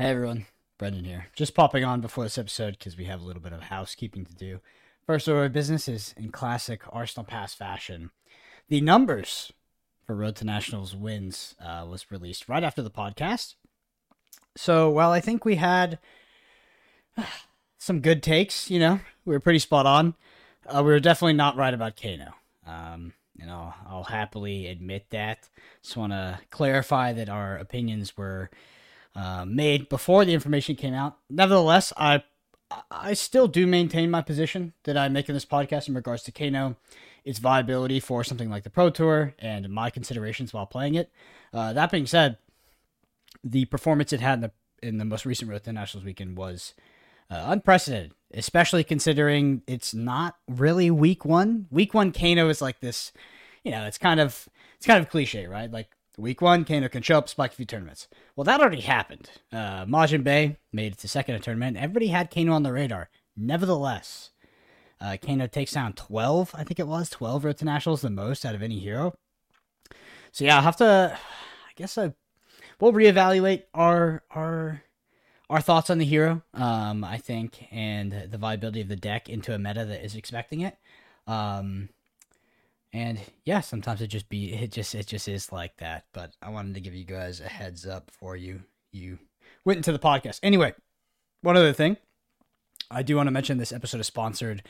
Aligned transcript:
Hey 0.00 0.10
everyone, 0.10 0.46
Brendan 0.78 1.02
here. 1.02 1.26
Just 1.34 1.56
popping 1.56 1.82
on 1.82 2.00
before 2.00 2.22
this 2.22 2.38
episode 2.38 2.78
because 2.78 2.96
we 2.96 3.06
have 3.06 3.20
a 3.20 3.24
little 3.24 3.42
bit 3.42 3.52
of 3.52 3.62
housekeeping 3.62 4.24
to 4.26 4.32
do. 4.32 4.60
First 5.04 5.26
order 5.26 5.46
of 5.46 5.52
business 5.52 5.88
is 5.88 6.14
in 6.16 6.30
classic 6.30 6.82
Arsenal 6.90 7.24
Pass 7.24 7.52
fashion. 7.52 8.12
The 8.68 8.80
numbers 8.80 9.52
for 10.06 10.14
Road 10.14 10.36
to 10.36 10.44
Nationals 10.44 10.94
wins 10.94 11.56
uh, 11.60 11.84
was 11.84 12.12
released 12.12 12.48
right 12.48 12.62
after 12.62 12.80
the 12.80 12.92
podcast. 12.92 13.56
So 14.54 14.88
while 14.88 15.10
I 15.10 15.18
think 15.20 15.44
we 15.44 15.56
had 15.56 15.98
some 17.78 17.98
good 17.98 18.22
takes, 18.22 18.70
you 18.70 18.78
know, 18.78 19.00
we 19.24 19.34
were 19.34 19.40
pretty 19.40 19.58
spot 19.58 19.84
on. 19.84 20.14
Uh, 20.64 20.84
we 20.84 20.92
were 20.92 21.00
definitely 21.00 21.32
not 21.32 21.56
right 21.56 21.74
about 21.74 22.00
Kano. 22.00 22.34
Um, 22.64 23.14
know, 23.48 23.74
I'll 23.88 24.04
happily 24.04 24.68
admit 24.68 25.06
that. 25.10 25.48
Just 25.82 25.96
want 25.96 26.12
to 26.12 26.38
clarify 26.50 27.12
that 27.14 27.28
our 27.28 27.56
opinions 27.56 28.16
were 28.16 28.50
uh, 29.18 29.44
made 29.44 29.88
before 29.88 30.24
the 30.24 30.32
information 30.32 30.76
came 30.76 30.94
out. 30.94 31.18
Nevertheless, 31.28 31.92
I 31.96 32.22
I 32.90 33.14
still 33.14 33.48
do 33.48 33.66
maintain 33.66 34.10
my 34.10 34.22
position 34.22 34.74
that 34.84 34.96
I 34.96 35.08
make 35.08 35.28
in 35.28 35.34
this 35.34 35.44
podcast 35.44 35.88
in 35.88 35.94
regards 35.94 36.22
to 36.24 36.32
Kano, 36.32 36.76
its 37.24 37.38
viability 37.38 37.98
for 37.98 38.22
something 38.22 38.48
like 38.48 38.62
the 38.62 38.70
Pro 38.70 38.90
Tour, 38.90 39.34
and 39.38 39.68
my 39.70 39.90
considerations 39.90 40.52
while 40.52 40.66
playing 40.66 40.94
it. 40.94 41.10
Uh, 41.52 41.72
that 41.72 41.90
being 41.90 42.06
said, 42.06 42.36
the 43.42 43.64
performance 43.64 44.12
it 44.12 44.20
had 44.20 44.34
in 44.34 44.40
the 44.42 44.52
in 44.82 44.98
the 44.98 45.04
most 45.04 45.26
recent 45.26 45.50
Road 45.50 45.64
to 45.64 45.72
Nationals 45.72 46.04
weekend 46.04 46.36
was 46.36 46.74
uh, 47.28 47.46
unprecedented, 47.48 48.12
especially 48.32 48.84
considering 48.84 49.62
it's 49.66 49.92
not 49.92 50.36
really 50.46 50.92
week 50.92 51.24
one. 51.24 51.66
Week 51.72 51.92
one 51.92 52.12
Kano 52.12 52.48
is 52.50 52.62
like 52.62 52.78
this, 52.78 53.12
you 53.64 53.72
know, 53.72 53.84
it's 53.86 53.98
kind 53.98 54.20
of 54.20 54.48
it's 54.76 54.86
kind 54.86 55.02
of 55.02 55.10
cliche, 55.10 55.48
right? 55.48 55.72
Like 55.72 55.88
Week 56.18 56.40
one, 56.42 56.64
Kano 56.64 56.88
can 56.88 57.02
show 57.02 57.18
up, 57.18 57.28
spike 57.28 57.52
a 57.52 57.54
few 57.54 57.64
tournaments. 57.64 58.08
Well, 58.34 58.42
that 58.42 58.60
already 58.60 58.80
happened. 58.80 59.30
Uh, 59.52 59.84
Majin 59.84 60.24
Bay 60.24 60.56
made 60.72 60.94
it 60.94 60.98
to 60.98 61.08
second 61.08 61.40
tournament. 61.42 61.76
Everybody 61.76 62.08
had 62.08 62.28
Kano 62.28 62.54
on 62.54 62.64
the 62.64 62.72
radar. 62.72 63.08
Nevertheless, 63.36 64.30
uh, 65.00 65.16
Kano 65.24 65.46
takes 65.46 65.74
down 65.74 65.92
12, 65.92 66.56
I 66.56 66.64
think 66.64 66.80
it 66.80 66.88
was. 66.88 67.08
12 67.08 67.44
Road 67.44 67.58
to 67.58 67.64
Nationals, 67.64 68.00
the 68.00 68.10
most 68.10 68.44
out 68.44 68.56
of 68.56 68.64
any 68.64 68.80
hero. 68.80 69.14
So 70.32 70.44
yeah, 70.44 70.56
I'll 70.56 70.62
have 70.62 70.76
to, 70.78 71.16
I 71.16 71.72
guess 71.76 71.96
I, 71.96 72.12
we'll 72.80 72.92
reevaluate 72.92 73.62
our, 73.72 74.24
our, 74.32 74.82
our 75.48 75.60
thoughts 75.60 75.88
on 75.88 75.98
the 75.98 76.04
hero, 76.04 76.42
um, 76.52 77.04
I 77.04 77.18
think, 77.18 77.68
and 77.70 78.26
the 78.28 78.38
viability 78.38 78.80
of 78.80 78.88
the 78.88 78.96
deck 78.96 79.28
into 79.28 79.54
a 79.54 79.58
meta 79.58 79.84
that 79.84 80.04
is 80.04 80.16
expecting 80.16 80.62
it. 80.62 80.76
Um, 81.28 81.90
and 82.92 83.18
yeah, 83.44 83.60
sometimes 83.60 84.00
it 84.00 84.08
just 84.08 84.28
be 84.28 84.52
it 84.52 84.72
just 84.72 84.94
it 84.94 85.06
just 85.06 85.28
is 85.28 85.52
like 85.52 85.76
that. 85.78 86.04
But 86.12 86.32
I 86.40 86.50
wanted 86.50 86.74
to 86.74 86.80
give 86.80 86.94
you 86.94 87.04
guys 87.04 87.40
a 87.40 87.48
heads 87.48 87.86
up 87.86 88.06
before 88.06 88.36
you 88.36 88.62
you 88.92 89.18
went 89.64 89.76
into 89.78 89.92
the 89.92 89.98
podcast. 89.98 90.40
Anyway, 90.42 90.74
one 91.42 91.56
other 91.56 91.72
thing, 91.72 91.96
I 92.90 93.02
do 93.02 93.16
want 93.16 93.26
to 93.26 93.32
mention 93.32 93.58
this 93.58 93.72
episode 93.72 94.00
is 94.00 94.06
sponsored 94.06 94.62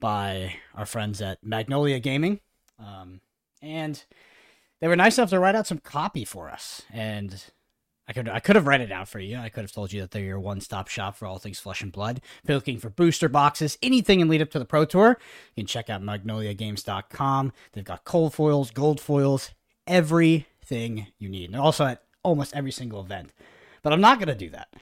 by 0.00 0.54
our 0.74 0.86
friends 0.86 1.20
at 1.20 1.44
Magnolia 1.44 2.00
Gaming, 2.00 2.40
um, 2.78 3.20
and 3.60 4.02
they 4.80 4.88
were 4.88 4.96
nice 4.96 5.18
enough 5.18 5.30
to 5.30 5.38
write 5.38 5.54
out 5.54 5.66
some 5.66 5.78
copy 5.78 6.24
for 6.24 6.48
us. 6.48 6.82
And 6.90 7.44
I 8.10 8.12
could 8.12 8.28
I 8.28 8.40
could 8.40 8.56
have 8.56 8.66
read 8.66 8.80
it 8.80 8.90
out 8.90 9.06
for 9.06 9.20
you. 9.20 9.38
I 9.38 9.50
could 9.50 9.60
have 9.60 9.70
told 9.70 9.92
you 9.92 10.00
that 10.00 10.10
they're 10.10 10.24
your 10.24 10.40
one 10.40 10.60
stop 10.60 10.88
shop 10.88 11.16
for 11.16 11.26
all 11.26 11.38
things 11.38 11.60
flesh 11.60 11.80
and 11.80 11.92
blood. 11.92 12.20
If 12.42 12.48
you're 12.48 12.56
looking 12.56 12.80
for 12.80 12.90
booster 12.90 13.28
boxes, 13.28 13.78
anything 13.84 14.18
in 14.18 14.28
lead 14.28 14.42
up 14.42 14.50
to 14.50 14.58
the 14.58 14.64
Pro 14.64 14.84
Tour, 14.84 15.16
you 15.54 15.62
can 15.62 15.68
check 15.68 15.88
out 15.88 16.02
magnoliagames.com. 16.02 17.52
They've 17.72 17.84
got 17.84 18.02
cold 18.02 18.34
foils, 18.34 18.72
gold 18.72 19.00
foils, 19.00 19.52
everything 19.86 21.06
you 21.20 21.28
need. 21.28 21.50
And 21.50 21.60
also 21.60 21.84
at 21.84 22.02
almost 22.24 22.52
every 22.52 22.72
single 22.72 23.00
event. 23.00 23.30
But 23.80 23.92
I'm 23.92 24.00
not 24.00 24.18
going 24.18 24.26
to 24.26 24.34
do 24.34 24.50
that. 24.50 24.74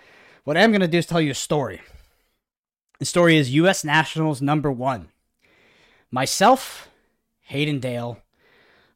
What 0.45 0.56
I 0.56 0.61
am 0.61 0.71
going 0.71 0.81
to 0.81 0.89
do 0.89 0.97
is 0.97 1.05
tell 1.05 1.21
you 1.21 1.33
a 1.33 1.34
story. 1.34 1.83
The 2.99 3.05
story 3.05 3.37
is 3.37 3.51
U.S. 3.51 3.84
Nationals 3.84 4.41
number 4.41 4.73
one. 4.73 5.09
Myself, 6.11 6.89
Hayden 7.43 7.79
Dale, 7.79 8.22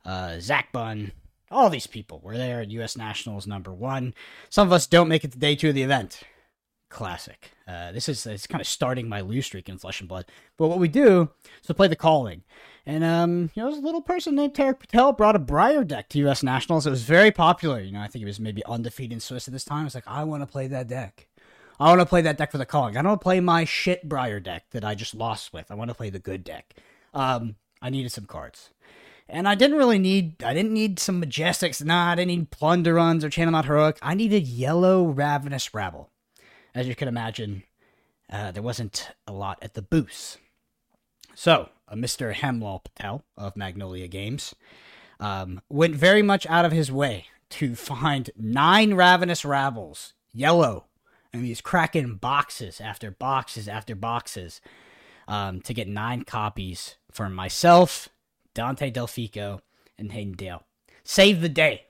uh, 0.06 0.40
Zach 0.40 0.72
Bunn, 0.72 1.12
all 1.52 1.70
these 1.70 1.86
people 1.86 2.20
were 2.22 2.36
there 2.36 2.60
at 2.60 2.70
U.S. 2.70 2.96
Nationals 2.96 3.46
number 3.46 3.72
one. 3.72 4.14
Some 4.50 4.68
of 4.68 4.72
us 4.72 4.86
don't 4.86 5.08
make 5.08 5.24
it 5.24 5.32
to 5.32 5.38
day 5.38 5.54
two 5.54 5.68
of 5.70 5.74
the 5.74 5.82
event. 5.82 6.22
Classic. 6.88 7.52
Uh, 7.66 7.92
this 7.92 8.08
is 8.08 8.26
it's 8.26 8.46
kind 8.46 8.60
of 8.60 8.66
starting 8.66 9.08
my 9.08 9.20
lose 9.20 9.46
streak 9.46 9.68
in 9.68 9.78
Flesh 9.78 10.00
and 10.00 10.08
Blood. 10.08 10.26
But 10.58 10.68
what 10.68 10.78
we 10.78 10.88
do 10.88 11.30
is 11.60 11.66
to 11.66 11.74
play 11.74 11.88
the 11.88 11.96
calling. 11.96 12.42
And, 12.84 13.04
um, 13.04 13.50
you 13.54 13.62
know, 13.62 13.68
a 13.68 13.74
little 13.78 14.02
person 14.02 14.34
named 14.34 14.54
Tarek 14.54 14.80
Patel 14.80 15.12
brought 15.12 15.36
a 15.36 15.38
Briar 15.38 15.84
deck 15.84 16.08
to 16.10 16.18
U.S. 16.20 16.42
Nationals. 16.42 16.86
It 16.86 16.90
was 16.90 17.04
very 17.04 17.30
popular. 17.30 17.80
You 17.80 17.92
know, 17.92 18.00
I 18.00 18.08
think 18.08 18.22
it 18.22 18.26
was 18.26 18.40
maybe 18.40 18.64
undefeated 18.66 19.12
in 19.12 19.20
Swiss 19.20 19.46
at 19.46 19.52
this 19.52 19.64
time. 19.64 19.86
It's 19.86 19.94
like, 19.94 20.08
I 20.08 20.24
want 20.24 20.42
to 20.42 20.46
play 20.46 20.66
that 20.66 20.88
deck. 20.88 21.28
I 21.78 21.88
want 21.88 22.00
to 22.00 22.06
play 22.06 22.22
that 22.22 22.38
deck 22.38 22.50
for 22.50 22.58
the 22.58 22.66
calling. 22.66 22.96
I 22.96 23.02
don't 23.02 23.20
play 23.20 23.40
my 23.40 23.64
shit 23.64 24.08
Briar 24.08 24.40
deck 24.40 24.64
that 24.72 24.84
I 24.84 24.94
just 24.94 25.14
lost 25.14 25.52
with. 25.52 25.70
I 25.70 25.74
want 25.74 25.90
to 25.90 25.94
play 25.94 26.10
the 26.10 26.18
good 26.18 26.44
deck. 26.44 26.74
Um, 27.14 27.56
I 27.80 27.90
needed 27.90 28.12
some 28.12 28.26
cards. 28.26 28.70
And 29.28 29.48
I 29.48 29.54
didn't 29.54 29.78
really 29.78 29.98
need 29.98 30.42
I 30.42 30.52
didn't 30.54 30.72
need 30.72 30.98
some 30.98 31.22
majestics, 31.22 31.84
nah, 31.84 32.10
I 32.10 32.14
didn't 32.16 32.28
need 32.28 32.50
plunderons 32.50 33.24
or 33.24 33.30
channel 33.30 33.52
not 33.52 33.64
heroic. 33.64 33.98
I 34.02 34.14
needed 34.14 34.46
yellow 34.46 35.06
ravenous 35.06 35.72
rabble. 35.74 36.10
As 36.74 36.88
you 36.88 36.94
can 36.94 37.08
imagine, 37.08 37.64
uh, 38.30 38.50
there 38.50 38.62
wasn't 38.62 39.10
a 39.26 39.32
lot 39.32 39.58
at 39.62 39.74
the 39.74 39.82
booth. 39.82 40.38
So, 41.34 41.68
uh, 41.88 41.94
Mr. 41.94 42.34
Hemlal 42.34 42.84
Patel 42.84 43.24
of 43.36 43.56
Magnolia 43.56 44.08
Games 44.08 44.54
um, 45.20 45.60
went 45.68 45.94
very 45.94 46.22
much 46.22 46.46
out 46.46 46.64
of 46.64 46.72
his 46.72 46.90
way 46.90 47.26
to 47.50 47.74
find 47.74 48.30
nine 48.36 48.94
ravenous 48.94 49.44
rabbles, 49.44 50.14
yellow, 50.32 50.86
and 51.32 51.44
he's 51.44 51.60
cracking 51.60 52.16
boxes 52.16 52.80
after 52.80 53.10
boxes 53.10 53.68
after 53.68 53.94
boxes 53.94 54.60
um, 55.28 55.60
to 55.60 55.74
get 55.74 55.88
nine 55.88 56.24
copies 56.24 56.96
for 57.10 57.28
myself 57.28 58.08
Dante 58.54 58.90
Delfico, 58.90 59.60
and 59.98 60.12
Hayden 60.12 60.34
Dale. 60.34 60.64
Save 61.04 61.40
the 61.40 61.48
day. 61.48 61.86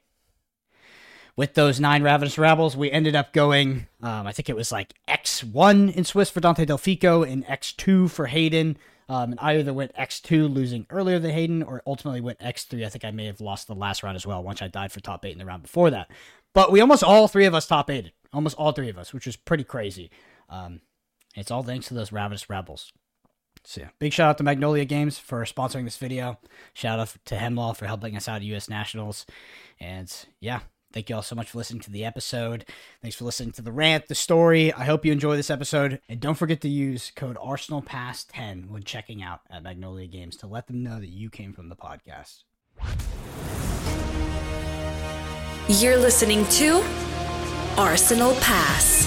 With 1.34 1.54
those 1.54 1.80
nine 1.80 2.02
Ravenous 2.02 2.36
Rabbles, 2.36 2.76
we 2.76 2.90
ended 2.90 3.16
up 3.16 3.32
going, 3.32 3.86
um, 4.02 4.26
I 4.26 4.32
think 4.32 4.50
it 4.50 4.56
was 4.56 4.70
like 4.70 4.92
X1 5.08 5.94
in 5.94 6.04
Swiss 6.04 6.28
for 6.28 6.40
Dante 6.40 6.66
Delfico 6.66 7.26
and 7.26 7.46
X2 7.46 8.10
for 8.10 8.26
Hayden. 8.26 8.76
Um, 9.08 9.32
and 9.32 9.40
I 9.40 9.58
either 9.58 9.72
went 9.72 9.94
X2 9.94 10.52
losing 10.52 10.86
earlier 10.90 11.18
than 11.18 11.30
Hayden 11.30 11.62
or 11.62 11.82
ultimately 11.86 12.20
went 12.20 12.38
X3. 12.38 12.84
I 12.84 12.88
think 12.90 13.04
I 13.04 13.10
may 13.10 13.26
have 13.26 13.40
lost 13.40 13.66
the 13.66 13.74
last 13.74 14.02
round 14.02 14.16
as 14.16 14.26
well 14.26 14.42
once 14.42 14.60
I 14.60 14.68
died 14.68 14.92
for 14.92 15.00
top 15.00 15.24
eight 15.24 15.32
in 15.32 15.38
the 15.38 15.46
round 15.46 15.62
before 15.62 15.90
that. 15.90 16.10
But 16.54 16.70
we 16.70 16.80
almost 16.80 17.02
all 17.02 17.28
three 17.28 17.46
of 17.46 17.54
us 17.54 17.66
top 17.66 17.88
eighted. 17.88 18.12
Almost 18.32 18.56
all 18.56 18.72
three 18.72 18.90
of 18.90 18.98
us, 18.98 19.12
which 19.12 19.26
was 19.26 19.36
pretty 19.36 19.64
crazy. 19.64 20.10
Um, 20.48 20.80
it's 21.34 21.50
all 21.50 21.62
thanks 21.62 21.88
to 21.88 21.94
those 21.94 22.12
Ravenous 22.12 22.50
Rabbles. 22.50 22.92
So 23.64 23.82
yeah, 23.82 23.88
big 23.98 24.12
shout 24.12 24.30
out 24.30 24.38
to 24.38 24.44
Magnolia 24.44 24.84
Games 24.84 25.18
for 25.18 25.44
sponsoring 25.44 25.84
this 25.84 25.96
video. 25.96 26.38
Shout 26.74 26.98
out 26.98 27.14
to 27.26 27.36
Hemlaw 27.36 27.76
for 27.76 27.86
helping 27.86 28.16
us 28.16 28.28
out 28.28 28.36
at 28.36 28.42
US 28.42 28.68
Nationals. 28.68 29.24
And 29.78 30.12
yeah, 30.40 30.60
thank 30.92 31.08
you 31.08 31.16
all 31.16 31.22
so 31.22 31.36
much 31.36 31.50
for 31.50 31.58
listening 31.58 31.80
to 31.82 31.90
the 31.90 32.04
episode. 32.04 32.64
Thanks 33.00 33.16
for 33.16 33.24
listening 33.24 33.52
to 33.52 33.62
the 33.62 33.72
rant, 33.72 34.08
the 34.08 34.14
story. 34.14 34.72
I 34.72 34.84
hope 34.84 35.04
you 35.04 35.12
enjoy 35.12 35.36
this 35.36 35.50
episode. 35.50 36.00
And 36.08 36.20
don't 36.20 36.34
forget 36.34 36.60
to 36.62 36.68
use 36.68 37.12
code 37.14 37.36
ArsenalPass10 37.36 38.68
when 38.68 38.82
checking 38.82 39.22
out 39.22 39.40
at 39.48 39.62
Magnolia 39.62 40.08
Games 40.08 40.36
to 40.38 40.46
let 40.48 40.66
them 40.66 40.82
know 40.82 40.98
that 40.98 41.10
you 41.10 41.30
came 41.30 41.52
from 41.52 41.68
the 41.68 41.76
podcast. 41.76 42.42
You're 45.68 45.98
listening 45.98 46.44
to 46.46 46.82
Arsenal 47.78 48.34
Pass, 48.40 49.06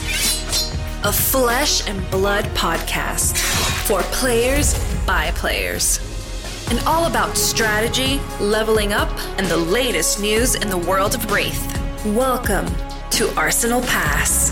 a 1.03 1.11
flesh 1.11 1.88
and 1.88 2.09
blood 2.09 2.45
podcast 2.55 3.54
for 3.85 4.01
players 4.03 4.73
by 5.06 5.29
players. 5.35 6.00
And 6.72 6.79
all 6.88 7.06
about 7.06 7.38
strategy, 7.38 8.19
leveling 8.40 8.94
up, 8.94 9.09
and 9.38 9.46
the 9.46 9.57
latest 9.57 10.19
news 10.19 10.56
in 10.56 10.69
the 10.69 10.78
world 10.78 11.13
of 11.13 11.22
Rathe. 11.28 12.16
Welcome 12.16 12.66
to 13.12 13.29
Arsenal 13.38 13.81
Pass. 13.81 14.50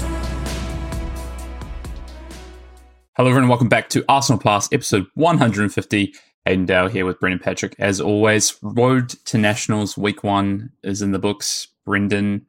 Hello, 3.17 3.27
everyone, 3.27 3.49
welcome 3.49 3.69
back 3.69 3.89
to 3.89 4.05
Arsenal 4.07 4.39
Pass, 4.39 4.71
episode 4.71 5.07
150. 5.15 6.13
Hayden 6.45 6.65
Dale 6.67 6.87
here 6.87 7.05
with 7.05 7.19
Brendan 7.19 7.39
Patrick. 7.39 7.75
As 7.79 7.99
always, 7.99 8.55
Road 8.61 9.09
to 9.25 9.39
Nationals 9.39 9.97
week 9.97 10.23
one 10.23 10.73
is 10.83 11.01
in 11.01 11.11
the 11.11 11.17
books. 11.17 11.69
Brendan, 11.85 12.45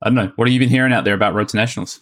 I 0.00 0.08
don't 0.08 0.14
know, 0.14 0.32
what 0.36 0.46
have 0.46 0.52
you 0.52 0.60
been 0.60 0.68
hearing 0.68 0.92
out 0.92 1.04
there 1.04 1.14
about 1.14 1.34
Road 1.34 1.48
to 1.48 1.56
Nationals? 1.56 2.00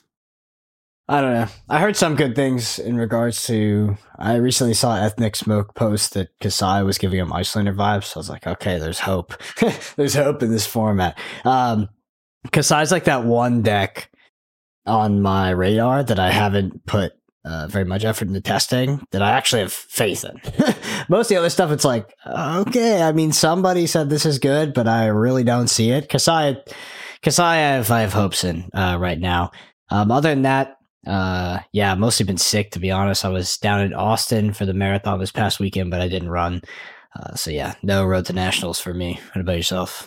I 1.10 1.20
don't 1.20 1.34
know. 1.34 1.46
I 1.68 1.80
heard 1.80 1.96
some 1.96 2.14
good 2.14 2.36
things 2.36 2.78
in 2.78 2.96
regards 2.96 3.44
to. 3.48 3.96
I 4.16 4.36
recently 4.36 4.74
saw 4.74 4.94
Ethnic 4.94 5.34
Smoke 5.34 5.74
post 5.74 6.14
that 6.14 6.28
Kassai 6.38 6.84
was 6.84 6.98
giving 6.98 7.18
him 7.18 7.32
Iyslander 7.32 7.74
vibes. 7.74 8.04
So 8.04 8.18
I 8.18 8.20
was 8.20 8.28
like, 8.28 8.46
okay, 8.46 8.78
there's 8.78 9.00
hope. 9.00 9.34
there's 9.96 10.14
hope 10.14 10.40
in 10.40 10.52
this 10.52 10.68
format. 10.68 11.18
Um, 11.44 11.88
Kassai's 12.50 12.92
like 12.92 13.04
that 13.04 13.24
one 13.24 13.62
deck 13.62 14.08
on 14.86 15.20
my 15.20 15.50
radar 15.50 16.04
that 16.04 16.20
I 16.20 16.30
haven't 16.30 16.86
put 16.86 17.12
uh, 17.44 17.66
very 17.66 17.84
much 17.84 18.04
effort 18.04 18.28
into 18.28 18.40
testing 18.40 19.04
that 19.10 19.20
I 19.20 19.32
actually 19.32 19.62
have 19.62 19.72
faith 19.72 20.24
in. 20.24 20.40
Most 21.08 21.26
of 21.26 21.30
the 21.30 21.38
other 21.38 21.50
stuff, 21.50 21.72
it's 21.72 21.84
like, 21.84 22.14
okay, 22.24 23.02
I 23.02 23.10
mean, 23.10 23.32
somebody 23.32 23.88
said 23.88 24.10
this 24.10 24.26
is 24.26 24.38
good, 24.38 24.74
but 24.74 24.86
I 24.86 25.06
really 25.06 25.42
don't 25.42 25.66
see 25.68 25.90
it. 25.90 26.08
Kassai, 26.08 26.64
Kassai, 27.20 27.42
I 27.42 27.56
have, 27.56 27.90
I 27.90 28.02
have 28.02 28.12
hopes 28.12 28.44
in 28.44 28.70
uh, 28.72 28.96
right 29.00 29.18
now. 29.18 29.50
Um, 29.88 30.12
other 30.12 30.28
than 30.28 30.42
that, 30.42 30.76
uh, 31.06 31.60
yeah, 31.72 31.94
mostly 31.94 32.26
been 32.26 32.38
sick 32.38 32.70
to 32.72 32.78
be 32.78 32.90
honest. 32.90 33.24
I 33.24 33.28
was 33.28 33.56
down 33.56 33.80
in 33.80 33.94
Austin 33.94 34.52
for 34.52 34.66
the 34.66 34.74
marathon 34.74 35.18
this 35.18 35.32
past 35.32 35.60
weekend, 35.60 35.90
but 35.90 36.00
I 36.00 36.08
didn't 36.08 36.30
run. 36.30 36.62
Uh, 37.18 37.34
so 37.34 37.50
yeah, 37.50 37.74
no 37.82 38.04
road 38.04 38.26
to 38.26 38.32
nationals 38.32 38.80
for 38.80 38.94
me. 38.94 39.18
What 39.32 39.40
about 39.40 39.56
yourself? 39.56 40.06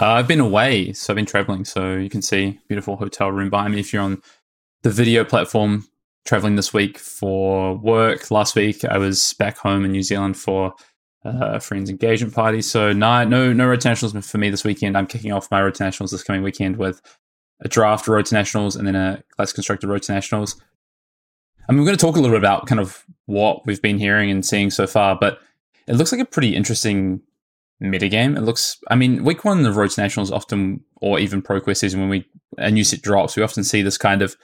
Uh, 0.00 0.12
I've 0.12 0.28
been 0.28 0.40
away, 0.40 0.92
so 0.92 1.12
I've 1.12 1.16
been 1.16 1.26
traveling. 1.26 1.64
So 1.64 1.96
you 1.96 2.08
can 2.08 2.22
see 2.22 2.60
beautiful 2.68 2.96
hotel 2.96 3.32
room 3.32 3.50
behind 3.50 3.74
me. 3.74 3.80
If 3.80 3.92
you're 3.92 4.02
on 4.02 4.22
the 4.82 4.90
video 4.90 5.24
platform, 5.24 5.84
traveling 6.28 6.56
this 6.56 6.74
week 6.74 6.98
for 6.98 7.74
work. 7.76 8.30
Last 8.30 8.54
week 8.54 8.84
I 8.84 8.98
was 8.98 9.34
back 9.38 9.56
home 9.56 9.84
in 9.84 9.92
New 9.92 10.02
Zealand 10.02 10.36
for 10.36 10.74
uh, 11.24 11.54
a 11.54 11.60
friend's 11.60 11.88
engagement 11.88 12.34
party. 12.34 12.60
So 12.60 12.92
no, 12.92 13.24
no, 13.24 13.52
no 13.52 13.66
road 13.66 13.80
to 13.80 13.88
nationals 13.88 14.26
for 14.26 14.36
me 14.38 14.50
this 14.50 14.62
weekend. 14.62 14.96
I'm 14.96 15.06
kicking 15.06 15.32
off 15.32 15.50
my 15.50 15.62
road 15.62 15.74
to 15.76 15.84
nationals 15.84 16.10
this 16.10 16.22
coming 16.22 16.42
weekend 16.42 16.76
with 16.76 17.00
a 17.60 17.68
draft 17.68 18.06
road 18.06 18.26
to 18.26 18.34
nationals 18.34 18.76
and 18.76 18.86
then 18.86 18.96
a 18.96 19.22
class 19.36 19.52
constructed 19.52 19.88
road 19.88 20.02
to 20.02 20.12
nationals. 20.12 20.60
I 21.68 21.72
mean, 21.72 21.80
we're 21.80 21.86
going 21.86 21.98
to 21.98 22.04
talk 22.04 22.16
a 22.16 22.20
little 22.20 22.34
bit 22.34 22.42
about 22.42 22.66
kind 22.66 22.80
of 22.80 23.04
what 23.26 23.66
we've 23.66 23.82
been 23.82 23.98
hearing 23.98 24.30
and 24.30 24.44
seeing 24.44 24.70
so 24.70 24.86
far, 24.86 25.16
but 25.18 25.40
it 25.86 25.96
looks 25.96 26.12
like 26.12 26.20
a 26.20 26.24
pretty 26.24 26.54
interesting 26.54 27.20
metagame. 27.82 28.36
It 28.36 28.42
looks, 28.42 28.78
I 28.88 28.94
mean, 28.94 29.24
week 29.24 29.44
one 29.44 29.64
of 29.64 29.76
Road 29.76 29.90
to 29.90 30.00
Nationals 30.00 30.30
often, 30.30 30.82
or 30.96 31.18
even 31.18 31.42
Pro 31.42 31.60
Quest 31.60 31.80
season, 31.80 32.00
when 32.00 32.08
we 32.08 32.26
a 32.56 32.70
new 32.70 32.84
set 32.84 33.02
drops, 33.02 33.36
we 33.36 33.42
often 33.42 33.64
see 33.64 33.82
this 33.82 33.98
kind 33.98 34.22
of 34.22 34.36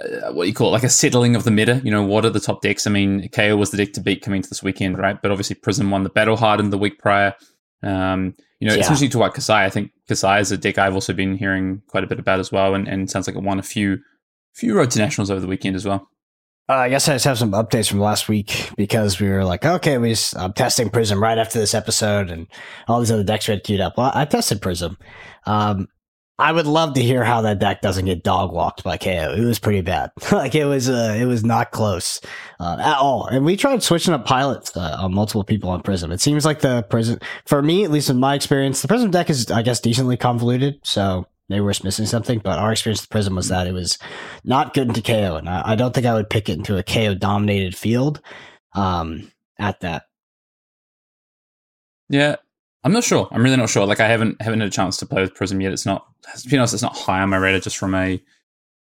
uh, 0.00 0.32
what 0.32 0.48
you 0.48 0.54
call 0.54 0.68
it, 0.68 0.72
like 0.72 0.82
a 0.82 0.88
settling 0.88 1.36
of 1.36 1.44
the 1.44 1.50
meta. 1.50 1.80
You 1.84 1.90
know, 1.90 2.02
what 2.02 2.24
are 2.24 2.30
the 2.30 2.40
top 2.40 2.62
decks? 2.62 2.86
I 2.86 2.90
mean, 2.90 3.28
Kayo 3.28 3.56
was 3.56 3.70
the 3.70 3.76
deck 3.76 3.92
to 3.94 4.00
beat 4.00 4.22
coming 4.22 4.42
to 4.42 4.48
this 4.48 4.62
weekend, 4.62 4.98
right? 4.98 5.20
But 5.20 5.30
obviously, 5.30 5.56
Prism 5.56 5.90
won 5.90 6.02
the 6.02 6.10
Battle 6.10 6.36
hard 6.36 6.60
in 6.60 6.70
the 6.70 6.78
week 6.78 6.98
prior. 6.98 7.34
Um, 7.84 8.34
you 8.60 8.68
know, 8.68 8.74
yeah. 8.74 8.80
especially 8.80 9.08
to 9.10 9.18
what 9.18 9.34
Kassai. 9.34 9.64
I 9.64 9.70
think 9.70 9.92
Kassai 10.08 10.40
is 10.40 10.50
a 10.50 10.56
deck 10.56 10.78
I've 10.78 10.94
also 10.94 11.12
been 11.12 11.36
hearing 11.36 11.82
quite 11.88 12.02
a 12.02 12.06
bit 12.06 12.18
about 12.18 12.40
as 12.40 12.50
well, 12.50 12.74
and, 12.74 12.88
and 12.88 13.10
sounds 13.10 13.26
like 13.26 13.36
it 13.36 13.42
won 13.42 13.58
a 13.58 13.62
few 13.62 13.98
few 14.54 14.74
road 14.74 14.90
to 14.92 14.98
nationals 14.98 15.30
over 15.30 15.40
the 15.40 15.46
weekend 15.46 15.76
as 15.76 15.84
well. 15.84 16.08
Uh, 16.66 16.74
I 16.74 16.88
guess 16.88 17.08
I 17.08 17.14
just 17.14 17.26
have 17.26 17.36
some 17.36 17.52
updates 17.52 17.90
from 17.90 18.00
last 18.00 18.26
week 18.26 18.70
because 18.76 19.20
we 19.20 19.28
were 19.28 19.44
like, 19.44 19.66
okay, 19.66 19.98
we 19.98 20.10
just, 20.10 20.34
I'm 20.38 20.54
testing 20.54 20.88
Prism 20.88 21.22
right 21.22 21.36
after 21.36 21.58
this 21.58 21.74
episode, 21.74 22.30
and 22.30 22.46
all 22.88 23.00
these 23.00 23.12
other 23.12 23.24
decks 23.24 23.46
had 23.46 23.64
queued 23.64 23.82
up. 23.82 23.98
Well, 23.98 24.12
I 24.14 24.24
tested 24.24 24.62
Prism. 24.62 24.96
Um, 25.44 25.88
I 26.38 26.50
would 26.50 26.66
love 26.66 26.94
to 26.94 27.02
hear 27.02 27.22
how 27.22 27.42
that 27.42 27.60
deck 27.60 27.80
doesn't 27.80 28.06
get 28.06 28.24
dog 28.24 28.52
walked 28.52 28.82
by 28.82 28.98
Kayo. 28.98 29.36
It 29.38 29.44
was 29.44 29.58
pretty 29.58 29.82
bad. 29.82 30.10
like 30.32 30.54
it 30.54 30.64
was, 30.64 30.88
uh, 30.88 31.16
it 31.18 31.26
was 31.26 31.44
not 31.44 31.70
close 31.70 32.20
uh, 32.58 32.76
at 32.80 32.98
all. 32.98 33.26
And 33.26 33.44
we 33.44 33.56
tried 33.56 33.82
switching 33.82 34.14
up 34.14 34.26
pilots 34.26 34.76
uh, 34.76 34.96
on 34.98 35.14
multiple 35.14 35.44
people 35.44 35.70
on 35.70 35.82
Prism. 35.82 36.10
It 36.10 36.20
seems 36.20 36.44
like 36.44 36.60
the 36.60 36.82
Prism, 36.90 37.20
for 37.46 37.62
me, 37.62 37.84
at 37.84 37.90
least 37.90 38.10
in 38.10 38.18
my 38.18 38.34
experience, 38.34 38.82
the 38.82 38.88
Prism 38.88 39.12
deck 39.12 39.30
is, 39.30 39.50
I 39.50 39.62
guess, 39.62 39.80
decently 39.80 40.16
convoluted. 40.16 40.80
So 40.82 41.26
maybe 41.48 41.60
we're 41.60 41.74
missing 41.84 42.06
something. 42.06 42.40
But 42.40 42.58
our 42.58 42.72
experience 42.72 43.02
with 43.02 43.10
Prism 43.10 43.36
was 43.36 43.48
that 43.48 43.68
it 43.68 43.72
was 43.72 43.98
not 44.42 44.74
good 44.74 44.88
into 44.88 45.02
Kayo, 45.02 45.38
and 45.38 45.48
I, 45.48 45.62
I 45.72 45.74
don't 45.76 45.94
think 45.94 46.06
I 46.06 46.14
would 46.14 46.30
pick 46.30 46.48
it 46.48 46.58
into 46.58 46.76
a 46.76 46.82
Kayo 46.82 47.18
dominated 47.18 47.76
field. 47.76 48.20
Um, 48.74 49.30
at 49.58 49.80
that. 49.80 50.04
Yeah, 52.08 52.36
I'm 52.84 52.92
not 52.92 53.02
sure. 53.02 53.28
I'm 53.32 53.42
really 53.42 53.56
not 53.56 53.70
sure. 53.70 53.86
Like 53.86 54.00
I 54.00 54.06
haven't 54.06 54.40
haven't 54.40 54.60
had 54.60 54.68
a 54.68 54.72
chance 54.72 54.98
to 54.98 55.06
play 55.06 55.22
with 55.22 55.34
Prism 55.34 55.60
yet. 55.60 55.72
It's 55.72 55.86
not 55.86 56.06
to 56.38 56.48
be 56.48 56.56
honest, 56.58 56.74
it's 56.74 56.82
not 56.82 56.96
high 56.96 57.22
on 57.22 57.30
my 57.30 57.38
radar 57.38 57.60
just 57.60 57.78
from 57.78 57.94
a 57.94 58.22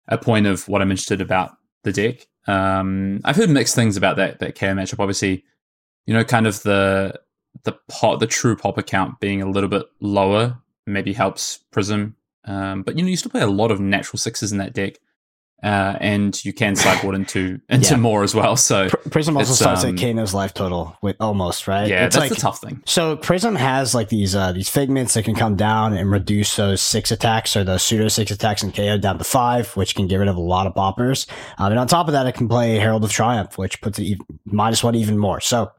a 0.08 0.18
point 0.18 0.46
of 0.46 0.66
what 0.68 0.82
I'm 0.82 0.90
interested 0.90 1.20
about 1.20 1.56
the 1.84 1.92
deck. 1.92 2.26
Um, 2.48 3.20
I've 3.24 3.36
heard 3.36 3.50
mixed 3.50 3.76
things 3.76 3.96
about 3.96 4.16
that 4.16 4.40
that 4.40 4.56
Kayo 4.56 4.74
matchup. 4.74 4.98
Obviously, 4.98 5.44
you 6.06 6.14
know, 6.14 6.24
kind 6.24 6.46
of 6.46 6.62
the 6.64 7.20
the 7.62 7.72
pot 7.88 8.18
the 8.18 8.26
true 8.26 8.56
pop 8.56 8.76
account 8.76 9.20
being 9.20 9.40
a 9.40 9.48
little 9.48 9.68
bit 9.68 9.86
lower 10.00 10.58
maybe 10.86 11.12
helps 11.12 11.58
Prism. 11.70 12.16
Um, 12.44 12.82
but 12.82 12.96
you 12.96 13.04
know, 13.04 13.08
you 13.08 13.16
still 13.16 13.30
play 13.30 13.42
a 13.42 13.46
lot 13.46 13.70
of 13.70 13.78
natural 13.80 14.18
sixes 14.18 14.50
in 14.50 14.58
that 14.58 14.72
deck 14.72 14.98
uh, 15.62 15.96
and 16.00 16.44
you 16.44 16.52
can 16.52 16.74
sideboard 16.74 17.14
into 17.14 17.60
into 17.68 17.94
yeah. 17.94 17.96
more 17.96 18.22
as 18.22 18.34
well. 18.34 18.56
So 18.56 18.88
Prism 19.10 19.36
also 19.36 19.52
starts 19.52 19.84
um, 19.84 19.90
at 19.90 19.94
Kano's 19.96 20.34
life 20.34 20.54
total 20.54 20.96
with 21.02 21.16
almost 21.20 21.68
right. 21.68 21.88
Yeah, 21.88 22.06
it's 22.06 22.16
that's 22.16 22.30
like, 22.30 22.34
the 22.36 22.40
tough 22.40 22.60
thing. 22.60 22.82
So 22.86 23.16
Prism 23.16 23.54
has 23.54 23.94
like 23.94 24.08
these 24.08 24.34
uh, 24.34 24.52
these 24.52 24.68
figments 24.68 25.14
that 25.14 25.24
can 25.24 25.34
come 25.34 25.56
down 25.56 25.94
and 25.94 26.10
reduce 26.10 26.56
those 26.56 26.80
six 26.80 27.10
attacks 27.10 27.56
or 27.56 27.64
those 27.64 27.82
pseudo 27.82 28.08
six 28.08 28.30
attacks 28.30 28.62
in 28.62 28.72
Kayo 28.72 29.00
down 29.00 29.18
to 29.18 29.24
five, 29.24 29.74
which 29.76 29.94
can 29.94 30.06
get 30.06 30.16
rid 30.16 30.28
of 30.28 30.36
a 30.36 30.40
lot 30.40 30.66
of 30.66 30.74
boppers. 30.74 31.26
Um, 31.58 31.72
and 31.72 31.78
on 31.78 31.86
top 31.86 32.08
of 32.08 32.12
that, 32.12 32.26
it 32.26 32.34
can 32.34 32.48
play 32.48 32.76
Herald 32.76 33.04
of 33.04 33.10
Triumph, 33.10 33.58
which 33.58 33.80
puts 33.80 33.98
it 33.98 34.04
even, 34.04 34.26
minus 34.44 34.82
one 34.82 34.94
even 34.94 35.18
more. 35.18 35.40
So 35.40 35.70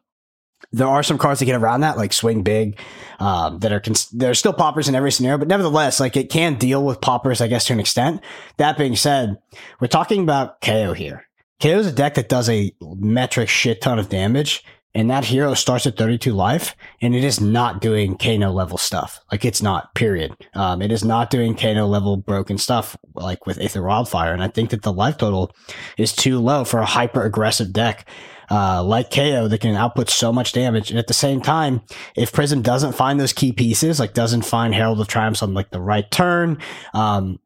there 0.72 0.88
are 0.88 1.04
some 1.04 1.18
cards 1.18 1.40
that 1.40 1.46
get 1.46 1.60
around 1.60 1.82
that, 1.82 1.98
like 1.98 2.14
swing 2.14 2.44
big, 2.44 2.80
um, 3.20 3.60
that 3.60 3.72
are 3.72 3.80
cons- 3.80 4.10
there's 4.10 4.40
still 4.40 4.54
poppers 4.54 4.88
in 4.88 4.96
every 4.96 5.12
scenario, 5.12 5.38
but 5.38 5.48
nevertheless, 5.48 6.00
like 6.00 6.18
it 6.18 6.30
can 6.30 6.56
deal 6.56 6.84
with 6.84 7.02
poppers, 7.02 7.42
I 7.42 7.48
guess, 7.48 7.66
to 7.66 7.74
an 7.74 7.80
extent. 7.80 8.22
That 8.58 8.78
being 8.78 8.96
said, 8.96 9.38
we're 9.80 9.88
talking 9.88 10.24
about 10.24 10.62
Kayo 10.62 10.96
here. 10.96 11.28
Kayo 11.62 11.78
is 11.78 11.88
a 11.88 11.92
deck 11.92 12.16
that 12.16 12.30
does 12.30 12.50
a 12.50 12.76
metric 12.82 13.50
shit 13.50 13.82
ton 13.82 14.00
of 14.00 14.10
damage, 14.10 14.64
and 14.96 15.10
that 15.10 15.26
hero 15.26 15.54
starts 15.54 15.88
at 15.88 15.98
32 15.98 16.34
life, 16.34 16.76
and 17.02 17.16
it 17.16 17.24
is 17.24 17.42
not 17.42 17.82
doing 17.82 18.16
Kano 18.18 18.52
level 18.52 18.78
stuff. 18.78 19.20
Like 19.32 19.44
it's 19.46 19.62
not. 19.62 19.96
Period. 19.96 20.36
Um, 20.54 20.82
it 20.82 20.92
is 20.92 21.04
not 21.04 21.30
doing 21.30 21.56
Kano 21.56 21.88
level 21.88 22.18
broken 22.18 22.58
stuff 22.58 22.96
like 23.16 23.46
with 23.48 23.60
Aether 23.60 23.82
Wildfire, 23.84 24.34
and 24.34 24.44
I 24.44 24.50
think 24.50 24.70
that 24.70 24.84
the 24.84 24.94
life 24.94 25.18
total 25.18 25.52
is 25.98 26.14
too 26.14 26.40
low 26.40 26.64
for 26.64 26.80
a 26.80 26.86
hyper 26.86 27.24
aggressive 27.24 27.74
deck 27.74 28.08
uh, 28.50 28.84
like 28.84 29.12
Kayo 29.12 29.50
that 29.50 29.62
can 29.62 29.76
output 29.76 30.10
so 30.10 30.32
much 30.32 30.52
damage. 30.54 30.90
And 30.90 31.00
at 31.00 31.08
the 31.08 31.14
same 31.14 31.42
time, 31.42 31.82
if 32.16 32.32
Prism 32.32 32.62
doesn't 32.62 32.94
find 32.94 33.20
those 33.20 33.34
key 33.34 33.52
pieces, 33.52 34.00
like 34.00 34.14
doesn't 34.14 34.44
find 34.44 34.74
Herald 34.74 35.00
of 35.00 35.08
Triumphs 35.08 35.42
on 35.42 35.54
like 35.54 35.72
the 35.72 35.82
right 35.82 36.10
turn, 36.12 36.60
um, 36.94 37.40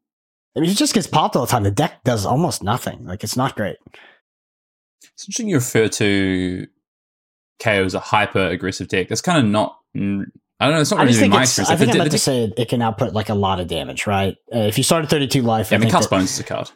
I 0.56 0.60
mean, 0.60 0.70
he 0.70 0.74
just 0.74 0.94
gets 0.94 1.06
popped 1.06 1.36
all 1.36 1.46
the 1.46 1.50
time. 1.50 1.62
The 1.62 1.70
deck 1.70 2.02
does 2.04 2.26
almost 2.26 2.62
nothing. 2.62 3.04
Like 3.04 3.22
it's 3.22 3.36
not 3.36 3.54
great. 3.54 3.76
It's 5.14 5.24
interesting 5.24 5.48
you 5.48 5.56
refer 5.56 5.88
to 5.88 6.66
Kayo 7.60 7.84
as 7.84 7.94
a 7.94 8.00
hyper 8.00 8.48
aggressive 8.48 8.88
deck. 8.88 9.08
That's 9.08 9.20
kind 9.20 9.38
of 9.38 9.44
not. 9.44 9.78
I 9.94 10.00
don't 10.66 10.74
know. 10.74 10.80
It's 10.80 10.90
not 10.90 11.06
really 11.06 11.28
my 11.28 11.42
experience. 11.42 11.70
I 11.70 11.76
think 11.76 11.94
I 11.94 11.98
meant 11.98 12.10
to 12.10 12.18
say 12.18 12.52
it 12.56 12.68
can 12.68 12.82
output 12.82 13.12
like 13.12 13.28
a 13.28 13.34
lot 13.34 13.60
of 13.60 13.68
damage, 13.68 14.06
right? 14.06 14.36
Uh, 14.52 14.60
if 14.60 14.78
you 14.78 14.84
start 14.84 15.04
at 15.04 15.10
32 15.10 15.42
life, 15.42 15.70
yeah, 15.70 15.76
I, 15.76 15.80
I 15.80 15.80
mean, 15.80 15.90
Cast 15.90 16.10
Bones 16.10 16.32
is 16.32 16.40
a 16.40 16.44
card. 16.44 16.70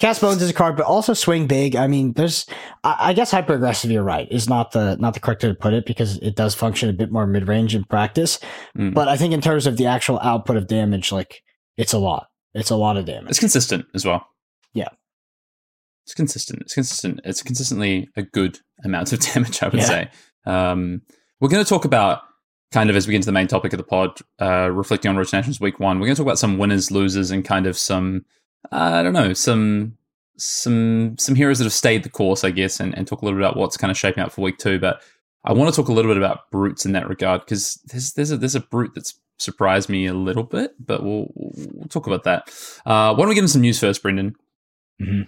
Cast 0.00 0.20
Bones 0.20 0.42
is 0.42 0.50
a 0.50 0.54
card, 0.54 0.76
but 0.76 0.86
also 0.86 1.14
swing 1.14 1.46
big. 1.46 1.76
I 1.76 1.86
mean, 1.86 2.14
there's, 2.14 2.46
I, 2.82 2.96
I 2.98 3.12
guess 3.12 3.30
hyper 3.30 3.54
aggressive. 3.54 3.90
You're 3.90 4.02
right. 4.02 4.26
Is 4.30 4.48
not 4.48 4.72
the 4.72 4.96
not 4.96 5.14
the 5.14 5.20
correct 5.20 5.42
way 5.44 5.50
to 5.50 5.54
put 5.54 5.72
it 5.72 5.86
because 5.86 6.18
it 6.18 6.34
does 6.34 6.54
function 6.54 6.88
a 6.88 6.92
bit 6.92 7.12
more 7.12 7.26
mid 7.26 7.46
range 7.46 7.74
in 7.74 7.84
practice. 7.84 8.40
Mm. 8.76 8.92
But 8.92 9.08
I 9.08 9.16
think 9.16 9.32
in 9.32 9.40
terms 9.40 9.66
of 9.66 9.76
the 9.76 9.86
actual 9.86 10.18
output 10.20 10.56
of 10.56 10.66
damage, 10.66 11.12
like 11.12 11.42
it's 11.76 11.92
a 11.92 11.98
lot. 11.98 12.28
It's 12.54 12.70
a 12.70 12.76
lot 12.76 12.96
of 12.96 13.04
damage. 13.04 13.30
It's 13.30 13.38
consistent 13.38 13.86
as 13.94 14.04
well. 14.04 14.26
Yeah, 14.72 14.88
it's 16.04 16.14
consistent. 16.14 16.62
It's 16.62 16.74
consistent. 16.74 17.20
It's 17.24 17.42
consistently 17.42 18.08
a 18.16 18.22
good 18.22 18.58
amount 18.84 19.12
of 19.12 19.20
damage. 19.34 19.62
I 19.62 19.68
would 19.68 19.80
yeah. 19.80 19.86
say. 19.86 20.10
Um, 20.44 21.02
we're 21.40 21.48
going 21.48 21.64
to 21.64 21.68
talk 21.68 21.84
about 21.84 22.22
kind 22.72 22.90
of 22.90 22.96
as 22.96 23.06
we 23.06 23.12
get 23.12 23.16
into 23.16 23.26
the 23.26 23.32
main 23.32 23.46
topic 23.46 23.72
of 23.72 23.76
the 23.76 23.84
pod, 23.84 24.18
uh, 24.40 24.68
reflecting 24.72 25.08
on 25.08 25.16
Road 25.16 25.32
Nations 25.32 25.60
Week 25.60 25.78
One. 25.78 26.00
We're 26.00 26.06
going 26.06 26.16
to 26.16 26.20
talk 26.20 26.26
about 26.26 26.38
some 26.40 26.58
winners, 26.58 26.90
losers, 26.90 27.30
and 27.30 27.44
kind 27.44 27.66
of 27.66 27.78
some 27.78 28.24
I 28.72 29.02
don't 29.02 29.12
know, 29.12 29.32
some 29.32 29.96
some 30.36 31.16
some 31.18 31.34
heroes 31.34 31.58
that 31.58 31.64
have 31.64 31.72
stayed 31.72 32.02
the 32.02 32.10
course, 32.10 32.44
I 32.44 32.50
guess, 32.50 32.80
and, 32.80 32.96
and 32.96 33.06
talk 33.06 33.22
a 33.22 33.24
little 33.24 33.38
bit 33.38 33.46
about 33.46 33.56
what's 33.56 33.76
kind 33.76 33.90
of 33.90 33.96
shaping 33.96 34.22
up 34.22 34.32
for 34.32 34.42
week 34.42 34.58
two. 34.58 34.78
But 34.78 35.02
I 35.44 35.52
want 35.52 35.72
to 35.72 35.80
talk 35.80 35.88
a 35.88 35.92
little 35.92 36.10
bit 36.10 36.16
about 36.16 36.50
brutes 36.50 36.86
in 36.86 36.92
that 36.92 37.08
regard 37.08 37.42
because 37.42 37.80
there's 37.86 38.12
there's 38.14 38.30
a 38.30 38.36
there's 38.36 38.54
a 38.54 38.60
brute 38.60 38.92
that's 38.94 39.18
surprised 39.38 39.88
me 39.88 40.06
a 40.06 40.14
little 40.14 40.42
bit, 40.42 40.74
but 40.84 41.02
we'll 41.02 41.28
we'll 41.34 41.88
talk 41.88 42.06
about 42.06 42.24
that. 42.24 42.48
Uh, 42.86 43.14
why 43.14 43.18
don't 43.18 43.28
we 43.28 43.34
give 43.34 43.44
him 43.44 43.48
some 43.48 43.60
news 43.62 43.78
first, 43.78 44.02
Brendan? 44.02 44.34
Mm-hmm. 45.00 45.22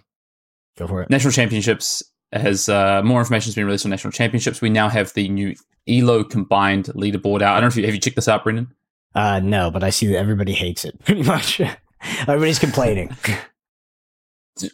Go 0.78 0.86
for 0.86 1.02
it. 1.02 1.10
National 1.10 1.32
Championships 1.32 2.02
has 2.32 2.68
uh, 2.68 3.02
more 3.02 3.20
information 3.20 3.48
has 3.48 3.54
been 3.54 3.66
released 3.66 3.86
on 3.86 3.90
National 3.90 4.12
Championships. 4.12 4.60
We 4.60 4.70
now 4.70 4.88
have 4.88 5.12
the 5.14 5.28
new 5.28 5.54
Elo 5.88 6.24
combined 6.24 6.86
leaderboard 6.86 7.42
out. 7.42 7.56
I 7.56 7.60
don't 7.60 7.62
know 7.62 7.68
if 7.68 7.76
you 7.76 7.84
have 7.84 7.94
you 7.94 8.00
checked 8.00 8.16
this 8.16 8.28
out, 8.28 8.44
Brendan. 8.44 8.72
Uh, 9.14 9.40
no, 9.40 9.70
but 9.70 9.82
I 9.82 9.90
see 9.90 10.06
that 10.08 10.18
everybody 10.18 10.52
hates 10.52 10.84
it 10.84 10.98
pretty 11.04 11.22
much. 11.22 11.60
Everybody's 12.20 12.58
complaining. 12.58 13.16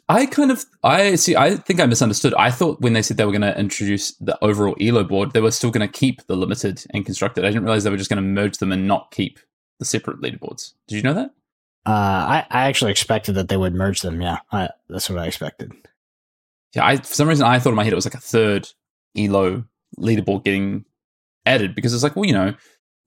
I 0.08 0.26
kind 0.26 0.52
of 0.52 0.64
I 0.84 1.16
see. 1.16 1.34
I 1.34 1.56
think 1.56 1.80
I 1.80 1.86
misunderstood. 1.86 2.34
I 2.34 2.50
thought 2.50 2.80
when 2.80 2.92
they 2.92 3.02
said 3.02 3.16
they 3.16 3.24
were 3.24 3.32
going 3.32 3.42
to 3.42 3.58
introduce 3.58 4.12
the 4.12 4.38
overall 4.44 4.76
Elo 4.80 5.02
board, 5.02 5.32
they 5.32 5.40
were 5.40 5.50
still 5.50 5.72
going 5.72 5.86
to 5.86 5.92
keep 5.92 6.24
the 6.26 6.36
limited 6.36 6.84
and 6.90 7.04
constructed. 7.04 7.44
I 7.44 7.48
didn't 7.48 7.64
realize 7.64 7.82
they 7.82 7.90
were 7.90 7.96
just 7.96 8.10
going 8.10 8.22
to 8.22 8.28
merge 8.28 8.58
them 8.58 8.70
and 8.70 8.86
not 8.86 9.10
keep 9.10 9.40
the 9.80 9.84
separate 9.84 10.20
leaderboards. 10.20 10.74
Did 10.86 10.96
you 10.96 11.02
know 11.02 11.14
that? 11.14 11.30
Uh, 11.84 11.90
I 11.90 12.46
I 12.50 12.68
actually 12.68 12.92
expected 12.92 13.34
that 13.34 13.48
they 13.48 13.56
would 13.56 13.74
merge 13.74 14.02
them. 14.02 14.20
Yeah, 14.20 14.38
I, 14.52 14.68
that's 14.88 15.10
what 15.10 15.18
I 15.18 15.26
expected. 15.26 15.72
Yeah, 16.76 16.86
I 16.86 16.96
for 16.98 17.14
some 17.14 17.28
reason 17.28 17.44
I 17.44 17.58
thought 17.58 17.70
in 17.70 17.76
my 17.76 17.84
head 17.84 17.92
it 17.92 17.96
was 17.96 18.06
like 18.06 18.14
a 18.14 18.18
third 18.18 18.68
Elo 19.16 19.64
leaderboard 19.98 20.44
getting 20.44 20.84
added 21.44 21.74
because 21.74 21.92
it's 21.92 22.04
like 22.04 22.14
well 22.14 22.24
you 22.24 22.32
know 22.32 22.54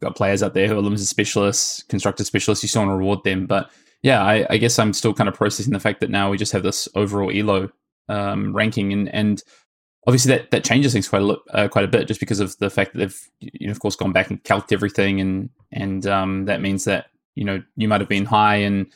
got 0.01 0.15
players 0.15 0.43
out 0.43 0.53
there 0.53 0.67
who 0.67 0.77
are 0.77 0.81
limited 0.81 1.05
specialists, 1.05 1.83
constructed 1.83 2.25
specialists. 2.25 2.63
You 2.63 2.67
still 2.67 2.81
want 2.81 2.91
to 2.91 2.97
reward 2.97 3.23
them, 3.23 3.45
but 3.45 3.71
yeah, 4.01 4.23
I, 4.23 4.45
I, 4.49 4.57
guess 4.57 4.77
I'm 4.77 4.93
still 4.93 5.13
kind 5.13 5.27
of 5.27 5.35
processing 5.35 5.73
the 5.73 5.79
fact 5.79 5.99
that 5.99 6.09
now 6.09 6.29
we 6.29 6.37
just 6.37 6.51
have 6.51 6.63
this 6.63 6.87
overall 6.95 7.31
elo 7.31 7.69
um, 8.09 8.55
ranking, 8.55 8.93
and 8.93 9.13
and 9.13 9.41
obviously 10.07 10.29
that 10.35 10.51
that 10.51 10.63
changes 10.63 10.93
things 10.93 11.09
quite 11.09 11.21
a 11.21 11.37
uh, 11.53 11.67
quite 11.67 11.85
a 11.85 11.89
bit, 11.89 12.07
just 12.07 12.19
because 12.19 12.39
of 12.39 12.57
the 12.57 12.69
fact 12.69 12.93
that 12.93 12.99
they've 12.99 13.29
you 13.39 13.67
know 13.67 13.71
of 13.71 13.79
course 13.79 13.95
gone 13.95 14.11
back 14.11 14.29
and 14.29 14.43
calculated 14.43 14.75
everything, 14.75 15.21
and 15.21 15.49
and 15.71 16.05
um, 16.07 16.45
that 16.45 16.61
means 16.61 16.83
that 16.85 17.07
you 17.35 17.43
know 17.43 17.61
you 17.75 17.87
might 17.87 18.01
have 18.01 18.09
been 18.09 18.25
high 18.25 18.57
in 18.57 18.87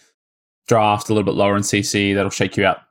draft, 0.68 1.10
a 1.10 1.14
little 1.14 1.26
bit 1.26 1.38
lower 1.38 1.56
in 1.56 1.64
CC. 1.64 2.14
That'll 2.14 2.30
shake 2.30 2.58
you 2.58 2.66
out 2.66 2.82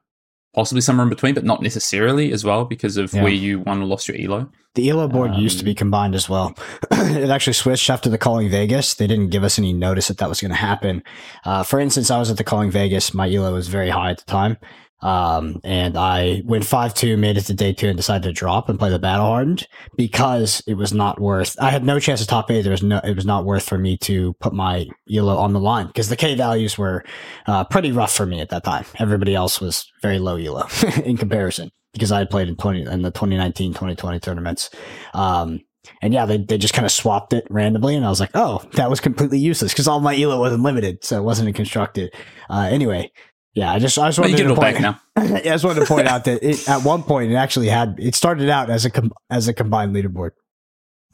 possibly 0.54 0.80
somewhere 0.80 1.04
in 1.04 1.10
between, 1.10 1.34
but 1.34 1.44
not 1.44 1.62
necessarily 1.62 2.32
as 2.32 2.44
well 2.44 2.64
because 2.64 2.96
of 2.96 3.12
Yeah. 3.12 3.22
where 3.22 3.32
you 3.32 3.60
won 3.60 3.80
or 3.82 3.84
lost 3.86 4.08
your 4.08 4.16
elo. 4.20 4.48
The 4.74 4.90
ELO 4.90 5.08
board 5.08 5.34
used 5.34 5.58
to 5.58 5.64
be 5.64 5.72
Um, 5.72 5.76
combined 5.76 6.14
as 6.14 6.28
well. 6.28 6.54
it 6.90 7.30
actually 7.30 7.54
switched 7.54 7.90
after 7.90 8.08
the 8.08 8.18
Calling 8.18 8.48
Vegas. 8.48 8.94
They 8.94 9.06
didn't 9.06 9.30
give 9.30 9.42
us 9.42 9.58
any 9.58 9.72
notice 9.72 10.08
that 10.08 10.18
that 10.18 10.28
was 10.28 10.40
going 10.40 10.50
to 10.50 10.56
happen. 10.56 11.02
Uh, 11.44 11.62
for 11.64 11.80
instance, 11.80 12.10
I 12.10 12.18
was 12.18 12.30
at 12.30 12.36
the 12.36 12.44
Calling 12.44 12.70
Vegas. 12.70 13.12
My 13.12 13.28
ELO 13.28 13.52
was 13.54 13.68
very 13.68 13.88
high 13.90 14.10
at 14.10 14.18
the 14.18 14.24
time. 14.26 14.56
Um, 15.00 15.60
and 15.62 15.96
I 15.96 16.42
went 16.44 16.64
5 16.64 16.94
2, 16.94 17.16
made 17.16 17.36
it 17.36 17.42
to 17.42 17.54
day 17.54 17.72
two, 17.72 17.88
and 17.88 17.96
decided 17.96 18.24
to 18.24 18.32
drop 18.32 18.68
and 18.68 18.78
play 18.78 18.90
the 18.90 18.98
Battle 18.98 19.26
Hardened 19.26 19.66
because 19.96 20.62
it 20.66 20.74
was 20.74 20.92
not 20.92 21.20
worth. 21.20 21.56
I 21.60 21.70
had 21.70 21.84
no 21.84 22.00
chance 22.00 22.20
of 22.20 22.26
top 22.26 22.50
eight. 22.50 22.62
There 22.62 22.72
was 22.72 22.82
no, 22.82 22.98
it 23.04 23.14
was 23.14 23.26
not 23.26 23.44
worth 23.44 23.68
for 23.68 23.78
me 23.78 23.96
to 23.98 24.32
put 24.34 24.52
my 24.52 24.86
ELO 25.12 25.36
on 25.36 25.52
the 25.52 25.60
line 25.60 25.86
because 25.86 26.08
the 26.08 26.16
K 26.16 26.34
values 26.34 26.76
were 26.76 27.04
uh, 27.46 27.64
pretty 27.64 27.92
rough 27.92 28.12
for 28.12 28.26
me 28.26 28.40
at 28.40 28.48
that 28.50 28.64
time. 28.64 28.84
Everybody 28.98 29.34
else 29.34 29.60
was 29.60 29.90
very 30.02 30.18
low 30.18 30.36
ELO 30.36 30.66
in 31.04 31.16
comparison 31.16 31.70
because 31.92 32.10
I 32.10 32.18
had 32.18 32.30
played 32.30 32.48
in 32.48 32.56
20 32.56 32.82
in 32.82 33.02
the 33.02 33.10
2019 33.10 33.72
2020 33.72 34.20
tournaments. 34.20 34.70
Um, 35.14 35.60
and 36.02 36.12
yeah, 36.12 36.26
they, 36.26 36.38
they 36.38 36.58
just 36.58 36.74
kind 36.74 36.86
of 36.86 36.92
swapped 36.92 37.32
it 37.32 37.46
randomly. 37.50 37.94
And 37.94 38.04
I 38.04 38.08
was 38.08 38.20
like, 38.20 38.30
oh, 38.34 38.62
that 38.74 38.90
was 38.90 39.00
completely 39.00 39.38
useless 39.38 39.72
because 39.72 39.88
all 39.88 40.00
my 40.00 40.18
ELO 40.18 40.38
wasn't 40.38 40.62
limited. 40.62 41.04
So 41.04 41.18
it 41.18 41.24
wasn't 41.24 41.54
constructed. 41.54 42.14
Uh, 42.50 42.68
anyway, 42.70 43.10
yeah, 43.58 43.72
I 43.72 43.78
just, 43.78 43.98
I 43.98 44.08
just 44.08 44.18
wanted 44.18 44.36
to 44.36 44.44
point, 44.48 44.60
back 44.60 44.80
now. 44.80 45.00
yeah, 45.16 45.36
I 45.36 45.40
just 45.42 45.64
wanted 45.64 45.80
to 45.80 45.86
point 45.86 46.06
out 46.08 46.24
that 46.24 46.42
it, 46.42 46.68
at 46.68 46.82
one 46.84 47.02
point 47.02 47.32
it 47.32 47.34
actually 47.34 47.68
had, 47.68 47.96
it 47.98 48.14
started 48.14 48.48
out 48.48 48.70
as 48.70 48.84
a, 48.84 48.90
com- 48.90 49.12
as 49.30 49.48
a 49.48 49.52
combined 49.54 49.94
leaderboard, 49.94 50.30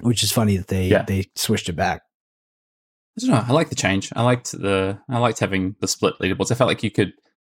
which 0.01 0.23
is 0.23 0.31
funny 0.33 0.57
that 0.57 0.69
they, 0.69 0.89
Yeah. 0.89 1.03
they 1.03 1.25
switched 1.37 1.69
it 1.69 1.77
back. 1.77 2.03
I 3.17 3.21
don't 3.27 3.31
know. 3.31 3.45
I 3.49 3.53
like 3.53 3.69
the 3.69 3.77
change. 3.77 4.13
I 4.17 4.23
liked 4.23 4.51
the. 4.53 4.99
I 5.09 5.19
liked 5.19 5.39
having 5.39 5.77
the 5.81 5.87
split 5.87 6.15
leaderboards. 6.21 6.51
I 6.51 6.57
felt 6.57 6.67
like 6.67 6.83
you 6.83 6.91
could 6.91 7.13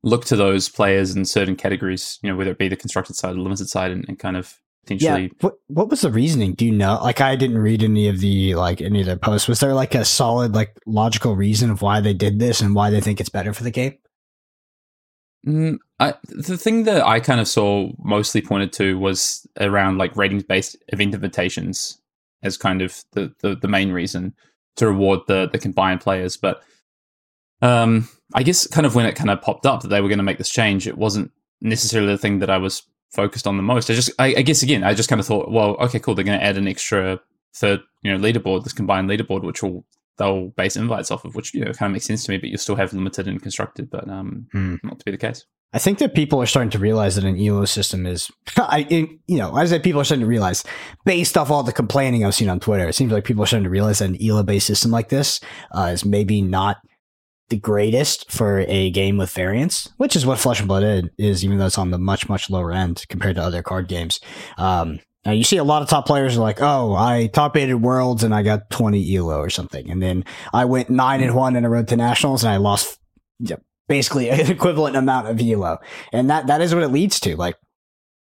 look 0.03 0.25
to 0.27 0.35
those 0.37 0.69
players 0.69 1.15
in 1.15 1.25
certain 1.25 1.55
categories. 1.55 2.19
You 2.23 2.31
know, 2.31 2.37
whether 2.37 2.51
it 2.51 2.59
be 2.59 2.67
the 2.67 2.75
constructed 2.77 3.15
side 3.15 3.31
or 3.31 3.35
the 3.35 3.41
limited 3.41 3.69
side, 3.69 3.93
and, 3.93 4.05
and 4.09 4.19
kind 4.19 4.37
of 4.37 4.59
potentially. 4.83 5.23
Yeah. 5.23 5.29
What 5.41 5.55
what 5.69 5.91
was 5.91 6.01
the 6.01 6.11
reasoning? 6.11 6.55
Do 6.55 6.67
you 6.67 6.73
know? 6.73 6.99
Like, 7.01 7.21
I 7.21 7.37
didn't 7.37 7.59
read 7.59 7.85
any 7.85 8.09
of 8.09 8.19
the 8.19 8.57
like 8.57 8.81
any 8.81 8.99
of 8.99 9.07
their 9.07 9.17
posts. 9.17 9.47
Was 9.47 9.61
there 9.61 9.75
like 9.75 9.95
a 9.95 10.05
solid 10.05 10.57
like 10.57 10.77
logical 10.87 11.37
reason 11.37 11.71
of 11.71 11.83
why 11.83 12.01
they 12.01 12.15
did 12.15 12.41
this 12.41 12.61
and 12.61 12.75
why 12.75 12.91
they 12.91 13.01
think 13.01 13.21
it's 13.21 13.29
better 13.31 13.53
for 13.53 13.63
the 13.63 13.71
game? 13.71 13.95
Mm, 15.47 15.79
I, 16.01 16.15
the 16.29 16.57
thing 16.57 16.85
that 16.85 17.05
I 17.07 17.21
kind 17.21 17.41
of 17.41 17.49
saw 17.49 17.91
mostly 17.99 18.41
pointed 18.41 18.73
to 18.75 18.99
was 18.99 19.47
around 19.61 19.99
like 19.99 20.17
ratings 20.17 20.43
based 20.43 20.77
event 20.89 21.15
invitations 21.15 22.01
as 22.43 22.57
kind 22.57 22.83
of 22.83 23.05
the, 23.13 23.35
the, 23.41 23.55
the 23.55 23.69
main 23.69 23.93
reason 23.93 24.35
to 24.77 24.87
reward 24.87 25.21
the 25.29 25.49
the 25.53 25.59
combined 25.59 26.01
players. 26.01 26.37
But 26.37 26.63
um, 27.63 28.09
I 28.35 28.43
guess 28.43 28.67
kind 28.67 28.87
of 28.87 28.95
when 28.95 29.07
it 29.07 29.17
kind 29.17 29.31
of 29.31 29.43
popped 29.43 29.67
up 29.67 29.83
that 29.83 29.89
they 29.89 30.01
were 30.01 30.09
going 30.09 30.19
to 30.19 30.25
make 30.25 30.39
this 30.39 30.51
change, 30.51 30.87
it 30.87 30.99
wasn't 30.99 31.31
necessarily 31.61 32.13
the 32.13 32.19
thing 32.19 32.39
that 32.41 32.51
I 32.51 32.59
was 32.59 32.83
focused 33.13 33.47
on 33.47 33.57
the 33.57 33.63
most. 33.63 33.91
I 33.91 33.95
just, 33.95 34.11
I, 34.19 34.35
I 34.37 34.43
guess 34.43 34.63
again, 34.63 34.83
I 34.83 34.95
just 34.95 35.09
kind 35.09 35.21
of 35.21 35.27
thought, 35.27 35.51
well, 35.51 35.77
okay, 35.81 36.01
cool, 36.01 36.15
they're 36.15 36.25
going 36.25 36.39
to 36.39 36.45
add 36.45 36.57
an 36.57 36.69
extra 36.69 37.21
third, 37.55 37.81
you 38.03 38.13
know, 38.13 38.19
leaderboard, 38.19 38.65
this 38.65 38.73
combined 38.73 39.09
leaderboard, 39.09 39.43
which 39.43 39.63
will 39.63 39.85
they'll 40.19 40.49
base 40.51 40.77
invites 40.77 41.11
off 41.11 41.25
of, 41.25 41.35
which 41.35 41.55
you 41.55 41.61
know 41.65 41.73
kind 41.73 41.91
of 41.91 41.93
makes 41.93 42.07
sense 42.07 42.25
to 42.25 42.31
me. 42.31 42.39
But 42.39 42.49
you'll 42.51 42.59
still 42.59 42.77
have 42.77 42.93
limited 42.93 43.27
and 43.29 43.43
constructed, 43.43 43.91
but 43.91 44.09
um, 44.09 44.47
Hmm. 44.53 44.77
not 44.83 44.99
to 44.99 45.05
be 45.05 45.11
the 45.11 45.19
case. 45.19 45.45
I 45.73 45.79
think 45.79 45.99
that 45.99 46.15
people 46.15 46.41
are 46.41 46.47
starting 46.47 46.71
to 46.71 46.79
realize 46.79 47.17
that 47.17 47.25
an 47.25 47.37
ELO 47.37 47.65
system 47.65 48.07
is, 48.07 48.31
I, 48.57 48.87
you 49.27 49.39
know, 49.39 49.53
I 49.55 49.65
say 49.65 49.81
people 49.81 50.01
are 50.01 50.05
starting 50.05 50.23
to 50.23 50.29
realize, 50.29 50.63
based 51.05 51.37
off 51.37 51.51
all 51.51 51.65
the 51.65 51.73
complaining 51.73 52.25
I've 52.25 52.37
seen 52.37 52.49
on 52.49 52.61
Twitter, 52.61 52.89
it 52.89 52.95
seems 52.95 53.11
like 53.11 53.25
people 53.25 53.43
are 53.43 53.47
starting 53.47 53.65
to 53.65 53.71
realize 53.71 53.99
that 53.99 54.11
an 54.11 54.17
ELO 54.25 54.45
based 54.45 54.69
system 54.69 54.93
like 54.93 55.09
this 55.09 55.41
uh, 55.73 55.91
is 55.93 56.05
maybe 56.05 56.41
not 56.43 56.77
the 57.49 57.57
greatest 57.59 58.31
for 58.31 58.61
a 58.69 58.91
game 58.93 59.17
with 59.19 59.33
variance, 59.33 59.93
which 59.97 60.15
is 60.15 60.25
what 60.25 60.39
Flesh 60.39 60.61
and 60.61 60.69
Blood 60.69 61.11
is, 61.19 61.45
even 61.45 61.59
though 61.59 61.67
it's 61.67 61.77
on 61.77 61.91
the 61.91 61.99
much, 61.99 62.29
much 62.29 62.49
lower 62.49 62.71
end 62.71 63.05
compared 63.09 63.35
to 63.35 63.43
other 63.43 63.63
card 63.63 63.89
games. 63.89 64.21
Um, 64.57 65.01
now 65.25 65.33
you 65.33 65.45
see 65.45 65.57
a 65.57 65.65
lot 65.65 65.83
of 65.83 65.89
top 65.89 66.07
players 66.07 66.37
are 66.37 66.41
like, 66.41 66.61
oh, 66.61 66.95
I 66.95 67.29
top 67.29 67.57
aided 67.57 67.81
worlds 67.81 68.25
and 68.25 68.35
I 68.35 68.43
got 68.43 68.71
20 68.71 69.17
ELO 69.17 69.39
or 69.39 69.51
something. 69.51 69.91
And 69.91 70.03
then 70.03 70.25
I 70.53 70.65
went 70.67 70.91
nine 70.91 71.23
and 71.23 71.35
one 71.35 71.57
in 71.57 71.65
a 71.65 71.71
road 71.71 71.89
to 71.89 71.97
nationals 71.97 72.45
and 72.45 72.53
I 72.53 72.59
lost 72.59 72.99
basically 73.89 74.31
an 74.31 74.41
equivalent 74.51 74.97
amount 74.97 75.29
of 75.29 75.41
ELO. 75.41 75.79
And 76.13 76.31
that, 76.31 76.49
that 76.49 76.61
is 76.61 76.75
what 76.75 76.85
it 76.85 76.89
leads 76.89 77.21
to. 77.21 77.37
Like 77.37 77.57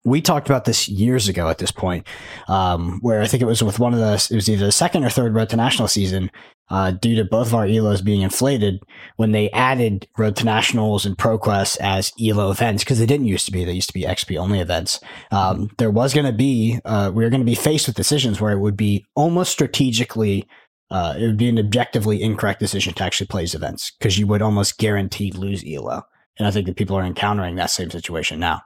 we 0.05 0.23
talked 0.23 0.49
about 0.49 0.65
this 0.65 0.89
years 0.89 1.29
ago 1.29 1.49
at 1.49 1.59
this 1.59 1.71
point, 1.71 2.07
um, 2.49 2.99
where 3.03 3.21
I 3.21 3.27
think 3.27 3.43
it 3.43 3.47
was 3.47 3.63
with 3.63 3.79
one 3.79 3.93
of 3.93 4.01
the, 4.01 4.15
it 4.31 4.35
was 4.35 4.49
either 4.49 4.65
the 4.65 4.73
second 4.73 5.05
or 5.05 5.11
third 5.11 5.35
road 5.35 5.51
to 5.51 5.57
national 5.57 5.89
season, 5.89 6.31
uh, 6.71 6.93
due 6.93 7.17
to 7.17 7.25
both 7.25 7.49
of 7.49 7.55
our 7.55 7.67
ELOs 7.67 8.03
being 8.03 8.23
inflated 8.23 8.81
when 9.17 9.33
they 9.33 9.51
added 9.51 10.07
road 10.17 10.37
to 10.37 10.45
nationals 10.45 11.05
and 11.05 11.19
ProQuest 11.19 11.77
as 11.81 12.13
ELO 12.21 12.51
events, 12.51 12.85
because 12.85 12.99
they 12.99 13.07
didn't 13.07 13.27
used 13.27 13.45
to 13.47 13.53
be, 13.53 13.65
they 13.65 13.73
used 13.73 13.89
to 13.89 13.95
be 13.95 14.05
XP 14.05 14.39
only 14.39 14.61
events. 14.61 15.01
Um, 15.33 15.69
there 15.79 15.91
was 15.91 16.15
going 16.15 16.27
to 16.27 16.33
be, 16.33 16.79
uh, 16.85 17.11
we 17.13 17.25
were 17.25 17.31
going 17.31 17.43
to 17.43 17.47
be 17.47 17.55
faced 17.55 17.87
with 17.87 17.97
decisions 17.97 18.41
where 18.41 18.53
it 18.53 18.61
would 18.61 18.77
be 18.77 19.05
almost 19.15 19.53
strategically 19.53 20.49
uh, 20.91 21.15
it 21.17 21.25
would 21.25 21.37
be 21.37 21.49
an 21.49 21.59
objectively 21.59 22.21
incorrect 22.21 22.59
decision 22.59 22.93
to 22.95 23.05
actually 23.05 23.29
play 23.29 23.43
these 23.43 23.55
events 23.55 23.93
because 23.93 24.19
you 24.19 24.27
would 24.27 24.43
almost 24.43 24.77
guaranteed 24.77 25.37
lose 25.37 25.65
ELO. 25.65 26.03
And 26.39 26.49
I 26.49 26.51
think 26.51 26.67
that 26.67 26.77
people 26.77 26.97
are 26.97 27.05
encountering 27.05 27.55
that 27.57 27.71
same 27.71 27.91
situation 27.91 28.41
now. 28.41 28.63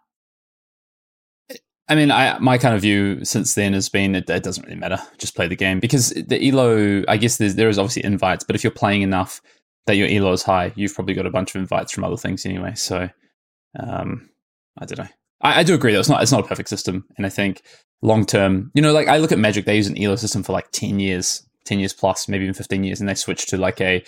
I 1.88 1.95
mean, 1.95 2.11
I 2.11 2.38
my 2.38 2.57
kind 2.57 2.75
of 2.75 2.81
view 2.81 3.25
since 3.25 3.55
then 3.55 3.75
has 3.75 3.88
been 3.88 4.14
it, 4.14 4.29
it 4.31 4.43
doesn't 4.43 4.64
really 4.64 4.79
matter. 4.79 4.99
Just 5.19 5.37
play 5.37 5.49
the 5.49 5.57
game 5.57 5.81
because 5.81 6.11
the 6.11 6.49
elo. 6.49 7.03
I 7.09 7.17
guess 7.17 7.37
there 7.37 7.69
is 7.69 7.79
obviously 7.79 8.05
invites, 8.05 8.45
but 8.45 8.57
if 8.57 8.64
you're 8.64 8.71
playing 8.71 9.03
enough 9.03 9.43
that 9.87 9.97
your 9.97 10.09
elo 10.09 10.33
is 10.33 10.43
high, 10.43 10.73
you've 10.76 10.95
probably 10.95 11.14
got 11.14 11.26
a 11.26 11.31
bunch 11.31 11.55
of 11.55 11.61
invites 11.61 11.93
from 11.93 12.05
other 12.05 12.17
things 12.17 12.47
anyway. 12.47 12.75
So, 12.75 13.11
um, 13.79 14.31
I 14.79 14.87
don't 14.87 14.99
know. 14.99 15.11
I, 15.43 15.61
I 15.61 15.62
do 15.62 15.75
agree 15.75 15.93
though. 15.93 16.00
It's 16.00 16.09
not 16.09 16.23
it's 16.23 16.33
not 16.33 16.45
a 16.45 16.49
perfect 16.49 16.71
system, 16.71 17.05
and 17.19 17.26
I 17.26 17.29
think 17.29 17.62
long 18.00 18.25
term, 18.25 18.71
you 18.75 18.81
know, 18.81 18.93
like 18.93 19.09
I 19.09 19.19
look 19.19 19.33
at 19.33 19.38
Magic, 19.38 19.67
they 19.67 19.76
use 19.76 19.87
an 19.87 20.03
elo 20.03 20.17
system 20.17 20.43
for 20.43 20.53
like 20.53 20.71
ten 20.73 20.99
years, 20.99 21.47
ten 21.67 21.79
years 21.79 21.93
plus, 21.93 22.29
maybe 22.29 22.45
even 22.45 22.55
fifteen 22.55 22.83
years, 22.85 23.00
and 23.00 23.09
they 23.09 23.14
switch 23.14 23.47
to 23.49 23.59
like 23.59 23.81
a 23.83 24.03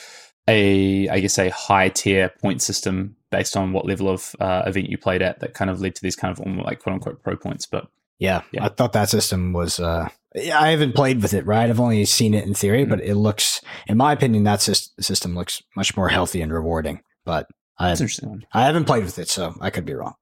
a 0.49 1.09
I 1.09 1.21
guess 1.21 1.39
a 1.39 1.51
high 1.51 1.89
tier 1.89 2.29
point 2.41 2.63
system 2.63 3.17
based 3.31 3.57
on 3.57 3.73
what 3.73 3.87
level 3.87 4.09
of 4.09 4.35
uh, 4.41 4.63
event 4.67 4.89
you 4.89 4.99
played 4.99 5.23
at 5.23 5.41
that 5.41 5.55
kind 5.55 5.71
of 5.71 5.81
led 5.81 5.95
to 5.97 6.03
these 6.03 6.17
kind 6.17 6.31
of 6.39 6.45
like 6.65 6.79
quote 6.81 6.95
unquote 6.95 7.23
pro 7.23 7.37
points. 7.37 7.67
But 7.67 7.89
Yeah, 8.19 8.43
Yeah. 8.53 8.65
I 8.65 8.69
thought 8.69 8.93
that 8.93 9.09
system 9.11 9.53
was. 9.53 9.79
Uh, 9.81 10.09
I 10.37 10.69
haven't 10.71 10.95
played 10.95 11.23
with 11.23 11.33
it, 11.35 11.47
right? 11.47 11.69
I've 11.69 11.81
only 11.81 12.05
seen 12.05 12.35
it 12.35 12.45
in 12.45 12.53
theory, 12.55 12.85
Mm. 12.85 12.91
but 12.91 13.01
it 13.01 13.15
looks, 13.15 13.61
in 13.87 13.97
my 13.97 14.13
opinion, 14.13 14.45
that 14.45 14.61
system 14.61 15.35
looks 15.35 15.63
much 15.75 15.97
more 15.97 16.09
healthy 16.11 16.43
and 16.43 16.53
rewarding. 16.53 17.01
But 17.25 17.49
I, 17.79 17.89
that's 17.89 18.01
interesting. 18.03 18.45
I 18.53 18.63
haven't 18.65 18.85
played 18.85 19.05
with 19.05 19.19
it, 19.19 19.29
so 19.29 19.55
I 19.61 19.71
could 19.71 19.85
be 19.87 19.95
wrong. 19.95 20.15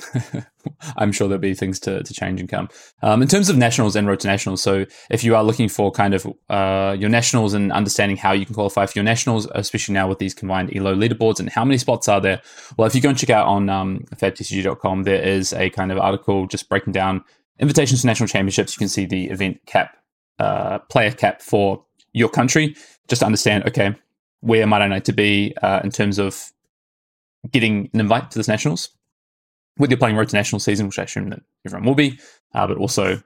I'm 0.96 1.12
sure 1.12 1.28
there'll 1.28 1.40
be 1.40 1.54
things 1.54 1.78
to, 1.80 2.02
to 2.02 2.14
change 2.14 2.40
and 2.40 2.48
come. 2.48 2.68
Um, 3.02 3.22
in 3.22 3.28
terms 3.28 3.48
of 3.48 3.56
nationals 3.56 3.96
and 3.96 4.06
road 4.06 4.20
to 4.20 4.28
nationals, 4.28 4.62
so 4.62 4.86
if 5.10 5.22
you 5.22 5.36
are 5.36 5.44
looking 5.44 5.68
for 5.68 5.90
kind 5.90 6.14
of 6.14 6.26
uh, 6.48 6.96
your 6.98 7.10
nationals 7.10 7.54
and 7.54 7.72
understanding 7.72 8.16
how 8.16 8.32
you 8.32 8.46
can 8.46 8.54
qualify 8.54 8.86
for 8.86 8.92
your 8.96 9.04
nationals, 9.04 9.46
especially 9.54 9.94
now 9.94 10.08
with 10.08 10.18
these 10.18 10.34
combined 10.34 10.74
ELO 10.74 10.94
leaderboards 10.94 11.40
and 11.40 11.48
how 11.50 11.64
many 11.64 11.78
spots 11.78 12.08
are 12.08 12.20
there, 12.20 12.40
well, 12.76 12.86
if 12.86 12.94
you 12.94 13.00
go 13.00 13.10
and 13.10 13.18
check 13.18 13.30
out 13.30 13.46
on 13.46 13.68
um, 13.68 14.04
fabtcg.com, 14.14 15.02
there 15.02 15.22
is 15.22 15.52
a 15.52 15.70
kind 15.70 15.92
of 15.92 15.98
article 15.98 16.46
just 16.46 16.68
breaking 16.68 16.92
down 16.92 17.24
invitations 17.58 18.00
to 18.00 18.06
national 18.06 18.28
championships. 18.28 18.74
You 18.74 18.78
can 18.78 18.88
see 18.88 19.06
the 19.06 19.30
event 19.30 19.60
cap, 19.66 19.96
uh, 20.38 20.78
player 20.78 21.12
cap 21.12 21.42
for 21.42 21.84
your 22.12 22.28
country, 22.28 22.76
just 23.08 23.20
to 23.20 23.26
understand, 23.26 23.66
okay, 23.68 23.94
where 24.40 24.66
might 24.66 24.82
I 24.82 24.88
need 24.88 25.04
to 25.04 25.12
be 25.12 25.54
uh, 25.62 25.80
in 25.84 25.90
terms 25.90 26.18
of 26.18 26.50
getting 27.50 27.90
an 27.92 28.00
invite 28.00 28.30
to 28.32 28.38
this 28.38 28.48
nationals? 28.48 28.90
Whether 29.76 29.90
you're 29.90 29.98
playing 29.98 30.16
Road 30.16 30.28
to 30.28 30.36
National 30.36 30.60
season, 30.60 30.86
which 30.86 30.98
I 30.98 31.04
assume 31.04 31.30
that 31.30 31.40
everyone 31.66 31.86
will 31.86 31.94
be, 31.94 32.18
uh, 32.54 32.66
but 32.66 32.76
also 32.76 33.22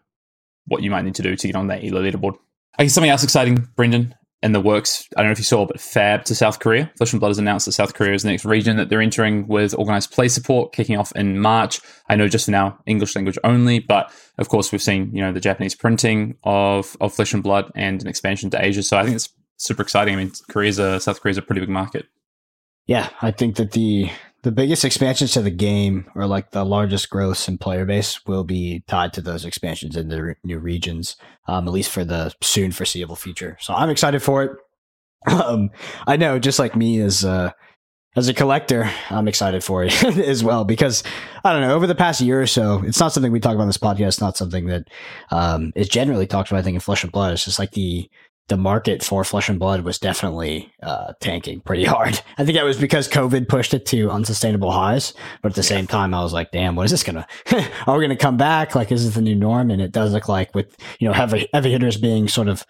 what 0.66 0.82
you 0.82 0.90
might 0.90 1.04
need 1.04 1.14
to 1.16 1.22
do 1.22 1.36
to 1.36 1.46
get 1.46 1.56
on 1.56 1.68
that 1.68 1.84
ELO 1.84 2.02
leaderboard. 2.02 2.36
I 2.78 2.84
guess 2.84 2.94
something 2.94 3.10
else 3.10 3.24
exciting, 3.24 3.68
Brendan, 3.76 4.14
in 4.42 4.52
the 4.52 4.60
works. 4.60 5.08
I 5.16 5.20
don't 5.20 5.28
know 5.28 5.32
if 5.32 5.38
you 5.38 5.44
saw, 5.44 5.64
but 5.64 5.80
Fab 5.80 6.24
to 6.24 6.34
South 6.34 6.58
Korea. 6.58 6.90
Flesh 6.98 7.12
and 7.12 7.20
Blood 7.20 7.30
has 7.30 7.38
announced 7.38 7.66
that 7.66 7.72
South 7.72 7.94
Korea 7.94 8.14
is 8.14 8.22
the 8.22 8.30
next 8.30 8.44
region 8.44 8.76
that 8.76 8.90
they're 8.90 9.00
entering 9.00 9.46
with 9.46 9.74
organized 9.78 10.12
play 10.12 10.28
support 10.28 10.72
kicking 10.72 10.96
off 10.96 11.12
in 11.16 11.38
March. 11.38 11.80
I 12.08 12.16
know 12.16 12.28
just 12.28 12.44
for 12.44 12.50
now 12.50 12.78
English 12.86 13.16
language 13.16 13.38
only, 13.44 13.78
but 13.78 14.12
of 14.38 14.48
course 14.48 14.72
we've 14.72 14.82
seen 14.82 15.10
you 15.14 15.22
know 15.22 15.32
the 15.32 15.40
Japanese 15.40 15.74
printing 15.74 16.36
of 16.44 16.96
of 17.00 17.14
Flesh 17.14 17.32
and 17.32 17.42
Blood 17.42 17.72
and 17.74 18.02
an 18.02 18.08
expansion 18.08 18.50
to 18.50 18.64
Asia. 18.64 18.82
So 18.82 18.98
I 18.98 19.04
think 19.04 19.16
it's 19.16 19.30
super 19.56 19.82
exciting. 19.82 20.14
I 20.14 20.18
mean, 20.18 20.32
Korea's 20.50 20.78
a 20.78 21.00
South 21.00 21.20
Korea's 21.20 21.38
a 21.38 21.42
pretty 21.42 21.60
big 21.60 21.70
market. 21.70 22.06
Yeah, 22.86 23.08
I 23.22 23.32
think 23.32 23.56
that 23.56 23.72
the 23.72 24.10
the 24.46 24.52
biggest 24.52 24.84
expansions 24.84 25.32
to 25.32 25.42
the 25.42 25.50
game, 25.50 26.08
or 26.14 26.24
like 26.24 26.52
the 26.52 26.64
largest 26.64 27.10
growths 27.10 27.48
in 27.48 27.58
player 27.58 27.84
base, 27.84 28.24
will 28.26 28.44
be 28.44 28.84
tied 28.86 29.12
to 29.12 29.20
those 29.20 29.44
expansions 29.44 29.96
in 29.96 30.08
the 30.08 30.22
re- 30.22 30.34
new 30.44 30.60
regions, 30.60 31.16
um, 31.48 31.66
at 31.66 31.74
least 31.74 31.90
for 31.90 32.04
the 32.04 32.32
soon 32.40 32.70
foreseeable 32.70 33.16
future. 33.16 33.56
So 33.60 33.74
I'm 33.74 33.90
excited 33.90 34.22
for 34.22 34.44
it. 34.44 34.52
Um, 35.28 35.70
I 36.06 36.16
know, 36.16 36.38
just 36.38 36.60
like 36.60 36.76
me 36.76 37.00
as 37.00 37.24
as 37.24 38.28
a 38.28 38.34
collector, 38.34 38.88
I'm 39.10 39.26
excited 39.26 39.64
for 39.64 39.82
it 39.82 40.04
as 40.04 40.44
well 40.44 40.64
because 40.64 41.02
I 41.44 41.52
don't 41.52 41.62
know. 41.62 41.74
Over 41.74 41.88
the 41.88 41.96
past 41.96 42.20
year 42.20 42.40
or 42.40 42.46
so, 42.46 42.82
it's 42.86 43.00
not 43.00 43.12
something 43.12 43.32
we 43.32 43.40
talk 43.40 43.54
about 43.54 43.62
on 43.62 43.68
this 43.68 43.76
podcast. 43.76 44.20
Not 44.20 44.36
something 44.36 44.66
that 44.66 44.88
um, 45.32 45.72
is 45.74 45.88
generally 45.88 46.28
talked 46.28 46.50
about. 46.50 46.60
I 46.60 46.62
think 46.62 46.76
in 46.76 46.80
Flesh 46.80 47.02
and 47.02 47.10
Blood, 47.10 47.32
it's 47.32 47.44
just 47.44 47.58
like 47.58 47.72
the 47.72 48.08
the 48.48 48.56
market 48.56 49.02
for 49.02 49.24
Flesh 49.24 49.48
and 49.48 49.58
Blood 49.58 49.80
was 49.80 49.98
definitely 49.98 50.72
uh, 50.82 51.14
tanking 51.20 51.60
pretty 51.60 51.84
hard. 51.96 52.20
I 52.38 52.44
think 52.44 52.56
that 52.56 52.64
was 52.64 52.78
because 52.78 53.08
COVID 53.08 53.48
pushed 53.48 53.74
it 53.74 53.86
to 53.86 54.10
unsustainable 54.10 54.70
highs. 54.70 55.14
But 55.42 55.52
at 55.52 55.56
the 55.56 55.62
yeah. 55.62 55.68
same 55.68 55.86
time, 55.86 56.14
I 56.14 56.22
was 56.22 56.32
like, 56.32 56.52
damn, 56.52 56.76
what 56.76 56.84
is 56.84 56.90
this 56.90 57.02
gonna? 57.02 57.26
are 57.86 57.96
we 57.96 58.04
gonna 58.04 58.16
come 58.16 58.36
back? 58.36 58.74
Like, 58.74 58.92
is 58.92 59.04
this 59.04 59.14
the 59.14 59.22
new 59.22 59.34
norm? 59.34 59.70
And 59.70 59.82
it 59.82 59.92
does 59.92 60.12
look 60.12 60.28
like 60.28 60.54
with 60.54 60.76
you 60.98 61.08
know 61.08 61.14
heavy 61.14 61.48
heavy 61.52 61.72
hitters 61.72 61.96
being 61.96 62.28
sort 62.28 62.48
of. 62.48 62.64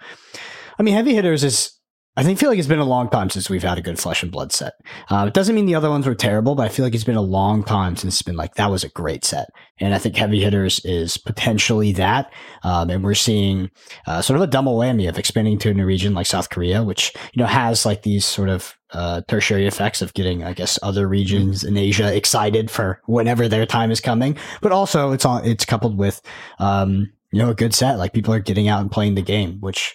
I 0.78 0.82
mean, 0.82 0.94
heavy 0.94 1.14
hitters 1.14 1.42
is 1.42 1.75
I 2.18 2.22
think 2.22 2.38
feel 2.38 2.48
like 2.48 2.58
it's 2.58 2.68
been 2.68 2.78
a 2.78 2.84
long 2.84 3.10
time 3.10 3.28
since 3.28 3.50
we've 3.50 3.62
had 3.62 3.76
a 3.76 3.82
good 3.82 3.98
flesh 3.98 4.22
and 4.22 4.32
blood 4.32 4.50
set. 4.50 4.74
Uh, 5.10 5.26
it 5.28 5.34
doesn't 5.34 5.54
mean 5.54 5.66
the 5.66 5.74
other 5.74 5.90
ones 5.90 6.06
were 6.06 6.14
terrible, 6.14 6.54
but 6.54 6.64
I 6.64 6.70
feel 6.70 6.84
like 6.84 6.94
it's 6.94 7.04
been 7.04 7.14
a 7.14 7.20
long 7.20 7.62
time 7.62 7.94
since 7.94 8.14
it's 8.14 8.22
been 8.22 8.36
like 8.36 8.54
that 8.54 8.70
was 8.70 8.82
a 8.84 8.88
great 8.88 9.22
set. 9.22 9.50
And 9.80 9.94
I 9.94 9.98
think 9.98 10.16
heavy 10.16 10.40
hitters 10.42 10.80
is 10.84 11.18
potentially 11.18 11.92
that. 11.92 12.32
Um, 12.62 12.88
and 12.88 13.04
we're 13.04 13.12
seeing 13.14 13.70
uh, 14.06 14.22
sort 14.22 14.38
of 14.38 14.42
a 14.42 14.46
double 14.46 14.78
whammy 14.78 15.08
of 15.08 15.18
expanding 15.18 15.58
to 15.58 15.70
a 15.70 15.74
new 15.74 15.84
region 15.84 16.14
like 16.14 16.26
South 16.26 16.48
Korea, 16.48 16.82
which 16.82 17.12
you 17.34 17.42
know 17.42 17.46
has 17.46 17.84
like 17.84 18.02
these 18.02 18.24
sort 18.24 18.48
of 18.48 18.74
uh, 18.92 19.20
tertiary 19.28 19.66
effects 19.66 20.00
of 20.00 20.14
getting, 20.14 20.42
I 20.42 20.54
guess, 20.54 20.78
other 20.82 21.06
regions 21.06 21.64
in 21.64 21.76
Asia 21.76 22.14
excited 22.14 22.70
for 22.70 23.02
whenever 23.04 23.46
their 23.46 23.66
time 23.66 23.90
is 23.90 24.00
coming. 24.00 24.38
But 24.62 24.72
also, 24.72 25.12
it's 25.12 25.26
on 25.26 25.44
it's 25.44 25.66
coupled 25.66 25.98
with 25.98 26.22
um, 26.58 27.12
you 27.30 27.42
know 27.42 27.50
a 27.50 27.54
good 27.54 27.74
set. 27.74 27.98
Like 27.98 28.14
people 28.14 28.32
are 28.32 28.40
getting 28.40 28.68
out 28.68 28.80
and 28.80 28.90
playing 28.90 29.16
the 29.16 29.22
game, 29.22 29.60
which 29.60 29.94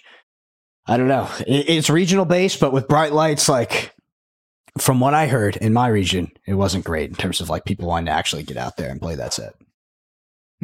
I 0.86 0.96
don't 0.96 1.08
know. 1.08 1.28
It's 1.46 1.88
regional 1.88 2.24
based, 2.24 2.58
but 2.58 2.72
with 2.72 2.88
bright 2.88 3.12
lights, 3.12 3.48
like 3.48 3.94
from 4.78 5.00
what 5.00 5.14
I 5.14 5.26
heard 5.26 5.56
in 5.56 5.72
my 5.72 5.88
region, 5.88 6.32
it 6.46 6.54
wasn't 6.54 6.84
great 6.84 7.10
in 7.10 7.16
terms 7.16 7.40
of 7.40 7.48
like 7.48 7.64
people 7.64 7.88
wanting 7.88 8.06
to 8.06 8.12
actually 8.12 8.42
get 8.42 8.56
out 8.56 8.76
there 8.76 8.90
and 8.90 9.00
play 9.00 9.14
that 9.14 9.32
set. 9.32 9.54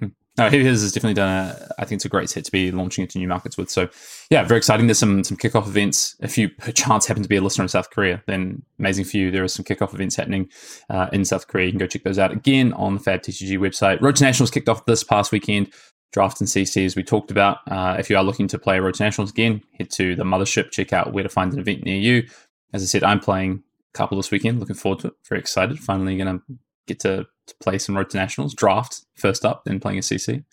Hmm. 0.01 0.09
No, 0.37 0.49
his 0.51 0.83
has 0.83 0.93
definitely 0.93 1.15
done 1.15 1.29
a. 1.29 1.69
I 1.79 1.85
think 1.85 1.99
it's 1.99 2.05
a 2.05 2.09
great 2.09 2.31
set 2.31 2.45
to 2.45 2.51
be 2.51 2.73
launching 2.73 3.03
into 3.03 3.19
new 3.19 3.29
markets 3.29 3.57
with. 3.57 3.71
So, 3.71 3.89
yeah, 4.31 4.43
very 4.43 4.59
exciting. 4.59 4.87
There's 4.87 4.99
some 4.99 5.23
some 5.23 5.37
kickoff 5.37 5.67
events. 5.69 6.17
If 6.21 6.37
you 6.37 6.49
chance 6.75 7.07
happen 7.07 7.23
to 7.23 7.29
be 7.29 7.37
a 7.37 7.41
listener 7.41 7.65
in 7.65 7.69
South 7.69 7.91
Korea, 7.91 8.23
then 8.27 8.63
amazing 8.81 9.05
for 9.05 9.19
you. 9.19 9.31
There 9.31 9.45
are 9.45 9.49
some 9.49 9.65
kickoff 9.65 9.95
events 9.95 10.17
happening 10.17 10.49
uh, 10.91 11.09
in 11.13 11.25
South 11.25 11.47
Korea. 11.47 11.67
You 11.67 11.73
can 11.73 11.79
go 11.79 11.87
check 11.87 12.03
those 12.03 12.19
out 12.19 12.33
again 12.33 12.73
on 12.73 12.95
the 12.95 13.01
Fab 13.01 13.23
TCG 13.23 13.59
website. 13.59 14.01
Road 14.01 14.17
to 14.17 14.25
Nationals 14.25 14.51
kicked 14.51 14.69
off 14.69 14.85
this 14.87 15.05
past 15.05 15.31
weekend 15.31 15.73
draft 16.13 16.41
and 16.41 16.49
CC 16.49 16.85
as 16.85 16.97
we 16.97 17.03
talked 17.03 17.31
about. 17.31 17.59
Uh, 17.67 17.97
if 17.99 18.09
you 18.09 18.17
are 18.17 18.25
looking 18.25 18.49
to 18.49 18.59
play 18.59 18.81
Road 18.81 18.99
Nationals 18.99 19.31
again, 19.31 19.63
head 19.79 19.91
to 19.91 20.17
the 20.17 20.25
mothership, 20.25 20.71
check 20.71 20.93
out 20.93 21.13
where 21.13 21.23
to 21.23 21.29
find 21.29 21.53
an 21.53 21.59
event 21.59 21.85
near 21.85 21.99
you. 21.99 22.27
As 22.73 22.83
I 22.83 22.87
said, 22.87 23.05
I'm 23.05 23.21
playing 23.21 23.63
a 23.95 23.99
couple 23.99 24.17
this 24.17 24.31
weekend. 24.31 24.61
Looking 24.61 24.77
forward 24.77 25.01
to 25.01 25.09
it. 25.09 25.15
Very 25.29 25.41
excited. 25.41 25.79
Finally 25.79 26.17
going 26.17 26.39
to 26.39 26.45
get 26.87 27.01
to, 27.01 27.27
to 27.47 27.55
play 27.61 27.79
some 27.79 27.97
Road 27.97 28.13
Nationals. 28.15 28.55
Draft 28.55 29.05
first 29.15 29.45
up, 29.45 29.65
then 29.65 29.81
playing 29.81 29.99
a 29.99 30.03
CC. 30.03 30.45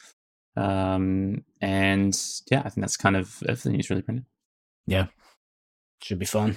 Um, 0.57 1.43
and 1.61 2.17
yeah, 2.49 2.59
I 2.59 2.69
think 2.69 2.81
that's 2.81 2.97
kind 2.97 3.17
of 3.17 3.43
everything 3.43 3.73
news 3.73 3.89
really, 3.89 4.01
Brendan. 4.01 4.25
Yeah. 4.87 5.07
Should 6.01 6.19
be 6.19 6.25
fun. 6.25 6.55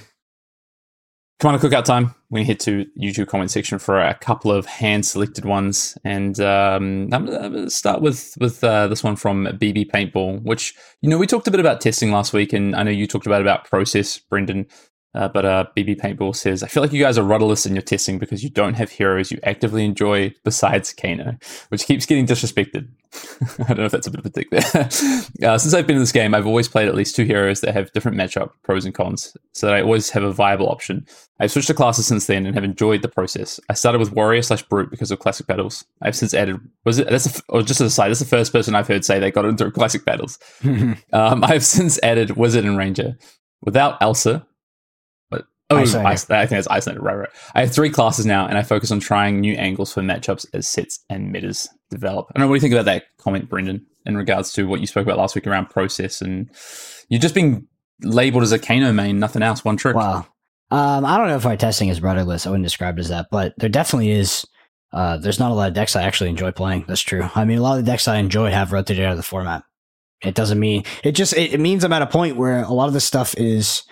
Come 1.40 1.54
on, 1.54 1.60
cookout 1.60 1.84
time. 1.84 2.16
We 2.30 2.44
head 2.44 2.58
to 2.60 2.78
hit 2.78 2.88
to 2.96 3.00
YouTube 3.00 3.28
comment 3.28 3.52
section 3.52 3.78
for 3.78 4.00
a 4.00 4.12
couple 4.14 4.50
of 4.50 4.66
hand 4.66 5.06
selected 5.06 5.44
ones, 5.44 5.96
and 6.02 6.38
um, 6.40 7.08
I'm 7.12 7.26
going 7.26 7.52
to 7.52 7.70
start 7.70 8.02
with 8.02 8.36
with 8.40 8.64
uh, 8.64 8.88
this 8.88 9.04
one 9.04 9.14
from 9.14 9.46
BB 9.46 9.88
Paintball, 9.88 10.42
which 10.42 10.74
you 11.00 11.08
know 11.08 11.16
we 11.16 11.28
talked 11.28 11.46
a 11.46 11.52
bit 11.52 11.60
about 11.60 11.80
testing 11.80 12.10
last 12.10 12.32
week, 12.32 12.52
and 12.52 12.74
I 12.74 12.82
know 12.82 12.90
you 12.90 13.06
talked 13.06 13.26
about 13.26 13.40
about 13.40 13.66
process, 13.66 14.18
Brendan. 14.18 14.66
Uh, 15.14 15.26
but 15.26 15.44
uh, 15.44 15.64
BB 15.76 15.98
Paintball 15.98 16.36
says, 16.36 16.62
I 16.62 16.68
feel 16.68 16.82
like 16.82 16.92
you 16.92 17.02
guys 17.02 17.16
are 17.16 17.24
rudderless 17.24 17.64
in 17.64 17.74
your 17.74 17.82
testing 17.82 18.18
because 18.18 18.44
you 18.44 18.50
don't 18.50 18.74
have 18.74 18.90
heroes 18.90 19.30
you 19.30 19.38
actively 19.42 19.84
enjoy 19.84 20.34
besides 20.44 20.92
Kano, 20.92 21.36
which 21.70 21.86
keeps 21.86 22.04
getting 22.06 22.26
disrespected. 22.26 22.88
I 23.58 23.68
don't 23.68 23.78
know 23.78 23.84
if 23.86 23.92
that's 23.92 24.06
a 24.06 24.10
bit 24.10 24.20
of 24.20 24.26
a 24.26 24.30
dig 24.30 24.50
there. 24.50 24.60
uh, 25.50 25.58
since 25.58 25.72
I've 25.72 25.86
been 25.86 25.96
in 25.96 26.02
this 26.02 26.12
game, 26.12 26.34
I've 26.34 26.46
always 26.46 26.68
played 26.68 26.88
at 26.88 26.94
least 26.94 27.16
two 27.16 27.24
heroes 27.24 27.62
that 27.62 27.72
have 27.72 27.90
different 27.92 28.18
matchup 28.18 28.50
pros 28.62 28.84
and 28.84 28.94
cons, 28.94 29.34
so 29.52 29.66
that 29.66 29.74
I 29.74 29.80
always 29.80 30.10
have 30.10 30.22
a 30.22 30.32
viable 30.32 30.68
option. 30.68 31.06
I've 31.40 31.50
switched 31.50 31.68
to 31.68 31.74
classes 31.74 32.06
since 32.06 32.26
then 32.26 32.44
and 32.44 32.54
have 32.54 32.64
enjoyed 32.64 33.00
the 33.00 33.08
process. 33.08 33.58
I 33.70 33.74
started 33.74 33.98
with 33.98 34.12
Warrior 34.12 34.42
slash 34.42 34.62
Brute 34.62 34.90
because 34.90 35.10
of 35.10 35.20
classic 35.20 35.46
battles. 35.46 35.86
I've 36.02 36.16
since 36.16 36.34
added, 36.34 36.60
was 36.84 36.98
it, 36.98 37.08
that's 37.08 37.38
a, 37.38 37.42
or 37.48 37.62
just 37.62 37.80
as 37.80 37.86
a 37.86 37.94
side, 37.94 38.10
that's 38.10 38.20
the 38.20 38.26
first 38.26 38.52
person 38.52 38.74
I've 38.74 38.88
heard 38.88 39.04
say 39.04 39.18
they 39.18 39.30
got 39.30 39.46
into 39.46 39.70
classic 39.70 40.04
battles. 40.04 40.38
um, 40.64 41.44
I've 41.44 41.64
since 41.64 41.98
added 42.02 42.36
Wizard 42.36 42.66
and 42.66 42.76
Ranger. 42.76 43.16
Without 43.62 44.00
Elsa, 44.00 44.46
Oh, 45.70 45.76
I, 45.76 46.12
I 46.12 46.16
think 46.16 46.52
it's 46.52 46.68
isolated. 46.68 47.02
Right, 47.02 47.16
right. 47.16 47.28
I 47.54 47.60
have 47.60 47.74
three 47.74 47.90
classes 47.90 48.24
now, 48.24 48.46
and 48.46 48.56
I 48.56 48.62
focus 48.62 48.90
on 48.90 49.00
trying 49.00 49.40
new 49.40 49.54
angles 49.54 49.92
for 49.92 50.00
matchups 50.00 50.46
as 50.54 50.66
sets 50.66 51.00
and 51.10 51.30
metas 51.30 51.68
develop. 51.90 52.26
I 52.30 52.38
don't 52.38 52.46
know 52.46 52.48
what 52.48 52.54
do 52.54 52.56
you 52.56 52.60
think 52.62 52.74
about 52.74 52.86
that 52.86 53.04
comment, 53.18 53.50
Brendan, 53.50 53.84
in 54.06 54.16
regards 54.16 54.52
to 54.54 54.66
what 54.66 54.80
you 54.80 54.86
spoke 54.86 55.06
about 55.06 55.18
last 55.18 55.34
week 55.34 55.46
around 55.46 55.70
process 55.70 56.22
and 56.22 56.50
you're 57.08 57.20
just 57.20 57.34
being 57.34 57.66
labeled 58.02 58.42
as 58.42 58.52
a 58.52 58.58
Kano 58.58 58.92
main, 58.92 59.18
nothing 59.18 59.42
else, 59.42 59.64
one 59.64 59.76
trick. 59.76 59.96
Wow. 59.96 60.26
Um, 60.70 61.04
I 61.04 61.16
don't 61.16 61.28
know 61.28 61.36
if 61.36 61.44
my 61.44 61.56
testing 61.56 61.88
is 61.88 62.02
rudderless. 62.02 62.46
I 62.46 62.50
wouldn't 62.50 62.66
describe 62.66 62.98
it 62.98 63.00
as 63.00 63.08
that, 63.08 63.28
but 63.30 63.54
there 63.58 63.70
definitely 63.70 64.10
is. 64.10 64.46
Uh, 64.92 65.18
there's 65.18 65.38
not 65.38 65.50
a 65.50 65.54
lot 65.54 65.68
of 65.68 65.74
decks 65.74 65.96
I 65.96 66.02
actually 66.02 66.30
enjoy 66.30 66.50
playing. 66.50 66.84
That's 66.88 67.00
true. 67.00 67.28
I 67.34 67.44
mean, 67.44 67.58
a 67.58 67.62
lot 67.62 67.78
of 67.78 67.84
the 67.84 67.90
decks 67.90 68.08
I 68.08 68.16
enjoy 68.16 68.50
have 68.50 68.72
rotated 68.72 69.04
out 69.04 69.12
of 69.12 69.16
the 69.16 69.22
format. 69.22 69.62
It 70.22 70.34
doesn't 70.34 70.58
mean 70.58 70.84
it 71.04 71.12
just 71.12 71.32
it, 71.34 71.54
it 71.54 71.60
means 71.60 71.84
I'm 71.84 71.92
at 71.92 72.02
a 72.02 72.06
point 72.06 72.36
where 72.36 72.62
a 72.62 72.72
lot 72.72 72.88
of 72.88 72.92
this 72.92 73.04
stuff 73.04 73.34
is 73.38 73.82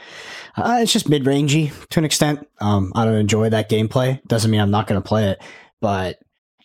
uh, 0.57 0.79
it's 0.81 0.92
just 0.92 1.09
mid 1.09 1.25
rangey 1.25 1.73
to 1.88 2.01
an 2.01 2.05
extent. 2.05 2.47
Um, 2.61 2.92
I 2.95 3.05
don't 3.05 3.14
enjoy 3.14 3.51
that 3.51 3.71
gameplay. 3.71 4.23
Doesn't 4.27 4.51
mean 4.51 4.61
I'm 4.61 4.71
not 4.71 4.87
going 4.87 5.01
to 5.01 5.07
play 5.07 5.31
it, 5.31 5.42
but 5.81 6.19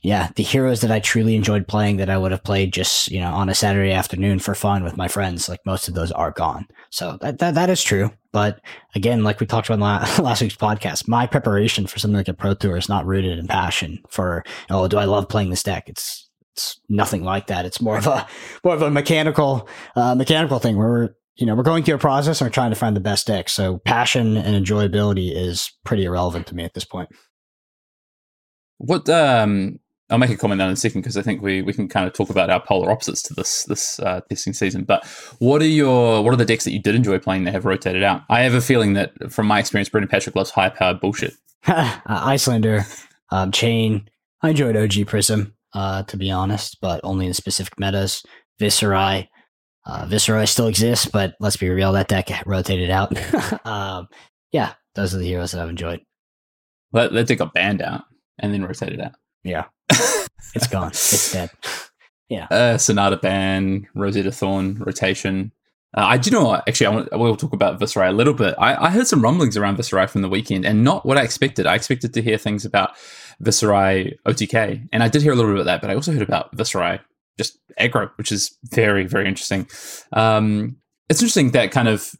yeah, 0.03 0.29
the 0.35 0.43
heroes 0.43 0.81
that 0.81 0.91
I 0.91 0.99
truly 0.99 1.35
enjoyed 1.35 1.67
playing 1.67 1.97
that 1.97 2.09
I 2.09 2.17
would 2.17 2.31
have 2.31 2.43
played 2.43 2.73
just 2.73 3.11
you 3.11 3.19
know 3.19 3.31
on 3.31 3.49
a 3.49 3.55
Saturday 3.55 3.91
afternoon 3.91 4.39
for 4.39 4.55
fun 4.55 4.83
with 4.83 4.97
my 4.97 5.07
friends, 5.07 5.47
like 5.47 5.59
most 5.65 5.87
of 5.87 5.93
those 5.93 6.11
are 6.11 6.31
gone. 6.31 6.67
So 6.89 7.17
that 7.21 7.39
that, 7.39 7.55
that 7.55 7.69
is 7.69 7.83
true. 7.83 8.11
But 8.31 8.61
again, 8.95 9.23
like 9.23 9.39
we 9.39 9.45
talked 9.45 9.69
about 9.69 9.79
last, 9.79 10.19
last 10.23 10.41
week's 10.41 10.55
podcast, 10.55 11.07
my 11.07 11.27
preparation 11.27 11.85
for 11.85 11.99
something 11.99 12.17
like 12.17 12.27
a 12.27 12.33
pro 12.33 12.53
tour 12.53 12.77
is 12.77 12.89
not 12.89 13.05
rooted 13.05 13.37
in 13.37 13.47
passion 13.47 13.99
for 14.09 14.43
oh, 14.69 14.87
do 14.87 14.97
I 14.97 15.05
love 15.05 15.29
playing 15.29 15.49
this 15.49 15.63
deck? 15.63 15.87
It's 15.87 16.29
it's 16.53 16.79
nothing 16.89 17.23
like 17.23 17.47
that. 17.47 17.65
It's 17.65 17.81
more 17.81 17.97
of 17.97 18.07
a 18.07 18.27
more 18.63 18.73
of 18.73 18.81
a 18.81 18.89
mechanical 18.89 19.67
uh, 19.95 20.15
mechanical 20.15 20.59
thing 20.59 20.77
where 20.77 20.89
we're 20.89 21.09
you 21.41 21.47
know, 21.47 21.55
we're 21.55 21.63
going 21.63 21.83
through 21.83 21.95
a 21.95 21.97
process 21.97 22.39
and 22.39 22.45
we're 22.45 22.53
trying 22.53 22.69
to 22.69 22.75
find 22.75 22.95
the 22.95 23.01
best 23.01 23.25
deck. 23.25 23.49
So 23.49 23.79
passion 23.79 24.37
and 24.37 24.63
enjoyability 24.63 25.35
is 25.35 25.71
pretty 25.83 26.05
irrelevant 26.05 26.45
to 26.47 26.55
me 26.55 26.63
at 26.63 26.75
this 26.75 26.85
point. 26.85 27.09
What 28.77 29.09
um 29.09 29.79
I'll 30.11 30.17
make 30.17 30.29
a 30.29 30.37
comment 30.37 30.61
on 30.61 30.67
in 30.67 30.73
a 30.73 30.77
second 30.77 31.01
because 31.01 31.15
I 31.15 31.21
think 31.21 31.41
we, 31.41 31.61
we 31.61 31.71
can 31.71 31.87
kind 31.87 32.05
of 32.05 32.11
talk 32.11 32.29
about 32.29 32.49
our 32.49 32.61
polar 32.61 32.91
opposites 32.91 33.21
to 33.23 33.33
this 33.33 33.63
this 33.63 33.99
uh, 34.01 34.19
testing 34.29 34.53
season. 34.53 34.83
But 34.83 35.05
what 35.39 35.61
are 35.61 35.67
your 35.67 36.21
what 36.21 36.33
are 36.33 36.37
the 36.37 36.45
decks 36.45 36.65
that 36.65 36.73
you 36.73 36.81
did 36.81 36.95
enjoy 36.95 37.17
playing 37.17 37.45
that 37.45 37.53
have 37.53 37.65
rotated 37.65 38.03
out? 38.03 38.21
I 38.29 38.41
have 38.41 38.53
a 38.53 38.61
feeling 38.61 38.93
that 38.93 39.31
from 39.31 39.47
my 39.47 39.59
experience, 39.59 39.89
Brendan 39.89 40.09
Patrick 40.09 40.35
loves 40.35 40.51
high 40.51 40.69
powered 40.69 40.99
bullshit. 40.99 41.33
uh, 41.67 41.97
Iyslander, 42.07 42.83
um, 43.31 43.51
Chane. 43.51 44.09
I 44.43 44.49
enjoyed 44.49 44.75
OG 44.75 45.07
Prism, 45.07 45.55
uh, 45.73 46.03
to 46.03 46.17
be 46.17 46.29
honest, 46.29 46.79
but 46.81 46.99
only 47.03 47.25
in 47.25 47.33
specific 47.33 47.79
metas. 47.79 48.23
Viserai, 48.59 49.27
uh, 49.85 50.05
Viserai 50.05 50.47
still 50.47 50.67
exists, 50.67 51.05
but 51.05 51.35
let's 51.39 51.57
be 51.57 51.69
real, 51.69 51.93
that 51.93 52.07
deck 52.07 52.29
rotated 52.45 52.89
out. 52.89 53.13
um, 53.65 54.07
yeah, 54.51 54.73
those 54.95 55.15
are 55.15 55.17
the 55.17 55.25
heroes 55.25 55.51
that 55.51 55.61
I've 55.61 55.69
enjoyed. 55.69 56.01
Let, 56.93 57.13
that 57.13 57.27
deck 57.27 57.39
got 57.39 57.53
banned 57.53 57.81
out 57.81 58.03
and 58.39 58.53
then 58.53 58.63
rotated 58.63 58.99
out. 58.99 59.13
Yeah. 59.43 59.65
it's 59.89 60.67
gone. 60.67 60.89
It's 60.89 61.31
dead. 61.31 61.49
Yeah. 62.29 62.47
Uh, 62.51 62.77
Sonata 62.77 63.17
ban, 63.17 63.87
Rosetta 63.95 64.31
Thorn 64.31 64.75
rotation. 64.75 65.51
Uh, 65.95 66.05
I 66.05 66.17
do 66.17 66.31
know 66.31 66.45
what, 66.45 66.67
actually, 66.67 66.87
I 66.87 66.89
want, 66.89 67.09
we'll 67.11 67.35
talk 67.35 67.53
about 67.53 67.79
Viserai 67.79 68.09
a 68.09 68.13
little 68.13 68.33
bit. 68.33 68.55
I, 68.57 68.85
I 68.85 68.89
heard 68.89 69.07
some 69.07 69.21
rumblings 69.21 69.57
around 69.57 69.77
Viserai 69.77 70.09
from 70.09 70.21
the 70.21 70.29
weekend 70.29 70.65
and 70.65 70.83
not 70.83 71.05
what 71.05 71.17
I 71.17 71.23
expected. 71.23 71.65
I 71.65 71.75
expected 71.75 72.13
to 72.13 72.21
hear 72.21 72.37
things 72.37 72.63
about 72.63 72.91
Viserai 73.43 74.15
OTK, 74.25 74.87
and 74.93 75.03
I 75.03 75.09
did 75.09 75.21
hear 75.21 75.33
a 75.33 75.35
little 75.35 75.51
bit 75.51 75.61
about 75.61 75.65
that, 75.65 75.81
but 75.81 75.89
I 75.89 75.95
also 75.95 76.13
heard 76.13 76.21
about 76.21 76.55
Viserai 76.55 77.01
just 77.41 77.57
aggro, 77.79 78.11
which 78.17 78.31
is 78.31 78.57
very, 78.63 79.05
very 79.05 79.27
interesting. 79.27 79.67
Um, 80.13 80.77
it's 81.09 81.21
interesting 81.21 81.51
that 81.51 81.71
kind 81.71 81.87
of 81.87 82.11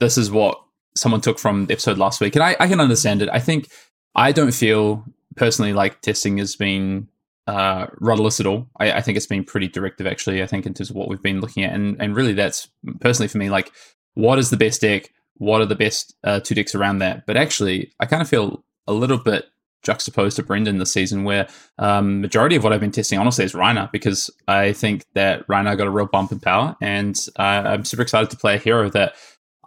this 0.00 0.16
is 0.16 0.30
what 0.30 0.60
someone 0.96 1.20
took 1.20 1.38
from 1.38 1.66
the 1.66 1.72
episode 1.72 1.98
last 1.98 2.20
week, 2.20 2.34
and 2.36 2.42
I, 2.42 2.56
I 2.58 2.68
can 2.68 2.80
understand 2.80 3.22
it. 3.22 3.28
I 3.32 3.40
think 3.40 3.68
I 4.14 4.32
don't 4.32 4.52
feel 4.52 5.04
personally 5.36 5.72
like 5.72 6.00
testing 6.00 6.38
has 6.38 6.56
been 6.56 7.08
uh, 7.46 7.86
rudderless 8.00 8.40
at 8.40 8.46
all. 8.46 8.68
I, 8.78 8.92
I, 8.92 9.00
think 9.00 9.16
it's 9.16 9.26
been 9.26 9.44
pretty 9.44 9.68
directive, 9.68 10.06
actually. 10.06 10.42
I 10.42 10.46
think 10.46 10.66
in 10.66 10.74
terms 10.74 10.90
of 10.90 10.96
what 10.96 11.08
we've 11.08 11.22
been 11.22 11.40
looking 11.40 11.64
at, 11.64 11.74
and 11.74 12.00
and 12.00 12.16
really 12.16 12.32
that's 12.32 12.68
personally 13.00 13.28
for 13.28 13.38
me 13.38 13.50
like 13.50 13.72
what 14.14 14.38
is 14.38 14.50
the 14.50 14.56
best 14.56 14.80
deck, 14.80 15.10
what 15.34 15.60
are 15.60 15.66
the 15.66 15.76
best 15.76 16.14
uh, 16.24 16.40
two 16.40 16.54
decks 16.54 16.74
around 16.74 16.98
that. 16.98 17.26
But 17.26 17.36
actually, 17.36 17.92
I 18.00 18.06
kind 18.06 18.22
of 18.22 18.28
feel 18.28 18.64
a 18.86 18.92
little 18.92 19.18
bit 19.18 19.46
juxtaposed 19.82 20.36
to 20.36 20.42
Brendan 20.42 20.78
this 20.78 20.92
season, 20.92 21.24
where 21.24 21.48
um, 21.78 22.20
majority 22.20 22.56
of 22.56 22.64
what 22.64 22.72
I've 22.72 22.80
been 22.80 22.90
testing 22.90 23.18
honestly 23.18 23.44
is 23.44 23.52
Rhinar 23.52 23.90
because 23.92 24.30
I 24.48 24.72
think 24.72 25.06
that 25.14 25.46
Rhinar 25.46 25.76
got 25.76 25.86
a 25.86 25.90
real 25.90 26.06
bump 26.06 26.32
in 26.32 26.40
power, 26.40 26.76
and 26.80 27.16
uh, 27.38 27.42
I'm 27.42 27.84
super 27.84 28.02
excited 28.02 28.30
to 28.30 28.36
play 28.36 28.56
a 28.56 28.58
hero 28.58 28.90
that 28.90 29.14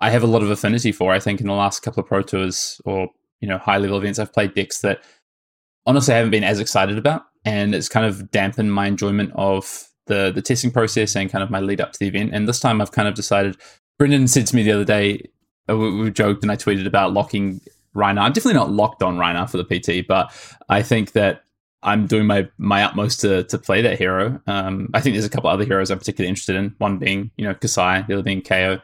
I 0.02 0.10
have 0.10 0.23
a 0.23 0.28
lot 0.28 0.43
of 0.43 0.49
affinity 0.49 0.91
for. 0.91 1.13
I 1.13 1.19
think 1.19 1.41
in 1.41 1.47
the 1.47 1.54
last 1.54 1.82
couple 1.82 2.02
of 2.02 2.08
pro 2.08 2.21
tours 2.21 2.82
or 2.86 3.10
you 3.41 3.47
know 3.47 3.58
high 3.58 3.78
level 3.78 3.97
events, 3.97 4.19
I've 4.19 4.34
played 4.34 4.54
decks 4.54 4.80
that 4.82 5.04
honestly 5.86 6.13
I 6.13 6.17
haven't 6.17 6.32
been 6.32 6.43
as 6.43 6.60
excited 6.60 6.97
about, 6.97 7.26
and 7.45 7.73
it's 7.73 7.89
kind 7.89 8.06
of 8.06 8.32
dampened 8.32 8.73
my 8.73 8.88
enjoyment 8.88 9.32
of 9.36 9.89
the 10.08 10.32
the 10.34 10.41
testing 10.41 10.71
process 10.71 11.15
and 11.15 11.32
kind 11.32 11.43
of 11.43 11.49
my 11.49 11.60
lead 11.60 11.82
up 11.82 11.91
to 11.93 11.99
the 11.99 12.08
event. 12.08 12.32
And 12.34 12.47
this 12.47 12.60
time 12.60 12.82
I've 12.82 12.91
kind 12.91 13.08
of 13.08 13.15
decided 13.15 13.58
Brendan 13.97 14.28
said 14.28 14.47
to 14.47 14.56
me 14.56 14.63
the 14.63 14.71
other 14.71 14.86
day, 14.86 15.30
uh, 15.69 15.78
we 15.78 16.12
joked 16.12 16.43
and 16.43 16.52
I 16.52 16.56
tweeted 16.56 16.86
about 16.88 17.13
locking 17.13 17.62
Rhinar. 17.95 18.21
I'm 18.21 18.34
definitely 18.34 18.53
not 18.60 18.71
locked 18.71 19.03
on 19.03 19.17
Rhinar 19.17 19.49
for 19.49 19.58
the 19.58 19.63
PT, 19.65 20.08
but 20.08 20.32
I 20.69 20.82
think 20.82 21.12
that 21.13 21.43
I'm 21.84 22.08
doing 22.08 22.25
my 22.25 22.47
my 22.58 22.84
utmost 22.84 23.21
to 23.21 23.43
to 23.45 23.58
play 23.58 23.82
that 23.82 23.97
hero. 23.97 24.41
Um, 24.47 24.89
I 24.93 25.01
think 25.01 25.13
there's 25.15 25.25
a 25.25 25.29
couple 25.29 25.49
other 25.49 25.65
heroes 25.65 25.91
I'm 25.91 25.99
particularly 25.99 26.29
interested 26.29 26.56
in. 26.56 26.75
One 26.77 26.97
being 26.97 27.32
you 27.38 27.45
know 27.45 27.53
Kassai, 27.53 28.06
the 28.08 28.13
other 28.13 28.23
being 28.23 28.41
Kayo, 28.41 28.82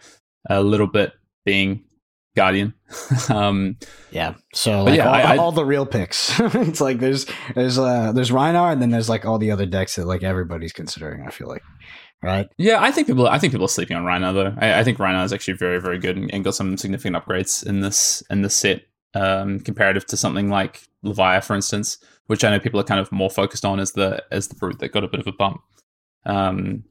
a 0.49 0.61
little 0.61 0.87
bit 0.87 1.13
being 1.45 1.83
Guardian. 2.35 2.73
um, 3.29 3.77
yeah. 4.11 4.35
So 4.53 4.83
like, 4.83 4.97
yeah, 4.97 5.07
all, 5.07 5.13
I- 5.13 5.21
I- 5.21 5.37
all 5.37 5.51
the 5.51 5.65
real 5.65 5.85
picks. 5.85 6.39
it's 6.39 6.81
like 6.81 6.99
there's 6.99 7.25
there's 7.55 7.79
uh 7.79 8.11
there's 8.11 8.31
Rhinar 8.31 8.71
and 8.71 8.81
then 8.81 8.91
there's 8.91 9.09
like 9.09 9.25
all 9.25 9.37
the 9.37 9.51
other 9.51 9.65
decks 9.65 9.95
that 9.95 10.05
like 10.05 10.23
everybody's 10.23 10.73
considering. 10.73 11.25
I 11.25 11.31
feel 11.31 11.47
like, 11.47 11.63
right? 12.21 12.47
yeah, 12.57 12.81
I 12.81 12.91
think 12.91 13.07
people 13.07 13.27
I 13.27 13.39
think 13.39 13.51
people 13.53 13.65
are 13.65 13.69
sleeping 13.69 13.95
on 13.97 14.03
Rhinar 14.03 14.33
though. 14.33 14.55
I, 14.59 14.79
I 14.79 14.83
think 14.83 14.97
Rhinar 14.97 15.23
is 15.23 15.31
actually 15.33 15.55
very 15.57 15.79
very 15.79 15.99
good 15.99 16.17
and, 16.17 16.33
and 16.33 16.43
got 16.43 16.55
some 16.55 16.77
significant 16.77 17.15
upgrades 17.15 17.65
in 17.65 17.79
this 17.79 18.21
in 18.29 18.41
this 18.41 18.55
set 18.55 18.83
um, 19.13 19.59
comparative 19.59 20.05
to 20.07 20.17
something 20.17 20.49
like 20.49 20.87
Leviah, 21.03 21.41
for 21.41 21.55
instance, 21.55 21.97
which 22.27 22.43
I 22.43 22.51
know 22.51 22.59
people 22.59 22.79
are 22.79 22.83
kind 22.83 22.99
of 22.99 23.11
more 23.11 23.29
focused 23.29 23.65
on 23.65 23.79
as 23.79 23.93
the 23.93 24.23
as 24.31 24.47
the 24.47 24.55
brute 24.55 24.79
that 24.79 24.91
got 24.91 25.03
a 25.03 25.07
bit 25.07 25.19
of 25.19 25.27
a 25.27 25.31
bump. 25.31 25.61
Um, 26.25 26.83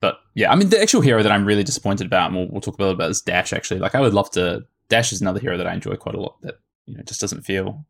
but 0.00 0.20
yeah, 0.34 0.50
I 0.50 0.56
mean, 0.56 0.70
the 0.70 0.80
actual 0.80 1.02
hero 1.02 1.22
that 1.22 1.32
I'm 1.32 1.44
really 1.44 1.64
disappointed 1.64 2.06
about, 2.06 2.28
and 2.30 2.36
we'll, 2.36 2.48
we'll 2.48 2.60
talk 2.60 2.78
a 2.78 2.82
little 2.82 2.94
about 2.94 3.10
is 3.10 3.20
Dash. 3.20 3.52
Actually, 3.52 3.80
like 3.80 3.94
I 3.94 4.00
would 4.00 4.14
love 4.14 4.30
to. 4.32 4.64
Dash 4.88 5.12
is 5.12 5.20
another 5.20 5.38
hero 5.38 5.56
that 5.56 5.66
I 5.66 5.74
enjoy 5.74 5.94
quite 5.96 6.14
a 6.14 6.20
lot. 6.20 6.36
That 6.42 6.58
you 6.86 6.96
know 6.96 7.02
just 7.02 7.20
doesn't 7.20 7.42
feel. 7.42 7.84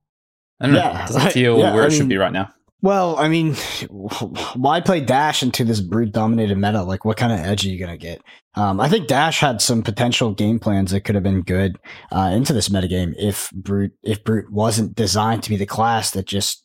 I 0.60 0.66
don't 0.66 0.74
know. 0.74 1.04
Doesn't 1.06 1.32
feel 1.32 1.58
yeah, 1.58 1.72
where 1.72 1.84
I 1.84 1.86
it 1.86 1.92
should 1.92 2.08
be 2.08 2.18
right 2.18 2.32
now. 2.32 2.52
Well, 2.82 3.16
I 3.18 3.28
mean, 3.28 3.54
why 3.90 4.80
play 4.80 5.00
Dash 5.00 5.42
into 5.42 5.64
this 5.64 5.80
brute 5.80 6.12
dominated 6.12 6.56
meta? 6.56 6.82
Like, 6.82 7.04
what 7.04 7.16
kind 7.16 7.32
of 7.32 7.40
edge 7.40 7.64
are 7.66 7.68
you 7.68 7.78
gonna 7.78 7.96
get? 7.96 8.22
Um, 8.54 8.80
I 8.80 8.88
think 8.88 9.06
Dash 9.06 9.38
had 9.40 9.60
some 9.60 9.82
potential 9.82 10.32
game 10.32 10.58
plans 10.58 10.90
that 10.90 11.02
could 11.02 11.14
have 11.14 11.24
been 11.24 11.42
good 11.42 11.78
uh, 12.10 12.30
into 12.34 12.52
this 12.52 12.68
metagame 12.68 13.14
if 13.18 13.50
brute 13.52 13.92
if 14.02 14.24
brute 14.24 14.50
wasn't 14.50 14.94
designed 14.94 15.42
to 15.44 15.50
be 15.50 15.56
the 15.56 15.66
class 15.66 16.10
that 16.12 16.26
just 16.26 16.64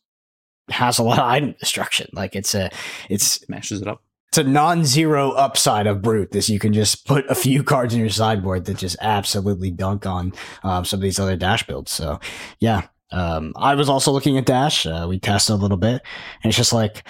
has 0.70 0.98
a 0.98 1.04
lot 1.04 1.20
of 1.20 1.26
item 1.26 1.56
destruction. 1.60 2.08
Like, 2.14 2.36
it's 2.36 2.56
a 2.56 2.70
it's 3.10 3.48
mashes 3.50 3.82
it 3.82 3.88
up. 3.88 4.02
it's 4.30 4.38
a 4.40 4.44
non-zero 4.44 5.32
upside 5.32 5.86
of 5.88 6.02
brute 6.02 6.32
this 6.32 6.50
you 6.50 6.60
can 6.60 6.74
just 6.74 7.06
put 7.06 7.26
a 7.30 7.36
few 7.36 7.64
cards 7.64 7.94
in 7.94 8.00
your 8.00 8.10
sideboard 8.10 8.66
that 8.66 8.78
just 8.78 8.98
absolutely 9.02 9.70
dunk 9.72 10.06
on 10.06 10.34
um, 10.64 10.84
some 10.84 10.98
of 10.98 11.02
these 11.02 11.20
other 11.20 11.36
dash 11.36 11.66
builds 11.68 11.92
so 11.92 12.20
yeah 12.60 12.88
um, 13.12 13.54
i 13.56 13.76
was 13.76 13.90
also 13.90 14.12
looking 14.12 14.38
at 14.38 14.46
dash 14.46 14.86
uh, 14.86 15.06
we 15.08 15.20
tested 15.20 15.54
a 15.54 15.58
little 15.58 15.78
bit 15.78 16.02
and 16.44 16.50
it's 16.50 16.58
just 16.58 16.74
like 16.74 17.04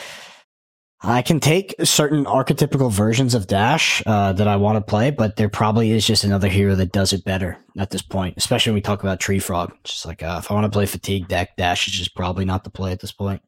i 1.01 1.21
can 1.21 1.39
take 1.39 1.75
certain 1.84 2.25
archetypical 2.25 2.91
versions 2.91 3.34
of 3.34 3.47
dash 3.47 4.03
uh, 4.05 4.34
that 4.34 4.47
i 4.47 4.55
want 4.55 4.75
to 4.75 4.81
play 4.81 5.12
but 5.12 5.36
there 5.36 5.49
probably 5.49 5.91
is 5.91 6.05
just 6.05 6.23
another 6.23 6.47
hero 6.47 6.75
that 6.75 6.91
does 6.91 7.13
it 7.13 7.23
better 7.23 7.58
at 7.77 7.89
this 7.91 8.01
point 8.01 8.34
especially 8.38 8.71
when 8.71 8.75
we 8.75 8.81
talk 8.81 9.01
about 9.03 9.19
tree 9.19 9.39
frog 9.39 9.71
it's 9.81 9.93
just 9.93 10.05
like 10.05 10.21
uh, 10.23 10.39
if 10.41 10.51
i 10.51 10.53
want 10.53 10.65
to 10.65 10.75
play 10.75 10.86
fatigue 10.86 11.27
deck 11.27 11.55
dash 11.58 11.88
is 11.88 11.93
just 11.93 12.15
probably 12.15 12.45
not 12.45 12.63
the 12.63 12.69
play 12.69 12.91
at 12.91 12.99
this 12.99 13.12
point 13.12 13.41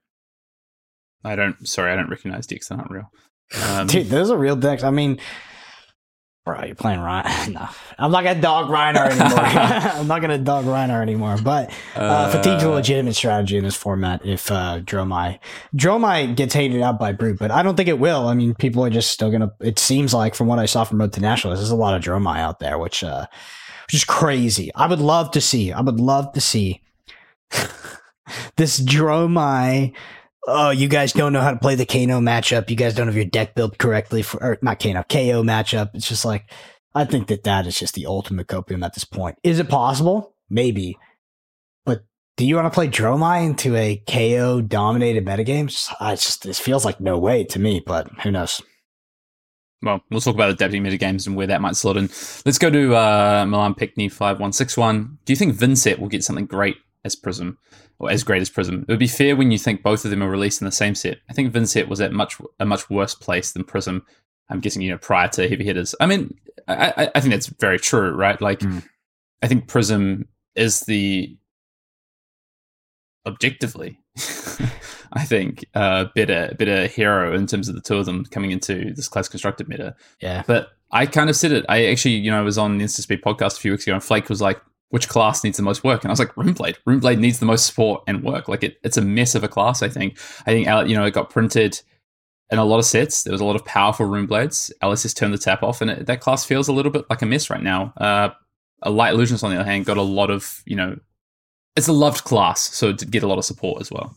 I 1.24 1.36
don't. 1.36 1.68
Sorry, 1.68 1.92
I 1.92 1.96
don't 1.96 2.10
recognize 2.10 2.48
decks 2.48 2.70
that 2.70 2.80
aren't 2.80 2.92
real. 2.92 3.12
Um, 3.64 3.88
Dude, 3.88 4.08
those 4.08 4.30
are 4.30 4.38
real 4.38 4.58
decks. 4.58 4.84
I 4.84 4.90
mean, 4.90 5.20
bro, 6.48 6.64
you're 6.64 6.76
playing 6.76 7.00
Rhinar. 7.02 7.52
No, 7.54 7.68
I'm 7.98 8.12
not 8.12 8.24
gonna 8.24 8.42
dog 8.42 8.70
Rhinar 8.70 9.10
anymore. 9.10 9.40
I'm 10.00 10.08
not 10.08 10.22
gonna 10.22 10.38
dog 10.38 10.66
Rhinar 10.66 11.02
anymore. 11.02 11.38
But 11.44 11.72
uh, 11.94 12.32
fatigue's 12.32 12.64
a 12.64 12.70
uh, 12.70 12.76
legitimate 12.76 13.16
strategy 13.16 13.58
in 13.58 13.66
this 13.66 13.76
format. 13.76 14.26
If 14.26 14.50
uh, 14.50 14.80
Dromai, 14.80 15.40
Dromai 15.76 16.36
gets 16.36 16.54
hated 16.54 16.82
out 16.82 17.00
by 17.00 17.12
Brute, 17.12 17.38
but 17.38 17.52
I 17.52 17.64
don't 17.64 17.76
think 17.76 17.90
it 17.90 18.00
will. 18.00 18.30
I 18.30 18.34
mean, 18.34 18.56
people 18.56 18.84
are 18.86 18.90
just 18.90 19.12
still 19.12 19.30
gonna. 19.30 19.52
It 19.60 19.78
seems 19.78 20.14
like 20.14 20.36
from 20.36 20.48
what 20.48 20.58
I 20.58 20.66
saw 20.66 20.86
from 20.86 21.00
Road 21.00 21.14
to 21.14 21.22
Nationals, 21.22 21.60
there's 21.60 21.70
a 21.70 21.76
lot 21.76 21.96
of 21.96 22.02
Dromai 22.02 22.40
out 22.40 22.60
there, 22.60 22.78
which 22.78 23.04
uh, 23.04 23.28
which 23.88 23.94
is 23.94 24.06
crazy. 24.06 24.74
I 24.74 24.88
would 24.88 25.00
love 25.02 25.32
to 25.32 25.42
see. 25.42 25.74
I 25.74 25.82
would 25.82 26.00
love 26.00 26.32
to 26.34 26.42
see 26.42 26.82
this 28.56 28.80
Dromai 28.80 29.94
oh, 30.48 30.70
you 30.70 30.88
guys 30.88 31.14
don't 31.14 31.34
know 31.34 31.42
how 31.42 31.52
to 31.52 31.60
play 31.60 31.76
the 31.76 31.86
Kano 31.86 32.20
matchup. 32.20 32.70
You 32.70 32.76
guys 32.76 32.96
don't 32.96 33.08
have 33.08 33.16
your 33.16 33.26
deck 33.26 33.54
built 33.54 33.78
correctly 33.78 34.22
for, 34.22 34.42
or 34.42 34.58
not 34.62 34.80
Kano, 34.80 35.04
Kayo 35.04 35.44
matchup. 35.44 35.92
It's 35.94 36.08
just 36.08 36.26
like, 36.26 36.50
I 36.96 37.06
think 37.06 37.28
that 37.28 37.44
that 37.44 37.68
is 37.68 37.78
just 37.78 37.94
the 37.94 38.06
ultimate 38.08 38.48
copium 38.48 38.84
at 38.84 38.94
this 38.94 39.04
point. 39.04 39.38
Is 39.44 39.60
it 39.60 39.70
possible? 39.70 40.34
Maybe. 40.50 40.98
But 41.86 42.06
do 42.38 42.46
you 42.46 42.56
want 42.56 42.66
to 42.66 42.76
play 42.76 42.88
Dromai 42.88 43.46
into 43.46 43.76
a 43.76 44.02
Kayo 44.08 44.68
dominated 44.68 45.26
metagame? 45.26 45.94
I 46.00 46.16
just, 46.16 46.44
this 46.44 46.60
feels 46.60 46.86
like 46.86 47.00
no 47.00 47.20
way 47.20 47.44
to 47.46 47.60
me, 47.60 47.84
but 47.86 48.10
who 48.24 48.32
knows? 48.32 48.62
well, 49.84 50.02
we'll 50.10 50.22
talk 50.22 50.34
about 50.34 50.50
adapting 50.50 50.84
metagames 50.84 51.28
and 51.28 51.36
where 51.36 51.48
that 51.48 51.62
might 51.62 51.76
slot 51.76 51.98
in. 51.98 52.10
Let's 52.46 52.58
go 52.58 52.70
to 52.70 52.96
uh, 52.96 53.46
Milan 53.48 53.76
Pickney 53.76 54.10
five 54.10 54.40
one 54.40 54.54
six 54.54 54.76
one. 54.76 55.18
Do 55.26 55.34
you 55.34 55.38
think 55.38 55.54
Vincent 55.54 56.00
will 56.00 56.08
get 56.08 56.24
something 56.24 56.46
great 56.46 56.78
as 57.06 57.16
Prism, 57.16 57.58
or 58.00 58.12
as 58.12 58.24
great 58.24 58.42
as 58.42 58.50
Prism? 58.50 58.82
It 58.88 58.92
would 58.92 59.00
be 59.00 59.08
fair 59.08 59.36
when 59.36 59.52
you 59.52 59.58
think 59.58 59.84
both 59.84 60.06
of 60.06 60.12
them 60.12 60.22
are 60.24 60.30
released 60.30 60.62
in 60.62 60.66
the 60.66 60.72
same 60.72 60.96
set. 60.96 61.20
I 61.30 61.34
think 61.34 61.52
Vincent 61.52 61.90
was 61.90 62.02
at 62.02 62.12
much 62.14 62.38
a 62.60 62.66
much 62.66 62.90
worse 62.90 63.16
place 63.16 63.52
than 63.52 63.64
Prism. 63.64 64.06
I'm 64.50 64.60
guessing 64.60 64.82
you 64.82 64.92
know 64.92 64.98
prior 64.98 65.28
to 65.30 65.48
heavy 65.50 65.64
hitters. 65.66 65.94
I 66.00 66.06
mean, 66.06 66.34
I, 66.68 66.94
I, 66.98 67.12
I 67.16 67.20
think 67.20 67.34
that's 67.34 67.48
very 67.48 67.80
true, 67.80 68.12
right? 68.12 68.40
Like, 68.42 68.60
Mm. 68.60 68.84
I 69.44 69.48
think 69.48 69.68
Prism 69.68 70.28
is 70.56 70.82
the 70.82 71.38
objectively. 73.26 74.00
I 75.14 75.24
think 75.26 75.66
uh, 75.74 76.06
better 76.16 76.54
better 76.58 76.88
hero 76.88 77.34
in 77.36 77.48
terms 77.48 77.70
of 77.70 77.76
the 77.76 77.82
two 77.82 77.98
of 77.98 78.06
them 78.06 78.26
coming 78.26 78.52
into 78.52 78.94
this 78.94 79.08
class 79.08 79.28
constructed 79.28 79.70
meta. 79.70 79.96
Yeah. 80.22 80.44
But 80.48 80.70
I 80.92 81.06
kind 81.06 81.30
of 81.30 81.36
said 81.36 81.52
it. 81.52 81.66
I 81.70 81.86
actually, 81.86 82.16
you 82.16 82.32
know, 82.32 82.40
I 82.40 82.44
was 82.44 82.58
on 82.58 82.78
the 82.78 82.84
Instant 82.84 83.04
Speed 83.04 83.22
podcast 83.22 83.58
a 83.58 83.62
few 83.62 83.72
weeks 83.72 83.86
ago, 83.86 83.94
and 83.94 84.04
Flake 84.04 84.30
was 84.30 84.42
like, 84.42 84.60
"Which 84.90 85.10
class 85.10 85.44
needs 85.44 85.58
the 85.58 85.64
most 85.64 85.84
work?" 85.84 86.04
And 86.04 86.10
I 86.10 86.14
was 86.14 86.20
like, 86.20 86.34
"Runeblade. 86.36 86.78
Runeblade 86.88 87.20
needs 87.20 87.40
the 87.40 87.46
most 87.46 87.66
support 87.66 88.04
and 88.08 88.24
work. 88.24 88.48
Like 88.48 88.64
it, 88.64 88.78
it's 88.84 88.98
a 88.98 89.02
mess 89.02 89.36
of 89.36 89.44
a 89.44 89.48
class. 89.48 89.82
I 89.82 89.90
think. 89.90 90.18
I 90.46 90.52
think 90.52 90.68
you 90.90 90.96
know, 90.96 91.06
it 91.06 91.14
got 91.14 91.30
printed 91.30 91.82
in 92.50 92.60
a 92.60 92.66
lot 92.66 92.80
of 92.80 92.86
sets. 92.86 93.24
There 93.24 93.32
was 93.32 93.42
a 93.42 93.46
lot 93.46 93.56
of 93.56 93.66
powerful 93.66 94.08
Runeblades. 94.08 94.72
LSS 94.82 95.16
turned 95.16 95.34
the 95.34 95.38
tap 95.38 95.64
off, 95.64 95.82
and 95.82 95.92
it, 95.92 96.06
that 96.06 96.22
class 96.22 96.46
feels 96.46 96.68
a 96.68 96.74
little 96.74 96.92
bit 96.92 97.06
like 97.10 97.22
a 97.22 97.26
mess 97.26 97.50
right 97.50 97.64
now. 97.64 97.94
Uh, 97.98 98.30
a 98.84 98.90
light 98.90 99.14
illusionist 99.14 99.44
on 99.44 99.50
the 99.50 99.60
other 99.60 99.70
hand 99.70 99.86
got 99.86 99.98
a 99.98 100.04
lot 100.04 100.30
of 100.30 100.62
you 100.66 100.76
know, 100.76 100.98
it's 101.76 101.88
a 101.88 101.94
loved 101.94 102.24
class, 102.24 102.62
so 102.76 102.90
it 102.90 102.98
did 102.98 103.12
get 103.12 103.24
a 103.24 103.28
lot 103.28 103.38
of 103.38 103.46
support 103.46 103.82
as 103.82 103.92
well. 103.92 104.16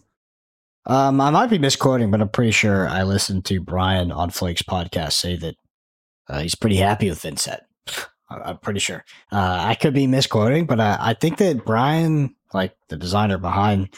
Um, 0.87 1.21
I 1.21 1.31
might 1.31 1.51
be 1.51 1.59
misquoting, 1.59 2.11
but 2.11 2.21
I'm 2.21 2.29
pretty 2.29 2.53
sure 2.53 2.89
I 2.89 3.03
listened 3.03 3.45
to 3.47 3.61
Brian 3.61 4.11
on 4.11 4.31
Flake's 4.31 4.63
podcast 4.63 5.13
say 5.13 5.37
that 5.37 5.55
uh, 6.29 6.41
he's 6.41 6.55
pretty 6.55 6.77
happy 6.77 7.09
with 7.09 7.21
Vincent. 7.21 7.61
I'm 8.31 8.59
pretty 8.59 8.81
sure. 8.81 9.05
Uh, 9.33 9.59
I 9.61 9.75
could 9.75 9.93
be 9.95 10.07
misquoting, 10.07 10.67
but 10.67 10.79
I, 10.81 10.97
I 11.01 11.15
think 11.15 11.39
that 11.39 11.65
Brian, 11.65 12.35
like 12.55 12.77
the 12.89 12.97
designer 12.97 13.39
behind, 13.39 13.89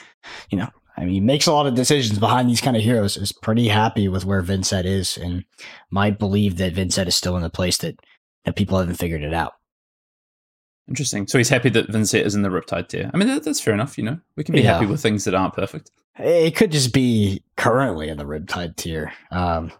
you 0.50 0.58
know, 0.58 0.68
I 0.96 1.02
mean, 1.04 1.14
he 1.14 1.20
makes 1.20 1.46
a 1.46 1.52
lot 1.52 1.66
of 1.66 1.74
decisions 1.74 2.18
behind 2.18 2.48
these 2.48 2.60
kind 2.60 2.76
of 2.76 2.82
heroes, 2.82 3.16
is 3.16 3.32
pretty 3.32 3.68
happy 3.68 4.08
with 4.08 4.24
where 4.24 4.42
Vincent 4.42 4.86
is 4.86 5.16
and 5.16 5.44
might 5.90 6.18
believe 6.18 6.56
that 6.58 6.72
Vincent 6.74 7.08
is 7.08 7.16
still 7.16 7.36
in 7.36 7.42
the 7.42 7.50
place 7.50 7.78
that, 7.78 7.98
that 8.44 8.56
people 8.56 8.78
haven't 8.78 8.96
figured 8.96 9.22
it 9.22 9.34
out. 9.34 9.54
Interesting. 10.88 11.26
So 11.26 11.38
he's 11.38 11.48
happy 11.48 11.70
that 11.70 11.88
Vincent 11.90 12.26
is 12.26 12.34
in 12.34 12.42
the 12.42 12.48
Riptide 12.48 12.88
tier. 12.88 13.10
I 13.12 13.16
mean, 13.16 13.28
that, 13.28 13.44
that's 13.44 13.60
fair 13.60 13.72
enough. 13.74 13.96
You 13.96 14.04
know, 14.04 14.20
we 14.36 14.44
can 14.44 14.54
be 14.54 14.62
Yeah. 14.62 14.74
happy 14.74 14.86
with 14.86 15.00
things 15.00 15.24
that 15.24 15.34
aren't 15.34 15.54
perfect. 15.54 15.90
It 16.18 16.56
could 16.56 16.72
just 16.72 16.92
be 16.92 17.42
currently 17.56 18.08
in 18.08 18.18
the 18.18 18.24
Riptide 18.24 18.76
tier. 18.76 19.12
Um, 19.30 19.72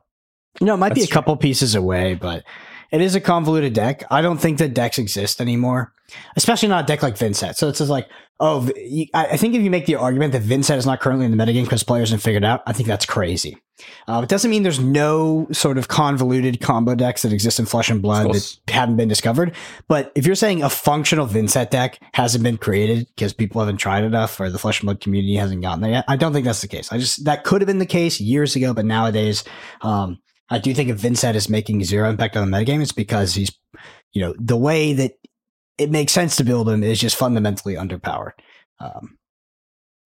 you 0.61 0.67
know, 0.67 0.75
it 0.75 0.79
might 0.79 0.95
be 0.95 1.01
a 1.01 1.03
That's 1.03 1.09
true. 1.09 1.15
couple 1.15 1.37
pieces 1.37 1.75
away, 1.75 2.15
but 2.15 2.45
it 2.93 3.01
is 3.01 3.15
a 3.15 3.21
convoluted 3.21 3.73
deck. 3.73 4.05
I 4.11 4.21
don't 4.21 4.39
think 4.39 4.59
that 4.59 4.75
decks 4.75 4.99
exist 4.99 5.41
anymore, 5.41 5.95
especially 6.37 6.69
not 6.69 6.85
a 6.85 6.87
deck 6.87 7.03
like 7.03 7.17
Vincent. 7.17 7.57
So 7.57 7.69
it's 7.69 7.79
just 7.79 7.91
like, 7.91 8.09
oh, 8.39 8.71
I 9.15 9.37
think 9.39 9.55
if 9.55 9.63
you 9.63 9.71
make 9.71 9.87
the 9.87 9.95
argument 9.95 10.33
that 10.33 10.43
Vincent 10.43 10.79
is 10.79 10.85
not 10.85 11.01
currently 11.01 11.25
in 11.25 11.35
the 11.35 11.43
metagame 11.43 11.65
because 11.65 11.83
players 11.83 12.11
haven't 12.11 12.23
figured 12.23 12.43
it 12.43 12.47
out, 12.47 12.63
I 12.67 12.75
think 12.75 12.89
that's 12.89 13.07
crazy. 13.07 13.57
Uh, 14.07 14.21
it 14.23 14.29
doesn't 14.29 14.51
mean 14.51 14.63
there's 14.63 14.79
no 14.79 15.49
sort 15.53 15.79
of 15.79 15.89
convoluted 15.89 16.61
combo 16.61 16.95
decks 16.95 17.23
that 17.23 17.33
exist 17.33 17.59
in 17.59 17.65
Flesh 17.65 17.89
and 17.89 18.03
Blood 18.03 18.33
that 18.33 18.59
haven't 18.69 18.97
been 18.97 19.09
discovered. 19.09 19.55
But 19.89 20.13
if 20.15 20.27
you're 20.27 20.35
saying 20.35 20.63
a 20.63 20.71
functional 20.71 21.27
Vincent 21.27 21.71
deck 21.71 21.99
hasn't 22.13 22.45
been 22.45 22.59
created 22.59 23.07
because 23.17 23.33
people 23.33 23.61
haven't 23.61 23.79
tried 23.79 24.05
enough 24.05 24.39
or 24.39 24.51
the 24.51 24.59
Flesh 24.59 24.81
and 24.81 24.87
Blood 24.87 25.01
community 25.01 25.37
hasn't 25.37 25.63
gotten 25.63 25.81
there 25.81 25.93
yet, 25.93 26.05
I 26.09 26.17
don't 26.17 26.33
think 26.33 26.45
that's 26.45 26.61
the 26.61 26.69
case. 26.69 26.93
I 26.93 26.99
just 26.99 27.25
that 27.25 27.45
could 27.45 27.63
have 27.63 27.67
been 27.67 27.79
the 27.79 27.87
case 27.87 28.21
years 28.21 28.55
ago, 28.55 28.75
but 28.75 28.85
nowadays, 28.85 29.45
um, 29.81 30.19
I 30.53 30.59
do 30.59 30.75
think 30.75 30.91
if 30.91 30.99
Vincent 30.99 31.35
is 31.35 31.49
making 31.49 31.83
zero 31.85 32.11
impact 32.11 32.37
on 32.37 32.51
the 32.51 32.57
metagame, 32.57 32.83
it's 32.83 32.93
because 32.93 33.35
he's, 33.35 33.51
you 34.13 34.21
know, 34.21 34.35
the 34.39 34.57
way 34.57 34.93
that 34.93 35.19
it 35.79 35.91
makes 35.91 36.13
sense 36.13 36.37
to 36.37 36.45
build 36.45 36.69
him 36.69 36.83
is 36.83 37.01
just 37.01 37.17
fundamentally 37.17 37.75
underpowered. 37.75 38.33
Um, 38.79 39.19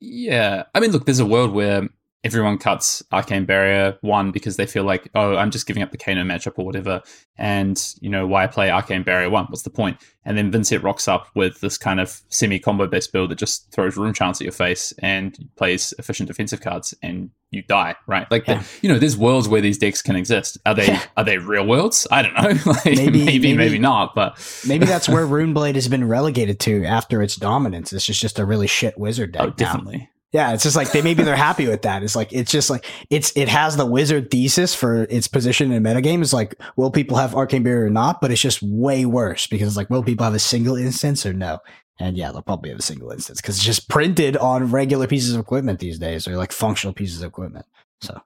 Yeah. 0.00 0.64
I 0.74 0.80
mean, 0.80 0.92
look, 0.92 1.04
there's 1.04 1.18
a 1.18 1.26
world 1.26 1.52
where 1.52 1.88
everyone 2.22 2.58
cuts 2.58 3.02
Arcane 3.12 3.44
Barrier 3.44 3.98
one 4.02 4.30
because 4.30 4.56
they 4.56 4.66
feel 4.66 4.84
like, 4.84 5.08
oh, 5.14 5.36
I'm 5.36 5.50
just 5.50 5.66
giving 5.66 5.82
up 5.82 5.90
the 5.90 5.98
Kano 5.98 6.22
matchup 6.22 6.54
or 6.56 6.64
whatever. 6.64 7.02
And, 7.36 7.80
you 8.00 8.08
know, 8.08 8.26
why 8.26 8.46
play 8.46 8.70
Arcane 8.70 9.02
Barrier 9.02 9.30
one? 9.30 9.46
What's 9.46 9.62
the 9.62 9.70
point? 9.70 9.98
And 10.24 10.38
then 10.38 10.50
Vincent 10.50 10.82
rocks 10.82 11.08
up 11.08 11.28
with 11.34 11.60
this 11.60 11.78
kind 11.78 12.00
of 12.00 12.20
semi 12.28 12.58
combo 12.58 12.86
based 12.86 13.12
build 13.12 13.30
that 13.30 13.38
just 13.38 13.72
throws 13.72 13.96
room 13.96 14.12
chance 14.12 14.40
at 14.40 14.44
your 14.44 14.52
face 14.52 14.92
and 14.98 15.48
plays 15.56 15.92
efficient 15.98 16.28
defensive 16.28 16.60
cards. 16.60 16.94
And 17.02 17.30
you 17.50 17.62
die, 17.62 17.94
right? 18.06 18.28
Like, 18.30 18.46
Yeah. 18.46 18.62
you 18.82 18.88
know, 18.88 18.98
there's 18.98 19.16
worlds 19.16 19.48
where 19.48 19.60
these 19.60 19.78
decks 19.78 20.02
can 20.02 20.16
exist. 20.16 20.58
Are 20.66 20.74
they 20.74 20.86
Yeah. 20.88 21.02
are 21.16 21.24
they 21.24 21.38
real 21.38 21.66
worlds? 21.66 22.06
I 22.10 22.22
don't 22.22 22.34
know. 22.34 22.62
like, 22.72 22.84
Maybe- 22.84 23.24
maybe, 23.24 23.24
maybe, 23.24 23.54
maybe- 23.56 23.78
not. 23.78 24.14
But 24.14 24.38
Maybe 24.66 24.84
that's 24.92 25.08
where 25.08 25.26
Runeblade 25.26 25.74
has 25.76 25.88
been 25.88 26.06
relegated 26.08 26.58
to 26.60 26.84
after 26.84 27.22
its 27.22 27.36
dominance. 27.36 27.92
It's 27.92 28.04
just, 28.06 28.20
just 28.20 28.38
a 28.38 28.44
really 28.44 28.66
shit 28.66 28.98
wizard 28.98 29.32
deck. 29.32 29.42
oh, 29.42 29.46
now. 29.46 29.52
definitely. 29.52 30.08
Yeah, 30.32 30.52
it's 30.52 30.64
just 30.64 30.76
like 30.76 30.90
they 30.90 31.00
maybe 31.00 31.22
they're 31.22 31.36
happy 31.36 31.66
with 31.66 31.82
that. 31.82 32.02
It's 32.02 32.16
like 32.16 32.30
it's 32.32 32.50
just 32.50 32.68
like 32.68 32.84
it's 33.08 33.32
it 33.36 33.48
has 33.48 33.76
the 33.76 33.86
wizard 33.86 34.30
thesis 34.30 34.74
for 34.74 35.04
its 35.04 35.28
position 35.28 35.70
in 35.72 35.82
metagame. 35.82 36.20
It's 36.20 36.32
like 36.34 36.56
will 36.76 36.90
people 36.90 37.16
have 37.16 37.34
arcane 37.34 37.62
barrier 37.62 37.86
or 37.86 37.90
not? 37.90 38.20
But 38.20 38.32
it's 38.32 38.40
just 38.40 38.60
way 38.60 39.06
worse 39.06 39.46
because 39.46 39.68
it's 39.68 39.76
like 39.78 39.88
will 39.88 40.02
people 40.02 40.24
have 40.24 40.34
a 40.34 40.38
single 40.40 40.76
instance 40.76 41.24
or 41.24 41.32
no? 41.32 41.60
And 41.98 42.16
yeah, 42.16 42.30
they'll 42.30 42.42
probably 42.42 42.70
have 42.70 42.78
a 42.78 42.82
single 42.82 43.10
instance 43.10 43.40
because 43.40 43.56
it's 43.56 43.64
just 43.64 43.88
printed 43.88 44.36
on 44.36 44.70
regular 44.70 45.06
pieces 45.06 45.34
of 45.34 45.40
equipment 45.40 45.78
these 45.78 45.98
days 45.98 46.28
or 46.28 46.36
like 46.36 46.52
functional 46.52 46.92
pieces 46.92 47.22
of 47.22 47.28
equipment. 47.28 47.64
So 48.02 48.20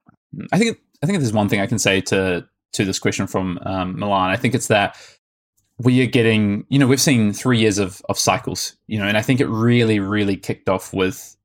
I 0.53 0.59
think 0.59 0.79
I 1.03 1.07
think 1.07 1.19
there's 1.21 1.33
one 1.33 1.49
thing 1.49 1.61
I 1.61 1.67
can 1.67 1.79
say 1.79 2.01
to 2.03 2.47
to 2.73 2.85
this 2.85 2.99
question 2.99 3.27
from 3.27 3.59
um, 3.65 3.99
Milan. 3.99 4.31
I 4.31 4.37
think 4.37 4.55
it's 4.55 4.69
that 4.69 4.97
we 5.79 6.03
are 6.03 6.07
getting, 6.07 6.65
you 6.69 6.79
know, 6.79 6.87
we've 6.87 7.01
seen 7.01 7.33
three 7.33 7.59
years 7.59 7.79
of 7.79 8.03
of 8.09 8.19
cycles, 8.19 8.77
you 8.87 8.99
know, 8.99 9.07
and 9.07 9.17
I 9.17 9.23
think 9.23 9.41
it 9.41 9.47
really, 9.47 9.99
really 9.99 10.37
kicked 10.37 10.69
off 10.69 10.93
with 10.93 11.37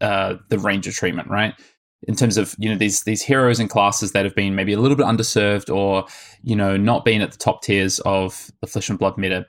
uh, 0.00 0.36
the 0.48 0.58
ranger 0.58 0.92
treatment, 0.92 1.28
right? 1.28 1.54
In 2.08 2.16
terms 2.16 2.36
of 2.36 2.54
you 2.58 2.68
know 2.68 2.76
these 2.76 3.02
these 3.02 3.22
heroes 3.22 3.60
and 3.60 3.70
classes 3.70 4.12
that 4.12 4.24
have 4.24 4.34
been 4.34 4.54
maybe 4.54 4.72
a 4.72 4.80
little 4.80 4.96
bit 4.96 5.06
underserved 5.06 5.72
or 5.72 6.06
you 6.42 6.56
know 6.56 6.76
not 6.76 7.04
being 7.04 7.22
at 7.22 7.32
the 7.32 7.38
top 7.38 7.62
tiers 7.62 7.98
of 8.00 8.50
the 8.60 8.66
flesh 8.66 8.88
and 8.88 8.98
blood 8.98 9.18
meta. 9.18 9.46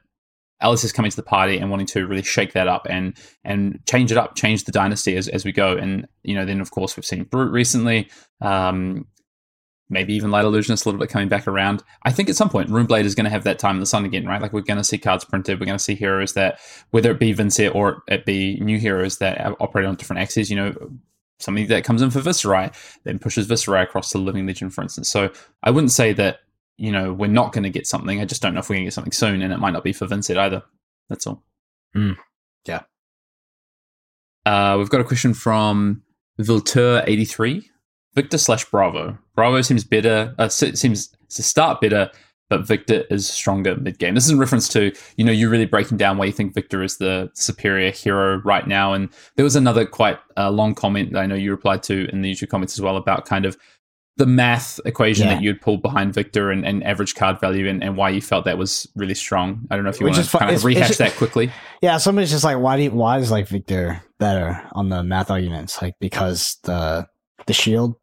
Alice 0.62 0.84
is 0.84 0.92
coming 0.92 1.12
to 1.12 1.18
the 1.18 1.24
party 1.24 1.58
and 1.58 1.70
wanting 1.70 1.88
to 1.88 2.08
really 2.08 2.24
shake 2.24 2.54
that 2.54 2.68
up 2.68 2.88
and 2.90 3.18
and 3.44 3.80
change 3.88 4.12
it 4.12 4.18
up, 4.18 4.36
change 4.36 4.64
the 4.64 4.72
dynasty 4.72 5.16
as, 5.18 5.28
as 5.28 5.46
we 5.46 5.52
go. 5.52 5.76
And 5.76 6.08
you 6.24 6.36
know, 6.36 6.46
then 6.46 6.62
of 6.62 6.72
course 6.72 6.96
we've 6.96 7.06
seen 7.06 7.24
Brute 7.24 7.52
recently. 7.52 8.10
Um, 8.42 9.08
maybe 9.90 10.14
even 10.14 10.32
Light 10.32 10.46
Illusionist 10.46 10.86
a 10.86 10.90
little 10.90 11.00
bit 11.00 11.10
coming 11.10 11.30
back 11.30 11.48
around. 11.48 11.84
I 12.04 12.12
think 12.12 12.30
at 12.30 12.36
some 12.36 12.50
point 12.50 12.70
Runeblade 12.70 13.04
is 13.04 13.16
going 13.16 13.26
to 13.26 13.30
have 13.30 13.44
that 13.44 13.60
time 13.60 13.76
in 13.76 13.80
the 13.80 13.86
sun 13.86 14.06
again, 14.06 14.26
right? 14.26 14.42
Like 14.42 14.52
we're 14.52 14.62
going 14.62 14.78
to 14.78 14.84
see 14.84 14.98
cards 14.98 15.24
printed. 15.24 15.60
We're 15.60 15.66
going 15.66 15.78
to 15.78 15.84
see 15.84 15.96
heroes 15.96 16.34
that, 16.34 16.60
whether 16.92 17.12
it 17.12 17.20
be 17.20 17.32
Vincent 17.32 17.76
or 17.76 18.04
it 18.08 18.26
be 18.26 18.60
new 18.60 18.80
heroes 18.80 19.20
that 19.20 19.40
operate 19.60 19.86
on 19.86 19.96
different 19.96 20.22
axes, 20.22 20.50
you 20.50 20.56
know, 20.56 20.74
something 21.40 21.68
that 21.68 21.84
comes 21.84 22.02
in 22.02 22.10
for 22.10 22.20
Viserai, 22.20 22.74
then 23.04 23.20
pushes 23.20 23.48
Viserai 23.48 23.84
across 23.84 24.10
to 24.12 24.18
Living 24.18 24.48
Legend, 24.48 24.74
for 24.74 24.82
instance. 24.82 25.10
So 25.10 25.32
I 25.62 25.72
wouldn't 25.72 25.92
say 25.92 26.14
that, 26.14 26.40
you 26.84 26.92
know, 26.92 27.14
we're 27.14 27.28
not 27.28 27.54
going 27.54 27.64
to 27.64 27.70
get 27.70 27.88
something. 27.88 28.20
I 28.20 28.26
just 28.26 28.42
don't 28.42 28.54
know 28.54 28.60
if 28.60 28.68
we're 28.68 28.76
going 28.76 28.84
to 28.84 28.88
get 28.88 28.94
something 28.94 29.14
soon, 29.14 29.42
and 29.42 29.54
it 29.54 29.58
might 29.58 29.72
not 29.72 29.86
be 29.86 29.94
for 29.94 30.06
Vincent 30.06 30.38
either. 30.38 30.62
That's 31.08 31.26
all. 31.26 31.42
Mm. 31.96 32.18
Yeah. 32.68 32.82
Uh, 34.46 34.76
we've 34.78 34.90
got 34.90 35.00
a 35.00 35.06
question 35.06 35.34
from 35.34 36.04
Viltur83. 36.42 37.64
Victor 38.16 38.38
slash 38.38 38.66
Bravo. 38.66 39.18
Bravo 39.34 39.62
seems 39.62 39.86
better. 39.86 40.36
Uh, 40.38 40.50
seems 40.50 41.16
to 41.30 41.42
start 41.42 41.80
better, 41.80 42.12
but 42.50 42.68
Victor 42.68 43.06
is 43.10 43.30
stronger 43.30 43.78
mid 43.78 43.98
game. 43.98 44.14
This 44.14 44.26
is 44.26 44.32
in 44.32 44.38
reference 44.38 44.68
to 44.70 44.92
you 45.16 45.24
know 45.24 45.32
you 45.32 45.50
really 45.50 45.66
breaking 45.66 45.98
down 45.98 46.18
why 46.18 46.26
you 46.26 46.34
think 46.34 46.54
Victor 46.54 46.84
is 46.84 46.98
the 46.98 47.32
superior 47.34 47.92
hero 47.92 48.42
right 48.42 48.68
now. 48.68 48.92
And 48.92 49.08
there 49.38 49.46
was 49.46 49.56
another 49.56 49.86
quite 49.86 50.20
uh, 50.36 50.52
long 50.52 50.76
comment 50.76 51.14
that 51.14 51.20
I 51.20 51.28
know 51.28 51.36
you 51.36 51.52
replied 51.52 51.82
to 51.84 52.10
in 52.12 52.22
the 52.24 52.34
YouTube 52.34 52.50
comments 52.50 52.78
as 52.78 52.82
well 52.82 52.98
about 52.98 53.26
kind 53.26 53.46
of 53.46 53.58
the 54.18 54.26
math 54.28 54.80
equation 54.86 55.26
Yeah. 55.28 55.36
that 55.36 55.44
you'd 55.44 55.60
pulled 55.60 55.82
behind 55.82 56.14
Victor 56.14 56.52
and, 56.52 56.66
and 56.66 56.84
average 56.84 57.16
card 57.16 57.40
value 57.40 57.68
and, 57.68 57.84
and 57.84 57.98
why 57.98 58.10
you 58.10 58.22
felt 58.22 58.46
that 58.46 58.58
was 58.60 58.88
really 58.96 59.16
strong. 59.16 59.66
I 59.72 59.76
don't 59.76 59.84
know 59.84 59.90
if 59.90 60.00
you 60.00 60.06
Which 60.06 60.16
want 60.18 60.30
to 60.30 60.38
kind 60.38 60.50
of 60.52 60.56
it's- 60.58 60.64
rehash 60.64 60.92
it's- 60.92 60.98
that 61.12 61.18
quickly. 61.18 61.52
yeah, 61.82 61.98
somebody's 61.98 62.30
just 62.32 62.44
like 62.44 62.60
why 62.60 62.78
do 62.78 62.84
you, 62.84 62.92
why 62.92 63.18
is 63.18 63.32
like 63.32 63.48
Victor 63.48 64.04
better 64.20 64.62
on 64.74 64.90
the 64.90 65.04
math 65.04 65.32
arguments? 65.32 65.82
Like 65.82 65.96
because 66.00 66.58
the 66.64 67.08
the 67.48 67.54
shield 67.54 67.96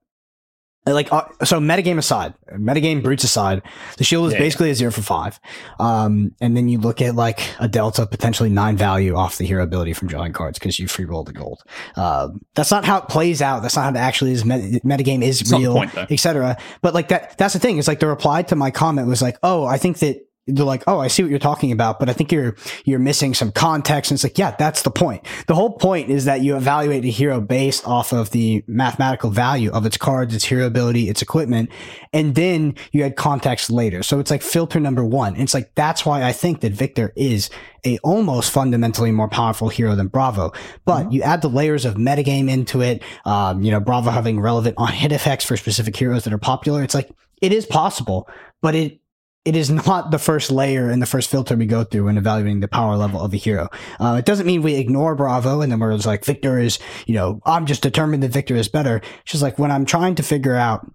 like 0.86 1.12
uh, 1.12 1.22
so 1.44 1.60
metagame 1.60 1.98
aside 1.98 2.32
metagame 2.54 3.02
brutes 3.02 3.22
aside 3.22 3.62
the 3.98 4.04
shield 4.04 4.26
is 4.28 4.32
Yeah, 4.32 4.38
basically 4.38 4.70
a 4.70 4.74
zero 4.74 4.90
for 4.90 5.02
five. 5.02 5.38
Um 5.78 6.34
and 6.40 6.56
then 6.56 6.68
you 6.68 6.78
look 6.78 7.02
at 7.02 7.14
like 7.14 7.40
a 7.58 7.68
delta 7.68 8.06
potentially 8.06 8.48
nine 8.48 8.76
value 8.76 9.14
off 9.14 9.36
the 9.36 9.44
hero 9.44 9.62
ability 9.62 9.92
from 9.92 10.08
drawing 10.08 10.32
cards 10.32 10.58
because 10.58 10.78
you 10.78 10.88
free 10.88 11.04
roll 11.04 11.22
the 11.22 11.32
gold. 11.32 11.62
Um 11.96 12.40
that's 12.54 12.70
not 12.70 12.84
how 12.84 12.98
it 12.98 13.08
plays 13.08 13.42
out. 13.42 13.60
That's 13.60 13.76
not 13.76 13.82
how 13.82 13.90
it 13.90 13.96
actually 13.96 14.32
is. 14.32 14.44
Met- 14.44 14.82
metagame 14.82 15.22
is 15.22 15.42
It's 15.42 15.52
real 15.52 15.82
etc 16.10 16.56
but 16.80 16.94
like 16.94 17.08
that 17.08 17.36
that's 17.36 17.52
the 17.54 17.60
thing. 17.60 17.78
It's 17.78 17.88
like 17.88 18.00
the 18.00 18.06
reply 18.06 18.42
to 18.44 18.56
my 18.56 18.70
comment 18.70 19.06
was 19.06 19.20
like 19.22 19.36
oh 19.42 19.64
i 19.66 19.76
think 19.76 19.98
that 19.98 20.16
they're 20.46 20.64
like, 20.64 20.82
oh, 20.86 20.98
I 20.98 21.08
see 21.08 21.22
what 21.22 21.30
you're 21.30 21.38
talking 21.38 21.70
about, 21.72 21.98
but 21.98 22.08
I 22.08 22.12
think 22.12 22.32
you're 22.32 22.56
you're 22.84 22.98
missing 22.98 23.34
some 23.34 23.52
context. 23.52 24.10
And 24.10 24.16
it's 24.16 24.24
like, 24.24 24.38
yeah, 24.38 24.54
that's 24.58 24.82
the 24.82 24.90
point. 24.90 25.26
The 25.46 25.54
whole 25.54 25.78
point 25.78 26.10
is 26.10 26.24
that 26.24 26.40
you 26.40 26.56
evaluate 26.56 27.04
a 27.04 27.08
hero 27.08 27.40
based 27.40 27.86
off 27.86 28.12
of 28.12 28.30
the 28.30 28.64
mathematical 28.66 29.30
value 29.30 29.70
of 29.70 29.86
its 29.86 29.96
cards, 29.96 30.34
its 30.34 30.44
hero 30.44 30.66
ability, 30.66 31.08
its 31.08 31.22
equipment, 31.22 31.70
and 32.12 32.34
then 32.34 32.74
you 32.92 33.04
add 33.04 33.16
context 33.16 33.70
later. 33.70 34.02
So 34.02 34.18
it's 34.18 34.30
like 34.30 34.42
filter 34.42 34.80
number 34.80 35.04
one. 35.04 35.34
And 35.34 35.42
it's 35.42 35.54
like 35.54 35.74
that's 35.74 36.04
why 36.04 36.22
I 36.22 36.32
think 36.32 36.60
that 36.60 36.72
Victor 36.72 37.12
is 37.16 37.50
a 37.84 37.98
almost 37.98 38.50
fundamentally 38.50 39.10
more 39.12 39.28
powerful 39.28 39.68
hero 39.68 39.94
than 39.94 40.08
Bravo. 40.08 40.52
But 40.84 41.12
you 41.12 41.22
add 41.22 41.42
the 41.42 41.48
layers 41.48 41.84
of 41.84 41.94
metagame 41.94 42.50
into 42.50 42.80
it. 42.82 43.02
Um, 43.24 43.62
you 43.62 43.70
know, 43.70 43.80
Bravo 43.80 44.10
having 44.10 44.40
relevant 44.40 44.74
on 44.78 44.92
hit 44.92 45.12
effects 45.12 45.44
for 45.44 45.56
specific 45.56 45.96
heroes 45.96 46.24
that 46.24 46.32
are 46.32 46.38
popular. 46.38 46.82
It's 46.82 46.94
like 46.94 47.10
it 47.40 47.52
is 47.52 47.66
possible, 47.66 48.28
but 48.60 48.74
it 48.74 49.00
it 49.44 49.56
is 49.56 49.70
not 49.70 50.10
the 50.10 50.18
first 50.18 50.50
layer 50.50 50.90
and 50.90 51.00
the 51.00 51.06
first 51.06 51.30
filter 51.30 51.56
we 51.56 51.66
go 51.66 51.82
through 51.82 52.04
when 52.04 52.18
evaluating 52.18 52.60
the 52.60 52.68
power 52.68 52.96
level 52.96 53.20
of 53.20 53.32
a 53.32 53.38
hero. 53.38 53.68
Uh, 53.98 54.16
it 54.18 54.26
doesn't 54.26 54.46
mean 54.46 54.60
we 54.60 54.74
ignore 54.74 55.14
Bravo 55.14 55.62
and 55.62 55.72
then 55.72 55.80
we're 55.80 55.94
just 55.94 56.06
like, 56.06 56.24
Victor 56.24 56.58
is, 56.58 56.78
you 57.06 57.14
know, 57.14 57.40
I'm 57.46 57.64
just 57.64 57.82
determined 57.82 58.22
that 58.22 58.32
Victor 58.32 58.54
is 58.54 58.68
better. 58.68 58.96
It's 58.96 59.32
just 59.32 59.42
like 59.42 59.58
when 59.58 59.70
I'm 59.70 59.86
trying 59.86 60.14
to 60.16 60.22
figure 60.22 60.56
out 60.56 60.86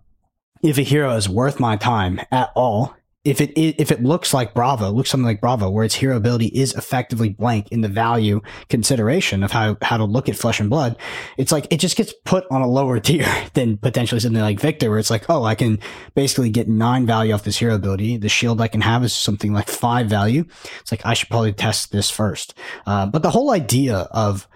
if 0.62 0.78
a 0.78 0.84
hero 0.84 1.16
is 1.16 1.28
worth 1.28 1.60
my 1.60 1.76
time 1.76 2.22
at 2.32 2.52
all, 2.56 2.96
if 3.26 3.42
it 3.42 3.52
if 3.58 3.92
it 3.92 4.04
looks 4.04 4.34
like 4.34 4.54
Bravo, 4.54 4.92
looks 4.92 5.10
something 5.10 5.26
like 5.26 5.42
Bravo, 5.42 5.70
where 5.70 5.84
its 5.84 5.96
hero 5.96 6.16
ability 6.16 6.46
is 6.48 6.76
effectively 6.76 7.30
blank 7.30 7.72
in 7.72 7.82
the 7.82 7.88
value 7.88 8.40
consideration 8.70 9.44
of 9.44 9.52
how 9.52 9.78
how 9.82 9.98
to 9.98 10.06
look 10.06 10.30
at 10.30 10.36
Flesh 10.36 10.60
and 10.60 10.70
Blood, 10.70 10.96
it's 11.38 11.52
like 11.52 11.68
it 11.72 11.80
just 11.80 11.98
gets 11.98 12.14
put 12.24 12.46
on 12.52 12.62
a 12.62 12.68
lower 12.68 13.00
tier 13.06 13.28
than 13.54 13.78
potentially 13.78 14.22
something 14.22 14.42
like 14.42 14.60
Victor, 14.60 14.92
where 14.92 15.00
it's 15.00 15.10
like, 15.10 15.28
oh, 15.28 15.44
I 15.44 15.56
can 15.56 15.80
basically 16.14 16.52
get 16.52 16.70
nine 16.70 17.08
value 17.08 17.34
off 17.34 17.44
this 17.44 17.58
hero 17.58 17.74
ability. 17.74 18.18
The 18.18 18.30
shield 18.30 18.62
I 18.62 18.68
can 18.68 18.82
have 18.82 19.04
is 19.04 19.14
something 19.14 19.54
like 19.54 19.68
five 19.68 20.08
value. 20.08 20.46
It's 20.80 20.92
like 20.92 21.04
I 21.04 21.16
should 21.16 21.30
probably 21.30 21.52
test 21.52 21.92
this 21.92 22.12
first. 22.12 22.54
Uh, 22.86 23.08
but 23.08 23.24
the 23.24 23.32
whole 23.32 23.52
idea 23.52 24.08
of 24.12 24.48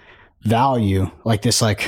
value, 0.43 1.09
like 1.25 1.41
this, 1.41 1.61
like 1.61 1.87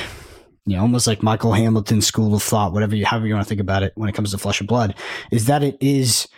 you 0.66 0.76
know, 0.76 0.82
almost 0.82 1.06
like 1.06 1.22
Michael 1.22 1.52
Hamilton 1.52 2.00
school 2.00 2.34
of 2.34 2.42
thought, 2.42 2.72
whatever 2.72 2.94
you, 2.94 3.04
however 3.04 3.26
you 3.26 3.34
want 3.34 3.44
to 3.44 3.48
think 3.48 3.60
about 3.60 3.82
it 3.82 3.92
when 3.96 4.08
it 4.08 4.14
comes 4.14 4.30
to 4.30 4.38
flesh 4.38 4.60
and 4.60 4.68
blood, 4.68 4.94
is 5.30 5.46
that 5.46 5.62
it 5.62 5.76
is 5.80 6.28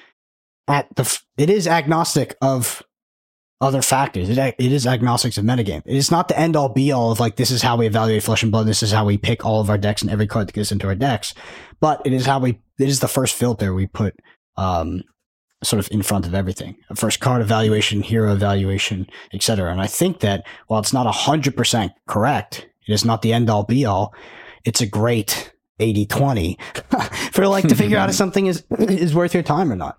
at 0.69 0.95
the, 0.97 1.21
it 1.37 1.51
is 1.51 1.67
agnostic 1.67 2.37
of 2.41 2.83
other 3.61 3.83
factors. 3.83 4.29
It, 4.29 4.39
it 4.39 4.73
is 4.73 4.87
agnostic 4.87 5.37
of 5.37 5.45
metagame. 5.45 5.83
It 5.87 5.97
is 5.97 6.11
not 6.11 6.29
the 6.29 6.39
end 6.39 6.57
all 6.57 6.69
be 6.69 6.93
all 6.93 7.13
of 7.13 7.21
like, 7.21 7.37
this 7.37 7.51
is 7.51 7.63
how 7.63 7.77
we 7.77 7.87
evaluate 7.87 8.23
flesh 8.23 8.43
and 8.43 8.53
blood. 8.53 8.67
This 8.67 8.83
is 8.83 8.93
how 8.93 9.05
we 9.05 9.17
pick 9.17 9.45
all 9.45 9.61
of 9.61 9.71
our 9.71 9.79
decks 9.79 10.03
and 10.03 10.11
every 10.11 10.27
card 10.27 10.49
that 10.49 10.55
gets 10.55 10.73
into 10.73 10.87
our 10.87 10.95
decks. 10.95 11.35
But 11.81 12.03
it 12.05 12.13
is 12.13 12.27
how 12.27 12.39
we, 12.41 12.61
it 12.79 12.89
is 12.89 13.01
the 13.01 13.09
first 13.09 13.35
filter 13.35 13.73
we 13.73 13.87
put, 13.87 14.15
um, 14.57 15.03
sort 15.63 15.81
of 15.81 15.91
in 15.91 16.03
front 16.03 16.27
of 16.27 16.35
everything. 16.35 16.77
A 16.91 16.97
first 16.97 17.21
card 17.21 17.41
evaluation, 17.41 18.03
hero 18.03 18.33
evaluation, 18.33 19.07
etc. 19.33 19.71
And 19.73 19.81
I 19.81 19.87
think 19.87 20.21
that 20.21 20.45
while 20.67 20.81
it's 20.81 20.93
not 20.93 21.13
hundred 21.13 21.57
percent 21.57 21.93
correct, 22.07 22.69
it 22.87 22.93
is 22.93 23.05
not 23.05 23.23
the 23.23 23.33
end 23.33 23.49
all 23.49 23.65
be 23.65 23.87
all. 23.87 24.15
It's 24.65 24.81
a 24.81 24.87
great 24.87 25.53
80-20 25.81 26.61
for 27.33 27.47
like 27.49 27.67
to 27.69 27.75
figure 27.75 27.99
out 27.99 28.09
if 28.09 28.15
something 28.23 28.47
is 28.47 28.65
is 28.79 29.15
worth 29.15 29.35
your 29.35 29.43
time 29.43 29.73
or 29.73 29.77
not. 29.77 29.97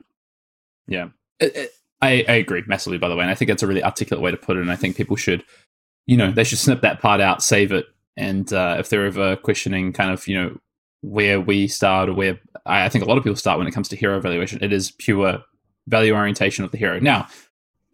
Yeah. 0.88 1.10
It- 1.39 1.56
it- 1.56 1.71
I, 2.02 2.26
I 2.28 2.34
agree 2.34 2.62
massively, 2.67 2.98
by 3.00 3.08
the 3.10 3.15
way. 3.15 3.21
And 3.24 3.32
I 3.32 3.36
think 3.36 3.50
that's 3.50 3.63
a 3.63 3.67
really 3.67 3.84
articulate 3.84 4.21
way 4.21 4.30
to 4.30 4.38
put 4.38 4.58
it. 4.58 4.62
And 4.62 4.71
I 4.71 4.76
think 4.76 4.95
people 4.95 5.15
should, 5.15 5.43
you 6.06 6.17
know, 6.17 6.30
they 6.30 6.43
should 6.43 6.60
snip 6.60 6.82
that 6.82 7.02
part 7.02 7.21
out, 7.21 7.41
save 7.41 7.71
it. 7.71 7.86
And 8.17 8.52
uh, 8.54 8.76
if 8.80 8.89
they're 8.89 9.06
ever 9.06 9.38
questioning 9.38 9.91
kind 9.93 10.12
of, 10.12 10.28
you 10.28 10.36
know, 10.36 10.58
where 11.02 11.39
we 11.39 11.67
start 11.67 12.10
or 12.10 12.13
where 12.13 12.39
I 12.65 12.86
I 12.86 12.89
think 12.89 13.04
a 13.04 13.08
lot 13.08 13.17
of 13.17 13.24
people 13.24 13.38
start 13.38 13.58
when 13.58 13.65
it 13.67 13.71
comes 13.71 13.88
to 13.89 13.95
hero 13.95 14.17
evaluation, 14.17 14.60
it 14.62 14.74
is 14.74 14.91
pure 14.91 15.39
value 15.88 16.13
orientation 16.13 16.63
of 16.65 16.71
the 16.71 16.78
hero. 16.78 17.00
Now, 17.00 17.28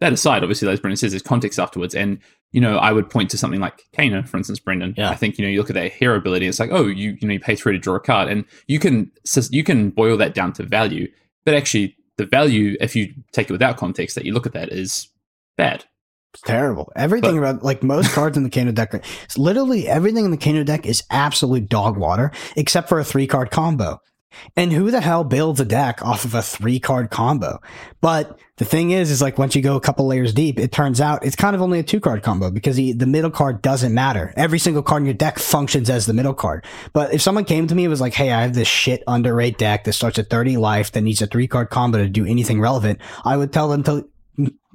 that 0.00 0.12
aside, 0.12 0.42
obviously, 0.42 0.68
as 0.68 0.80
Brendan 0.80 0.96
says, 0.96 1.12
there's 1.12 1.22
context 1.22 1.58
afterwards. 1.60 1.94
And, 1.94 2.18
you 2.50 2.60
know, 2.60 2.78
I 2.78 2.92
would 2.92 3.08
point 3.08 3.30
to 3.30 3.38
something 3.38 3.60
like 3.60 3.84
Kano, 3.96 4.24
for 4.24 4.36
instance, 4.36 4.58
Brendan. 4.58 4.94
Yeah. 4.98 5.10
I 5.10 5.14
think, 5.14 5.38
you 5.38 5.44
know, 5.44 5.50
you 5.50 5.58
look 5.58 5.70
at 5.70 5.74
that 5.74 5.92
hero 5.92 6.16
ability, 6.16 6.46
it's 6.48 6.58
like, 6.60 6.72
oh, 6.72 6.86
you, 6.86 7.16
you 7.20 7.28
know, 7.28 7.34
you 7.34 7.40
pay 7.40 7.54
three 7.54 7.72
to 7.72 7.78
draw 7.78 7.94
a 7.94 8.00
card. 8.00 8.28
And 8.28 8.44
you 8.66 8.78
can, 8.80 9.10
you 9.50 9.62
can 9.62 9.90
boil 9.90 10.16
that 10.16 10.34
down 10.34 10.52
to 10.54 10.64
value. 10.64 11.08
But 11.44 11.54
actually, 11.54 11.96
the 12.22 12.28
value, 12.28 12.76
if 12.80 12.94
you 12.96 13.12
take 13.32 13.50
it 13.50 13.52
without 13.52 13.76
context, 13.76 14.14
that 14.14 14.24
you 14.24 14.32
look 14.32 14.46
at 14.46 14.52
that 14.52 14.70
is 14.70 15.08
bad. 15.56 15.84
It's 16.34 16.42
terrible. 16.42 16.90
Everything 16.96 17.38
But- 17.38 17.48
about 17.48 17.62
like 17.64 17.82
most 17.82 18.12
cards 18.12 18.36
in 18.38 18.42
the 18.44 18.50
Kano 18.50 18.72
deck, 18.72 19.04
literally 19.36 19.86
everything 19.86 20.24
in 20.24 20.30
the 20.30 20.38
Kano 20.38 20.64
deck 20.64 20.86
is 20.86 21.02
absolute 21.10 21.68
dog 21.68 21.98
water, 21.98 22.30
except 22.56 22.88
for 22.88 22.98
a 22.98 23.04
three 23.04 23.26
card 23.26 23.50
combo. 23.50 23.98
And 24.56 24.72
who 24.72 24.90
the 24.90 25.00
hell 25.00 25.24
builds 25.24 25.60
a 25.60 25.64
deck 25.64 26.02
off 26.04 26.24
of 26.24 26.34
a 26.34 26.42
three 26.42 26.80
card 26.80 27.10
combo? 27.10 27.60
But 28.00 28.38
the 28.56 28.64
thing 28.64 28.90
is, 28.90 29.10
is 29.10 29.22
like 29.22 29.38
once 29.38 29.54
you 29.54 29.62
go 29.62 29.76
a 29.76 29.80
couple 29.80 30.06
layers 30.06 30.32
deep, 30.32 30.58
it 30.58 30.72
turns 30.72 31.00
out 31.00 31.24
it's 31.24 31.36
kind 31.36 31.56
of 31.56 31.62
only 31.62 31.78
a 31.78 31.82
two 31.82 32.00
card 32.00 32.22
combo 32.22 32.50
because 32.50 32.76
the, 32.76 32.94
middle 32.94 33.30
card 33.30 33.62
doesn't 33.62 33.92
matter. 33.92 34.32
Every 34.36 34.58
single 34.58 34.82
card 34.82 35.02
in 35.02 35.06
your 35.06 35.14
deck 35.14 35.38
functions 35.38 35.90
as 35.90 36.06
the 36.06 36.14
middle 36.14 36.34
card. 36.34 36.64
But 36.92 37.12
if 37.12 37.20
someone 37.22 37.44
came 37.44 37.66
to 37.66 37.74
me 37.74 37.84
and 37.84 37.90
was 37.90 38.00
like, 38.00 38.14
hey, 38.14 38.30
I 38.30 38.42
have 38.42 38.54
this 38.54 38.68
shit 38.68 39.02
underrate 39.06 39.58
deck 39.58 39.84
that 39.84 39.94
starts 39.94 40.18
at 40.18 40.30
30 40.30 40.58
life 40.58 40.92
that 40.92 41.00
needs 41.00 41.20
a 41.22 41.26
three 41.26 41.48
card 41.48 41.70
combo 41.70 41.98
to 41.98 42.08
do 42.08 42.24
anything 42.24 42.60
relevant, 42.60 43.00
I 43.24 43.36
would 43.36 43.52
tell 43.52 43.68
them 43.68 43.82
to 43.84 44.08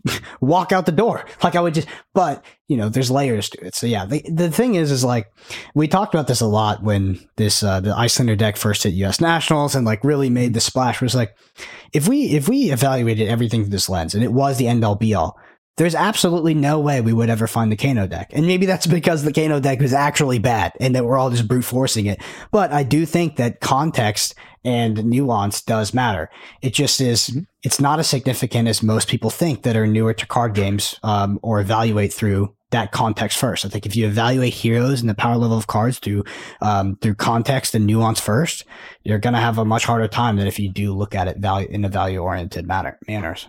walk 0.41 0.71
out 0.71 0.85
the 0.85 0.91
door. 0.91 1.25
Like 1.43 1.55
I 1.55 1.61
would 1.61 1.73
just, 1.73 1.87
but 2.13 2.43
you 2.67 2.77
know, 2.77 2.89
there's 2.89 3.09
layers 3.09 3.49
to 3.49 3.65
it. 3.65 3.75
So 3.75 3.87
yeah, 3.87 4.05
the, 4.05 4.23
the 4.29 4.51
thing 4.51 4.75
is, 4.75 4.91
is 4.91 5.03
like, 5.03 5.31
we 5.73 5.87
talked 5.87 6.13
about 6.13 6.27
this 6.27 6.41
a 6.41 6.47
lot 6.47 6.83
when 6.83 7.19
this, 7.37 7.63
uh, 7.63 7.79
the 7.79 7.91
Iyslander 7.91 8.37
deck 8.37 8.57
first 8.57 8.83
hit 8.83 8.93
US 8.93 9.21
nationals 9.21 9.75
and 9.75 9.85
like 9.85 10.03
really 10.03 10.29
made 10.29 10.53
the 10.53 10.59
splash 10.59 11.01
was 11.01 11.15
like, 11.15 11.35
if 11.93 12.07
we, 12.07 12.25
if 12.35 12.49
we 12.49 12.71
evaluated 12.71 13.29
everything 13.29 13.63
through 13.63 13.71
this 13.71 13.89
lens 13.89 14.13
and 14.13 14.23
it 14.23 14.33
was 14.33 14.57
the 14.57 14.67
end 14.67 14.83
all 14.83 14.95
be 14.95 15.13
all, 15.13 15.37
there's 15.77 15.95
absolutely 15.95 16.53
no 16.53 16.79
way 16.79 17.01
we 17.01 17.13
would 17.13 17.29
ever 17.29 17.47
find 17.47 17.71
the 17.71 17.77
Kano 17.77 18.07
deck. 18.07 18.31
And 18.33 18.45
maybe 18.45 18.65
that's 18.65 18.87
because 18.87 19.23
the 19.23 19.33
Kano 19.33 19.59
deck 19.59 19.79
was 19.79 19.93
actually 19.93 20.39
bad 20.39 20.73
and 20.79 20.95
that 20.95 21.05
we're 21.05 21.17
all 21.17 21.29
just 21.29 21.47
brute 21.47 21.63
forcing 21.63 22.07
it. 22.07 22.21
But 22.51 22.71
I 22.71 22.83
do 22.83 23.05
think 23.05 23.37
that 23.37 23.61
context 23.61 24.35
and 24.65 25.05
nuance 25.05 25.61
does 25.61 25.93
matter. 25.93 26.29
It 26.61 26.73
just 26.73 26.99
is, 26.99 27.27
mm-hmm. 27.27 27.41
it's 27.63 27.79
not 27.79 27.99
as 27.99 28.07
significant 28.07 28.67
as 28.67 28.83
most 28.83 29.07
people 29.07 29.29
think 29.29 29.63
that 29.63 29.77
are 29.77 29.87
newer 29.87 30.13
to 30.13 30.25
card 30.25 30.53
games 30.53 30.99
um, 31.03 31.39
or 31.41 31.61
evaluate 31.61 32.11
through 32.11 32.53
that 32.71 32.91
context 32.91 33.37
first. 33.37 33.63
I 33.63 33.69
think 33.69 33.85
if 33.85 33.95
you 33.95 34.05
evaluate 34.07 34.53
heroes 34.53 34.99
and 34.99 35.09
the 35.09 35.15
power 35.15 35.37
level 35.37 35.57
of 35.57 35.67
cards 35.67 35.99
through 35.99 36.25
um, 36.61 36.97
through 37.01 37.15
context 37.15 37.75
and 37.75 37.85
nuance 37.85 38.19
first, 38.19 38.65
you're 39.03 39.19
going 39.19 39.35
to 39.35 39.39
have 39.39 39.57
a 39.57 39.63
much 39.63 39.85
harder 39.85 40.09
time 40.09 40.35
than 40.35 40.47
if 40.47 40.59
you 40.59 40.69
do 40.69 40.93
look 40.93 41.15
at 41.15 41.29
it 41.29 41.37
value 41.37 41.69
in 41.69 41.85
a 41.85 41.89
value 41.89 42.19
oriented 42.19 42.67
manner 42.67 42.99
manners. 43.07 43.47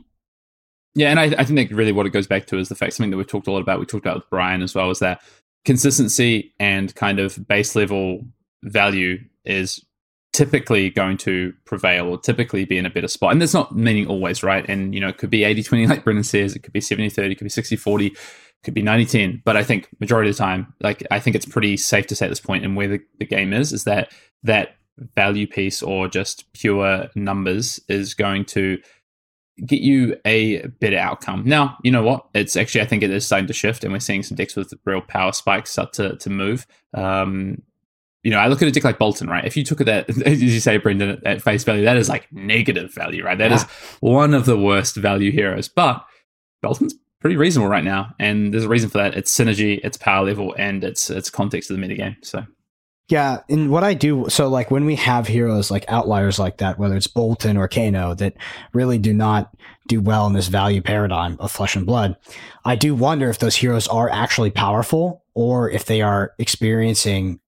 Yeah, 0.94 1.10
and 1.10 1.20
I, 1.20 1.24
I 1.38 1.44
think 1.44 1.68
that 1.68 1.74
really 1.74 1.92
what 1.92 2.06
it 2.06 2.10
goes 2.10 2.26
back 2.26 2.46
to 2.46 2.58
is 2.58 2.68
the 2.68 2.74
fact 2.74 2.94
something 2.94 3.10
that 3.10 3.16
we've 3.16 3.26
talked 3.26 3.46
a 3.46 3.52
lot 3.52 3.62
about. 3.62 3.78
We 3.78 3.86
talked 3.86 4.04
about 4.04 4.16
with 4.16 4.30
Brian 4.30 4.62
as 4.62 4.74
well 4.74 4.90
is 4.90 4.98
that 4.98 5.22
consistency 5.64 6.54
and 6.58 6.94
kind 6.94 7.18
of 7.18 7.46
base 7.46 7.76
level 7.76 8.24
value 8.62 9.18
is 9.44 9.84
typically 10.32 10.90
going 10.90 11.16
to 11.16 11.52
prevail 11.64 12.06
or 12.06 12.18
typically 12.18 12.64
be 12.64 12.78
in 12.78 12.86
a 12.86 12.90
better 12.90 13.08
spot. 13.08 13.32
And 13.32 13.40
that's 13.40 13.54
not 13.54 13.74
meaning 13.74 14.06
always, 14.06 14.42
right? 14.42 14.64
And, 14.68 14.94
you 14.94 15.00
know, 15.00 15.08
it 15.08 15.18
could 15.18 15.30
be 15.30 15.44
80 15.44 15.62
20, 15.62 15.86
like 15.86 16.04
Brendan 16.04 16.24
says, 16.24 16.54
it 16.54 16.60
could 16.60 16.72
be 16.72 16.80
70 16.80 17.10
30, 17.10 17.32
it 17.32 17.34
could 17.36 17.44
be 17.44 17.50
60 17.50 17.76
40, 17.76 18.06
it 18.06 18.16
could 18.62 18.74
be 18.74 18.82
90 18.82 19.06
10. 19.06 19.42
But 19.44 19.56
I 19.56 19.64
think 19.64 19.88
majority 20.00 20.30
of 20.30 20.36
the 20.36 20.42
time, 20.42 20.74
like, 20.80 21.06
I 21.10 21.18
think 21.20 21.34
it's 21.34 21.46
pretty 21.46 21.76
safe 21.76 22.06
to 22.08 22.16
say 22.16 22.26
at 22.26 22.28
this 22.28 22.40
point 22.40 22.64
and 22.64 22.76
where 22.76 22.88
the, 22.88 23.00
the 23.18 23.26
game 23.26 23.52
is, 23.52 23.72
is 23.72 23.84
that 23.84 24.12
that 24.42 24.76
value 25.16 25.46
piece 25.46 25.82
or 25.82 26.08
just 26.08 26.52
pure 26.52 27.08
numbers 27.14 27.80
is 27.88 28.14
going 28.14 28.44
to 28.46 28.78
get 29.64 29.80
you 29.80 30.16
a 30.24 30.66
better 30.80 30.98
outcome. 30.98 31.42
Now, 31.44 31.78
you 31.82 31.90
know 31.90 32.02
what? 32.02 32.26
It's 32.34 32.56
actually 32.56 32.82
I 32.82 32.86
think 32.86 33.02
it 33.02 33.10
is 33.10 33.26
starting 33.26 33.46
to 33.46 33.52
shift, 33.52 33.84
and 33.84 33.92
we're 33.92 34.00
seeing 34.00 34.22
some 34.22 34.36
decks 34.36 34.56
with 34.56 34.72
real 34.84 35.00
power 35.00 35.32
spikes 35.32 35.72
start 35.72 35.92
to 35.94 36.16
to 36.16 36.30
move. 36.30 36.66
Um, 36.94 37.62
you 38.22 38.30
know, 38.30 38.38
I 38.38 38.48
look 38.48 38.60
at 38.60 38.68
a 38.68 38.70
deck 38.70 38.84
like 38.84 38.98
Boltyn, 38.98 39.28
right? 39.28 39.44
If 39.44 39.56
you 39.56 39.64
took 39.64 39.78
that, 39.78 40.10
as 40.26 40.42
you 40.42 40.60
say, 40.60 40.76
Brendan, 40.76 41.22
at 41.24 41.42
face 41.42 41.64
value, 41.64 41.84
that 41.84 41.96
is 41.96 42.08
like 42.08 42.30
negative 42.32 42.92
value, 42.92 43.24
right? 43.24 43.38
That 43.38 43.50
yeah. 43.50 43.56
is 43.56 43.62
one 44.00 44.34
of 44.34 44.44
the 44.44 44.58
worst 44.58 44.96
value 44.96 45.30
heroes. 45.32 45.68
But 45.68 46.04
Boltyn's 46.64 46.94
pretty 47.20 47.36
reasonable 47.36 47.68
right 47.68 47.84
now, 47.84 48.14
and 48.18 48.52
there's 48.52 48.64
a 48.64 48.68
reason 48.68 48.90
for 48.90 48.98
that. 48.98 49.16
It's 49.16 49.36
synergy, 49.36 49.80
it's 49.82 49.96
power 49.96 50.24
level, 50.24 50.54
and 50.58 50.84
it's 50.84 51.10
it's 51.10 51.30
context 51.30 51.70
of 51.70 51.76
the 51.76 51.86
metagame. 51.86 52.16
So 52.22 52.44
yeah, 53.08 53.38
and 53.48 53.70
what 53.70 53.84
I 53.84 53.94
do, 53.94 54.26
so 54.28 54.48
like 54.48 54.70
when 54.70 54.84
we 54.84 54.96
have 54.96 55.26
heroes 55.26 55.70
like 55.70 55.86
outliers 55.88 56.38
like 56.38 56.58
that, 56.58 56.78
whether 56.78 56.94
it's 56.94 57.06
Boltyn 57.06 57.58
or 57.58 57.66
Kano, 57.66 58.14
that 58.14 58.34
really 58.74 58.98
do 58.98 59.14
not 59.14 59.54
do 59.86 60.00
well 60.00 60.26
in 60.26 60.34
this 60.34 60.48
value 60.48 60.82
paradigm 60.82 61.36
of 61.40 61.50
flesh 61.50 61.74
and 61.74 61.86
blood, 61.86 62.16
I 62.66 62.76
do 62.76 62.94
wonder 62.94 63.30
if 63.30 63.38
those 63.38 63.56
heroes 63.56 63.88
are 63.88 64.10
actually 64.10 64.50
powerful 64.50 65.24
or 65.32 65.70
if 65.70 65.86
they 65.86 66.02
are 66.02 66.34
experiencing 66.38 67.40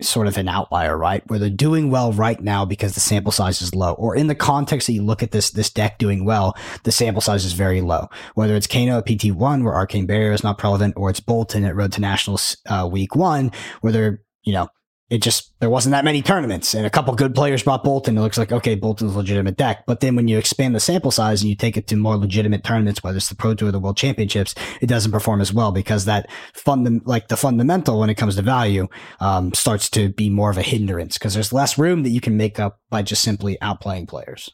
sort 0.00 0.28
of 0.28 0.36
an 0.36 0.48
outlier, 0.48 0.96
right? 0.96 1.22
Where 1.28 1.38
they're 1.38 1.50
doing 1.50 1.90
well 1.90 2.12
right 2.12 2.40
now 2.40 2.64
because 2.64 2.94
the 2.94 3.00
sample 3.00 3.32
size 3.32 3.60
is 3.60 3.74
low, 3.74 3.94
or 3.94 4.14
in 4.14 4.28
the 4.28 4.34
context 4.36 4.86
that 4.86 4.92
you 4.92 5.02
look 5.02 5.22
at 5.22 5.32
this 5.32 5.50
this 5.50 5.70
deck 5.70 5.98
doing 5.98 6.24
well, 6.24 6.56
the 6.84 6.92
sample 6.92 7.20
size 7.20 7.44
is 7.44 7.54
very 7.54 7.80
low. 7.80 8.08
Whether 8.34 8.54
it's 8.54 8.68
Kano 8.68 8.98
at 8.98 9.06
PT 9.06 9.32
one 9.32 9.64
where 9.64 9.74
Arcane 9.74 10.06
Barrier 10.06 10.32
is 10.32 10.44
not 10.44 10.58
prevalent, 10.58 10.94
or 10.96 11.10
it's 11.10 11.20
Boltyn 11.20 11.66
at 11.66 11.74
Road 11.74 11.92
to 11.92 12.00
Nationals 12.00 12.56
uh, 12.66 12.88
week 12.90 13.16
one 13.16 13.50
where 13.80 13.92
they're 13.92 14.22
you 14.44 14.52
know 14.52 14.68
it 15.12 15.20
just 15.20 15.52
there 15.60 15.68
wasn't 15.68 15.90
that 15.92 16.06
many 16.06 16.22
tournaments 16.22 16.72
and 16.72 16.86
a 16.86 16.90
couple 16.90 17.14
good 17.14 17.34
players 17.34 17.62
bought 17.62 17.84
Boltyn. 17.84 18.16
It 18.16 18.22
looks 18.22 18.38
like 18.38 18.50
okay, 18.50 18.74
Boltyn's 18.74 19.14
a 19.14 19.18
legitimate 19.18 19.58
deck. 19.58 19.84
But 19.86 20.00
then 20.00 20.16
when 20.16 20.26
you 20.26 20.38
expand 20.38 20.74
the 20.74 20.80
sample 20.80 21.10
size 21.10 21.42
and 21.42 21.50
you 21.50 21.54
take 21.54 21.76
it 21.76 21.86
to 21.88 21.96
more 21.96 22.16
legitimate 22.16 22.64
tournaments, 22.64 23.04
whether 23.04 23.18
it's 23.18 23.28
the 23.28 23.34
Pro 23.34 23.52
Tour 23.52 23.68
or 23.68 23.72
the 23.72 23.78
World 23.78 23.98
Championships, 23.98 24.54
it 24.80 24.86
doesn't 24.86 25.12
perform 25.12 25.42
as 25.42 25.52
well 25.52 25.70
because 25.70 26.06
that 26.06 26.30
fund 26.54 27.02
like 27.04 27.28
the 27.28 27.36
fundamental 27.36 28.00
when 28.00 28.08
it 28.08 28.14
comes 28.14 28.36
to 28.36 28.42
value 28.42 28.88
um, 29.20 29.52
starts 29.52 29.90
to 29.90 30.08
be 30.08 30.30
more 30.30 30.48
of 30.48 30.56
a 30.56 30.62
hindrance 30.62 31.18
because 31.18 31.34
there's 31.34 31.52
less 31.52 31.76
room 31.76 32.04
that 32.04 32.10
you 32.10 32.22
can 32.22 32.38
make 32.38 32.58
up 32.58 32.80
by 32.88 33.02
just 33.02 33.20
simply 33.20 33.58
outplaying 33.60 34.08
players. 34.08 34.50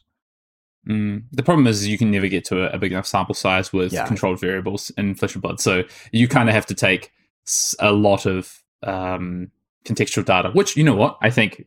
Mm. 0.89 1.23
The 1.31 1.43
problem 1.43 1.67
is 1.67 1.87
you 1.87 1.97
can 1.97 2.11
never 2.11 2.27
get 2.27 2.43
to 2.45 2.63
a, 2.63 2.75
a 2.75 2.77
big 2.77 2.91
enough 2.91 3.07
sample 3.07 3.33
size 3.33 3.71
with 3.71 3.93
yeah. 3.93 4.05
controlled 4.05 4.41
variables 4.41 4.89
in 4.97 5.15
Flesh 5.15 5.35
and 5.35 5.41
Blood. 5.41 5.61
So 5.61 5.83
you 6.11 6.27
kind 6.27 6.49
of 6.49 6.55
have 6.55 6.65
to 6.65 6.75
take 6.75 7.11
a 7.79 7.93
lot 7.93 8.25
of 8.25 8.61
um, 8.83 9.51
contextual 9.85 10.25
data, 10.25 10.51
which 10.51 10.75
you 10.77 10.83
know 10.83 10.95
what 10.95 11.17
I 11.21 11.29
think 11.29 11.65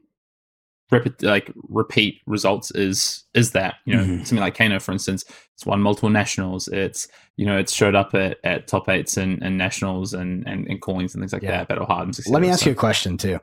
rep- 0.91 1.23
like 1.23 1.53
repeat 1.69 2.21
results 2.27 2.71
is 2.73 3.25
is 3.35 3.53
that 3.53 3.77
you 3.85 3.97
know 3.97 4.03
mm-hmm. 4.03 4.19
something 4.19 4.39
like 4.39 4.57
Kano 4.57 4.79
for 4.79 4.93
instance, 4.93 5.25
it's 5.55 5.67
won 5.67 5.81
multiple 5.81 6.11
nationals. 6.11 6.69
It's 6.69 7.09
you 7.37 7.47
know 7.47 7.57
it's 7.59 7.73
showed 7.73 7.95
up 7.95 8.15
at, 8.15 8.39
at 8.45 8.69
top 8.69 8.89
eights 8.89 9.17
and, 9.17 9.43
and 9.43 9.57
nationals 9.57 10.13
and, 10.13 10.47
and, 10.47 10.67
and 10.69 10.81
callings 10.81 11.15
and 11.15 11.23
things 11.23 11.33
like 11.33 11.43
yeah. 11.43 11.59
that. 11.59 11.69
Battle 11.69 11.87
hard. 11.87 12.07
And 12.07 12.27
Let 12.27 12.43
me 12.43 12.49
ask 12.49 12.61
so. 12.61 12.67
you 12.67 12.73
a 12.73 12.77
question 12.77 13.17
too. 13.17 13.39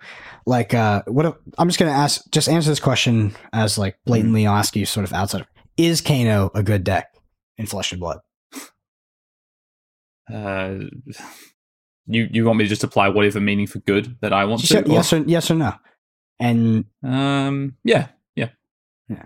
Like, 0.45 0.73
uh, 0.73 1.03
what 1.07 1.25
if, 1.25 1.33
I'm 1.57 1.67
just 1.67 1.79
going 1.79 1.91
to 1.91 1.97
ask, 1.97 2.21
just 2.31 2.47
answer 2.47 2.69
this 2.69 2.79
question 2.79 3.35
as 3.53 3.77
like 3.77 3.97
blatantly 4.05 4.43
mm-hmm. 4.43 4.55
ask 4.55 4.75
you 4.75 4.85
sort 4.85 5.05
of 5.05 5.13
outside 5.13 5.41
of 5.41 5.47
is 5.77 6.01
Kano 6.01 6.51
a 6.53 6.61
good 6.61 6.83
deck 6.83 7.15
in 7.57 7.65
Flesh 7.65 7.91
and 7.91 8.01
Blood? 8.01 8.19
Uh, 10.31 10.75
you 12.09 12.27
you 12.31 12.45
want 12.45 12.57
me 12.57 12.65
to 12.65 12.69
just 12.69 12.83
apply 12.83 13.09
whatever 13.09 13.39
meaning 13.39 13.67
for 13.67 13.79
good 13.79 14.17
that 14.21 14.33
I 14.33 14.45
want 14.45 14.61
to? 14.65 14.83
Yes 14.87 15.13
or 15.13 15.19
yes 15.19 15.49
or 15.51 15.55
no? 15.55 15.73
And 16.39 16.85
um, 17.03 17.75
yeah, 17.83 18.07
yeah, 18.35 18.49
yeah. 19.07 19.25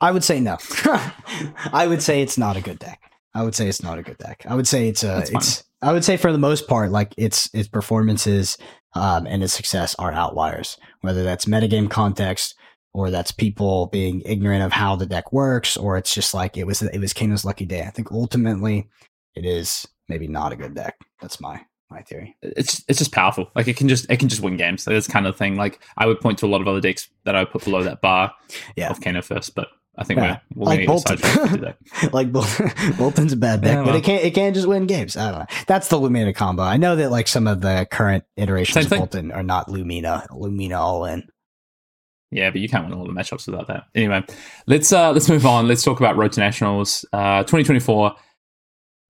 I 0.00 0.12
would 0.12 0.24
say 0.24 0.40
no. 0.40 0.58
I 1.72 1.86
would 1.88 2.02
say 2.02 2.22
it's 2.22 2.38
not 2.38 2.56
a 2.56 2.60
good 2.60 2.78
deck. 2.78 3.00
I 3.34 3.42
would 3.42 3.54
say 3.54 3.68
it's 3.68 3.82
not 3.82 3.98
a 3.98 4.02
good 4.02 4.18
deck. 4.18 4.44
I 4.48 4.54
would 4.54 4.68
say 4.68 4.88
it's 4.88 5.04
a 5.04 5.24
it's. 5.32 5.64
I 5.82 5.92
would 5.92 6.04
say 6.04 6.16
for 6.16 6.30
the 6.30 6.38
most 6.38 6.68
part, 6.68 6.90
like 6.90 7.14
its 7.16 7.50
its 7.54 7.68
performances 7.68 8.56
um, 8.94 9.26
and 9.26 9.42
its 9.42 9.52
success 9.52 9.94
are 9.96 10.12
outliers. 10.12 10.76
Whether 11.00 11.24
that's 11.24 11.46
metagame 11.46 11.90
context 11.90 12.54
or 12.92 13.10
that's 13.10 13.32
people 13.32 13.86
being 13.86 14.20
ignorant 14.26 14.62
of 14.62 14.72
how 14.72 14.96
the 14.96 15.06
deck 15.06 15.32
works, 15.32 15.76
or 15.76 15.96
it's 15.96 16.14
just 16.14 16.34
like 16.34 16.56
it 16.56 16.66
was 16.66 16.82
it 16.82 16.98
was 16.98 17.14
Kano's 17.14 17.44
lucky 17.44 17.64
day. 17.64 17.82
I 17.82 17.90
think 17.90 18.12
ultimately 18.12 18.88
it 19.34 19.44
is 19.44 19.86
maybe 20.08 20.28
not 20.28 20.52
a 20.52 20.56
good 20.56 20.74
deck. 20.74 20.96
That's 21.20 21.40
my 21.40 21.64
my 21.90 22.02
theory. 22.02 22.36
It's 22.42 22.84
it's 22.88 22.98
just 22.98 23.12
powerful. 23.12 23.50
Like 23.54 23.68
it 23.68 23.76
can 23.76 23.88
just 23.88 24.10
it 24.10 24.18
can 24.18 24.28
just 24.28 24.42
win 24.42 24.56
games. 24.56 24.84
That's 24.84 25.08
kind 25.08 25.26
of 25.26 25.36
thing. 25.36 25.56
Like 25.56 25.80
I 25.96 26.06
would 26.06 26.20
point 26.20 26.38
to 26.38 26.46
a 26.46 26.48
lot 26.48 26.60
of 26.60 26.68
other 26.68 26.80
decks 26.80 27.08
that 27.24 27.34
I 27.34 27.40
would 27.40 27.50
put 27.50 27.64
below 27.64 27.82
that 27.82 28.00
bar 28.00 28.32
yeah. 28.76 28.90
of 28.90 29.00
Kano 29.00 29.22
first, 29.22 29.54
but 29.54 29.68
I 29.98 30.04
think 30.04 30.20
yeah. 30.20 30.38
we're, 30.54 30.64
we're 30.64 30.76
like 30.76 30.88
Boltyn. 30.88 31.74
like 32.12 32.32
Boltyn's 32.32 33.32
a 33.32 33.36
bad 33.36 33.60
deck, 33.60 33.72
yeah, 33.72 33.76
well. 33.76 33.86
but 33.86 33.96
it 33.96 34.04
can't 34.04 34.24
it 34.24 34.34
can't 34.34 34.54
just 34.54 34.68
win 34.68 34.86
games. 34.86 35.16
I 35.16 35.30
don't 35.30 35.40
know. 35.40 35.46
That's 35.66 35.88
the 35.88 35.98
Lumina 35.98 36.32
combo. 36.32 36.62
I 36.62 36.76
know 36.76 36.96
that 36.96 37.10
like 37.10 37.28
some 37.28 37.46
of 37.46 37.60
the 37.60 37.86
current 37.90 38.24
iterations 38.36 38.86
of 38.86 38.92
Boltyn 38.92 39.34
are 39.34 39.42
not 39.42 39.68
Lumina. 39.68 40.26
Lumina 40.30 40.80
all 40.80 41.04
in. 41.04 41.28
Yeah, 42.30 42.50
but 42.50 42.60
you 42.60 42.68
can't 42.68 42.88
win 42.88 42.96
all 42.96 43.04
the 43.04 43.12
matchups 43.12 43.46
without 43.46 43.66
that. 43.66 43.86
Anyway, 43.94 44.24
let's 44.66 44.92
uh 44.92 45.10
let's 45.12 45.28
move 45.28 45.44
on. 45.44 45.66
Let's 45.66 45.82
talk 45.82 45.98
about 45.98 46.16
Road 46.16 46.32
to 46.32 46.40
Nationals, 46.40 47.04
uh, 47.12 47.42
2024, 47.42 48.14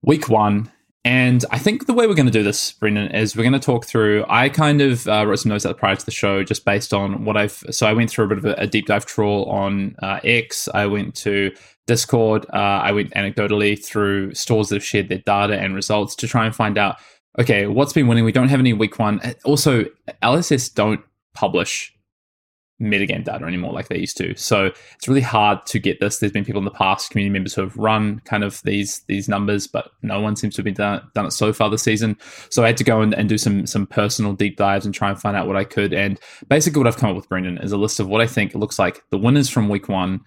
week 0.01 0.27
one. 0.27 0.71
And 1.03 1.43
I 1.49 1.57
think 1.57 1.87
the 1.87 1.93
way 1.93 2.05
we're 2.05 2.13
going 2.13 2.27
to 2.27 2.31
do 2.31 2.43
this, 2.43 2.73
Brendan, 2.73 3.11
is 3.11 3.35
we're 3.35 3.41
going 3.41 3.53
to 3.53 3.59
talk 3.59 3.85
through. 3.85 4.23
I 4.29 4.49
kind 4.49 4.81
of 4.81 5.07
uh, 5.07 5.25
wrote 5.25 5.37
some 5.39 5.49
notes 5.49 5.65
out 5.65 5.77
prior 5.77 5.95
to 5.95 6.05
the 6.05 6.11
show, 6.11 6.43
just 6.43 6.63
based 6.63 6.93
on 6.93 7.25
what 7.25 7.35
I've. 7.37 7.63
So 7.71 7.87
I 7.87 7.93
went 7.93 8.11
through 8.11 8.25
a 8.25 8.27
bit 8.27 8.37
of 8.37 8.45
a, 8.45 8.53
a 8.53 8.67
deep 8.67 8.85
dive 8.85 9.07
trawl 9.07 9.45
on 9.45 9.95
uh, 10.03 10.19
X. 10.23 10.69
I 10.75 10.85
went 10.85 11.15
to 11.15 11.51
Discord. 11.87 12.45
Uh, 12.53 12.57
I 12.57 12.91
went 12.91 13.11
anecdotally 13.15 13.83
through 13.83 14.35
stores 14.35 14.69
that 14.69 14.75
have 14.75 14.83
shared 14.83 15.09
their 15.09 15.17
data 15.19 15.59
and 15.59 15.73
results 15.73 16.15
to 16.17 16.27
try 16.27 16.45
and 16.45 16.55
find 16.55 16.77
out. 16.77 16.97
Okay, 17.39 17.65
what's 17.65 17.93
been 17.93 18.07
winning? 18.07 18.23
We 18.23 18.31
don't 18.31 18.49
have 18.49 18.59
any 18.59 18.73
week 18.73 18.99
one. 18.99 19.21
Also, 19.43 19.85
LSS 20.21 20.71
don't 20.71 21.01
publish 21.33 21.95
metagame 22.81 23.23
data 23.23 23.45
anymore 23.45 23.71
like 23.71 23.87
they 23.87 23.99
used 23.99 24.17
to. 24.17 24.35
So 24.35 24.71
it's 24.95 25.07
really 25.07 25.21
hard 25.21 25.65
to 25.67 25.79
get 25.79 25.99
this. 25.99 26.17
There's 26.17 26.31
been 26.31 26.43
people 26.43 26.59
in 26.59 26.65
the 26.65 26.71
past, 26.71 27.11
community 27.11 27.31
members 27.31 27.53
who 27.53 27.61
have 27.61 27.77
run 27.77 28.21
kind 28.25 28.43
of 28.43 28.61
these 28.63 29.01
these 29.07 29.29
numbers, 29.29 29.67
but 29.67 29.91
no 30.01 30.19
one 30.19 30.35
seems 30.35 30.55
to 30.55 30.59
have 30.59 30.65
been 30.65 30.73
done, 30.73 31.01
done 31.13 31.25
it 31.25 31.31
so 31.31 31.53
far 31.53 31.69
this 31.69 31.83
season. 31.83 32.17
So 32.49 32.63
I 32.63 32.67
had 32.67 32.77
to 32.77 32.83
go 32.83 33.01
and, 33.01 33.13
and 33.13 33.29
do 33.29 33.37
some 33.37 33.65
some 33.67 33.85
personal 33.85 34.33
deep 34.33 34.57
dives 34.57 34.85
and 34.85 34.93
try 34.93 35.09
and 35.09 35.19
find 35.19 35.37
out 35.37 35.47
what 35.47 35.55
I 35.55 35.63
could. 35.63 35.93
And 35.93 36.19
basically 36.49 36.79
what 36.79 36.87
I've 36.87 36.97
come 36.97 37.09
up 37.09 37.15
with, 37.15 37.29
Brendan, 37.29 37.59
is 37.59 37.71
a 37.71 37.77
list 37.77 37.99
of 37.99 38.07
what 38.07 38.21
I 38.21 38.27
think 38.27 38.55
looks 38.55 38.79
like 38.79 39.03
the 39.11 39.17
winners 39.17 39.49
from 39.49 39.69
week 39.69 39.87
one, 39.87 40.21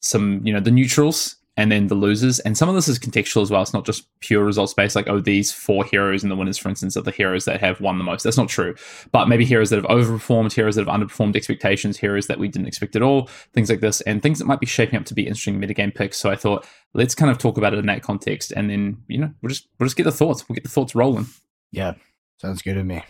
some, 0.00 0.40
you 0.44 0.52
know, 0.52 0.60
the 0.60 0.70
neutrals, 0.70 1.36
and 1.56 1.70
then 1.70 1.88
the 1.88 1.94
losers. 1.94 2.38
And 2.40 2.56
some 2.56 2.68
of 2.68 2.74
this 2.74 2.88
is 2.88 2.98
contextual 2.98 3.42
as 3.42 3.50
well. 3.50 3.62
It's 3.62 3.74
not 3.74 3.84
just 3.84 4.06
pure 4.20 4.44
results 4.44 4.72
based, 4.72 4.96
like, 4.96 5.08
oh, 5.08 5.20
these 5.20 5.52
four 5.52 5.84
heroes 5.84 6.22
and 6.22 6.30
the 6.30 6.36
winners, 6.36 6.58
for 6.58 6.68
instance, 6.68 6.96
are 6.96 7.02
the 7.02 7.10
heroes 7.10 7.44
that 7.44 7.60
have 7.60 7.80
won 7.80 7.98
the 7.98 8.04
most. 8.04 8.22
That's 8.22 8.38
not 8.38 8.48
true. 8.48 8.74
But 9.12 9.28
maybe 9.28 9.44
heroes 9.44 9.70
that 9.70 9.76
have 9.76 9.84
overperformed, 9.86 10.52
heroes 10.52 10.76
that 10.76 10.86
have 10.86 11.00
underperformed 11.00 11.36
expectations, 11.36 11.98
heroes 11.98 12.26
that 12.26 12.38
we 12.38 12.48
didn't 12.48 12.68
expect 12.68 12.96
at 12.96 13.02
all, 13.02 13.28
things 13.52 13.68
like 13.68 13.80
this, 13.80 14.00
and 14.02 14.22
things 14.22 14.38
that 14.38 14.46
might 14.46 14.60
be 14.60 14.66
shaping 14.66 14.98
up 14.98 15.04
to 15.06 15.14
be 15.14 15.26
interesting 15.26 15.60
metagame 15.60 15.94
picks. 15.94 16.18
So 16.18 16.30
I 16.30 16.36
thought, 16.36 16.66
let's 16.94 17.14
kind 17.14 17.30
of 17.30 17.38
talk 17.38 17.58
about 17.58 17.74
it 17.74 17.78
in 17.78 17.86
that 17.86 18.02
context. 18.02 18.52
And 18.52 18.70
then, 18.70 19.02
you 19.08 19.18
know, 19.18 19.32
we'll 19.42 19.50
just 19.50 19.68
we'll 19.78 19.86
just 19.86 19.96
get 19.96 20.04
the 20.04 20.12
thoughts. 20.12 20.48
We'll 20.48 20.54
get 20.54 20.64
the 20.64 20.70
thoughts 20.70 20.94
rolling. 20.94 21.26
Yeah. 21.70 21.94
Sounds 22.38 22.62
good 22.62 22.74
to 22.74 22.84
me. 22.84 23.02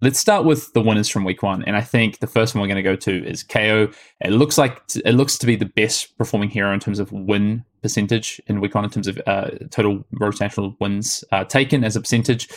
Let's 0.00 0.20
start 0.20 0.44
with 0.44 0.72
the 0.74 0.80
winners 0.80 1.08
from 1.08 1.24
week 1.24 1.42
one, 1.42 1.64
and 1.64 1.74
I 1.74 1.80
think 1.80 2.20
the 2.20 2.28
first 2.28 2.54
one 2.54 2.62
we're 2.62 2.68
going 2.68 2.76
to 2.76 2.82
go 2.82 2.94
to 2.94 3.26
is 3.26 3.42
Kayo. 3.42 3.92
It 4.20 4.30
looks 4.30 4.56
like 4.56 4.80
it 5.04 5.14
looks 5.16 5.36
to 5.38 5.46
be 5.46 5.56
the 5.56 5.66
best 5.66 6.16
performing 6.16 6.50
hero 6.50 6.72
in 6.72 6.78
terms 6.78 7.00
of 7.00 7.10
win 7.10 7.64
percentage 7.82 8.40
in 8.46 8.60
week 8.60 8.74
one 8.74 8.84
in 8.84 8.90
terms 8.90 9.08
of 9.08 9.20
uh, 9.26 9.50
total 9.70 10.04
rotational 10.14 10.76
wins 10.80 11.24
uh, 11.32 11.44
taken 11.44 11.84
as 11.84 11.96
a 11.96 12.00
percentage. 12.00 12.48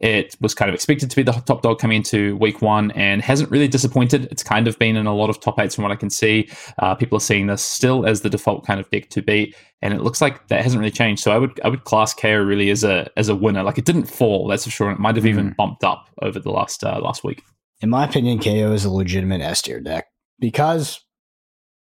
It 0.00 0.36
was 0.40 0.54
kind 0.54 0.68
of 0.68 0.74
expected 0.74 1.10
to 1.10 1.16
be 1.16 1.22
the 1.22 1.32
top 1.32 1.62
dog 1.62 1.78
coming 1.78 1.98
into 1.98 2.36
week 2.36 2.62
one 2.62 2.90
and 2.92 3.22
hasn't 3.22 3.50
really 3.50 3.68
disappointed. 3.68 4.28
It's 4.30 4.42
kind 4.42 4.68
of 4.68 4.78
been 4.78 4.96
in 4.96 5.06
a 5.06 5.14
lot 5.14 5.30
of 5.30 5.40
top 5.40 5.58
eights 5.58 5.74
from 5.74 5.82
what 5.82 5.92
I 5.92 5.96
can 5.96 6.10
see. 6.10 6.48
Uh, 6.78 6.94
people 6.94 7.16
are 7.16 7.20
seeing 7.20 7.46
this 7.46 7.62
still 7.62 8.06
as 8.06 8.22
the 8.22 8.30
default 8.30 8.66
kind 8.66 8.80
of 8.80 8.90
deck 8.90 9.08
to 9.10 9.22
beat, 9.22 9.54
and 9.82 9.94
it 9.94 10.00
looks 10.00 10.20
like 10.20 10.48
that 10.48 10.62
hasn't 10.62 10.80
really 10.80 10.90
changed. 10.90 11.22
So 11.22 11.32
I 11.32 11.38
would 11.38 11.60
I 11.64 11.68
would 11.68 11.84
class 11.84 12.14
Kayo 12.14 12.46
really 12.46 12.70
as 12.70 12.84
a 12.84 13.10
as 13.16 13.28
a 13.28 13.34
winner. 13.34 13.62
Like 13.62 13.78
it 13.78 13.84
didn't 13.84 14.06
fall, 14.06 14.48
that's 14.48 14.64
for 14.64 14.70
sure. 14.70 14.88
And 14.88 14.98
It 14.98 15.00
might 15.00 15.16
have 15.16 15.24
mm. 15.24 15.30
even 15.30 15.54
bumped 15.56 15.84
up 15.84 16.08
over 16.22 16.38
the 16.38 16.50
last 16.50 16.84
uh, 16.84 17.00
last 17.00 17.24
week. 17.24 17.42
In 17.80 17.90
my 17.90 18.04
opinion, 18.04 18.38
Kayo 18.38 18.72
is 18.74 18.84
a 18.84 18.90
legitimate 18.90 19.40
S 19.40 19.62
tier 19.62 19.80
deck 19.80 20.06
because 20.38 21.00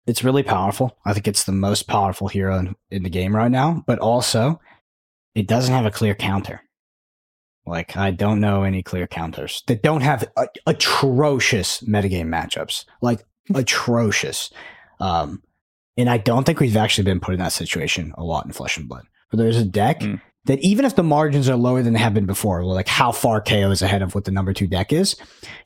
it's 0.06 0.24
really 0.24 0.42
powerful. 0.42 0.96
I 1.04 1.12
think 1.12 1.28
it's 1.28 1.44
the 1.44 1.52
most 1.52 1.84
powerful 1.84 2.28
hero 2.28 2.58
in, 2.58 2.76
in, 2.90 3.02
the 3.02 3.10
game 3.10 3.34
right 3.36 3.50
now, 3.50 3.84
but 3.86 3.98
also 3.98 4.60
it 5.34 5.46
doesn't 5.46 5.74
have 5.74 5.86
a 5.86 5.90
clear 5.90 6.14
counter. 6.14 6.62
Like 7.64 7.96
I 7.96 8.10
don't 8.10 8.40
know 8.40 8.64
any 8.64 8.82
clear 8.82 9.06
counters 9.06 9.62
that 9.68 9.82
don't 9.82 10.00
have 10.00 10.28
a, 10.36 10.48
atrocious 10.66 11.80
metagame 11.82 12.26
matchups, 12.26 12.84
like 13.00 13.24
atrocious. 13.54 14.50
Um, 14.98 15.42
and 15.96 16.10
I 16.10 16.18
don't 16.18 16.44
think 16.44 16.58
we've 16.58 16.76
actually 16.76 17.04
been 17.04 17.20
put 17.20 17.34
in 17.34 17.40
that 17.40 17.52
situation 17.52 18.12
a 18.16 18.24
lot 18.24 18.46
in 18.46 18.52
Flesh 18.52 18.76
and 18.76 18.88
Blood. 18.88 19.04
But 19.30 19.38
there's 19.38 19.58
a 19.58 19.64
deck 19.64 20.00
mm. 20.00 20.20
that 20.46 20.58
even 20.60 20.84
if 20.84 20.96
the 20.96 21.04
margins 21.04 21.48
are 21.48 21.56
lower 21.56 21.82
than 21.82 21.92
they 21.92 22.00
have 22.00 22.14
been 22.14 22.26
before, 22.26 22.64
like 22.64 22.88
how 22.88 23.12
far 23.12 23.40
Kayo 23.40 23.70
is 23.70 23.82
ahead 23.82 24.02
of 24.02 24.14
what 24.14 24.24
the 24.24 24.32
number 24.32 24.52
two 24.52 24.66
deck 24.66 24.92
is, 24.92 25.14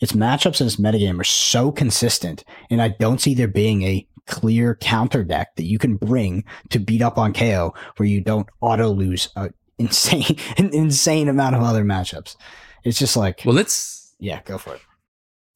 its 0.00 0.12
matchups 0.12 0.60
and 0.60 0.68
its 0.68 0.76
metagame 0.76 1.18
are 1.18 1.24
so 1.24 1.72
consistent, 1.72 2.44
and 2.70 2.82
I 2.82 2.88
don't 2.88 3.20
see 3.20 3.34
there 3.34 3.48
being 3.48 3.82
a 3.82 4.06
clear 4.26 4.74
counter 4.76 5.24
deck 5.24 5.54
that 5.56 5.64
you 5.64 5.78
can 5.78 5.96
bring 5.96 6.44
to 6.70 6.78
beat 6.78 7.02
up 7.02 7.18
on 7.18 7.32
Kayo 7.32 7.74
where 7.96 8.08
you 8.08 8.20
don't 8.20 8.48
auto 8.60 8.90
lose 8.90 9.28
an 9.36 9.52
insane 9.78 10.36
an 10.56 10.70
insane 10.72 11.28
amount 11.28 11.54
of 11.54 11.62
other 11.62 11.84
matchups. 11.84 12.36
It's 12.84 12.98
just 12.98 13.16
like 13.16 13.42
Well 13.44 13.54
let's 13.54 14.14
Yeah, 14.18 14.40
go 14.44 14.58
for 14.58 14.74
it. 14.74 14.80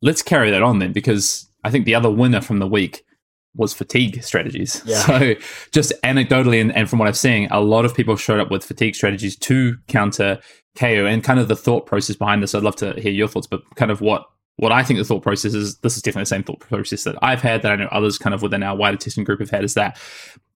Let's 0.03 0.23
carry 0.23 0.51
that 0.51 0.63
on 0.63 0.79
then 0.79 0.93
because 0.93 1.49
I 1.65 1.71
think 1.71 1.85
the 1.85 1.95
other 1.95 2.11
winner 2.11 2.41
from 2.41 2.59
the 2.59 2.67
week 2.67 3.03
was 3.55 3.73
fatigue 3.73 4.23
strategies. 4.23 4.83
Yeah. 4.85 5.01
So 5.07 5.35
just 5.73 5.93
anecdotally 6.05 6.61
and, 6.61 6.75
and 6.75 6.89
from 6.89 6.99
what 6.99 7.09
I've 7.09 7.19
seen, 7.19 7.49
a 7.51 7.61
lot 7.61 7.85
of 7.85 7.95
people 7.95 8.17
showed 8.17 8.41
up 8.41 8.51
with 8.51 8.65
fatigue 8.65 8.95
strategies 8.95 9.37
to 9.39 9.77
counter 9.89 10.39
Kayo 10.77 11.11
and 11.11 11.25
kind 11.25 11.41
of 11.41 11.49
the 11.49 11.57
thought 11.57 11.87
process 11.87 12.17
behind 12.17 12.43
this. 12.43 12.55
I'd 12.55 12.63
love 12.63 12.77
to 12.77 12.93
hear 13.01 13.13
your 13.13 13.29
thoughts, 13.29 13.47
but 13.47 13.63
kind 13.75 13.91
of 13.91 14.01
what 14.01 14.25
what 14.61 14.73
I 14.73 14.83
think 14.83 14.99
the 14.99 15.05
thought 15.05 15.23
process 15.23 15.55
is, 15.55 15.79
this 15.79 15.97
is 15.97 16.03
definitely 16.03 16.23
the 16.23 16.27
same 16.27 16.43
thought 16.43 16.61
process 16.61 17.05
that 17.05 17.17
I've 17.23 17.41
had, 17.41 17.63
that 17.63 17.73
I 17.73 17.77
know 17.77 17.89
others 17.91 18.19
kind 18.19 18.35
of 18.35 18.43
within 18.43 18.63
our 18.63 18.77
wider 18.77 18.99
testing 18.99 19.25
group 19.25 19.41
have 19.41 19.51
had, 19.51 19.65
is 19.65 19.75
that 19.75 19.99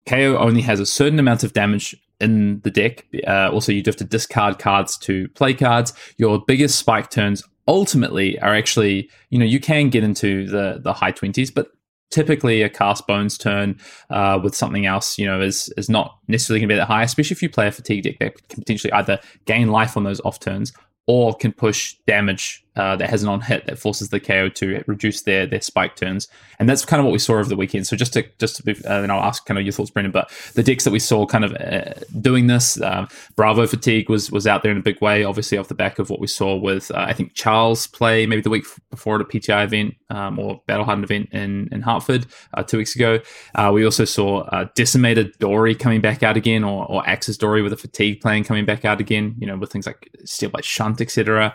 Kayo 0.06 0.38
only 0.38 0.60
has 0.60 0.78
a 0.78 0.86
certain 0.86 1.18
amount 1.18 1.42
of 1.42 1.54
damage 1.54 1.96
in 2.20 2.60
the 2.60 2.70
deck. 2.70 3.06
Uh, 3.26 3.50
also, 3.50 3.72
you 3.72 3.82
do 3.82 3.88
have 3.88 3.96
to 3.96 4.04
discard 4.04 4.58
cards 4.58 4.98
to 4.98 5.28
play 5.28 5.54
cards. 5.54 5.94
Your 6.18 6.38
biggest 6.44 6.78
spike 6.78 7.10
turns 7.10 7.42
ultimately 7.66 8.38
are 8.40 8.54
actually, 8.54 9.08
you 9.30 9.38
know, 9.38 9.46
you 9.46 9.58
can 9.58 9.88
get 9.88 10.04
into 10.04 10.46
the 10.46 10.80
the 10.82 10.92
high 10.92 11.10
twenties, 11.10 11.50
but 11.50 11.68
typically 12.10 12.60
a 12.60 12.68
cast 12.68 13.06
bones 13.06 13.38
turn 13.38 13.78
uh, 14.10 14.38
with 14.42 14.54
something 14.54 14.84
else, 14.84 15.18
you 15.18 15.26
know, 15.26 15.40
is 15.40 15.72
is 15.78 15.88
not 15.88 16.18
necessarily 16.28 16.60
going 16.60 16.68
to 16.68 16.74
be 16.74 16.78
that 16.78 16.86
high, 16.86 17.02
especially 17.02 17.34
if 17.34 17.42
you 17.42 17.48
play 17.48 17.66
a 17.66 17.72
fatigue 17.72 18.04
deck 18.04 18.18
that 18.18 18.48
can 18.48 18.60
potentially 18.60 18.92
either 18.92 19.18
gain 19.46 19.68
life 19.68 19.96
on 19.96 20.04
those 20.04 20.20
off 20.20 20.38
turns 20.38 20.74
or 21.06 21.34
can 21.34 21.52
push 21.52 21.94
damage 22.06 22.63
uh, 22.76 22.96
that 22.96 23.08
has 23.08 23.22
an 23.22 23.28
on 23.28 23.40
hit 23.40 23.66
that 23.66 23.78
forces 23.78 24.08
the 24.08 24.20
Kayo 24.20 24.52
to 24.54 24.82
reduce 24.86 25.22
their 25.22 25.46
their 25.46 25.60
spike 25.60 25.96
turns, 25.96 26.28
and 26.58 26.68
that's 26.68 26.84
kind 26.84 27.00
of 27.00 27.04
what 27.04 27.12
we 27.12 27.18
saw 27.18 27.34
over 27.34 27.48
the 27.48 27.56
weekend. 27.56 27.86
So 27.86 27.96
just 27.96 28.12
to 28.14 28.24
just 28.38 28.56
to 28.56 28.62
be, 28.62 28.72
uh, 28.84 29.02
and 29.02 29.12
I'll 29.12 29.22
ask 29.22 29.46
kind 29.46 29.58
of 29.58 29.64
your 29.64 29.72
thoughts, 29.72 29.90
Brendan. 29.90 30.12
But 30.12 30.30
the 30.54 30.62
decks 30.62 30.84
that 30.84 30.90
we 30.90 30.98
saw 30.98 31.26
kind 31.26 31.44
of 31.44 31.54
uh, 31.54 31.94
doing 32.20 32.46
this, 32.46 32.80
um, 32.80 33.08
Bravo 33.36 33.66
Fatigue 33.66 34.08
was 34.08 34.30
was 34.30 34.46
out 34.46 34.62
there 34.62 34.72
in 34.72 34.78
a 34.78 34.82
big 34.82 35.00
way, 35.00 35.24
obviously 35.24 35.58
off 35.58 35.68
the 35.68 35.74
back 35.74 35.98
of 35.98 36.10
what 36.10 36.20
we 36.20 36.26
saw 36.26 36.56
with 36.56 36.90
uh, 36.90 37.04
I 37.08 37.12
think 37.12 37.34
Charles 37.34 37.86
play 37.86 38.26
maybe 38.26 38.42
the 38.42 38.50
week 38.50 38.64
before 38.90 39.16
at 39.16 39.20
a 39.20 39.24
PTI 39.24 39.64
event 39.64 39.94
um, 40.10 40.38
or 40.38 40.60
Battle 40.66 40.84
Hardened 40.84 41.04
event 41.04 41.28
in 41.32 41.68
in 41.70 41.82
Hartford 41.82 42.26
uh, 42.54 42.62
two 42.62 42.78
weeks 42.78 42.96
ago. 42.96 43.20
Uh, 43.54 43.70
we 43.72 43.84
also 43.84 44.04
saw 44.04 44.44
Decimator 44.76 45.36
Dory 45.38 45.74
coming 45.74 46.00
back 46.00 46.22
out 46.22 46.36
again, 46.36 46.64
or 46.64 46.86
or 46.86 47.08
Axis 47.08 47.36
Dory 47.36 47.62
with 47.62 47.72
a 47.72 47.76
Fatigue 47.76 48.20
plan 48.20 48.42
coming 48.42 48.64
back 48.64 48.84
out 48.84 49.00
again. 49.00 49.34
You 49.38 49.46
know, 49.46 49.56
with 49.56 49.70
things 49.70 49.86
like 49.86 50.10
Steelblade 50.24 50.64
Shunt, 50.64 51.00
etc. 51.00 51.54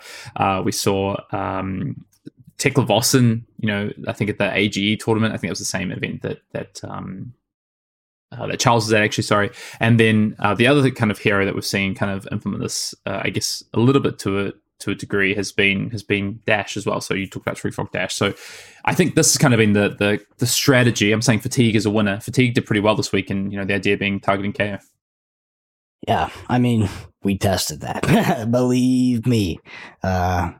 we 0.63 0.71
saw 0.71 1.08
um, 1.31 2.05
Teklovossen, 2.57 3.43
you 3.59 3.67
know, 3.67 3.91
I 4.07 4.13
think 4.13 4.29
at 4.29 4.37
the 4.37 4.53
AGE 4.53 5.01
tournament, 5.03 5.33
I 5.33 5.37
think 5.37 5.49
it 5.49 5.51
was 5.51 5.59
the 5.59 5.65
same 5.65 5.91
event 5.91 6.21
that 6.23 6.39
that 6.51 6.81
um, 6.83 7.33
uh, 8.31 8.47
that 8.47 8.59
Charles 8.59 8.85
was 8.85 8.93
at 8.93 9.01
actually. 9.01 9.23
Sorry, 9.23 9.49
and 9.79 9.99
then 9.99 10.35
uh, 10.39 10.53
the 10.53 10.67
other 10.67 10.91
kind 10.91 11.09
of 11.09 11.17
hero 11.17 11.45
that 11.45 11.55
we've 11.55 11.65
seen 11.65 11.95
kind 11.95 12.11
of 12.11 12.27
implement 12.31 12.61
this, 12.61 12.93
uh, 13.05 13.21
I 13.23 13.29
guess, 13.29 13.63
a 13.73 13.79
little 13.79 14.01
bit 14.01 14.19
to 14.19 14.47
a 14.47 14.53
to 14.79 14.91
a 14.91 14.95
degree 14.95 15.33
has 15.35 15.51
been 15.51 15.89
has 15.91 16.03
been 16.03 16.41
Dash 16.45 16.75
as 16.77 16.85
well. 16.85 17.01
So 17.01 17.13
you 17.13 17.27
talked 17.27 17.45
about 17.47 17.57
Tree 17.57 17.71
Frog 17.71 17.91
Dash. 17.91 18.13
So 18.15 18.33
I 18.85 18.93
think 18.93 19.15
this 19.15 19.33
has 19.33 19.37
kind 19.37 19.53
of 19.53 19.57
been 19.57 19.73
the 19.73 19.89
the 19.89 20.19
the 20.37 20.45
strategy. 20.45 21.11
I'm 21.11 21.21
saying 21.21 21.39
Fatigue 21.39 21.75
is 21.75 21.85
a 21.85 21.89
winner. 21.89 22.19
Fatigue 22.19 22.55
did 22.55 22.65
pretty 22.65 22.81
well 22.81 22.95
this 22.95 23.11
week, 23.11 23.29
and 23.29 23.51
you 23.51 23.57
know 23.57 23.65
the 23.65 23.73
idea 23.73 23.97
being 23.97 24.19
targeting 24.19 24.53
Kayo. 24.53 24.81
Yeah, 26.07 26.29
I 26.47 26.59
mean, 26.59 26.89
we 27.23 27.37
tested 27.37 27.81
that. 27.81 28.47
Believe 28.51 29.25
me. 29.25 29.59
Uh, 30.01 30.51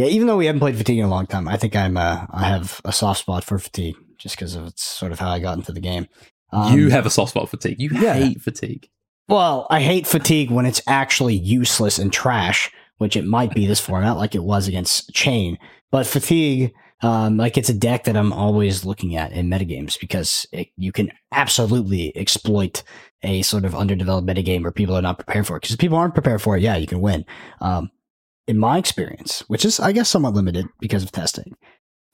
yeah, 0.00 0.06
even 0.06 0.26
though 0.26 0.38
we 0.38 0.46
haven't 0.46 0.60
played 0.60 0.76
Fatigue 0.76 0.98
in 0.98 1.04
a 1.04 1.10
long 1.10 1.26
time, 1.26 1.46
I 1.46 1.58
think 1.58 1.76
I'm 1.76 1.98
uh, 1.98 2.24
I 2.30 2.44
have 2.44 2.80
a 2.86 2.92
soft 2.92 3.20
spot 3.20 3.44
for 3.44 3.58
Fatigue 3.58 3.96
just 4.16 4.34
because 4.34 4.54
of 4.54 4.66
it's 4.66 4.82
sort 4.82 5.12
of 5.12 5.18
how 5.18 5.28
I 5.28 5.40
got 5.40 5.58
into 5.58 5.72
the 5.72 5.80
game. 5.80 6.06
Um, 6.52 6.76
you 6.76 6.88
have 6.88 7.04
a 7.04 7.10
soft 7.10 7.32
spot 7.32 7.50
for 7.50 7.58
Fatigue. 7.58 7.80
You 7.80 7.90
yeah. 7.92 8.14
hate 8.14 8.40
Fatigue. 8.40 8.88
Well, 9.28 9.66
I 9.68 9.80
hate 9.80 10.06
Fatigue 10.06 10.50
when 10.50 10.64
it's 10.64 10.80
actually 10.86 11.34
useless 11.34 11.98
and 11.98 12.10
trash, 12.10 12.72
which 12.96 13.14
it 13.14 13.26
might 13.26 13.54
be 13.54 13.66
this 13.66 13.78
format, 13.78 14.16
like 14.16 14.34
it 14.34 14.42
was 14.42 14.66
against 14.66 15.12
Chane. 15.12 15.58
But 15.90 16.06
Fatigue, 16.06 16.72
um, 17.02 17.36
like 17.36 17.58
it's 17.58 17.68
a 17.68 17.74
deck 17.74 18.04
that 18.04 18.16
I'm 18.16 18.32
always 18.32 18.86
looking 18.86 19.16
at 19.16 19.32
in 19.32 19.50
metagames 19.50 20.00
because 20.00 20.46
it, 20.50 20.68
you 20.76 20.92
can 20.92 21.12
absolutely 21.30 22.16
exploit 22.16 22.82
a 23.22 23.42
sort 23.42 23.66
of 23.66 23.74
underdeveloped 23.74 24.26
metagame 24.26 24.62
where 24.62 24.72
people 24.72 24.96
are 24.96 25.02
not 25.02 25.18
prepared 25.18 25.46
for 25.46 25.56
it. 25.56 25.60
Because 25.60 25.74
if 25.74 25.78
people 25.78 25.98
aren't 25.98 26.14
prepared 26.14 26.40
for 26.40 26.56
it, 26.56 26.62
yeah, 26.62 26.76
you 26.76 26.86
can 26.86 27.02
win. 27.02 27.26
Um, 27.60 27.90
in 28.46 28.58
my 28.58 28.78
experience, 28.78 29.44
which 29.48 29.64
is, 29.64 29.80
I 29.80 29.92
guess, 29.92 30.08
somewhat 30.08 30.34
limited 30.34 30.66
because 30.80 31.02
of 31.02 31.12
testing, 31.12 31.54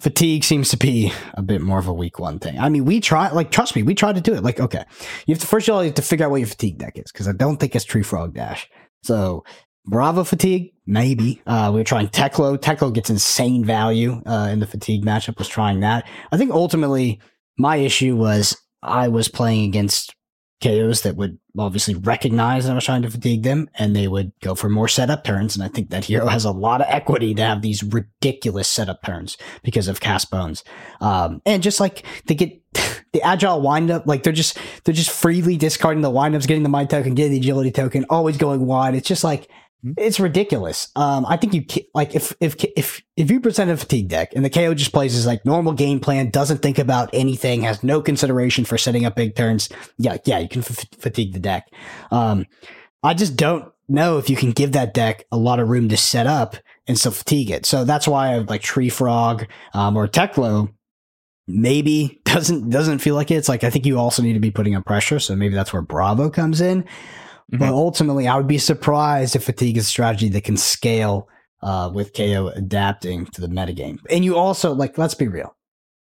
fatigue 0.01 0.45
seems 0.45 0.68
to 0.70 0.77
be 0.77 1.12
a 1.35 1.43
bit 1.43 1.62
more 1.62 1.79
of 1.79 1.87
a 1.87 1.93
week 1.93 2.18
one 2.18 2.39
thing. 2.39 2.59
I 2.59 2.68
mean, 2.68 2.85
we 2.85 3.01
try, 3.01 3.31
like, 3.31 3.51
trust 3.51 3.74
me, 3.77 3.83
we 3.83 3.95
tried 3.95 4.16
to 4.16 4.20
do 4.20 4.35
it. 4.35 4.43
Like, 4.43 4.61
okay, 4.61 4.85
you 5.27 5.35
have 5.35 5.41
to 5.41 5.47
first 5.47 5.68
of 5.68 5.74
all, 5.74 5.83
you 5.83 5.89
have 5.89 5.95
to 5.97 6.03
figure 6.03 6.27
out 6.27 6.31
what 6.31 6.41
your 6.41 6.49
fatigue 6.49 6.79
deck 6.79 6.99
is 6.99 7.11
because 7.12 7.29
I 7.29 7.33
don't 7.33 7.59
think 7.59 7.74
it's 7.74 7.85
Tree 7.85 8.03
Frog 8.03 8.35
Dash. 8.35 8.68
So, 9.03 9.45
Bravo 9.87 10.24
fatigue, 10.24 10.72
maybe. 10.85 11.41
Uh, 11.47 11.70
we 11.72 11.79
were 11.79 11.85
trying 11.85 12.09
Teklo. 12.09 12.59
Teklo 12.59 12.93
gets 12.93 13.09
insane 13.09 13.64
value 13.64 14.20
uh, 14.27 14.49
in 14.51 14.59
the 14.59 14.66
fatigue 14.66 15.05
matchup. 15.05 15.39
Was 15.39 15.47
trying 15.47 15.79
that. 15.81 16.09
I 16.33 16.37
think 16.37 16.51
ultimately 16.51 17.20
my 17.57 17.77
issue 17.77 18.16
was 18.16 18.57
I 18.83 19.07
was 19.07 19.29
playing 19.29 19.64
against 19.64 20.16
Kayos 20.62 21.02
that 21.02 21.16
would 21.16 21.38
obviously 21.59 21.94
recognize 21.94 22.64
that 22.64 22.72
I 22.72 22.74
was 22.74 22.84
trying 22.84 23.02
to 23.02 23.11
fatigue 23.11 23.42
them 23.42 23.68
and 23.74 23.94
they 23.94 24.09
would 24.09 24.32
go 24.40 24.54
for 24.54 24.68
more 24.68 24.88
setup 24.88 25.22
turns. 25.22 25.54
And 25.54 25.62
I 25.62 25.68
think 25.68 25.90
that 25.90 26.07
hero 26.07 26.26
has 26.26 26.44
a 26.44 26.50
lot 26.50 26.80
of 26.80 26.86
equity 26.88 27.34
to 27.34 27.42
have 27.42 27.61
these 27.61 27.82
ridiculous 27.82 28.66
setup 28.66 29.02
turns 29.02 29.36
because 29.62 29.86
of 29.86 30.00
cast 30.00 30.30
bones. 30.30 30.64
Um, 31.00 31.42
and 31.44 31.62
just 31.62 31.78
like 31.78 32.04
they 32.26 32.34
get 32.34 32.59
the 33.12 33.22
agile 33.22 33.61
windup, 33.61 34.07
like 34.07 34.22
they're 34.22 34.32
just, 34.32 34.59
they're 34.84 34.94
just 34.94 35.11
freely 35.11 35.57
discarding 35.59 36.02
the 36.02 36.11
windups, 36.11 36.46
getting 36.46 36.62
the 36.62 36.68
might 36.70 36.88
token, 36.88 37.14
getting 37.14 37.32
the 37.32 37.38
agility 37.38 37.70
token, 37.70 38.07
always 38.09 38.38
going 38.38 38.64
wide. 38.64 38.94
It's 38.94 39.09
just 39.09 39.24
like, 39.24 39.50
it's 39.97 40.18
ridiculous. 40.18 40.89
Um, 40.97 41.26
I 41.26 41.37
think 41.37 41.55
you 41.55 41.64
like 41.95 42.14
if 42.14 42.34
if 42.41 42.57
if 42.76 43.03
if 43.16 43.30
you 43.30 43.41
present 43.41 43.70
a 43.70 43.76
fatigue 43.76 44.09
deck 44.09 44.32
and 44.34 44.45
the 44.45 44.51
Kayo 44.51 44.74
just 44.74 44.93
plays 44.93 45.14
his 45.14 45.26
like 45.26 45.45
normal 45.45 45.72
game 45.72 46.01
plan, 46.01 46.30
doesn't 46.30 46.59
think 46.59 46.78
about 46.78 47.11
anything, 47.12 47.62
has 47.62 47.82
no 47.82 48.01
consideration 48.01 48.64
for 48.64 48.78
setting 48.78 49.05
up 49.05 49.16
big 49.16 49.37
turns. 49.37 49.68
Yeah, 49.99 50.16
yeah, 50.24 50.39
you 50.39 50.49
can 50.49 50.61
f- 50.61 50.87
fatigue 50.99 51.32
the 51.32 51.39
deck. 51.39 51.68
Um, 52.11 52.47
I 53.03 53.14
just 53.14 53.37
don't 53.37 53.70
know 53.89 54.18
if 54.18 54.28
you 54.28 54.37
can 54.37 54.53
give 54.53 54.72
that 54.72 54.95
deck 54.95 55.24
a 55.30 55.37
lot 55.37 55.61
of 55.61 55.68
room 55.68 55.89
to 55.91 55.97
set 55.97 56.26
up 56.26 56.57
and 56.87 56.99
still 56.99 57.12
fatigue 57.12 57.51
it. 57.51 57.66
So 57.66 57.84
that's 57.84 58.09
why 58.09 58.32
I 58.32 58.39
like 58.39 58.62
Tree 58.62 58.89
Frog 58.89 59.47
um, 59.74 59.97
or 59.97 60.09
Teklo 60.09 60.72
maybe 61.47 62.20
doesn't 62.24 62.70
doesn't 62.70 62.99
feel 62.99 63.14
like 63.14 63.30
it. 63.30 63.37
It's 63.37 63.49
like 63.49 63.64
I 63.64 63.70
think 63.70 63.87
you 63.87 63.99
also 63.99 64.22
need 64.22 64.34
to 64.34 64.41
be 64.41 64.51
putting 64.51 64.74
up 64.74 64.84
pressure. 64.84 65.20
So 65.20 65.37
maybe 65.37 65.55
that's 65.55 65.72
where 65.72 65.82
Bravo 65.82 66.30
comes 66.30 66.61
in. 66.61 66.84
Mm-hmm. 67.53 67.59
But 67.59 67.68
ultimately, 67.68 68.26
I 68.26 68.36
would 68.36 68.49
be 68.49 68.59
surprised 68.59 69.36
if 69.36 69.44
fatigue 69.44 69.76
is 69.76 69.84
a 69.84 69.88
strategy 69.88 70.28
that 70.30 70.44
can 70.44 70.57
scale 70.57 71.28
uh, 71.62 71.90
with 71.92 72.12
Kayo 72.12 72.55
adapting 72.57 73.26
to 73.26 73.40
the 73.40 73.49
metagame. 73.49 73.99
And 74.11 74.24
you 74.24 74.36
also 74.36 74.72
like, 74.72 74.99
let's 74.99 75.14
be 75.14 75.28
real. 75.28 75.55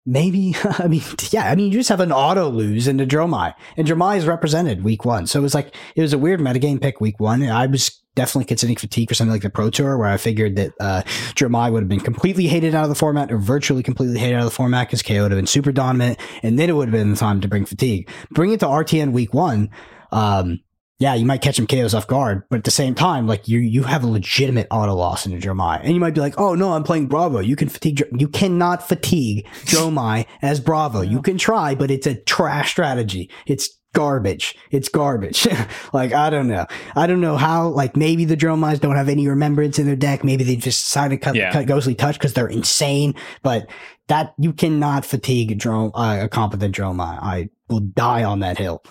Maybe 0.06 0.56
I 0.64 0.88
mean, 0.88 1.02
yeah, 1.30 1.50
I 1.50 1.54
mean, 1.54 1.70
you 1.70 1.78
just 1.78 1.90
have 1.90 2.00
an 2.00 2.12
auto 2.12 2.48
lose 2.48 2.88
into 2.88 3.06
Dromai, 3.06 3.54
and 3.76 3.86
Dromai 3.86 4.16
is 4.16 4.26
represented 4.26 4.82
week 4.82 5.04
one. 5.04 5.26
So 5.26 5.38
it 5.38 5.42
was 5.42 5.54
like 5.54 5.74
it 5.96 6.00
was 6.00 6.14
a 6.14 6.18
weird 6.18 6.40
metagame 6.40 6.80
pick 6.80 7.00
week 7.00 7.20
one. 7.20 7.42
I 7.42 7.66
was 7.66 8.00
definitely 8.14 8.46
considering 8.46 8.76
fatigue 8.76 9.08
for 9.08 9.14
something 9.14 9.32
like 9.32 9.42
the 9.42 9.50
Pro 9.50 9.68
Tour, 9.68 9.98
where 9.98 10.08
I 10.08 10.16
figured 10.16 10.56
that 10.56 10.72
uh, 10.80 11.02
Dromai 11.34 11.70
would 11.70 11.82
have 11.82 11.88
been 11.88 12.00
completely 12.00 12.46
hated 12.46 12.74
out 12.74 12.84
of 12.84 12.88
the 12.88 12.94
format, 12.94 13.30
or 13.30 13.36
virtually 13.36 13.82
completely 13.82 14.18
hated 14.18 14.36
out 14.36 14.40
of 14.40 14.46
the 14.46 14.50
format, 14.50 14.88
because 14.88 15.02
Kayo 15.02 15.22
would 15.22 15.30
have 15.30 15.38
been 15.38 15.46
super 15.46 15.72
dominant, 15.72 16.18
and 16.42 16.58
then 16.58 16.70
it 16.70 16.72
would 16.72 16.88
have 16.88 16.98
been 16.98 17.10
the 17.10 17.16
time 17.16 17.42
to 17.42 17.48
bring 17.48 17.66
fatigue. 17.66 18.08
Bring 18.30 18.52
it 18.52 18.60
to 18.60 18.66
RTN 18.66 19.12
week 19.12 19.34
one. 19.34 19.68
Um, 20.10 20.60
yeah, 20.98 21.14
you 21.14 21.24
might 21.24 21.42
catch 21.42 21.58
him 21.58 21.66
Kayos 21.66 21.94
off 21.94 22.08
guard, 22.08 22.42
but 22.50 22.58
at 22.58 22.64
the 22.64 22.72
same 22.72 22.94
time, 22.94 23.28
like 23.28 23.46
you, 23.46 23.60
you 23.60 23.84
have 23.84 24.02
a 24.02 24.08
legitimate 24.08 24.66
auto 24.70 24.94
loss 24.94 25.26
into 25.26 25.38
Dromai, 25.38 25.80
and 25.82 25.94
you 25.94 26.00
might 26.00 26.14
be 26.14 26.20
like, 26.20 26.38
"Oh 26.38 26.56
no, 26.56 26.72
I'm 26.72 26.82
playing 26.82 27.06
Bravo. 27.06 27.38
You 27.38 27.54
can 27.54 27.68
fatigue. 27.68 28.02
You 28.12 28.26
cannot 28.26 28.86
fatigue 28.86 29.46
Dromai 29.66 30.26
as 30.42 30.58
Bravo. 30.58 31.02
You 31.02 31.22
can 31.22 31.38
try, 31.38 31.76
but 31.76 31.92
it's 31.92 32.06
a 32.06 32.16
trash 32.16 32.72
strategy. 32.72 33.30
It's 33.46 33.78
garbage. 33.92 34.56
It's 34.72 34.88
garbage. 34.88 35.46
like 35.92 36.12
I 36.12 36.30
don't 36.30 36.48
know. 36.48 36.66
I 36.96 37.06
don't 37.06 37.20
know 37.20 37.36
how. 37.36 37.68
Like 37.68 37.96
maybe 37.96 38.24
the 38.24 38.36
Dromais 38.36 38.80
don't 38.80 38.96
have 38.96 39.08
any 39.08 39.28
remembrance 39.28 39.78
in 39.78 39.86
their 39.86 39.96
deck. 39.96 40.24
Maybe 40.24 40.42
they 40.42 40.56
just 40.56 40.84
decided 40.84 41.20
to 41.20 41.24
cut, 41.24 41.36
yeah. 41.36 41.52
cut 41.52 41.66
Ghostly 41.66 41.94
Touch 41.94 42.16
because 42.16 42.32
they're 42.32 42.48
insane. 42.48 43.14
But 43.44 43.68
that 44.08 44.34
you 44.38 44.52
cannot 44.52 45.04
fatigue 45.04 45.52
a, 45.52 45.54
Drom, 45.54 45.92
uh, 45.94 46.20
a 46.22 46.28
competent 46.28 46.74
Dromai. 46.74 47.22
I 47.22 47.50
will 47.68 47.80
die 47.80 48.24
on 48.24 48.40
that 48.40 48.58
hill. 48.58 48.82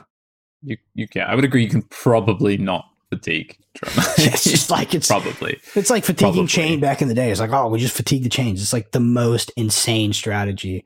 You 0.61 0.77
you 0.93 1.07
can. 1.07 1.23
I 1.23 1.35
would 1.35 1.45
agree. 1.45 1.63
You 1.63 1.69
can 1.69 1.83
probably 1.83 2.57
not 2.57 2.85
fatigue 3.09 3.57
Dromai. 3.77 4.13
it's 4.33 4.43
just 4.43 4.69
like 4.69 4.93
it's 4.93 5.07
probably 5.07 5.59
it's 5.75 5.89
like 5.89 6.03
fatiguing 6.03 6.33
probably. 6.33 6.47
Chane 6.47 6.79
back 6.79 7.01
in 7.01 7.07
the 7.07 7.13
day. 7.13 7.31
It's 7.31 7.39
like 7.39 7.51
oh, 7.51 7.67
we 7.69 7.79
just 7.79 7.95
fatigue 7.95 8.23
the 8.23 8.29
Chanes. 8.29 8.61
It's 8.61 8.73
like 8.73 8.91
the 8.91 8.99
most 8.99 9.51
insane 9.55 10.13
strategy 10.13 10.83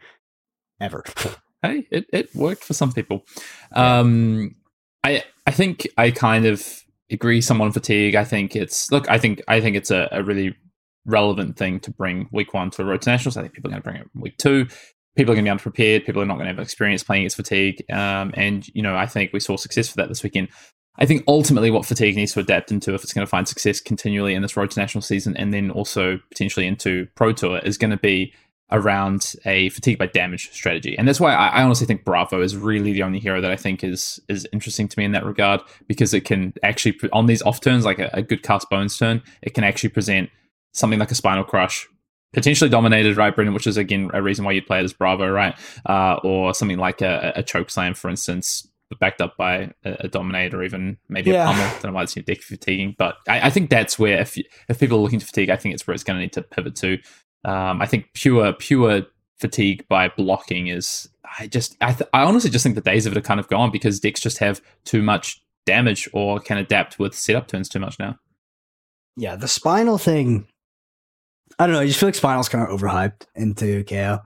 ever. 0.79 1.03
hey, 1.61 1.87
it, 1.91 2.05
it 2.11 2.35
worked 2.35 2.63
for 2.63 2.73
some 2.73 2.91
people. 2.91 3.25
Um, 3.73 4.55
I 5.03 5.23
I 5.47 5.51
think 5.51 5.87
I 5.97 6.11
kind 6.11 6.45
of 6.45 6.83
agree. 7.09 7.41
Someone 7.41 7.71
fatigue. 7.71 8.15
I 8.15 8.23
think 8.23 8.55
it's 8.55 8.91
look. 8.91 9.09
I 9.09 9.17
think 9.17 9.41
I 9.47 9.61
think 9.61 9.75
it's 9.75 9.91
a, 9.91 10.09
a 10.11 10.23
really 10.23 10.55
relevant 11.05 11.57
thing 11.57 11.79
to 11.79 11.91
bring 11.91 12.27
week 12.31 12.53
one 12.53 12.69
to 12.71 12.77
the 12.77 12.85
road 12.85 13.01
to 13.03 13.09
nationals. 13.09 13.37
I 13.37 13.41
think 13.41 13.53
people 13.53 13.69
are 13.69 13.73
going 13.73 13.81
to 13.81 13.89
bring 13.89 14.01
it 14.01 14.09
week 14.13 14.37
two 14.37 14.67
people 15.15 15.31
are 15.31 15.35
going 15.35 15.45
to 15.45 15.49
be 15.49 15.51
unprepared. 15.51 16.05
People 16.05 16.21
are 16.21 16.25
not 16.25 16.35
going 16.35 16.47
to 16.47 16.53
have 16.53 16.59
experience 16.59 17.03
playing 17.03 17.23
against 17.23 17.35
fatigue. 17.35 17.83
Um, 17.91 18.31
and, 18.35 18.67
you 18.73 18.81
know, 18.81 18.95
I 18.95 19.05
think 19.05 19.33
we 19.33 19.39
saw 19.39 19.57
success 19.57 19.89
for 19.89 19.97
that 19.97 20.09
this 20.09 20.23
weekend. 20.23 20.49
I 20.97 21.05
think 21.05 21.23
ultimately 21.27 21.71
what 21.71 21.85
fatigue 21.85 22.15
needs 22.15 22.33
to 22.33 22.41
adapt 22.41 22.71
into 22.71 22.93
if 22.93 23.03
it's 23.03 23.13
going 23.13 23.25
to 23.25 23.29
find 23.29 23.47
success 23.47 23.79
continually 23.79 24.35
in 24.35 24.41
this 24.41 24.57
road 24.57 24.71
to 24.71 24.79
national 24.79 25.01
season 25.01 25.35
and 25.37 25.53
then 25.53 25.71
also 25.71 26.19
potentially 26.29 26.67
into 26.67 27.07
Pro 27.15 27.33
Tour 27.33 27.59
is 27.59 27.77
going 27.77 27.91
to 27.91 27.97
be 27.97 28.33
around 28.71 29.33
a 29.45 29.69
fatigue 29.69 29.97
by 29.97 30.07
damage 30.07 30.49
strategy. 30.51 30.97
And 30.97 31.07
that's 31.07 31.19
why 31.19 31.33
I, 31.33 31.47
I, 31.47 31.63
honestly 31.63 31.85
think 31.85 32.05
Bravo 32.05 32.41
is 32.41 32.55
really 32.55 32.93
the 32.93 33.03
only 33.03 33.19
hero 33.19 33.41
that 33.41 33.51
I 33.51 33.57
think 33.57 33.83
is 33.83 34.19
is 34.29 34.47
interesting 34.53 34.87
to 34.87 34.97
me 34.97 35.03
in 35.03 35.11
that 35.11 35.25
regard 35.25 35.61
because 35.87 36.13
it 36.13 36.23
can 36.23 36.53
actually 36.63 36.97
on 37.11 37.25
these 37.25 37.41
off 37.41 37.59
turns 37.59 37.83
like 37.83 37.99
a, 37.99 38.09
a 38.13 38.21
good 38.21 38.43
cast 38.43 38.69
bones 38.69 38.97
turn, 38.97 39.21
it 39.41 39.53
can 39.53 39.65
actually 39.65 39.89
present 39.89 40.29
something 40.73 40.99
like 40.99 41.11
a 41.11 41.15
spinal 41.15 41.43
crush 41.43 41.87
potentially 42.33 42.69
dominated, 42.69 43.17
right, 43.17 43.33
Brendan? 43.33 43.53
Which 43.53 43.67
is 43.67 43.77
again 43.77 44.09
a 44.13 44.21
reason 44.21 44.45
why 44.45 44.51
you'd 44.53 44.67
play 44.67 44.79
it 44.79 44.85
as 44.85 44.93
Bravo, 44.93 45.29
right? 45.29 45.57
Uh, 45.85 46.19
or 46.23 46.53
something 46.53 46.77
like 46.77 47.01
a, 47.01 47.33
a 47.35 47.43
choke 47.43 47.69
slam, 47.69 47.93
for 47.93 48.09
instance, 48.09 48.67
backed 48.99 49.21
up 49.21 49.37
by 49.37 49.71
a, 49.83 49.97
a 50.01 50.07
dominate 50.07 50.53
or 50.53 50.63
even 50.63 50.97
maybe 51.09 51.31
yeah. 51.31 51.43
a 51.43 51.47
pummel. 51.47 51.65
I 51.65 51.71
don't 51.73 51.83
know 51.85 51.91
why 51.93 52.03
it's 52.03 52.15
your 52.15 52.23
deck 52.23 52.41
fatiguing, 52.41 52.95
but 52.97 53.15
I, 53.27 53.47
I, 53.47 53.49
think 53.49 53.69
that's 53.69 53.97
where 53.97 54.19
if 54.19 54.37
if 54.69 54.79
people 54.79 54.97
are 54.97 55.01
looking 55.01 55.19
to 55.19 55.25
fatigue, 55.25 55.49
I 55.49 55.55
think 55.55 55.73
it's 55.73 55.87
where 55.87 55.93
it's 55.93 56.03
going 56.03 56.17
to 56.17 56.21
need 56.21 56.33
to 56.33 56.41
pivot 56.41 56.75
to. 56.77 56.97
Um, 57.43 57.81
I 57.81 57.85
think 57.85 58.13
pure 58.13 58.53
pure 58.53 59.03
fatigue 59.39 59.85
by 59.87 60.09
blocking 60.09 60.67
is. 60.67 61.07
I 61.39 61.47
just 61.47 61.77
I, 61.79 61.93
th- 61.93 62.09
I 62.13 62.23
honestly 62.23 62.49
just 62.49 62.63
think 62.63 62.75
the 62.75 62.81
days 62.81 63.05
of 63.05 63.13
it 63.13 63.17
are 63.17 63.21
kind 63.21 63.39
of 63.39 63.47
gone 63.47 63.71
because 63.71 64.01
decks 64.01 64.19
just 64.19 64.39
have 64.39 64.59
too 64.83 65.01
much 65.01 65.41
damage 65.65 66.09
or 66.11 66.39
can 66.39 66.57
adapt 66.57 66.99
with 66.99 67.15
setup 67.15 67.47
turns 67.47 67.69
too 67.69 67.79
much 67.79 67.97
now. 67.99 68.17
Yeah, 69.15 69.37
the 69.37 69.47
spinal 69.47 69.97
thing 69.97 70.47
I 71.59 71.65
don't 71.65 71.73
know. 71.73 71.81
I 71.81 71.87
just 71.87 71.99
feel 71.99 72.07
like 72.07 72.15
Spinal's 72.15 72.49
kind 72.49 72.67
of 72.67 72.79
overhyped 72.79 73.25
into 73.35 73.83
Kayo. 73.83 74.21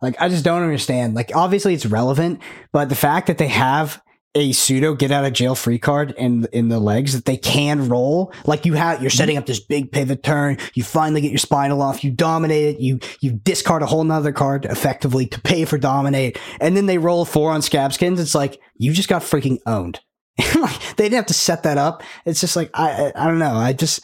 Like, 0.00 0.20
I 0.20 0.28
just 0.28 0.44
don't 0.44 0.62
understand. 0.62 1.14
Like, 1.14 1.30
obviously 1.34 1.74
it's 1.74 1.86
relevant, 1.86 2.40
but 2.72 2.88
the 2.88 2.94
fact 2.96 3.28
that 3.28 3.38
they 3.38 3.48
have 3.48 4.02
a 4.34 4.52
pseudo 4.52 4.94
get 4.94 5.10
out 5.10 5.24
of 5.24 5.32
jail 5.32 5.54
free 5.54 5.78
card 5.78 6.12
in 6.16 6.46
in 6.52 6.68
the 6.68 6.80
legs 6.80 7.12
that 7.12 7.24
they 7.24 7.36
can 7.36 7.88
roll. 7.88 8.32
Like 8.46 8.64
you 8.64 8.74
have, 8.74 9.02
you're 9.02 9.10
setting 9.10 9.36
up 9.36 9.46
this 9.46 9.60
big 9.60 9.92
pivot 9.92 10.22
turn. 10.22 10.58
You 10.74 10.82
finally 10.82 11.20
get 11.20 11.30
your 11.30 11.38
spinal 11.38 11.82
off. 11.82 12.02
You 12.02 12.10
dominate 12.10 12.76
it. 12.76 12.80
You 12.80 12.98
you 13.20 13.32
discard 13.32 13.82
a 13.82 13.86
whole 13.86 14.04
nother 14.04 14.32
card 14.32 14.64
effectively 14.64 15.26
to 15.26 15.40
pay 15.40 15.64
for 15.64 15.76
dominate, 15.78 16.38
and 16.60 16.76
then 16.76 16.86
they 16.86 16.98
roll 16.98 17.24
four 17.24 17.50
on 17.50 17.60
Scabskins. 17.60 18.18
It's 18.18 18.34
like 18.34 18.58
you 18.76 18.92
just 18.92 19.08
got 19.08 19.22
freaking 19.22 19.58
owned. 19.66 20.00
like 20.54 20.96
they 20.96 21.04
didn't 21.04 21.16
have 21.16 21.26
to 21.26 21.34
set 21.34 21.64
that 21.64 21.76
up. 21.76 22.02
It's 22.24 22.40
just 22.40 22.56
like 22.56 22.70
I 22.74 22.90
I, 22.90 23.24
I 23.24 23.26
don't 23.26 23.38
know. 23.38 23.54
I 23.54 23.74
just 23.74 24.00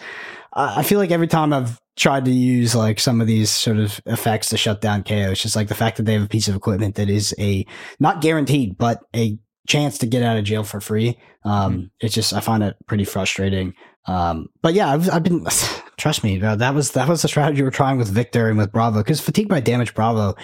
I 0.53 0.83
feel 0.83 0.99
like 0.99 1.11
every 1.11 1.27
time 1.27 1.53
I've 1.53 1.79
tried 1.99 2.25
to 2.25 2.31
use 2.31 2.75
like 2.75 3.01
some 3.01 3.21
of 3.21 3.27
these 3.27 3.51
sort 3.51 3.77
of 3.77 4.01
effects 4.07 4.49
to 4.49 4.57
shut 4.57 4.81
down 4.81 5.03
Kayo. 5.03 5.33
It's 5.33 5.43
just 5.43 5.57
like 5.57 5.69
the 5.69 5.75
fact 5.75 5.97
that 5.97 6.05
they 6.05 6.15
have 6.15 6.23
a 6.23 6.29
piece 6.29 6.49
of 6.49 6.55
equipment 6.55 6.95
that 6.95 7.11
is 7.11 7.35
a 7.39 7.67
not 7.99 8.21
guaranteed, 8.21 8.79
but 8.79 9.01
a 9.15 9.39
chance 9.67 9.99
to 9.99 10.07
get 10.07 10.23
out 10.23 10.39
of 10.39 10.45
jail 10.45 10.63
for 10.63 10.81
free. 10.81 11.19
Um, 11.45 11.73
mm-hmm. 11.73 11.87
It's 12.01 12.15
just 12.15 12.33
I 12.33 12.41
find 12.41 12.63
it 12.63 12.77
pretty 12.87 13.05
frustrating. 13.05 13.75
Um, 14.07 14.47
but 14.63 14.75
yeah, 14.75 14.93
I've, 14.93 15.11
I've 15.11 15.23
been 15.23 15.45
trust 15.99 16.25
me, 16.25 16.39
that 16.39 16.75
was 16.75 16.93
that 16.93 17.09
was 17.09 17.23
the 17.23 17.29
strategy 17.29 17.63
we're 17.63 17.71
trying 17.71 17.99
with 17.99 18.09
Victor 18.09 18.49
and 18.49 18.57
with 18.57 18.73
Bravo 18.73 18.99
because 18.99 19.21
fatigue 19.21 19.49
by 19.49 19.61
damage 19.61 19.95
Bravo, 19.95 20.35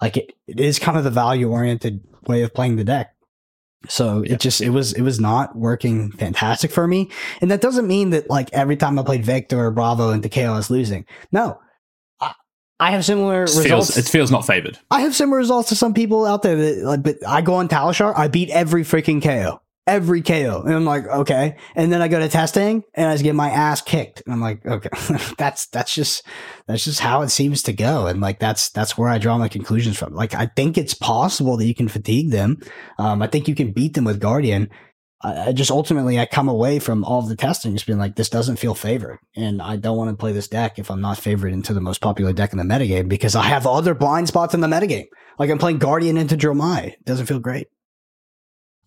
like 0.00 0.16
it, 0.16 0.32
it 0.46 0.60
is 0.60 0.78
kind 0.78 0.96
of 0.96 1.04
the 1.04 1.10
value 1.10 1.50
oriented 1.50 2.00
way 2.26 2.42
of 2.42 2.54
playing 2.54 2.76
the 2.76 2.84
deck. 2.84 3.14
So 3.88 4.22
yeah. 4.22 4.34
it 4.34 4.40
just 4.40 4.60
it 4.60 4.70
was 4.70 4.92
it 4.92 5.02
was 5.02 5.20
not 5.20 5.56
working 5.56 6.12
fantastic 6.12 6.70
for 6.70 6.86
me. 6.86 7.10
And 7.40 7.50
that 7.50 7.60
doesn't 7.60 7.86
mean 7.86 8.10
that 8.10 8.28
like 8.28 8.52
every 8.52 8.76
time 8.76 8.98
I 8.98 9.02
played 9.02 9.24
Victor 9.24 9.58
or 9.58 9.70
Bravo 9.70 10.10
into 10.10 10.28
Kayo 10.28 10.52
I 10.52 10.56
was 10.56 10.70
losing. 10.70 11.06
No. 11.32 11.58
I, 12.20 12.34
I 12.78 12.90
have 12.90 13.04
similar 13.04 13.44
it 13.44 13.56
results. 13.56 13.66
Feels, 13.66 13.96
it 13.96 14.10
feels 14.10 14.30
not 14.30 14.46
favored. 14.46 14.78
I 14.90 15.00
have 15.00 15.14
similar 15.14 15.38
results 15.38 15.70
to 15.70 15.76
some 15.76 15.94
people 15.94 16.26
out 16.26 16.42
there 16.42 16.56
that 16.56 16.84
like 16.84 17.02
but 17.02 17.16
I 17.26 17.40
go 17.40 17.54
on 17.54 17.68
Talishar, 17.68 18.16
I 18.16 18.28
beat 18.28 18.50
every 18.50 18.82
freaking 18.82 19.22
Kayo 19.22 19.60
every 19.86 20.22
Kayo. 20.22 20.64
And 20.64 20.74
I'm 20.74 20.84
like, 20.84 21.06
okay. 21.06 21.56
And 21.74 21.92
then 21.92 22.02
I 22.02 22.08
go 22.08 22.18
to 22.18 22.28
testing 22.28 22.84
and 22.94 23.08
I 23.08 23.14
just 23.14 23.24
get 23.24 23.34
my 23.34 23.50
ass 23.50 23.82
kicked. 23.82 24.22
And 24.24 24.32
I'm 24.32 24.40
like, 24.40 24.64
okay, 24.64 24.88
that's, 25.38 25.66
that's 25.66 25.94
just, 25.94 26.24
that's 26.66 26.84
just 26.84 27.00
how 27.00 27.22
it 27.22 27.30
seems 27.30 27.62
to 27.64 27.72
go. 27.72 28.06
And 28.06 28.20
like, 28.20 28.38
that's, 28.38 28.70
that's 28.70 28.96
where 28.96 29.08
I 29.08 29.18
draw 29.18 29.38
my 29.38 29.48
conclusions 29.48 29.98
from. 29.98 30.14
Like, 30.14 30.34
I 30.34 30.46
think 30.46 30.78
it's 30.78 30.94
possible 30.94 31.56
that 31.56 31.66
you 31.66 31.74
can 31.74 31.88
fatigue 31.88 32.30
them. 32.30 32.58
Um, 32.98 33.22
I 33.22 33.26
think 33.26 33.48
you 33.48 33.54
can 33.54 33.72
beat 33.72 33.94
them 33.94 34.04
with 34.04 34.20
Guardian. 34.20 34.70
I, 35.22 35.52
just 35.52 35.70
ultimately, 35.70 36.18
I 36.18 36.24
come 36.24 36.48
away 36.48 36.78
from 36.78 37.04
all 37.04 37.20
the 37.22 37.36
testing 37.36 37.74
just 37.74 37.86
being 37.86 37.98
like, 37.98 38.16
this 38.16 38.30
doesn't 38.30 38.56
feel 38.56 38.74
favored. 38.74 39.18
And 39.36 39.60
I 39.60 39.76
don't 39.76 39.98
want 39.98 40.10
to 40.10 40.16
play 40.16 40.32
this 40.32 40.48
deck 40.48 40.78
if 40.78 40.90
I'm 40.90 41.02
not 41.02 41.18
favored 41.18 41.52
into 41.52 41.74
the 41.74 41.80
most 41.80 42.00
popular 42.00 42.32
deck 42.32 42.52
in 42.52 42.58
the 42.58 42.64
metagame 42.64 43.08
because 43.08 43.34
I 43.34 43.42
have 43.42 43.66
other 43.66 43.94
blind 43.94 44.28
spots 44.28 44.54
in 44.54 44.60
the 44.60 44.66
metagame. 44.66 45.08
Like 45.38 45.50
I'm 45.50 45.58
playing 45.58 45.78
Guardian 45.78 46.16
into 46.16 46.36
Dromai. 46.36 46.92
It 46.92 47.04
doesn't 47.04 47.26
feel 47.26 47.38
great. 47.38 47.68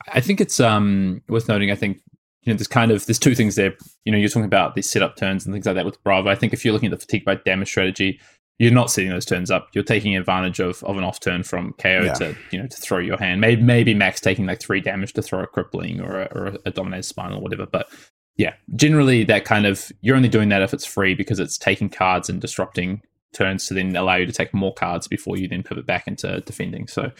I 0.07 0.21
think 0.21 0.41
it's 0.41 0.59
um, 0.59 1.21
worth 1.27 1.47
noting. 1.47 1.71
I 1.71 1.75
think 1.75 2.01
you 2.43 2.51
know 2.51 2.57
there's 2.57 2.67
kind 2.67 2.91
of 2.91 3.05
there's 3.05 3.19
two 3.19 3.35
things 3.35 3.55
there. 3.55 3.73
You 4.05 4.11
know, 4.11 4.17
you're 4.17 4.29
talking 4.29 4.45
about 4.45 4.75
these 4.75 4.89
setup 4.89 5.15
turns 5.15 5.45
and 5.45 5.53
things 5.53 5.65
like 5.65 5.75
that 5.75 5.85
with 5.85 6.03
Bravo. 6.03 6.29
I 6.29 6.35
think 6.35 6.53
if 6.53 6.63
you're 6.63 6.73
looking 6.73 6.91
at 6.91 6.99
the 6.99 7.05
fatigue 7.05 7.25
by 7.25 7.35
damage 7.35 7.69
strategy, 7.69 8.19
you're 8.59 8.71
not 8.71 8.91
setting 8.91 9.09
those 9.09 9.25
turns 9.25 9.49
up. 9.49 9.69
You're 9.73 9.83
taking 9.83 10.15
advantage 10.15 10.59
of, 10.59 10.83
of 10.83 10.97
an 10.97 11.03
off 11.03 11.19
turn 11.19 11.43
from 11.43 11.73
Kayo 11.73 12.05
yeah. 12.05 12.13
to 12.13 12.35
you 12.51 12.61
know 12.61 12.67
to 12.67 12.77
throw 12.77 12.99
your 12.99 13.17
hand. 13.17 13.41
Maybe 13.41 13.61
maybe 13.61 13.93
Max 13.93 14.19
taking 14.19 14.45
like 14.45 14.59
three 14.59 14.81
damage 14.81 15.13
to 15.13 15.21
throw 15.21 15.41
a 15.41 15.47
crippling 15.47 16.01
or 16.01 16.21
a, 16.21 16.25
or 16.33 16.57
a 16.65 16.71
dominated 16.71 17.03
spinal 17.03 17.39
or 17.39 17.41
whatever. 17.41 17.65
But 17.65 17.89
yeah, 18.37 18.53
generally 18.75 19.23
that 19.25 19.45
kind 19.45 19.65
of 19.65 19.91
you're 20.01 20.15
only 20.15 20.29
doing 20.29 20.49
that 20.49 20.61
if 20.61 20.73
it's 20.73 20.85
free 20.85 21.15
because 21.15 21.39
it's 21.39 21.57
taking 21.57 21.89
cards 21.89 22.29
and 22.29 22.41
disrupting 22.41 23.01
turns 23.33 23.67
to 23.67 23.73
then 23.73 23.95
allow 23.95 24.15
you 24.15 24.25
to 24.25 24.31
take 24.31 24.53
more 24.53 24.73
cards 24.73 25.07
before 25.07 25.37
you 25.37 25.47
then 25.47 25.63
pivot 25.63 25.85
back 25.85 26.07
into 26.07 26.41
defending. 26.41 26.87
So 26.87 27.11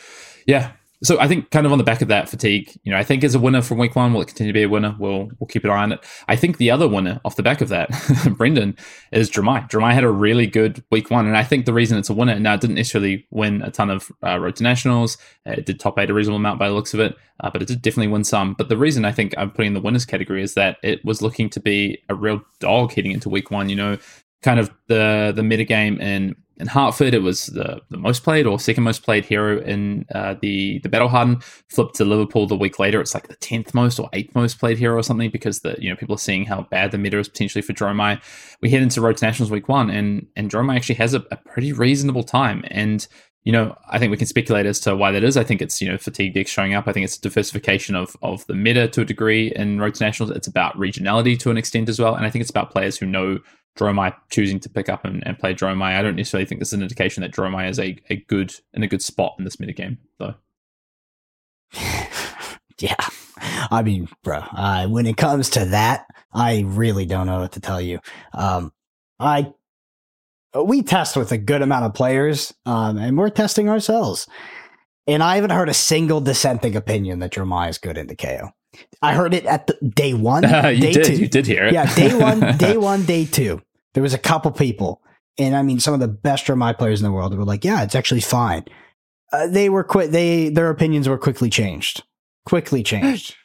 yeah, 0.45 0.73
so 1.03 1.19
I 1.19 1.27
think 1.27 1.51
kind 1.51 1.65
of 1.65 1.71
on 1.71 1.77
the 1.77 1.83
back 1.83 2.01
of 2.01 2.07
that 2.07 2.29
fatigue, 2.29 2.71
you 2.83 2.91
know, 2.91 2.97
I 2.97 3.03
think 3.03 3.23
as 3.23 3.35
a 3.35 3.39
winner 3.39 3.61
from 3.61 3.77
week 3.77 3.95
one, 3.95 4.13
will 4.13 4.21
it 4.21 4.27
continue 4.27 4.53
to 4.53 4.57
be 4.57 4.63
a 4.63 4.69
winner? 4.69 4.95
We'll 4.97 5.29
we'll 5.39 5.47
keep 5.47 5.63
an 5.65 5.69
eye 5.69 5.83
on 5.83 5.91
it. 5.91 6.05
I 6.27 6.35
think 6.35 6.57
the 6.57 6.71
other 6.71 6.87
winner 6.87 7.19
off 7.25 7.35
the 7.35 7.43
back 7.43 7.61
of 7.61 7.69
that, 7.69 7.89
Brendan, 8.37 8.77
is 9.11 9.29
Dromai. 9.29 9.69
Dromai 9.69 9.93
had 9.93 10.05
a 10.05 10.09
really 10.09 10.47
good 10.47 10.83
week 10.91 11.11
one, 11.11 11.27
and 11.27 11.35
I 11.35 11.43
think 11.43 11.65
the 11.65 11.73
reason 11.73 11.97
it's 11.97 12.09
a 12.09 12.13
winner 12.13 12.39
now 12.39 12.53
it 12.53 12.61
didn't 12.61 12.77
necessarily 12.77 13.27
win 13.31 13.61
a 13.61 13.71
ton 13.71 13.89
of 13.89 14.11
uh, 14.25 14.39
road 14.39 14.55
to 14.57 14.63
nationals. 14.63 15.17
It 15.45 15.65
did 15.65 15.79
top 15.79 15.99
eight 15.99 16.09
a 16.09 16.13
reasonable 16.13 16.37
amount 16.37 16.59
by 16.59 16.69
the 16.69 16.75
looks 16.75 16.93
of 16.93 17.01
it, 17.01 17.15
uh, 17.41 17.49
but 17.49 17.61
it 17.61 17.67
did 17.67 17.81
definitely 17.81 18.11
win 18.11 18.23
some. 18.23 18.53
But 18.53 18.69
the 18.69 18.77
reason 18.77 19.03
I 19.03 19.11
think 19.11 19.33
I'm 19.37 19.51
putting 19.51 19.67
in 19.67 19.73
the 19.73 19.81
winners 19.81 20.05
category 20.05 20.41
is 20.41 20.53
that 20.53 20.77
it 20.83 21.03
was 21.03 21.21
looking 21.21 21.49
to 21.49 21.59
be 21.59 22.01
a 22.07 22.15
real 22.15 22.41
dog 22.59 22.93
heading 22.93 23.11
into 23.11 23.29
week 23.29 23.51
one. 23.51 23.67
You 23.67 23.75
know, 23.75 23.97
kind 24.41 24.59
of 24.59 24.71
the 24.87 25.33
the 25.35 25.43
meta 25.43 25.63
game 25.63 25.99
in 25.99 26.35
in 26.57 26.67
Hartford, 26.67 27.13
it 27.13 27.21
was 27.23 27.47
the, 27.47 27.81
the 27.89 27.97
most 27.97 28.23
played 28.23 28.45
or 28.45 28.59
second 28.59 28.83
most 28.83 29.03
played 29.03 29.25
hero 29.25 29.59
in 29.61 30.05
uh, 30.13 30.35
the 30.41 30.79
the 30.79 30.89
Battle 30.89 31.07
Harden. 31.07 31.39
Flipped 31.69 31.95
to 31.95 32.05
Liverpool 32.05 32.45
the 32.47 32.55
week 32.55 32.79
later, 32.79 33.01
it's 33.01 33.13
like 33.13 33.27
the 33.27 33.35
tenth 33.35 33.73
most 33.73 33.99
or 33.99 34.09
eighth 34.13 34.35
most 34.35 34.59
played 34.59 34.77
hero 34.77 34.97
or 34.97 35.03
something 35.03 35.29
because 35.29 35.61
the 35.61 35.75
you 35.79 35.89
know 35.89 35.95
people 35.95 36.15
are 36.15 36.19
seeing 36.19 36.45
how 36.45 36.61
bad 36.63 36.91
the 36.91 36.97
meta 36.97 37.17
is 37.17 37.27
potentially 37.27 37.61
for 37.61 37.73
Dromai. 37.73 38.21
We 38.61 38.69
head 38.69 38.83
into 38.83 39.01
Road 39.01 39.17
to 39.17 39.25
Nationals 39.25 39.51
week 39.51 39.67
one, 39.67 39.89
and 39.89 40.27
and 40.35 40.49
Dromai 40.49 40.75
actually 40.75 40.95
has 40.95 41.13
a, 41.13 41.23
a 41.31 41.37
pretty 41.37 41.73
reasonable 41.73 42.23
time. 42.23 42.63
And 42.67 43.07
you 43.43 43.51
know, 43.51 43.75
I 43.89 43.99
think 43.99 44.11
we 44.11 44.17
can 44.17 44.27
speculate 44.27 44.65
as 44.65 44.79
to 44.81 44.95
why 44.95 45.11
that 45.11 45.23
is. 45.23 45.35
I 45.35 45.43
think 45.43 45.61
it's, 45.61 45.81
you 45.81 45.91
know, 45.91 45.97
fatigue 45.97 46.33
decks 46.33 46.49
showing 46.49 46.73
up. 46.73 46.87
I 46.87 46.93
think 46.93 47.03
it's 47.03 47.17
diversification 47.17 47.95
of 47.95 48.15
of 48.21 48.45
the 48.47 48.53
meta 48.53 48.87
to 48.89 49.01
a 49.01 49.05
degree 49.05 49.51
in 49.53 49.79
Road 49.79 49.95
to 49.95 50.03
Nationals. 50.03 50.31
It's 50.31 50.47
about 50.47 50.77
regionality 50.77 51.37
to 51.39 51.51
an 51.51 51.57
extent 51.57 51.89
as 51.89 51.99
well. 51.99 52.15
And 52.15 52.25
I 52.25 52.29
think 52.29 52.41
it's 52.41 52.51
about 52.51 52.71
players 52.71 52.97
who 52.97 53.05
know 53.05 53.39
Dromai 53.77 54.15
choosing 54.29 54.59
to 54.59 54.69
pick 54.69 54.89
up 54.89 55.05
and, 55.05 55.25
and 55.25 55.37
play 55.39 55.53
Dromai. 55.53 55.95
I 55.95 56.01
don't 56.01 56.15
necessarily 56.15 56.45
think 56.45 56.59
this 56.59 56.69
is 56.69 56.73
an 56.73 56.83
indication 56.83 57.21
that 57.21 57.31
Dromai 57.31 57.69
is 57.69 57.79
a, 57.79 57.97
a 58.09 58.17
good 58.27 58.53
in 58.73 58.83
a 58.83 58.87
good 58.87 59.01
spot 59.01 59.35
in 59.37 59.45
this 59.45 59.57
metagame, 59.57 59.97
though. 60.19 60.35
yeah. 62.79 62.95
I 63.71 63.81
mean, 63.83 64.07
bro, 64.23 64.37
uh, 64.37 64.87
when 64.87 65.05
it 65.05 65.17
comes 65.17 65.49
to 65.51 65.65
that, 65.65 66.05
I 66.31 66.63
really 66.65 67.05
don't 67.05 67.27
know 67.27 67.39
what 67.39 67.53
to 67.53 67.59
tell 67.59 67.81
you. 67.81 67.99
Um, 68.33 68.71
I 69.19 69.53
we 70.63 70.83
test 70.83 71.15
with 71.15 71.31
a 71.31 71.37
good 71.37 71.63
amount 71.63 71.85
of 71.85 71.93
players, 71.93 72.53
um, 72.65 72.97
and 72.97 73.17
we're 73.17 73.29
testing 73.29 73.69
ourselves. 73.69 74.27
And 75.07 75.23
I 75.23 75.35
haven't 75.35 75.49
heard 75.49 75.67
a 75.67 75.73
single 75.73 76.21
dissenting 76.21 76.75
opinion 76.75 77.19
that 77.19 77.31
Dromai 77.33 77.69
is 77.69 77.77
good 77.77 77.97
into 77.97 78.15
Kayo. 78.15 78.51
I 79.01 79.13
heard 79.13 79.33
it 79.33 79.45
at 79.45 79.67
the, 79.67 79.73
day 79.87 80.13
one. 80.13 80.45
Uh, 80.45 80.67
you 80.73 80.81
day 80.81 80.93
did. 80.93 81.05
two. 81.05 81.15
You 81.15 81.27
did 81.27 81.45
hear 81.45 81.65
it. 81.65 81.73
Yeah, 81.73 81.93
day 81.95 82.13
one, 82.19 82.57
day 82.57 82.77
one, 82.77 83.03
day 83.03 83.25
two. 83.25 83.61
There 83.93 84.03
was 84.03 84.13
a 84.13 84.19
couple 84.19 84.51
people, 84.51 85.01
and 85.37 85.55
I 85.55 85.61
mean, 85.61 85.79
some 85.79 85.93
of 85.93 85.99
the 85.99 86.07
best 86.07 86.49
of 86.49 86.57
my 86.57 86.73
players 86.73 87.01
in 87.01 87.05
the 87.05 87.11
world 87.11 87.37
were 87.37 87.45
like, 87.45 87.63
"Yeah, 87.63 87.83
it's 87.83 87.95
actually 87.95 88.21
fine." 88.21 88.65
Uh, 89.31 89.47
they 89.47 89.69
were 89.69 89.83
quit. 89.83 90.11
They 90.11 90.49
their 90.49 90.69
opinions 90.69 91.07
were 91.07 91.17
quickly 91.17 91.49
changed. 91.49 92.03
Quickly 92.45 92.83
changed. 92.83 93.35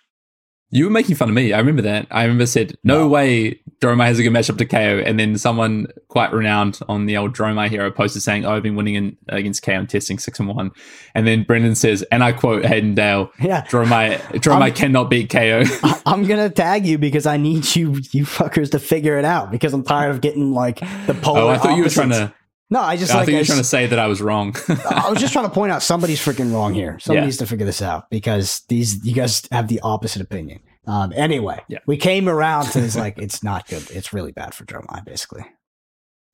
You 0.70 0.84
were 0.84 0.90
making 0.90 1.16
fun 1.16 1.30
of 1.30 1.34
me. 1.34 1.52
I 1.54 1.58
remember 1.58 1.80
that. 1.82 2.06
I 2.10 2.22
remember 2.24 2.44
said, 2.44 2.76
"No, 2.84 2.98
No. 3.00 3.08
way, 3.08 3.58
Dromai 3.80 4.04
has 4.06 4.18
a 4.18 4.22
good 4.22 4.32
matchup 4.32 4.58
to 4.58 4.66
Kayo." 4.66 5.02
And 5.06 5.18
then 5.18 5.38
someone 5.38 5.86
quite 6.08 6.30
renowned 6.30 6.78
on 6.90 7.06
the 7.06 7.16
old 7.16 7.34
Dromai 7.34 7.70
hero 7.70 7.90
posted 7.90 8.20
saying, 8.22 8.44
"Oh, 8.44 8.54
I've 8.54 8.62
been 8.62 8.76
winning 8.76 8.94
in, 8.94 9.16
against 9.28 9.64
Kayo 9.64 9.78
and 9.78 9.88
testing 9.88 10.18
six 10.18 10.38
and 10.38 10.48
one." 10.48 10.72
And 11.14 11.26
then 11.26 11.44
Brendan 11.44 11.74
says, 11.74 12.02
and 12.12 12.22
I 12.22 12.32
quote 12.32 12.66
Hayden 12.66 12.94
Dale, 12.94 13.30
Yeah, 13.40 13.62
"Dromai, 13.64 14.18
Dromai 14.42 14.74
cannot 14.74 15.08
beat 15.08 15.30
Kayo." 15.30 15.64
I'm 16.06 16.24
gonna 16.26 16.50
tag 16.50 16.84
you 16.84 16.98
because 16.98 17.24
I 17.24 17.38
need 17.38 17.74
you, 17.74 17.94
you 18.12 18.24
fuckers, 18.26 18.70
to 18.72 18.78
figure 18.78 19.18
it 19.18 19.24
out 19.24 19.50
because 19.50 19.72
I'm 19.72 19.84
tired 19.84 20.10
of 20.10 20.20
getting 20.20 20.52
like 20.52 20.80
the 21.06 21.14
polar. 21.22 21.40
oh, 21.40 21.48
I 21.48 21.56
thought 21.56 21.76
you 21.78 21.84
were 21.84 21.88
trying 21.90 22.10
to. 22.10 22.32
No, 22.70 22.80
I 22.80 22.96
just 22.96 23.12
I 23.12 23.18
like 23.18 23.26
think 23.26 23.36
you 23.36 23.40
I 23.40 23.44
trying 23.44 23.58
to 23.58 23.64
say 23.64 23.86
that 23.86 23.98
I 23.98 24.06
was 24.08 24.20
wrong. 24.20 24.54
I 24.68 25.08
was 25.08 25.18
just 25.20 25.32
trying 25.32 25.46
to 25.46 25.50
point 25.50 25.72
out 25.72 25.82
somebody's 25.82 26.20
freaking 26.20 26.52
wrong 26.52 26.74
here. 26.74 26.98
Somebody 26.98 27.22
Yeah. 27.22 27.26
needs 27.26 27.38
to 27.38 27.46
figure 27.46 27.64
this 27.64 27.80
out 27.80 28.10
because 28.10 28.60
these 28.68 29.04
you 29.06 29.14
guys 29.14 29.42
have 29.50 29.68
the 29.68 29.80
opposite 29.80 30.20
opinion. 30.20 30.60
Um, 30.86 31.12
anyway, 31.16 31.60
Yeah. 31.68 31.78
we 31.86 31.96
came 31.96 32.28
around 32.28 32.66
to 32.72 32.80
this 32.80 32.94
like 32.96 33.18
it's 33.18 33.42
not 33.42 33.66
good. 33.68 33.90
It's 33.90 34.12
really 34.12 34.32
bad 34.32 34.54
for 34.54 34.64
Dromai, 34.66 35.04
basically. 35.04 35.44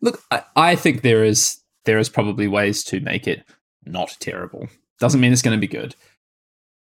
Look, 0.01 0.22
I, 0.30 0.43
I 0.57 0.74
think 0.76 1.03
there 1.03 1.22
is 1.24 1.61
there 1.85 1.99
is 1.99 2.09
probably 2.09 2.49
ways 2.49 2.82
to 2.85 2.99
make 3.01 3.28
it 3.28 3.45
not 3.87 4.16
terrible. 4.18 4.68
Doesn't 4.99 5.20
mean 5.20 5.32
it's 5.32 5.43
going 5.43 5.57
to 5.57 5.61
be 5.61 5.68
good. 5.68 5.95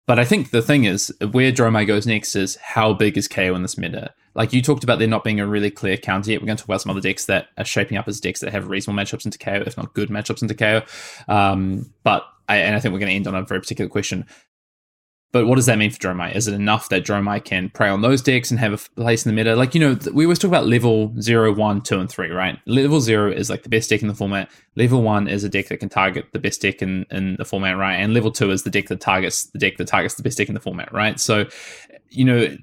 But 0.06 0.18
I 0.18 0.24
think 0.24 0.50
the 0.50 0.62
thing 0.62 0.84
is, 0.84 1.12
where 1.32 1.52
Dromai 1.52 1.86
goes 1.86 2.06
next 2.06 2.34
is 2.34 2.56
how 2.56 2.94
big 2.94 3.18
is 3.18 3.28
Kayo 3.28 3.54
in 3.54 3.62
this 3.62 3.76
meta? 3.76 4.14
Like 4.38 4.52
you 4.52 4.62
talked 4.62 4.84
about 4.84 5.00
there 5.00 5.08
not 5.08 5.24
being 5.24 5.40
a 5.40 5.46
really 5.46 5.68
clear 5.68 5.96
counter 5.96 6.30
yet. 6.30 6.40
We're 6.40 6.46
going 6.46 6.56
to 6.56 6.62
talk 6.62 6.68
about 6.68 6.80
some 6.80 6.90
other 6.90 7.00
decks 7.00 7.24
that 7.24 7.48
are 7.58 7.64
shaping 7.64 7.98
up 7.98 8.06
as 8.06 8.20
decks 8.20 8.38
that 8.38 8.52
have 8.52 8.68
reasonable 8.68 9.02
matchups 9.02 9.24
into 9.24 9.36
Kayo, 9.36 9.66
if 9.66 9.76
not 9.76 9.94
good 9.94 10.10
matchups 10.10 10.42
into 10.42 10.54
Kayo. 10.54 10.86
Um, 11.28 11.92
but 12.04 12.24
I, 12.48 12.58
and 12.58 12.76
I 12.76 12.78
think 12.78 12.92
we're 12.92 13.00
going 13.00 13.10
to 13.10 13.16
end 13.16 13.26
on 13.26 13.34
a 13.34 13.42
very 13.42 13.60
particular 13.60 13.88
question. 13.88 14.26
But 15.32 15.46
what 15.46 15.56
does 15.56 15.66
that 15.66 15.76
mean 15.76 15.90
for 15.90 15.98
Dromai? 15.98 16.36
Is 16.36 16.46
it 16.46 16.54
enough 16.54 16.88
that 16.88 17.04
Dromai 17.04 17.44
can 17.44 17.68
prey 17.68 17.88
on 17.88 18.00
those 18.00 18.22
decks 18.22 18.52
and 18.52 18.60
have 18.60 18.72
a 18.72 18.78
place 19.00 19.26
in 19.26 19.34
the 19.34 19.36
meta? 19.36 19.56
Like, 19.56 19.74
you 19.74 19.80
know, 19.80 19.98
we 20.14 20.24
always 20.24 20.38
talk 20.38 20.48
about 20.48 20.68
level 20.68 21.12
0, 21.20 21.54
1, 21.54 21.80
2, 21.82 21.98
and 21.98 22.08
3, 22.08 22.30
right? 22.30 22.58
Level 22.64 23.00
0 23.00 23.32
is 23.32 23.50
like 23.50 23.64
the 23.64 23.68
best 23.68 23.90
deck 23.90 24.02
in 24.02 24.08
the 24.08 24.14
format. 24.14 24.48
Level 24.76 25.02
1 25.02 25.26
is 25.26 25.42
a 25.42 25.48
deck 25.48 25.66
that 25.66 25.78
can 25.78 25.88
target 25.88 26.26
the 26.32 26.38
best 26.38 26.62
deck 26.62 26.80
in, 26.80 27.04
in 27.10 27.34
the 27.36 27.44
format, 27.44 27.76
right? 27.76 27.96
And 27.96 28.14
level 28.14 28.30
2 28.30 28.52
is 28.52 28.62
the 28.62 28.70
deck 28.70 28.86
that 28.86 29.00
targets 29.00 29.46
the 29.46 29.58
deck 29.58 29.76
that 29.78 29.88
targets 29.88 30.14
the 30.14 30.22
best 30.22 30.38
deck 30.38 30.48
in 30.48 30.54
the 30.54 30.60
format, 30.60 30.92
right? 30.92 31.18
So, 31.18 31.46
you 32.08 32.24
know, 32.24 32.56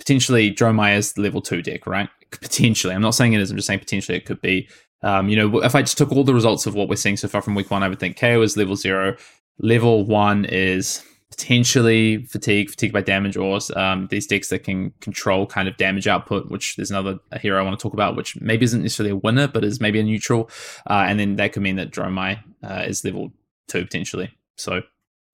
potentially 0.00 0.52
Dromai 0.52 0.96
is 0.96 1.16
level 1.16 1.40
2 1.40 1.62
deck, 1.62 1.86
right? 1.86 2.08
Potentially. 2.30 2.94
I'm 2.94 3.02
not 3.02 3.14
saying 3.14 3.34
it 3.34 3.40
is, 3.40 3.50
I'm 3.50 3.56
just 3.56 3.68
saying 3.68 3.78
potentially 3.78 4.18
it 4.18 4.26
could 4.26 4.40
be. 4.40 4.68
Um, 5.02 5.28
you 5.28 5.36
know, 5.36 5.62
if 5.62 5.74
I 5.74 5.82
just 5.82 5.96
took 5.96 6.10
all 6.10 6.24
the 6.24 6.34
results 6.34 6.66
of 6.66 6.74
what 6.74 6.88
we're 6.88 6.96
seeing 6.96 7.16
so 7.16 7.28
far 7.28 7.40
from 7.40 7.54
week 7.54 7.70
one, 7.70 7.82
I 7.82 7.88
would 7.88 8.00
think 8.00 8.18
Kayo 8.18 8.42
is 8.42 8.56
level 8.56 8.76
0. 8.76 9.16
Level 9.60 10.04
1 10.04 10.46
is 10.46 11.04
potentially 11.30 12.24
fatigue, 12.24 12.70
fatigue 12.70 12.92
by 12.92 13.00
damage 13.00 13.36
ores. 13.36 13.70
Um, 13.76 14.08
these 14.10 14.26
decks 14.26 14.48
that 14.48 14.64
can 14.64 14.92
control 15.00 15.46
kind 15.46 15.68
of 15.68 15.76
damage 15.76 16.08
output, 16.08 16.50
which 16.50 16.76
there's 16.76 16.90
another 16.90 17.18
hero 17.40 17.60
I 17.60 17.62
want 17.62 17.78
to 17.78 17.82
talk 17.82 17.94
about, 17.94 18.16
which 18.16 18.38
maybe 18.40 18.64
isn't 18.64 18.82
necessarily 18.82 19.12
a 19.12 19.16
winner, 19.16 19.48
but 19.48 19.64
is 19.64 19.80
maybe 19.80 20.00
a 20.00 20.02
neutral. 20.02 20.50
Uh, 20.88 21.04
and 21.06 21.18
then 21.20 21.36
that 21.36 21.52
could 21.52 21.62
mean 21.62 21.76
that 21.76 21.90
Dromai 21.90 22.42
uh, 22.62 22.84
is 22.86 23.04
level 23.04 23.32
two 23.68 23.84
potentially. 23.84 24.30
So 24.56 24.82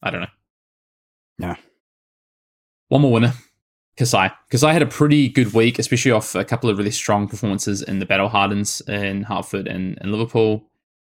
I 0.03 0.11
don't 0.11 0.21
know. 0.21 0.27
Yeah. 1.39 1.57
One 2.89 3.03
more 3.03 3.13
winner. 3.13 3.33
Kassai. 3.97 4.33
Kassai 4.51 4.73
had 4.73 4.83
a 4.83 4.87
pretty 4.87 5.29
good 5.29 5.55
week, 5.55 5.79
especially 5.79 6.13
off 6.13 6.35
a 6.35 6.45
couple 6.45 6.69
of 6.69 6.79
really 6.79 6.91
strong 6.91 7.27
performances 7.29 7.83
in 7.83 7.99
the 7.99 8.07
Battle 8.07 8.29
Hardens 8.29 8.81
in 8.83 9.23
Hartford 9.23 9.67
and, 9.67 9.99
and 10.01 10.13
Liverpool 10.13 10.67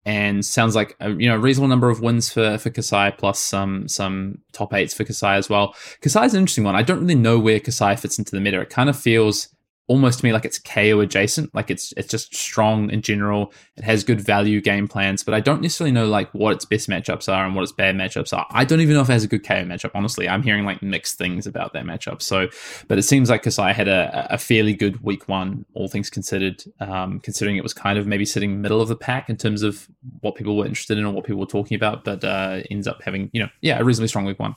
and 0.09 0.43
sounds 0.45 0.74
like 0.74 0.97
a 1.01 1.11
you 1.11 1.28
know 1.28 1.36
reasonable 1.36 1.68
number 1.68 1.91
of 1.91 2.01
wins 2.01 2.32
for 2.32 2.57
for 2.57 2.70
Kassai 2.70 3.16
plus 3.18 3.39
some 3.39 3.86
some 3.89 4.39
top 4.53 4.72
eights 4.72 4.95
for 4.95 5.05
Kassai 5.05 5.36
as 5.36 5.51
well. 5.51 5.74
Kassai 6.01 6.24
is 6.24 6.34
an 6.34 6.41
interesting 6.41 6.64
one. 6.64 6.74
I 6.74 6.82
don't 6.82 7.01
really 7.01 7.14
know 7.14 7.39
where 7.39 7.61
Kassai 7.61 7.99
fits 7.99 8.18
into 8.18 8.30
the 8.30 8.41
meta. 8.41 8.61
It 8.61 8.70
kind 8.70 8.89
of 8.89 8.99
feels 8.99 9.49
almost 9.89 10.20
to 10.20 10.24
me 10.24 10.32
like 10.32 10.45
it's 10.45 10.59
Kayo 10.59 11.03
adjacent. 11.03 11.55
Like 11.55 11.70
it's 11.70 11.93
it's 11.97 12.09
just 12.09 12.34
strong 12.34 12.91
in 12.91 13.03
general. 13.03 13.53
It 13.76 13.84
has 13.84 14.05
good 14.05 14.20
value 14.20 14.61
game 14.61 14.86
plans, 14.86 15.24
but 15.24 15.34
I 15.34 15.41
don't 15.41 15.61
necessarily 15.61 15.93
know 15.93 16.07
like 16.07 16.32
what 16.32 16.53
its 16.53 16.64
best 16.64 16.89
matchups 16.89 17.32
are 17.32 17.45
and 17.45 17.55
what 17.55 17.62
its 17.62 17.72
bad 17.72 17.97
matchups 17.97 18.36
are. 18.36 18.47
I 18.51 18.64
don't 18.64 18.80
even 18.80 18.95
know 18.95 19.01
if 19.01 19.09
it 19.09 19.14
has 19.14 19.24
a 19.24 19.28
good 19.28 19.43
Kayo 19.43 19.66
matchup. 19.66 19.91
Honestly, 19.95 20.28
I'm 20.28 20.43
hearing 20.43 20.64
like 20.64 20.82
mixed 20.82 21.18
things 21.18 21.47
about 21.47 21.72
that 21.72 21.84
matchup. 21.84 22.22
So, 22.22 22.49
but 22.86 22.99
it 22.99 23.03
seems 23.03 23.30
like 23.30 23.43
Kassai 23.43 23.72
had 23.72 23.89
a, 23.89 24.28
a 24.30 24.39
fairly 24.39 24.74
good 24.74 25.03
week 25.03 25.28
one, 25.28 25.64
all 25.74 25.89
things 25.89 26.11
considered. 26.11 26.62
Um, 26.80 27.18
considering 27.20 27.57
it 27.57 27.62
was 27.62 27.74
kind 27.74 27.99
of 27.99 28.07
maybe 28.07 28.24
sitting 28.24 28.61
middle 28.61 28.80
of 28.80 28.89
the 28.89 28.97
pack 28.97 29.28
in 29.28 29.36
terms 29.36 29.62
of 29.62 29.89
what 30.20 30.34
people 30.34 30.57
were 30.57 30.66
interested 30.66 30.99
in 30.99 31.05
or 31.05 31.12
what 31.12 31.24
people 31.24 31.41
were 31.41 31.47
talking 31.47 31.74
about, 31.74 32.05
but 32.05 32.22
uh, 32.22 32.61
ends 32.70 32.86
up 32.86 33.03
having 33.03 33.30
you 33.32 33.43
know 33.43 33.49
yeah 33.62 33.78
a 33.78 33.84
reasonably 33.84 34.09
strong 34.09 34.26
week 34.26 34.39
one. 34.39 34.55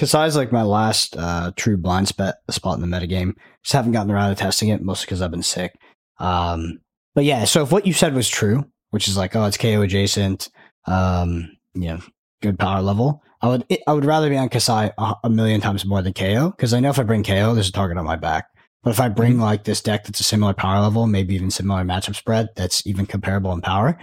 Kassai's 0.00 0.36
like 0.36 0.52
my 0.52 0.62
last 0.62 1.16
uh, 1.16 1.52
true 1.56 1.76
blind 1.76 2.08
spot 2.08 2.36
spot 2.50 2.78
in 2.78 2.88
the 2.88 2.96
metagame. 2.96 3.34
Just 3.62 3.74
haven't 3.74 3.92
gotten 3.92 4.10
around 4.10 4.30
to 4.30 4.40
testing 4.40 4.68
it, 4.68 4.82
mostly 4.82 5.06
because 5.06 5.22
I've 5.22 5.30
been 5.30 5.42
sick. 5.42 5.74
Um, 6.18 6.80
but 7.14 7.24
yeah, 7.24 7.44
so 7.44 7.62
if 7.62 7.72
what 7.72 7.86
you 7.86 7.92
said 7.92 8.14
was 8.14 8.28
true, 8.28 8.64
which 8.90 9.08
is 9.08 9.16
like, 9.16 9.36
oh, 9.36 9.44
it's 9.44 9.58
Kayo 9.58 9.84
adjacent, 9.84 10.48
um, 10.86 11.50
you 11.74 11.88
know, 11.88 12.00
good 12.42 12.58
power 12.58 12.80
level, 12.80 13.22
I 13.42 13.48
would 13.48 13.66
I 13.86 13.92
would 13.92 14.04
rather 14.04 14.30
be 14.30 14.38
on 14.38 14.48
Kassai 14.48 14.92
a, 14.96 15.14
a 15.24 15.30
million 15.30 15.60
times 15.60 15.84
more 15.84 16.00
than 16.00 16.12
Kayo 16.12 16.56
because 16.56 16.72
I 16.72 16.80
know 16.80 16.90
if 16.90 16.98
I 16.98 17.02
bring 17.02 17.22
Kayo, 17.22 17.54
there's 17.54 17.68
a 17.68 17.72
target 17.72 17.98
on 17.98 18.04
my 18.04 18.16
back. 18.16 18.46
But 18.82 18.90
if 18.90 19.00
I 19.00 19.08
bring 19.08 19.38
like 19.38 19.64
this 19.64 19.80
deck 19.80 20.04
that's 20.04 20.20
a 20.20 20.24
similar 20.24 20.54
power 20.54 20.80
level, 20.80 21.06
maybe 21.06 21.34
even 21.34 21.50
similar 21.50 21.84
matchup 21.84 22.16
spread, 22.16 22.48
that's 22.56 22.84
even 22.86 23.06
comparable 23.06 23.52
in 23.52 23.60
power, 23.60 23.98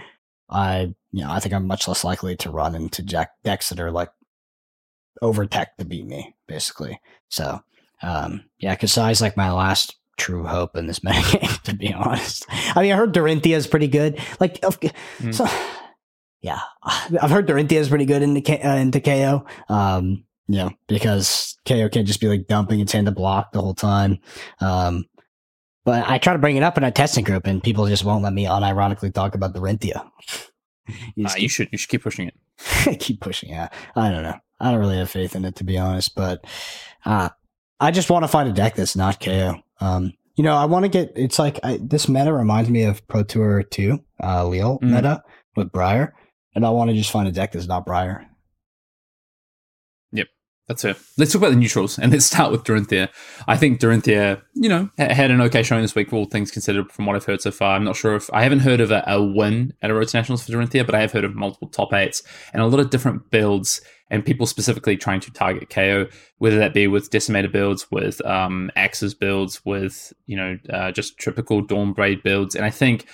I 0.48 0.94
you 1.10 1.24
know 1.24 1.30
I 1.30 1.40
think 1.40 1.54
I'm 1.54 1.66
much 1.66 1.88
less 1.88 2.04
likely 2.04 2.36
to 2.36 2.50
run 2.50 2.74
into 2.74 3.02
jack 3.02 3.30
decks 3.44 3.70
that 3.70 3.80
are 3.80 3.90
like 3.90 4.10
over 5.22 5.46
tech 5.46 5.76
to 5.78 5.84
beat 5.84 6.06
me, 6.06 6.34
basically. 6.48 7.00
So, 7.28 7.60
um, 8.02 8.44
yeah, 8.58 8.76
Kassai's 8.76 9.20
like 9.20 9.36
my 9.36 9.50
last 9.52 9.96
true 10.18 10.44
hope 10.46 10.76
in 10.76 10.86
this 10.86 11.00
metagame, 11.06 11.62
to 11.62 11.74
be 11.74 11.92
honest. 11.92 12.46
I 12.76 12.82
mean, 12.82 12.92
I 12.92 12.96
heard 12.96 13.14
Dorinthia 13.14 13.56
is 13.56 13.66
pretty 13.66 13.88
good. 13.88 14.18
Like, 14.38 14.60
Mm. 14.60 15.34
so, 15.34 15.46
yeah, 16.42 16.60
I've 16.82 17.30
heard 17.30 17.46
Dorinthia 17.48 17.72
is 17.78 17.88
pretty 17.88 18.06
good 18.06 18.22
into, 18.22 18.40
K, 18.40 18.60
uh, 18.60 18.76
into 18.76 19.00
Kayo. 19.00 19.46
Um, 19.70 20.24
you 20.48 20.56
know, 20.58 20.70
because 20.88 21.56
Kayo 21.64 21.90
can't 21.92 22.06
just 22.08 22.20
be 22.20 22.26
like 22.26 22.48
dumping 22.48 22.80
its 22.80 22.92
hand 22.92 23.06
to 23.06 23.12
block 23.12 23.52
the 23.52 23.60
whole 23.60 23.74
time. 23.74 24.18
Um, 24.60 25.04
but 25.84 26.08
I 26.08 26.18
try 26.18 26.32
to 26.34 26.38
bring 26.38 26.56
it 26.56 26.62
up 26.62 26.76
in 26.76 26.84
a 26.84 26.90
testing 26.90 27.24
group, 27.24 27.46
and 27.46 27.62
people 27.62 27.86
just 27.86 28.04
won't 28.04 28.22
let 28.24 28.32
me 28.32 28.44
unironically 28.46 29.12
talk 29.14 29.34
about 29.34 29.54
Dorinthia. 29.54 30.08
You 31.14 31.26
Uh, 31.26 31.34
you 31.36 31.48
should 31.48 31.68
you 31.70 31.78
should 31.78 31.88
keep 31.88 32.02
pushing 32.02 32.26
it. 32.26 32.98
keep 32.98 33.20
pushing. 33.20 33.50
Yeah, 33.50 33.68
I 33.94 34.10
don't 34.10 34.24
know. 34.24 34.34
I 34.60 34.70
don't 34.70 34.80
really 34.80 34.96
have 34.98 35.10
faith 35.10 35.34
in 35.34 35.44
it 35.44 35.56
to 35.56 35.64
be 35.64 35.78
honest, 35.78 36.14
but 36.14 36.44
uh, 37.04 37.30
I 37.80 37.90
just 37.90 38.10
want 38.10 38.24
to 38.24 38.28
find 38.28 38.48
a 38.48 38.52
deck 38.52 38.74
that's 38.76 38.94
not 38.96 39.20
Kayo. 39.20 39.62
Um, 39.80 40.12
you 40.36 40.44
know, 40.44 40.54
I 40.56 40.64
want 40.66 40.84
to 40.84 40.88
get. 40.88 41.12
It's 41.16 41.38
like 41.38 41.58
I, 41.62 41.78
this 41.82 42.08
meta 42.08 42.32
reminds 42.32 42.70
me 42.70 42.84
of 42.84 43.06
Pro 43.08 43.22
Tour 43.22 43.62
Two, 43.62 44.00
uh, 44.22 44.46
Lille 44.46 44.78
Mhm. 44.80 44.90
meta 44.90 45.22
with 45.56 45.72
Briar, 45.72 46.14
and 46.54 46.64
I 46.64 46.70
want 46.70 46.90
to 46.90 46.96
just 46.96 47.10
find 47.10 47.26
a 47.28 47.32
deck 47.32 47.52
that's 47.52 47.66
not 47.66 47.84
Briar. 47.86 48.26
That's 50.70 50.84
it. 50.84 50.96
Let's 51.18 51.32
talk 51.32 51.42
about 51.42 51.50
the 51.50 51.56
neutrals 51.56 51.98
and 51.98 52.12
let's 52.12 52.26
start 52.26 52.52
with 52.52 52.62
Dorinthia. 52.62 53.08
I 53.48 53.56
think 53.56 53.80
Dorinthia, 53.80 54.40
you 54.54 54.68
know, 54.68 54.88
had 54.98 55.32
an 55.32 55.40
okay 55.40 55.64
showing 55.64 55.82
this 55.82 55.96
week, 55.96 56.12
all 56.12 56.26
things 56.26 56.52
considered, 56.52 56.92
from 56.92 57.06
what 57.06 57.16
I've 57.16 57.24
heard 57.24 57.42
so 57.42 57.50
far. 57.50 57.74
I'm 57.74 57.82
not 57.82 57.96
sure 57.96 58.14
if 58.14 58.32
I 58.32 58.44
haven't 58.44 58.60
heard 58.60 58.80
of 58.80 58.92
a, 58.92 59.02
a 59.04 59.20
win 59.20 59.74
at 59.82 59.90
a 59.90 59.94
Road 59.94 60.14
Nationals 60.14 60.44
for 60.44 60.52
Dorinthia, 60.52 60.86
but 60.86 60.94
I 60.94 61.00
have 61.00 61.10
heard 61.10 61.24
of 61.24 61.34
multiple 61.34 61.66
top 61.66 61.92
eights 61.92 62.22
and 62.52 62.62
a 62.62 62.66
lot 62.68 62.78
of 62.78 62.90
different 62.90 63.32
builds 63.32 63.80
and 64.10 64.24
people 64.24 64.46
specifically 64.46 64.96
trying 64.96 65.18
to 65.22 65.32
target 65.32 65.70
Kayo, 65.70 66.08
whether 66.38 66.58
that 66.58 66.72
be 66.72 66.86
with 66.86 67.10
decimator 67.10 67.50
builds, 67.50 67.90
with 67.90 68.24
um, 68.24 68.70
axes 68.76 69.12
builds, 69.12 69.64
with, 69.64 70.12
you 70.26 70.36
know, 70.36 70.56
uh, 70.72 70.92
just 70.92 71.18
typical 71.18 71.66
Dawnblade 71.66 72.22
builds. 72.22 72.54
And 72.54 72.64
I 72.64 72.70
think 72.70 73.06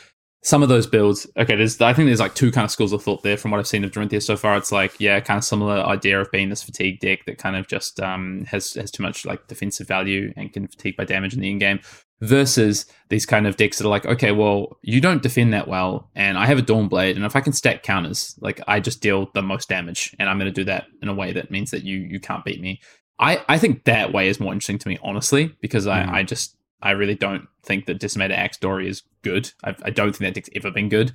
some 0.46 0.62
of 0.62 0.68
those 0.68 0.86
builds, 0.86 1.26
okay, 1.36 1.56
there's 1.56 1.80
I 1.80 1.92
think 1.92 2.06
there's 2.06 2.20
like 2.20 2.36
two 2.36 2.52
kind 2.52 2.64
of 2.64 2.70
schools 2.70 2.92
of 2.92 3.02
thought 3.02 3.24
there 3.24 3.36
from 3.36 3.50
what 3.50 3.58
I've 3.58 3.66
seen 3.66 3.82
of 3.82 3.90
Dorinthia 3.90 4.22
so 4.22 4.36
far. 4.36 4.56
It's 4.56 4.70
like, 4.70 4.94
yeah, 5.00 5.18
kind 5.18 5.38
of 5.38 5.42
similar 5.44 5.78
idea 5.80 6.20
of 6.20 6.30
being 6.30 6.50
this 6.50 6.62
fatigue 6.62 7.00
deck 7.00 7.24
that 7.26 7.36
kind 7.36 7.56
of 7.56 7.66
just 7.66 7.98
um 7.98 8.44
has 8.48 8.74
has 8.74 8.92
too 8.92 9.02
much 9.02 9.26
like 9.26 9.48
defensive 9.48 9.88
value 9.88 10.32
and 10.36 10.52
can 10.52 10.68
fatigue 10.68 10.96
by 10.96 11.04
damage 11.04 11.34
in 11.34 11.40
the 11.40 11.50
in 11.50 11.58
game. 11.58 11.80
Versus 12.20 12.86
these 13.10 13.26
kind 13.26 13.46
of 13.46 13.56
decks 13.56 13.76
that 13.76 13.86
are 13.86 13.90
like, 13.90 14.06
okay, 14.06 14.32
well, 14.32 14.78
you 14.82 15.02
don't 15.02 15.20
defend 15.20 15.52
that 15.52 15.68
well, 15.68 16.08
and 16.14 16.38
I 16.38 16.46
have 16.46 16.58
a 16.58 16.62
Dawnblade, 16.62 17.14
and 17.16 17.26
if 17.26 17.36
I 17.36 17.40
can 17.40 17.52
stack 17.52 17.82
counters, 17.82 18.34
like 18.40 18.60
I 18.68 18.80
just 18.80 19.02
deal 19.02 19.28
the 19.34 19.42
most 19.42 19.68
damage, 19.68 20.14
and 20.18 20.30
I'm 20.30 20.38
gonna 20.38 20.50
do 20.50 20.64
that 20.64 20.86
in 21.02 21.08
a 21.08 21.14
way 21.14 21.32
that 21.32 21.50
means 21.50 21.72
that 21.72 21.82
you 21.82 21.98
you 21.98 22.20
can't 22.20 22.44
beat 22.44 22.60
me. 22.60 22.80
I, 23.18 23.44
I 23.48 23.58
think 23.58 23.84
that 23.84 24.12
way 24.12 24.28
is 24.28 24.38
more 24.40 24.52
interesting 24.52 24.78
to 24.78 24.88
me, 24.88 24.98
honestly, 25.02 25.56
because 25.60 25.86
I, 25.86 26.04
Mm. 26.04 26.12
I 26.12 26.22
just 26.22 26.55
I 26.82 26.90
really 26.92 27.14
don't 27.14 27.48
think 27.62 27.86
that 27.86 28.00
Decimator 28.00 28.36
Axe 28.36 28.58
Dory 28.58 28.88
is 28.88 29.02
good. 29.22 29.50
I, 29.64 29.74
I 29.82 29.90
don't 29.90 30.14
think 30.14 30.20
that 30.20 30.34
deck's 30.34 30.50
ever 30.54 30.70
been 30.70 30.88
good. 30.88 31.12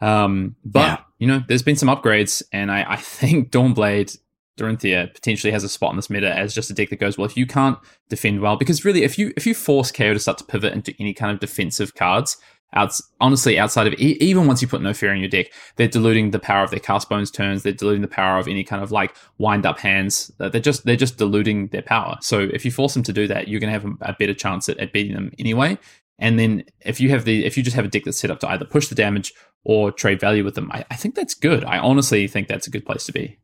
Um, 0.00 0.56
but 0.64 0.80
Yeah. 0.80 0.96
you 1.18 1.26
know, 1.26 1.42
there's 1.48 1.62
been 1.62 1.76
some 1.76 1.88
upgrades, 1.88 2.42
and 2.52 2.70
I, 2.70 2.84
I 2.92 2.96
think 2.96 3.50
Dawnblade 3.52 4.16
Dorinthia 4.58 5.12
potentially 5.14 5.50
has 5.52 5.64
a 5.64 5.68
spot 5.68 5.90
in 5.90 5.96
this 5.96 6.10
meta 6.10 6.34
as 6.36 6.54
just 6.54 6.70
a 6.70 6.74
deck 6.74 6.90
that 6.90 7.00
goes 7.00 7.16
well. 7.16 7.24
If 7.26 7.36
you 7.36 7.46
can't 7.46 7.78
defend 8.08 8.40
well, 8.40 8.56
because 8.56 8.84
really, 8.84 9.04
if 9.04 9.18
you 9.18 9.32
if 9.36 9.46
you 9.46 9.54
force 9.54 9.90
KO 9.90 10.12
to 10.12 10.18
start 10.18 10.38
to 10.38 10.44
pivot 10.44 10.72
into 10.74 10.94
any 11.00 11.14
kind 11.14 11.32
of 11.32 11.40
defensive 11.40 11.94
cards, 11.94 12.36
outs 12.72 13.02
honestly 13.20 13.58
outside 13.58 13.86
of 13.86 13.94
e- 13.94 14.16
even 14.20 14.46
once 14.46 14.62
you 14.62 14.68
put 14.68 14.82
no 14.82 14.92
fear 14.92 15.12
in 15.12 15.20
your 15.20 15.28
deck, 15.28 15.46
they're 15.76 15.88
diluting 15.88 16.30
the 16.30 16.38
power 16.38 16.62
of 16.62 16.70
their 16.70 16.80
cast 16.80 17.08
bones 17.08 17.30
turns. 17.30 17.62
They're 17.62 17.72
diluting 17.72 18.02
the 18.02 18.08
power 18.08 18.38
of 18.38 18.48
any 18.48 18.64
kind 18.64 18.82
of 18.82 18.92
like 18.92 19.14
wind 19.38 19.66
up 19.66 19.78
hands. 19.78 20.30
Uh, 20.40 20.48
They're 20.48 20.60
just 20.60 20.84
they're 20.84 20.96
just 20.96 21.16
diluting 21.16 21.68
their 21.68 21.82
power. 21.82 22.18
So 22.20 22.40
if 22.52 22.64
you 22.64 22.70
force 22.70 22.94
them 22.94 23.02
to 23.04 23.12
do 23.12 23.26
that, 23.26 23.48
you're 23.48 23.60
going 23.60 23.72
to 23.72 23.80
have 23.80 23.96
a, 24.00 24.16
better 24.18 24.34
chance 24.34 24.68
at, 24.68 24.78
at 24.78 24.92
beating 24.92 25.14
them 25.14 25.32
anyway. 25.38 25.78
And 26.18 26.38
then 26.38 26.64
if 26.80 27.00
you 27.00 27.10
have 27.10 27.24
the 27.24 27.44
if 27.44 27.56
you 27.56 27.62
just 27.62 27.76
have 27.76 27.84
a 27.84 27.88
deck 27.88 28.04
that's 28.04 28.18
set 28.18 28.30
up 28.30 28.40
to 28.40 28.48
either 28.48 28.64
push 28.64 28.88
the 28.88 28.94
damage 28.94 29.32
or 29.64 29.90
trade 29.90 30.20
value 30.20 30.44
with 30.44 30.54
them, 30.54 30.70
I, 30.72 30.84
I 30.90 30.96
think 30.96 31.14
that's 31.14 31.34
good. 31.34 31.64
I 31.64 31.78
honestly 31.78 32.26
think 32.26 32.48
that's 32.48 32.66
a 32.66 32.70
good 32.70 32.84
place 32.86 33.04
to 33.06 33.12
be. 33.12 33.38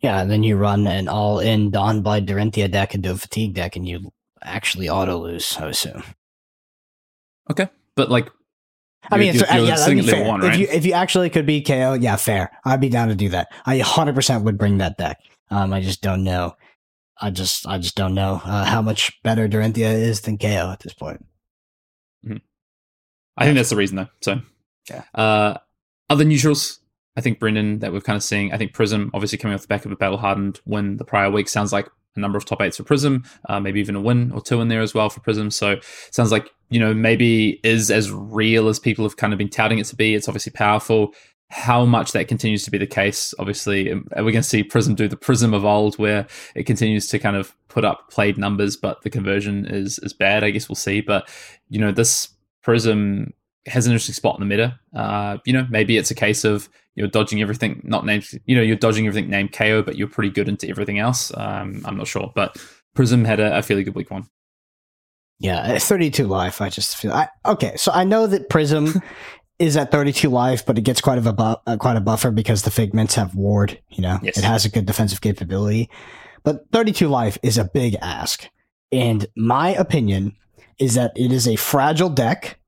Yeah, 0.00 0.22
and 0.22 0.30
then 0.30 0.42
you 0.42 0.56
run 0.56 0.86
an 0.86 1.08
all-in 1.08 1.70
Dawnblade 1.70 2.26
Dorinthia 2.26 2.70
deck 2.70 2.94
into 2.94 3.10
a 3.10 3.16
fatigue 3.16 3.54
deck, 3.54 3.76
and 3.76 3.86
you 3.86 4.12
actually 4.42 4.88
auto 4.88 5.18
lose. 5.18 5.58
I 5.58 5.68
assume. 5.68 6.02
Okay, 7.50 7.68
but 7.96 8.10
like, 8.10 8.30
I 9.10 9.18
mean, 9.18 9.34
you're, 9.34 9.44
you're 9.52 9.64
yeah, 9.66 9.76
that'd 9.76 9.96
be 9.96 10.02
fair. 10.02 10.26
one, 10.26 10.40
If 10.42 10.48
right? 10.50 10.58
you 10.58 10.66
if 10.70 10.84
you 10.84 10.92
actually 10.92 11.30
could 11.30 11.46
be 11.46 11.62
Kayo, 11.62 12.00
yeah, 12.00 12.16
fair. 12.16 12.50
I'd 12.64 12.80
be 12.80 12.88
down 12.88 13.08
to 13.08 13.14
do 13.14 13.28
that. 13.30 13.48
I 13.66 13.78
100% 13.80 14.42
would 14.42 14.58
bring 14.58 14.78
that 14.78 14.98
deck. 14.98 15.18
Um, 15.50 15.72
I 15.72 15.80
just 15.80 16.02
don't 16.02 16.22
know. 16.22 16.54
I 17.20 17.30
just 17.30 17.66
I 17.66 17.78
just 17.78 17.96
don't 17.96 18.14
know 18.14 18.40
uh, 18.44 18.64
how 18.64 18.82
much 18.82 19.20
better 19.22 19.48
Dorinthia 19.48 19.92
is 19.92 20.20
than 20.22 20.38
Kayo 20.38 20.72
at 20.72 20.80
this 20.80 20.92
point. 20.94 21.24
I 23.36 23.44
think 23.44 23.56
that's 23.56 23.70
the 23.70 23.76
reason 23.76 23.96
though. 23.96 24.08
So, 24.20 24.40
Yeah. 24.90 25.02
Uh, 25.14 25.56
other 26.10 26.24
neutrals, 26.24 26.80
I 27.16 27.20
think 27.20 27.38
Brendan 27.38 27.78
that 27.78 27.92
we're 27.92 28.00
kind 28.00 28.16
of 28.16 28.22
seeing. 28.22 28.52
I 28.52 28.58
think 28.58 28.74
Prism, 28.74 29.10
obviously 29.14 29.38
coming 29.38 29.54
off 29.54 29.62
the 29.62 29.68
back 29.68 29.84
of 29.86 29.92
a 29.92 29.96
battle 29.96 30.18
hardened 30.18 30.60
win 30.66 30.96
the 30.98 31.04
prior 31.04 31.30
week, 31.30 31.48
sounds 31.48 31.72
like 31.72 31.88
a 32.16 32.20
number 32.20 32.36
of 32.36 32.44
top 32.44 32.60
eights 32.60 32.76
for 32.76 32.82
Prism. 32.82 33.24
Uh, 33.48 33.60
maybe 33.60 33.80
even 33.80 33.96
a 33.96 34.00
win 34.00 34.30
or 34.32 34.42
two 34.42 34.60
in 34.60 34.68
there 34.68 34.80
as 34.82 34.92
well 34.94 35.08
for 35.08 35.20
Prism. 35.20 35.50
So 35.50 35.76
sounds 36.10 36.32
like 36.32 36.50
you 36.70 36.80
know 36.80 36.94
maybe 36.94 37.60
is 37.62 37.90
as 37.90 38.10
real 38.10 38.68
as 38.68 38.78
people 38.78 39.04
have 39.04 39.16
kind 39.16 39.32
of 39.32 39.38
been 39.38 39.50
touting 39.50 39.78
it 39.78 39.86
to 39.86 39.96
be. 39.96 40.14
It's 40.14 40.28
obviously 40.28 40.52
powerful. 40.52 41.14
How 41.50 41.84
much 41.84 42.12
that 42.12 42.28
continues 42.28 42.62
to 42.64 42.70
be 42.70 42.78
the 42.78 42.86
case, 42.86 43.34
obviously, 43.40 43.90
um, 43.90 44.06
we're 44.16 44.22
going 44.30 44.36
to 44.36 44.42
see 44.44 44.62
Prism 44.62 44.94
do 44.94 45.08
the 45.08 45.16
Prism 45.16 45.52
of 45.52 45.64
old, 45.64 45.98
where 45.98 46.28
it 46.54 46.62
continues 46.64 47.08
to 47.08 47.18
kind 47.18 47.34
of 47.34 47.52
put 47.66 47.84
up 47.84 48.08
played 48.08 48.38
numbers, 48.38 48.76
but 48.76 49.02
the 49.02 49.10
conversion 49.10 49.66
is 49.66 49.98
is 50.00 50.12
bad. 50.12 50.44
I 50.44 50.50
guess 50.50 50.68
we'll 50.68 50.76
see. 50.76 51.00
But 51.00 51.28
you 51.68 51.80
know, 51.80 51.92
this 51.92 52.28
Prism 52.62 53.32
has 53.66 53.86
an 53.86 53.92
interesting 53.92 54.14
spot 54.14 54.36
in 54.36 54.40
the 54.40 54.46
meta. 54.46 54.78
Uh, 54.94 55.38
you 55.44 55.52
know, 55.52 55.66
maybe 55.70 55.96
it's 55.96 56.10
a 56.10 56.14
case 56.14 56.44
of 56.44 56.68
you're 56.94 57.08
dodging 57.08 57.40
everything 57.40 57.80
not 57.84 58.04
named, 58.04 58.26
you 58.46 58.56
know, 58.56 58.62
you're 58.62 58.76
dodging 58.76 59.06
everything 59.06 59.30
named 59.30 59.52
Kayo, 59.52 59.84
but 59.84 59.96
you're 59.96 60.08
pretty 60.08 60.30
good 60.30 60.48
into 60.48 60.68
everything 60.68 60.98
else. 60.98 61.32
Um, 61.36 61.82
I'm 61.84 61.96
not 61.96 62.06
sure, 62.06 62.32
but 62.34 62.56
Prism 62.94 63.24
had 63.24 63.40
a, 63.40 63.58
a 63.58 63.62
fairly 63.62 63.84
good 63.84 63.94
week 63.94 64.10
one. 64.10 64.28
Yeah, 65.40 65.78
32 65.78 66.26
life. 66.26 66.60
I 66.60 66.68
just 66.68 66.96
feel 66.96 67.12
I, 67.12 67.28
okay. 67.46 67.74
So 67.76 67.90
I 67.92 68.04
know 68.04 68.26
that 68.26 68.48
Prism 68.50 69.00
is 69.58 69.76
at 69.76 69.90
32 69.90 70.28
life, 70.28 70.64
but 70.66 70.76
it 70.78 70.82
gets 70.82 71.00
quite 71.00 71.18
of 71.18 71.26
a 71.26 71.32
bu- 71.32 71.56
uh, 71.66 71.76
quite 71.78 71.96
a 71.96 72.00
buffer 72.00 72.30
because 72.30 72.62
the 72.62 72.70
figments 72.70 73.14
have 73.14 73.34
ward. 73.34 73.80
You 73.88 74.02
know, 74.02 74.18
Yes. 74.22 74.36
it 74.38 74.44
has 74.44 74.64
a 74.64 74.68
good 74.70 74.86
defensive 74.86 75.20
capability, 75.22 75.88
but 76.44 76.66
32 76.72 77.08
life 77.08 77.38
is 77.42 77.56
a 77.58 77.64
big 77.64 77.96
ask. 78.02 78.48
And 78.92 79.26
my 79.36 79.70
opinion 79.74 80.36
is 80.78 80.94
that 80.94 81.12
it 81.16 81.32
is 81.32 81.48
a 81.48 81.56
fragile 81.56 82.08
deck, 82.10 82.58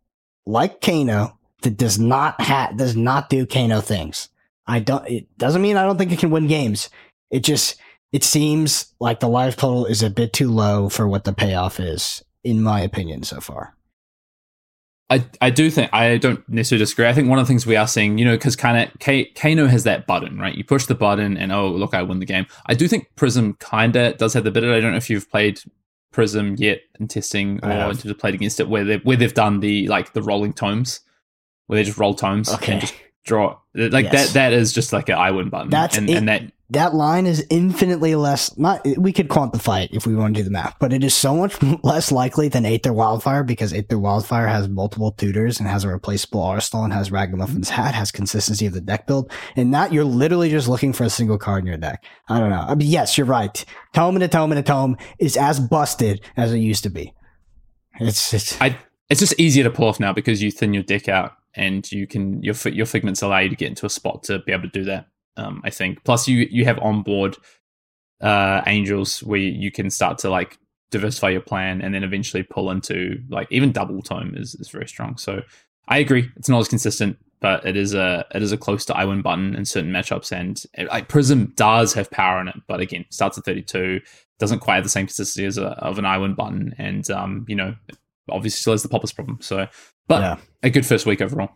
like 0.47 0.81
Kano, 0.81 1.39
that 1.63 1.77
does 1.77 1.99
not 1.99 2.41
ha- 2.41 2.73
does 2.77 2.97
not 2.97 3.29
do 3.29 3.45
Kano 3.47 3.81
things. 3.81 4.29
I 4.67 4.79
don't. 4.81 5.07
It 5.09 5.27
doesn't 5.39 5.61
mean 5.63 5.77
I 5.77 5.85
don't 5.85 5.99
think 5.99 6.13
it 6.13 6.19
can 6.21 6.31
win 6.31 6.47
games. 6.47 6.89
It 7.31 7.41
just 7.41 7.77
it 8.13 8.25
seems 8.25 8.95
like 9.01 9.21
the 9.21 9.29
life 9.29 9.57
total 9.57 9.85
is 9.87 10.03
a 10.03 10.11
bit 10.11 10.33
too 10.33 10.51
low 10.51 10.89
for 10.89 11.09
what 11.09 11.25
the 11.25 11.33
payoff 11.33 11.81
is, 11.81 12.23
in 12.45 12.63
my 12.63 12.81
opinion, 12.81 13.23
so 13.23 13.41
far. 13.41 13.75
I, 15.11 15.25
I 15.43 15.51
do 15.51 15.71
think 15.71 15.93
I 15.93 16.17
don't 16.17 16.47
necessarily 16.49 16.83
disagree. 16.85 17.07
I 17.07 17.13
think 17.13 17.29
one 17.29 17.39
of 17.39 17.45
the 17.45 17.49
things 17.49 17.67
we 17.67 17.77
are 17.77 17.87
seeing, 17.87 18.17
you 18.17 18.25
know, 18.25 18.33
because 18.35 18.57
kind 18.57 18.79
of 18.91 18.99
K- 18.99 19.27
Kano 19.27 19.67
has 19.67 19.85
that 19.85 20.07
button, 20.07 20.39
right? 20.39 20.55
You 20.55 20.65
push 20.65 20.87
the 20.87 20.95
button 20.95 21.37
and 21.37 21.53
oh 21.53 21.69
look, 21.69 21.93
I 21.93 22.03
win 22.03 22.19
the 22.19 22.25
game. 22.25 22.47
I 22.67 22.73
do 22.75 22.89
think 22.89 23.09
Prism 23.15 23.55
kinda 23.61 24.15
does 24.15 24.33
have 24.33 24.45
the 24.45 24.51
bit. 24.51 24.65
I 24.65 24.81
don't 24.81 24.93
know 24.93 24.97
if 24.97 25.11
you've 25.11 25.31
played 25.31 25.61
Prism 26.13 26.55
yet 26.57 26.81
in 26.99 27.09
testing 27.09 27.61
or 27.63 27.69
have. 27.69 27.91
in 27.91 27.97
terms 27.99 28.07
of 28.07 28.19
played 28.19 28.35
against 28.35 28.59
it, 28.59 28.69
where 28.71 28.85
they 28.85 28.97
where 28.99 29.17
they've 29.19 29.35
done 29.35 29.61
the 29.61 29.87
like 29.89 30.15
the 30.15 30.23
rolling 30.23 30.55
tomes, 30.55 31.01
where 31.67 31.77
they 31.79 31.85
just 31.85 31.99
roll 31.99 32.15
tomes 32.15 32.49
Okay. 32.55 32.73
and 32.73 32.81
just 32.81 32.95
draw 33.25 33.59
like 33.75 34.05
Yes. 34.11 34.29
that. 34.29 34.33
That 34.35 34.53
is 34.55 34.73
just 34.73 34.95
like 34.95 35.11
an 35.11 35.17
I 35.17 35.31
win 35.31 35.51
button. 35.51 35.69
That's 35.69 35.99
and, 35.99 36.09
it. 36.09 36.17
and 36.17 36.29
that 36.29 36.43
That 36.73 36.95
line 36.95 37.27
is 37.27 37.47
infinitely 37.51 38.15
less. 38.15 38.57
Not 38.57 38.87
we 38.97 39.13
could 39.13 39.29
quantify 39.29 39.85
it 39.85 39.91
if 39.93 40.07
we 40.07 40.15
want 40.15 40.35
to 40.35 40.41
do 40.41 40.45
the 40.45 40.51
math, 40.51 40.75
but 40.79 40.91
it 40.91 41.05
is 41.05 41.15
so 41.15 41.37
much 41.37 41.63
less 41.83 42.11
likely 42.11 42.49
than 42.49 42.65
Aether 42.65 42.95
Wildfire 42.95 43.45
because 43.45 43.75
Aether 43.75 43.99
Wildfire 43.99 44.47
has 44.47 44.71
multiple 44.71 45.13
tutors 45.13 45.61
and 45.61 45.69
has 45.69 45.85
a 45.85 45.89
replaceable 45.89 46.43
arsenal 46.43 46.85
and 46.85 46.93
has 46.95 47.11
Ragamuffin's 47.11 47.69
hat, 47.69 47.95
has 47.95 48.11
consistency 48.11 48.65
of 48.65 48.73
the 48.73 48.81
deck 48.81 49.07
build, 49.07 49.31
and 49.55 49.75
that 49.75 49.93
you're 49.93 50.03
literally 50.03 50.49
just 50.49 50.67
looking 50.67 50.95
for 50.95 51.05
a 51.05 51.11
single 51.11 51.37
card 51.37 51.63
in 51.63 51.67
your 51.67 51.77
deck. 51.77 52.05
I 52.31 52.39
don't 52.39 52.49
know. 52.49 52.65
I 52.67 52.75
mean, 52.75 52.89
yes, 52.89 53.19
you're 53.19 53.27
right. 53.27 53.63
Tome 53.93 54.17
and 54.17 54.25
a 54.25 54.29
tome 54.29 54.51
and 54.51 54.59
a 54.59 54.63
tome 54.63 54.97
is 55.19 55.37
as 55.37 55.61
busted 55.61 56.23
as 56.39 56.55
it 56.55 56.59
used 56.59 56.85
to 56.85 56.91
be. 56.91 57.13
It's 58.01 58.33
it's 58.33 58.59
I 58.63 58.79
it's 59.11 59.21
just 59.21 59.39
easier 59.39 59.65
to 59.65 59.71
pull 59.71 59.89
off 59.89 60.01
now 60.01 60.15
because 60.15 60.43
you 60.43 60.51
thin 60.51 60.73
your 60.73 60.85
deck 60.85 61.07
out 61.07 61.33
and 61.55 61.91
you 61.93 62.07
can 62.07 62.43
your 62.43 62.55
your 62.65 62.87
figments 62.87 63.21
allow 63.21 63.41
you 63.41 63.51
to 63.51 63.57
get 63.57 63.69
into 63.69 63.85
a 63.85 63.91
spot 63.91 64.23
to 64.25 64.39
be 64.39 64.53
able 64.53 64.63
to 64.63 64.69
do 64.69 64.85
that. 64.85 65.09
Um, 65.37 65.63
I 65.65 65.71
think. 65.71 66.05
Plus, 66.05 66.29
you 66.29 66.47
you 66.51 66.65
have 66.65 66.79
onboard 66.81 67.37
uh, 68.21 68.63
angels 68.67 69.23
where 69.23 69.41
you 69.41 69.71
can 69.71 69.91
start 69.91 70.19
to 70.19 70.31
like 70.31 70.59
diversify 70.91 71.31
your 71.31 71.41
plan 71.41 71.81
and 71.81 71.95
then 71.95 72.05
eventually 72.05 72.43
pull 72.43 72.71
into 72.71 73.19
like 73.31 73.49
even 73.51 73.73
double 73.73 74.03
tome 74.03 74.35
is 74.37 74.55
is 74.57 74.69
very 74.69 74.87
strong. 74.87 75.17
So 75.17 75.43
I 75.89 75.99
agree. 75.99 76.31
It's 76.37 76.49
not 76.49 76.61
as 76.61 76.69
consistent, 76.69 77.17
but 77.41 77.65
it 77.67 77.77
is 77.77 77.95
a 77.95 78.27
it 78.35 78.43
is 78.43 78.53
a 78.53 78.57
close 78.59 78.85
to 78.87 78.97
I 78.97 79.05
win 79.07 79.23
button 79.23 79.55
in 79.55 79.65
certain 79.65 79.91
matchups. 79.91 80.33
And 80.33 80.63
it, 80.75 80.89
like 80.89 81.09
Prism 81.09 81.53
does 81.57 81.95
have 81.95 82.11
power 82.11 82.41
in 82.41 82.49
it, 82.49 82.57
but 82.69 82.81
again, 82.81 83.05
starts 83.11 83.39
at 83.39 83.45
thirty 83.45 83.63
two. 83.63 84.01
Doesn't 84.39 84.59
quite 84.61 84.75
have 84.77 84.85
the 84.85 84.91
same 84.91 85.07
consistency 85.07 85.47
as 85.47 85.57
a, 85.57 85.69
of 85.85 85.99
an 85.99 86.05
I 86.05 86.19
win 86.19 86.35
button, 86.35 86.75
and 86.77 87.09
um, 87.11 87.45
you 87.49 87.55
know, 87.57 87.75
obviously 88.29 88.59
still 88.61 88.73
has 88.73 88.83
the 88.83 88.89
poppers 88.89 89.13
problem. 89.13 89.39
So, 89.41 89.69
but 90.09 90.21
Yeah. 90.21 90.37
a 90.63 90.71
good 90.71 90.85
first 90.85 91.07
week 91.07 91.21
overall. 91.21 91.51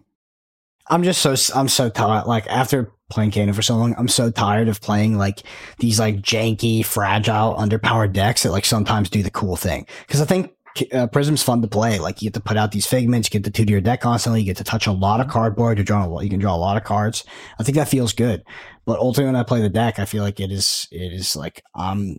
I'm 0.89 1.03
just 1.03 1.20
so 1.20 1.35
I'm 1.59 1.68
so 1.68 1.91
tired. 1.91 2.27
Like 2.27 2.47
after 2.47 2.93
playing 3.11 3.31
Kano 3.31 3.53
for 3.53 3.63
so 3.63 3.77
long, 3.77 3.95
I'm 3.97 4.09
so 4.09 4.31
tired 4.31 4.69
of 4.69 4.81
playing 4.81 5.17
like 5.17 5.43
these 5.79 5.99
like 5.99 6.17
janky, 6.17 6.85
fragile, 6.85 7.55
underpowered 7.57 8.13
decks 8.13 8.43
that 8.43 8.53
like 8.53 8.65
sometimes 8.65 9.11
do 9.11 9.23
the 9.23 9.31
cool 9.31 9.57
thing. 9.57 9.87
Because 10.07 10.21
I 10.21 10.25
think 10.25 10.53
uh, 10.93 11.07
Prism's 11.07 11.43
fun 11.43 11.63
to 11.63 11.69
play. 11.69 11.99
Like 11.99 12.21
you 12.21 12.27
get 12.31 12.35
to 12.35 12.41
put 12.41 12.57
out 12.57 12.73
these 12.73 12.87
figments, 12.87 13.29
you 13.29 13.39
get 13.39 13.45
to 13.45 13.51
two 13.51 13.65
to 13.65 13.71
your 13.71 13.81
deck 13.81 14.01
constantly, 14.01 14.41
you 14.41 14.47
get 14.47 14.57
to 14.59 14.65
touch 14.65 14.87
a 14.87 14.93
lot 14.93 15.21
of 15.21 15.29
cardboard. 15.29 15.79
You're 15.79 15.85
drawing 15.85 16.07
a 16.07 16.09
lot, 16.09 16.25
you 16.25 16.31
can 16.31 16.41
draw 16.41 16.55
a 16.55 16.59
lot 16.59 16.77
of 16.77 16.85
cards. 16.85 17.25
I 17.59 17.63
think 17.63 17.77
that 17.77 17.89
feels 17.89 18.13
good. 18.13 18.43
But 18.85 18.99
ultimately, 18.99 19.33
when 19.33 19.37
I 19.41 19.43
play 19.43 19.61
the 19.61 19.69
deck, 19.69 19.99
I 19.99 20.05
feel 20.05 20.23
like 20.23 20.41
it 20.41 20.51
is 20.51 20.89
it 20.91 21.13
is 21.13 21.37
like 21.37 21.63
I'm 21.75 22.19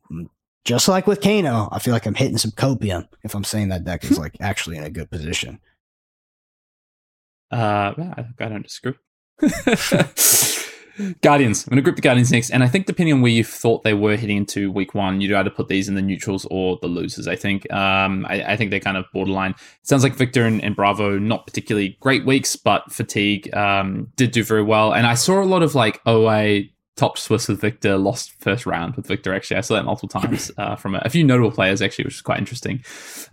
just 0.66 0.88
like 0.88 1.08
with 1.08 1.22
Kano. 1.22 1.70
I 1.72 1.80
feel 1.80 1.94
like 1.94 2.06
I'm 2.06 2.16
hitting 2.16 2.38
some 2.38 2.52
copium 2.52 3.08
if 3.24 3.36
I'm 3.36 3.44
saying 3.44 3.70
that 3.70 3.86
deck 3.86 4.04
is 4.04 4.18
like 4.20 4.38
actually 4.42 4.78
in 4.78 4.84
a 4.84 4.90
good 4.90 5.10
position. 5.10 5.60
Uh, 7.52 7.94
I 7.98 8.26
don't 8.40 8.64
disagree. 8.64 8.96
Guardians. 11.22 11.66
I'm 11.66 11.72
going 11.72 11.78
to 11.78 11.82
group 11.82 11.96
the 11.96 12.02
Guardians 12.02 12.32
next. 12.32 12.50
And 12.50 12.64
I 12.64 12.68
think 12.68 12.86
depending 12.86 13.14
on 13.14 13.22
where 13.22 13.32
you 13.32 13.44
thought 13.44 13.84
they 13.84 13.94
were 13.94 14.16
heading 14.16 14.38
into 14.38 14.72
week 14.72 14.94
one, 14.94 15.22
you'd 15.22 15.34
either 15.34 15.50
put 15.50 15.68
these 15.68 15.88
in 15.88 15.96
the 15.96 16.02
neutrals 16.02 16.46
or 16.50 16.78
the 16.82 16.88
losers, 16.88 17.28
I 17.28 17.36
think. 17.36 17.72
Um, 17.72 18.26
I, 18.28 18.54
I, 18.54 18.58
think 18.58 18.72
they're 18.72 18.80
kind 18.80 18.98
of 18.98 19.06
borderline. 19.14 19.52
It 19.52 19.88
sounds 19.88 20.04
like 20.04 20.16
Victor 20.16 20.46
and, 20.46 20.64
and, 20.64 20.76
Bravo, 20.76 21.18
not 21.18 21.46
particularly 21.46 21.98
great 22.00 22.26
weeks, 22.26 22.56
but 22.56 22.92
Fatigue 22.92 23.54
um, 23.56 24.12
did 24.16 24.32
do 24.32 24.44
very 24.44 24.64
well. 24.64 24.94
And 24.94 25.06
I 25.06 25.14
saw 25.14 25.42
a 25.42 25.46
lot 25.46 25.64
of 25.64 25.76
like 25.76 26.02
OA 26.06 26.64
top 26.98 27.18
Swiss 27.18 27.48
with 27.48 27.62
Victor, 27.62 27.98
lost 27.98 28.32
first 28.42 28.66
round 28.66 28.96
with 28.96 29.08
Victor, 29.08 29.34
actually. 29.34 29.58
I 29.58 29.62
saw 29.62 29.76
that 29.76 29.86
multiple 29.86 30.10
times 30.10 30.52
uh, 30.58 30.76
from 30.76 30.96
a, 30.96 31.02
a, 31.06 31.10
few 31.10 31.24
notable 31.24 31.52
players, 31.52 31.82
actually, 31.82 32.06
which 32.06 32.16
is 32.16 32.22
quite 32.22 32.40
interesting. 32.40 32.84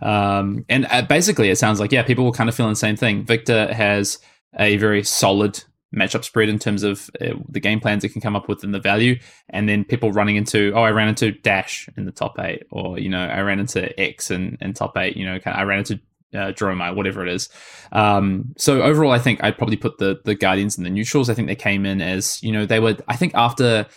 Um, 0.01 0.65
and 0.69 0.85
uh, 0.89 1.01
basically, 1.01 1.49
it 1.49 1.57
sounds 1.57 1.79
like, 1.79 1.91
yeah, 1.91 2.03
people 2.03 2.25
were 2.25 2.31
kind 2.31 2.47
of 2.47 2.55
feeling 2.55 2.71
the 2.71 2.77
same 2.77 2.95
thing. 2.95 3.25
Victor 3.25 3.73
has 3.73 4.19
a 4.57 4.77
very 4.77 5.03
solid 5.03 5.63
matchup 5.95 6.23
spread 6.23 6.49
in 6.49 6.59
terms 6.59 6.83
of 6.83 7.09
uh, 7.21 7.33
the 7.49 7.59
game 7.59 7.79
plans 7.79 8.03
it 8.03 8.09
can 8.09 8.21
come 8.21 8.35
up 8.35 8.47
with 8.47 8.63
and 8.63 8.73
the 8.73 8.79
value, 8.79 9.17
and 9.49 9.67
then 9.69 9.83
people 9.83 10.11
running 10.11 10.35
into 10.35 10.71
oh 10.75 10.83
I 10.83 10.91
ran 10.91 11.07
into 11.07 11.31
Dash 11.31 11.89
in 11.97 12.05
the 12.05 12.11
top 12.11 12.37
eight, 12.39 12.63
or 12.71 12.99
you 12.99 13.09
know 13.09 13.25
I 13.25 13.41
ran 13.41 13.59
into 13.59 13.99
X 13.99 14.31
in, 14.31 14.57
in 14.61 14.73
top 14.73 14.97
eight, 14.97 15.15
you 15.15 15.25
know 15.25 15.39
I 15.45 15.63
ran 15.63 15.79
into 15.79 15.99
uh, 16.33 16.51
Dromai, 16.51 16.95
whatever 16.95 17.25
it 17.25 17.29
is. 17.29 17.49
Um, 17.91 18.53
so 18.57 18.81
overall, 18.81 19.11
I 19.11 19.19
think 19.19 19.43
I'd 19.43 19.57
probably 19.57 19.77
put 19.77 19.97
the 19.97 20.19
the 20.25 20.35
Guardians 20.35 20.77
and 20.77 20.85
the 20.85 20.89
neutrals. 20.89 21.29
I 21.29 21.33
think 21.33 21.47
they 21.47 21.55
came 21.55 21.85
in 21.85 22.01
as 22.01 22.41
you 22.43 22.51
know 22.51 22.65
they 22.65 22.79
were. 22.79 22.97
I 23.07 23.15
think 23.15 23.33
after 23.35 23.87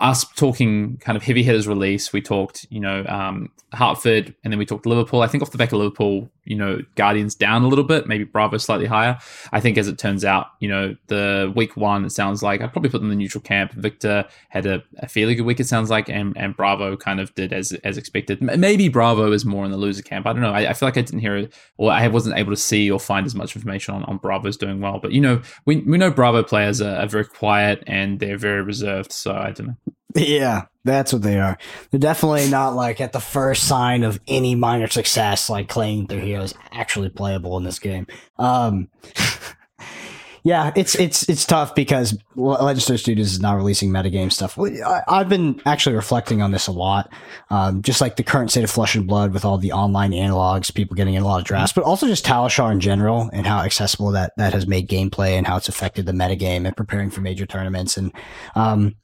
us 0.00 0.24
talking 0.34 0.96
kind 0.98 1.16
of 1.16 1.22
heavy 1.22 1.42
hitters 1.42 1.68
release, 1.68 2.12
we 2.12 2.20
talked, 2.20 2.66
you 2.70 2.80
know, 2.80 3.04
um, 3.06 3.50
Hartford, 3.72 4.34
and 4.44 4.52
then 4.52 4.58
we 4.58 4.66
talked 4.66 4.84
Liverpool. 4.84 5.22
I 5.22 5.28
think 5.28 5.42
off 5.42 5.52
the 5.52 5.58
back 5.58 5.72
of 5.72 5.78
Liverpool, 5.78 6.28
you 6.44 6.56
know, 6.56 6.80
Guardians 6.96 7.34
down 7.34 7.62
a 7.62 7.68
little 7.68 7.84
bit, 7.84 8.06
maybe 8.06 8.24
Bravo 8.24 8.58
slightly 8.58 8.84
higher. 8.84 9.16
I 9.52 9.60
think 9.60 9.78
as 9.78 9.88
it 9.88 9.96
turns 9.96 10.24
out, 10.24 10.48
you 10.58 10.68
know, 10.68 10.96
the 11.06 11.52
week 11.54 11.76
one, 11.76 12.04
it 12.04 12.10
sounds 12.10 12.42
like 12.42 12.60
I'd 12.60 12.72
probably 12.72 12.90
put 12.90 12.98
them 12.98 13.10
in 13.10 13.16
the 13.16 13.22
neutral 13.22 13.40
camp. 13.40 13.72
Victor 13.72 14.26
had 14.48 14.66
a, 14.66 14.82
a 14.98 15.08
fairly 15.08 15.36
good 15.36 15.46
week, 15.46 15.60
it 15.60 15.68
sounds 15.68 15.88
like, 15.88 16.08
and, 16.08 16.36
and 16.36 16.56
Bravo 16.56 16.96
kind 16.96 17.20
of 17.20 17.34
did 17.34 17.52
as 17.52 17.72
as 17.84 17.96
expected. 17.96 18.42
Maybe 18.42 18.88
Bravo 18.88 19.30
is 19.30 19.44
more 19.44 19.64
in 19.64 19.70
the 19.70 19.76
loser 19.78 20.02
camp. 20.02 20.26
I 20.26 20.32
don't 20.32 20.42
know. 20.42 20.52
I, 20.52 20.70
I 20.70 20.72
feel 20.74 20.88
like 20.88 20.98
I 20.98 21.02
didn't 21.02 21.20
hear 21.20 21.36
it, 21.36 21.54
or 21.78 21.92
I 21.92 22.08
wasn't 22.08 22.36
able 22.36 22.50
to 22.50 22.56
see 22.56 22.90
or 22.90 22.98
find 22.98 23.24
as 23.24 23.36
much 23.36 23.54
information 23.54 23.94
on, 23.94 24.02
on 24.04 24.18
Bravo's 24.18 24.56
doing 24.56 24.80
well. 24.80 24.98
But, 24.98 25.12
you 25.12 25.20
know, 25.20 25.40
we, 25.64 25.76
we 25.76 25.96
know 25.96 26.10
Bravo 26.10 26.42
players 26.42 26.82
are, 26.82 26.96
are 26.96 27.08
very 27.08 27.24
quiet 27.24 27.84
and 27.86 28.18
they're 28.18 28.36
very 28.36 28.62
reserved. 28.62 29.12
So 29.12 29.32
I 29.32 29.52
don't 29.52 29.68
know. 29.68 29.76
Yeah, 30.14 30.66
that's 30.84 31.12
what 31.12 31.22
they 31.22 31.38
are. 31.38 31.58
They're 31.90 32.00
definitely 32.00 32.48
not 32.48 32.74
like 32.74 33.00
at 33.00 33.12
the 33.12 33.20
first 33.20 33.66
sign 33.66 34.02
of 34.02 34.20
any 34.26 34.54
minor 34.54 34.88
success, 34.88 35.48
like 35.48 35.68
claiming 35.68 36.06
their 36.06 36.20
hero 36.20 36.42
is 36.42 36.54
actually 36.72 37.08
playable 37.08 37.56
in 37.56 37.64
this 37.64 37.78
game. 37.78 38.06
Um, 38.38 38.88
yeah, 40.42 40.72
it's 40.74 40.96
it's 40.96 41.28
it's 41.28 41.46
tough 41.46 41.76
because 41.76 42.18
Legend 42.34 42.82
Story 42.82 42.98
Studios 42.98 43.32
is 43.32 43.40
not 43.40 43.56
releasing 43.56 43.90
metagame 43.90 44.32
stuff. 44.32 44.58
I, 44.58 45.02
have 45.08 45.28
been 45.28 45.62
actually 45.64 45.94
reflecting 45.94 46.42
on 46.42 46.50
this 46.50 46.66
a 46.66 46.72
lot, 46.72 47.12
um, 47.50 47.80
just 47.80 48.00
like 48.00 48.16
the 48.16 48.24
current 48.24 48.50
state 48.50 48.64
of 48.64 48.70
Flesh 48.70 48.96
and 48.96 49.06
Blood 49.06 49.32
with 49.32 49.44
all 49.44 49.58
the 49.58 49.72
online 49.72 50.10
analogs, 50.10 50.74
people 50.74 50.96
getting 50.96 51.14
in 51.14 51.22
a 51.22 51.26
lot 51.26 51.38
of 51.38 51.44
drafts, 51.44 51.72
but 51.72 51.84
also 51.84 52.08
just 52.08 52.26
Talishar 52.26 52.72
in 52.72 52.80
general 52.80 53.30
and 53.32 53.46
how 53.46 53.60
accessible 53.60 54.10
that 54.10 54.32
that 54.36 54.52
has 54.52 54.66
made 54.66 54.88
gameplay 54.88 55.38
and 55.38 55.46
how 55.46 55.56
it's 55.56 55.68
affected 55.68 56.06
the 56.06 56.12
metagame 56.12 56.66
and 56.66 56.76
preparing 56.76 57.08
for 57.08 57.20
major 57.20 57.46
tournaments 57.46 57.96
and 57.96 58.12
um, 58.56 58.96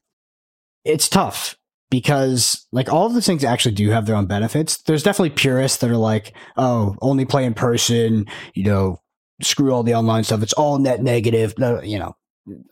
it's 0.89 1.09
tough 1.09 1.57
because 1.91 2.67
like 2.73 2.93
all 2.93 3.07
of 3.07 3.15
these 3.15 3.27
things 3.27 3.45
actually 3.45 3.75
do 3.75 3.91
have 3.91 4.07
their 4.07 4.17
own 4.17 4.27
benefits. 4.27 4.83
There's 4.83 5.03
definitely 5.03 5.31
purists 5.31 5.79
that 5.79 5.91
are 5.91 5.97
like, 5.97 6.35
oh, 6.57 6.97
only 7.01 7.25
play 7.25 7.45
in 7.45 7.55
person, 7.55 8.27
you 8.55 8.65
know, 8.65 9.01
screw 9.43 9.73
all 9.73 9.83
the 9.83 9.95
online 9.95 10.25
stuff. 10.25 10.43
It's 10.43 10.53
all 10.55 10.79
net 10.79 11.03
negative. 11.03 11.55
You 11.85 11.99
know, 11.99 12.17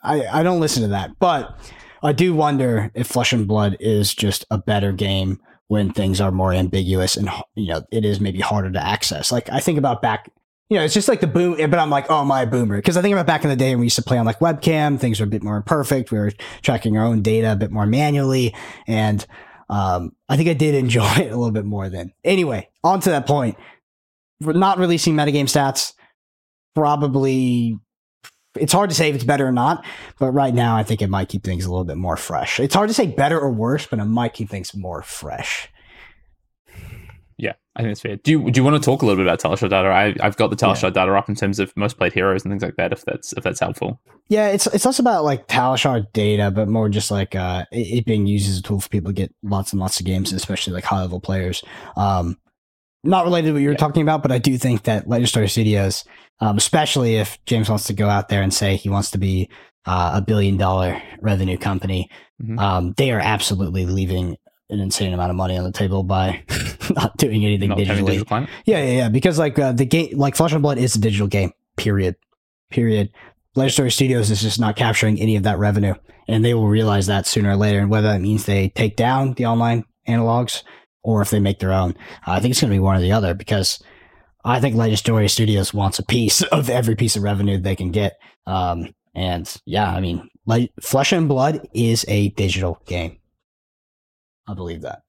I, 0.03 0.27
I 0.27 0.43
don't 0.43 0.61
listen 0.61 0.83
to 0.83 0.89
that, 0.89 1.11
but 1.19 1.59
I 2.03 2.13
do 2.13 2.35
wonder 2.35 2.91
if 2.95 3.07
Flesh 3.07 3.33
and 3.33 3.47
Blood 3.47 3.77
is 3.81 4.15
just 4.15 4.45
a 4.51 4.59
better 4.59 4.93
game 4.93 5.39
when 5.69 5.93
things 5.93 6.21
are 6.21 6.31
more 6.31 6.53
ambiguous 6.53 7.17
and 7.17 7.29
you 7.57 7.67
know 7.67 7.83
it 7.91 8.05
is 8.05 8.21
maybe 8.21 8.41
harder 8.41 8.71
to 8.71 8.85
access. 8.85 9.33
Like 9.33 9.51
I 9.51 9.61
think 9.61 9.79
about 9.79 10.03
back 10.03 10.31
you 10.69 10.77
know, 10.77 10.85
it's 10.85 10.95
just 10.95 11.09
like 11.09 11.21
the 11.21 11.27
boom, 11.29 11.57
but 11.71 11.79
I'm 11.79 11.91
like, 11.91 12.11
oh, 12.11 12.25
my 12.25 12.45
boomer. 12.45 12.81
Cause 12.83 12.97
I 12.97 13.03
think 13.03 13.13
about 13.13 13.27
back 13.27 13.45
in 13.45 13.51
the 13.51 13.57
day 13.57 13.71
when 13.71 13.81
we 13.81 13.87
used 13.87 13.97
to 13.97 14.03
play 14.03 14.19
on 14.19 14.27
like 14.27 14.41
webcam, 14.41 14.99
things 14.99 15.21
were 15.21 15.27
a 15.27 15.29
bit 15.29 15.43
more 15.43 15.57
imperfect. 15.57 16.11
We 16.11 16.19
were 16.19 16.33
tracking 16.63 16.97
our 16.97 17.05
own 17.05 17.23
data 17.23 17.53
a 17.53 17.57
bit 17.57 17.71
more 17.71 17.87
manually. 17.87 18.55
And, 18.87 19.25
um, 19.69 20.13
I 20.29 20.37
think 20.37 20.49
I 20.49 20.55
did 20.55 20.75
enjoy 20.75 21.07
it 21.17 21.33
a 21.33 21.37
little 21.37 21.53
bit 21.53 21.65
more 21.65 21.89
then. 21.89 22.13
Anyway, 22.25 22.69
on 22.83 23.01
to 23.01 23.11
that 23.11 23.27
point. 23.27 23.57
We're 24.41 24.53
not 24.53 24.79
releasing 24.79 25.15
metagame 25.15 25.45
stats. 25.45 25.95
Probably, 26.75 27.79
it's 28.59 28.73
hard 28.73 28.91
to 28.91 28.97
say 28.97 29.09
if 29.09 29.15
it's 29.15 29.25
better 29.25 29.47
or 29.47 29.53
not, 29.53 29.85
but 30.19 30.33
right 30.33 30.53
now 30.53 30.77
I 30.77 30.83
think 30.83 31.01
it 31.01 31.09
might 31.09 31.29
keep 31.29 31.43
things 31.43 31.65
a 31.65 31.71
little 31.71 31.85
bit 31.85 31.97
more 31.97 32.17
fresh. 32.17 32.61
It's 32.61 32.75
hard 32.75 32.89
to 32.89 32.95
say 32.95 33.07
better 33.07 33.39
or 33.39 33.51
worse, 33.51 33.87
but 33.87 33.99
it 33.99 34.05
might 34.05 34.35
keep 34.35 34.51
things 34.51 34.75
more 34.75 35.03
fresh. 35.03 35.71
Yeah, 37.39 37.53
I 37.75 37.83
think 37.83 37.93
it's 37.93 38.01
fair. 38.01 38.17
Do 38.17 38.31
you 38.31 38.51
do 38.51 38.59
you 38.59 38.65
want 38.65 38.83
to 38.83 38.85
talk 38.85 39.03
a 39.03 39.07
little 39.07 39.23
bit 39.23 39.31
about 39.31 39.41
Talishar 39.41 39.69
data? 39.69 39.89
I, 39.89 40.15
I've 40.25 40.37
got 40.37 40.49
the 40.49 40.57
Talishar 40.57 40.85
yeah. 40.85 40.91
data 40.91 41.15
up 41.15 41.29
in 41.29 41.35
terms 41.35 41.59
of 41.59 41.77
most 41.77 41.99
played 41.99 42.15
heroes 42.15 42.45
and 42.45 42.51
things 42.51 42.63
like 42.63 42.77
that. 42.77 42.93
If 42.93 43.05
that's 43.05 43.35
if 43.35 43.45
that's 43.45 43.61
helpful. 43.61 44.01
Yeah, 44.29 44.49
it's 44.49 44.67
it's 44.69 44.87
less 44.87 44.99
about 44.99 45.25
like 45.25 45.47
Talishar 45.47 46.11
data, 46.15 46.51
but 46.51 46.69
more 46.69 46.89
just 46.89 47.11
like 47.11 47.35
uh, 47.35 47.67
it, 47.71 47.99
it, 47.99 48.05
being 48.07 48.27
used 48.27 48.49
as 48.49 48.59
a 48.59 48.63
tool 48.63 48.81
for 48.81 48.89
people 48.89 49.11
to 49.11 49.15
get 49.15 49.35
lots 49.43 49.73
and 49.73 49.81
lots 49.81 50.01
of 50.01 50.07
games, 50.07 50.33
especially 50.33 50.73
like 50.73 50.85
high 50.85 51.01
level 51.01 51.21
players. 51.21 51.63
Um, 51.97 52.39
not 53.05 53.25
related 53.25 53.49
to 53.49 53.53
what 53.53 53.63
you 53.63 53.69
were 53.69 53.73
yeah. 53.73 53.79
talking 53.79 54.03
about, 54.03 54.23
but 54.23 54.33
I 54.33 54.39
do 54.39 54.57
think 54.57 54.85
that 54.85 55.07
Legend 55.07 55.29
Story 55.29 55.49
Studios, 55.49 56.05
um, 56.41 56.57
especially 56.57 57.17
if 57.17 57.39
James 57.45 57.69
wants 57.69 57.87
to 57.87 57.93
go 57.93 58.09
out 58.09 58.29
there 58.29 58.43
and 58.43 58.53
say 58.53 58.77
he 58.77 58.89
wants 58.89 59.11
to 59.13 59.19
be 59.19 59.51
uh, 59.85 60.13
a 60.15 60.23
billion 60.23 60.57
dollar 60.57 61.01
revenue 61.21 61.59
company, 61.59 62.11
mm-hmm. 62.43 62.59
um, 62.59 62.95
they 62.97 63.13
are 63.13 63.21
absolutely 63.21 63.85
leaving 63.85 64.37
an 64.71 64.81
insane 64.81 65.13
amount 65.13 65.31
of 65.31 65.37
money 65.37 65.57
on 65.57 65.65
the 65.65 65.73
table 65.73 66.03
by 66.03 66.43
not 66.91 67.17
doing 67.17 67.45
anything 67.45 67.71
not 67.71 67.79
digitally. 67.79 68.07
Digital 68.07 68.47
yeah, 68.65 68.83
yeah, 68.83 68.93
yeah. 68.93 69.09
Because 69.09 69.39
like 69.39 69.59
uh, 69.59 69.73
the 69.73 69.87
game, 69.87 70.17
like 70.17 70.37
Flesh 70.37 70.53
and 70.53 70.63
Blood 70.63 70.79
is 70.79 70.97
a 70.97 71.01
digital 71.01 71.27
game. 71.27 71.53
Period. 71.77 72.17
Period. 72.71 73.11
Legend 73.55 73.73
Story 73.73 73.91
Studios 73.91 74.31
is 74.31 74.43
just 74.43 74.61
not 74.61 74.77
capturing 74.77 75.21
any 75.21 75.37
of 75.37 75.45
that 75.45 75.59
revenue, 75.59 75.95
and 76.29 76.45
they 76.45 76.53
will 76.53 76.69
realize 76.69 77.07
that 77.07 77.27
sooner 77.27 77.51
or 77.51 77.57
later. 77.57 77.79
And 77.79 77.91
whether 77.91 78.09
that 78.09 78.21
means 78.21 78.45
they 78.45 78.69
take 78.71 78.97
down 78.97 79.35
the 79.35 79.47
online 79.47 79.85
analogs 80.07 80.63
or 81.03 81.23
if 81.23 81.31
they 81.31 81.41
make 81.41 81.61
their 81.61 81.73
own, 81.73 81.95
I 82.27 82.41
think 82.41 82.51
it's 82.51 82.61
going 82.61 82.71
to 82.71 82.75
be 82.75 82.81
one 82.81 82.97
or 82.97 83.01
the 83.01 83.13
other. 83.13 83.33
Because 83.33 83.83
I 84.45 84.61
think 84.61 84.77
Legend 84.77 84.99
Story 84.99 85.29
Studios 85.29 85.73
wants 85.73 85.99
a 85.99 86.05
piece 86.05 86.43
of 86.43 86.69
every 86.69 86.97
piece 86.97 87.17
of 87.17 87.23
revenue 87.23 87.59
they 87.59 87.77
can 87.77 87.93
get. 87.93 88.19
Um, 88.47 88.95
and 89.15 89.51
yeah, 89.65 89.91
I 89.91 90.01
mean, 90.01 90.29
like 90.45 90.73
Flesh 90.83 91.13
and 91.13 91.29
Blood 91.29 91.67
is 91.73 92.05
a 92.09 92.29
digital 92.31 92.81
game. 92.87 93.19
I 94.47 94.55
believe 94.55 94.83
that. 94.83 95.03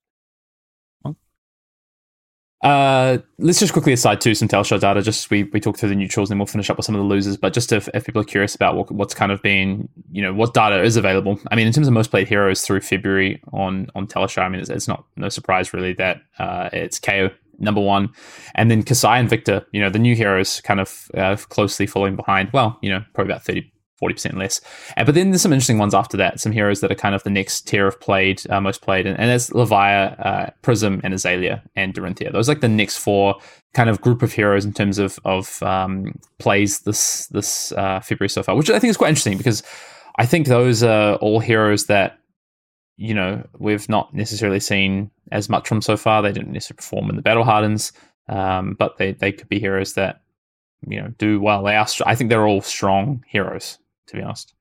Uh, 2.63 3.19
let's 3.37 3.59
just 3.59 3.71
quickly 3.71 3.93
aside 3.93 4.19
to 4.19 4.33
some 4.33 4.47
Talishar 4.47 4.79
data. 4.79 5.01
Just 5.01 5.29
we 5.29 5.43
we 5.43 5.59
talk 5.59 5.77
through 5.77 5.89
the 5.89 5.95
neutrals, 5.95 6.29
and 6.29 6.35
then 6.35 6.39
we'll 6.39 6.47
finish 6.47 6.69
up 6.69 6.77
with 6.77 6.85
some 6.85 6.95
of 6.95 6.99
the 6.99 7.07
losers. 7.07 7.37
But 7.37 7.53
just 7.53 7.71
if, 7.71 7.87
if 7.93 8.05
people 8.05 8.21
are 8.21 8.25
curious 8.25 8.55
about 8.55 8.75
what, 8.75 8.91
what's 8.91 9.13
kind 9.13 9.31
of 9.31 9.41
been, 9.43 9.87
you 10.11 10.23
know, 10.23 10.33
what 10.33 10.53
data 10.53 10.81
is 10.81 10.97
available. 10.97 11.39
I 11.51 11.55
mean, 11.55 11.67
in 11.67 11.73
terms 11.73 11.87
of 11.87 11.93
most 11.93 12.09
played 12.09 12.27
heroes 12.27 12.61
through 12.63 12.81
February 12.81 13.41
on 13.53 13.87
on 13.93 14.07
Talishar, 14.07 14.41
I 14.41 14.49
mean, 14.49 14.59
it's, 14.59 14.71
it's 14.71 14.87
not 14.87 15.05
no 15.15 15.29
surprise 15.29 15.71
really 15.71 15.93
that 15.93 16.21
uh, 16.39 16.69
it's 16.73 16.99
Kayo 16.99 17.31
number 17.59 17.81
one, 17.81 18.09
and 18.55 18.71
then 18.71 18.81
Kassai 18.81 19.19
and 19.19 19.29
Victor. 19.29 19.63
You 19.71 19.81
know, 19.81 19.91
the 19.91 19.99
new 19.99 20.15
heroes 20.15 20.59
kind 20.61 20.79
of 20.79 21.11
uh, 21.15 21.35
closely 21.35 21.85
following 21.85 22.15
behind. 22.15 22.49
Well, 22.53 22.79
you 22.81 22.89
know, 22.89 23.03
probably 23.13 23.33
about 23.33 23.43
thirty 23.43 23.71
40% 24.01 24.35
less. 24.35 24.61
Uh, 24.95 25.03
but 25.03 25.15
then 25.15 25.31
there's 25.31 25.41
some 25.41 25.53
interesting 25.53 25.77
ones 25.77 25.93
after 25.93 26.17
that, 26.17 26.39
some 26.39 26.51
heroes 26.51 26.81
that 26.81 26.91
are 26.91 26.95
kind 26.95 27.15
of 27.15 27.23
the 27.23 27.29
next 27.29 27.67
tier 27.67 27.87
of 27.87 27.99
played, 27.99 28.41
uh, 28.49 28.61
most 28.61 28.81
played. 28.81 29.05
And, 29.05 29.19
and 29.19 29.29
there's 29.29 29.49
Levia, 29.49 30.25
uh, 30.25 30.49
Prism, 30.61 31.01
and 31.03 31.13
Azalea, 31.13 31.63
and 31.75 31.93
Dorinthia. 31.93 32.31
Those 32.31 32.47
are 32.47 32.53
like 32.53 32.61
the 32.61 32.67
next 32.67 32.97
four 32.97 33.35
kind 33.73 33.89
of 33.89 34.01
group 34.01 34.23
of 34.23 34.33
heroes 34.33 34.65
in 34.65 34.73
terms 34.73 34.97
of 34.97 35.19
of 35.25 35.61
um, 35.63 36.17
plays 36.39 36.81
this 36.81 37.27
this 37.27 37.71
uh, 37.73 37.99
February 37.99 38.29
so 38.29 38.43
far, 38.43 38.55
which 38.55 38.69
I 38.69 38.79
think 38.79 38.89
is 38.89 38.97
quite 38.97 39.09
interesting 39.09 39.37
because 39.37 39.63
I 40.17 40.25
think 40.25 40.47
those 40.47 40.83
are 40.83 41.15
all 41.15 41.39
heroes 41.39 41.85
that 41.85 42.19
you 42.97 43.13
know 43.13 43.47
we've 43.57 43.87
not 43.87 44.13
necessarily 44.13 44.59
seen 44.59 45.11
as 45.31 45.49
much 45.49 45.67
from 45.67 45.81
so 45.81 45.97
far. 45.97 46.21
They 46.21 46.31
didn't 46.31 46.53
necessarily 46.53 46.77
perform 46.77 47.09
in 47.09 47.15
the 47.15 47.21
battle 47.21 47.43
hardens, 47.43 47.93
um, 48.29 48.75
but 48.77 48.97
they 48.97 49.13
they 49.13 49.31
could 49.31 49.49
be 49.49 49.59
heroes 49.59 49.93
that 49.93 50.21
you 50.87 51.01
know 51.01 51.13
do 51.17 51.39
well. 51.39 51.63
They 51.63 51.75
are. 51.75 51.87
I 52.05 52.15
think 52.15 52.29
they're 52.29 52.47
all 52.47 52.61
strong 52.61 53.23
heroes 53.27 53.77
to 54.07 54.15
be 54.15 54.21
honest. 54.21 54.53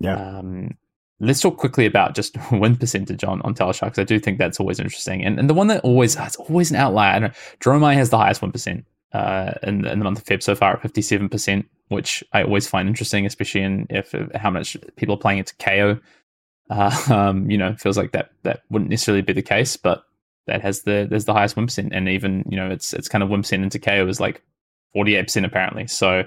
Yeah. 0.00 0.38
Um, 0.38 0.76
let's 1.20 1.40
talk 1.40 1.56
quickly 1.56 1.86
about 1.86 2.14
just 2.14 2.36
win 2.52 2.76
percentage 2.76 3.24
on 3.24 3.42
on 3.42 3.54
Talishar 3.54 3.86
because 3.86 3.98
I 3.98 4.04
do 4.04 4.18
think 4.18 4.38
that's 4.38 4.60
always 4.60 4.80
interesting. 4.80 5.24
And 5.24 5.38
and 5.38 5.48
the 5.48 5.54
one 5.54 5.68
that 5.68 5.82
always 5.82 6.16
it's 6.16 6.36
always 6.36 6.70
an 6.70 6.76
outlier. 6.76 7.12
I 7.12 7.18
know 7.18 7.30
Dromai 7.60 7.94
has 7.94 8.10
the 8.10 8.18
highest 8.18 8.42
one 8.42 8.52
percent 8.52 8.84
uh, 9.12 9.52
in, 9.62 9.86
in 9.86 9.98
the 9.98 10.04
month 10.04 10.18
of 10.18 10.24
Feb 10.24 10.42
so 10.42 10.54
far 10.54 10.74
at 10.74 10.82
fifty 10.82 11.02
seven 11.02 11.28
percent, 11.28 11.66
which 11.88 12.22
I 12.32 12.42
always 12.42 12.66
find 12.66 12.88
interesting, 12.88 13.26
especially 13.26 13.62
in 13.62 13.86
if 13.90 14.14
how 14.34 14.50
much 14.50 14.76
people 14.96 15.14
are 15.14 15.18
playing 15.18 15.38
it 15.38 15.46
to 15.48 15.56
Kayo. 15.56 16.00
Uh, 16.70 16.96
um, 17.10 17.50
you 17.50 17.58
know, 17.58 17.74
feels 17.76 17.96
like 17.96 18.12
that 18.12 18.30
that 18.42 18.62
wouldn't 18.70 18.90
necessarily 18.90 19.22
be 19.22 19.32
the 19.32 19.42
case, 19.42 19.76
but 19.76 20.04
that 20.46 20.62
has 20.62 20.82
the 20.82 21.06
there's 21.08 21.24
the 21.24 21.34
highest 21.34 21.56
win 21.56 21.66
percent, 21.66 21.92
and 21.92 22.08
even 22.08 22.44
you 22.48 22.56
know 22.56 22.70
it's 22.70 22.92
it's 22.92 23.08
kind 23.08 23.22
of 23.22 23.30
win 23.30 23.42
percent 23.42 23.62
into 23.62 23.78
Kayo 23.78 24.08
is 24.08 24.20
like 24.20 24.42
48% 24.96 25.44
apparently. 25.44 25.86
So 25.86 26.24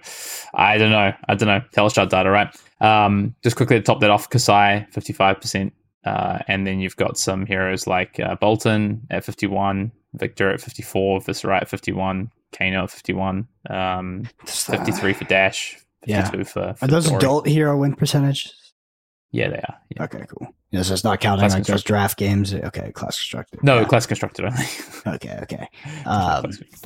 I 0.54 0.78
don't 0.78 0.92
know. 0.92 1.14
I 1.28 1.36
don't 1.36 1.48
know. 1.48 1.62
Talishar 1.76 2.08
data, 2.10 2.30
right? 2.30 2.56
Um, 2.80 3.36
just 3.44 3.56
quickly 3.56 3.78
to 3.78 3.84
top 3.84 4.00
that 4.02 4.10
off, 4.10 4.30
Kassai, 4.30 4.92
55%. 4.94 5.72
Uh, 6.04 6.40
and 6.48 6.66
then 6.66 6.80
you've 6.80 6.96
got 6.96 7.18
some 7.18 7.46
heroes 7.46 7.86
like 7.86 8.20
uh, 8.20 8.36
Boltyn 8.38 9.02
at 9.12 9.24
51, 9.24 9.92
Victor 10.16 10.50
at 10.50 10.60
54, 10.60 11.20
Viserai 11.22 11.62
at 11.62 11.70
51, 11.70 12.32
Kano 12.52 12.84
at 12.86 12.90
51, 12.92 13.48
um, 13.70 14.24
53 14.48 15.14
for 15.14 15.24
Dash, 15.26 15.78
52 16.06 16.12
Yeah. 16.12 16.30
for, 16.30 16.44
for 16.44 16.76
Are 16.82 16.88
those 16.88 17.06
Dory. 17.06 17.18
adult 17.18 17.48
hero 17.48 17.78
win 17.78 17.94
percentages? 17.94 18.71
Yeah, 19.32 19.50
they 19.50 19.58
are. 19.58 19.78
Yeah. 19.96 20.04
Okay, 20.04 20.26
cool. 20.28 20.48
Yeah, 20.72 20.82
so 20.82 20.94
it's 20.94 21.04
not 21.04 21.20
counting 21.22 21.42
Class 21.42 21.54
like 21.54 21.66
those 21.66 21.84
draft 21.84 22.18
games. 22.18 22.54
Okay, 22.54 22.92
class 22.92 23.18
constructed. 23.18 23.64
No, 23.64 23.80
yeah. 23.80 23.86
class 23.86 24.06
constructed 24.06 24.46
only. 24.46 24.64
Okay, 25.16 25.40
okay. 25.44 25.68
Um, 26.06 26.46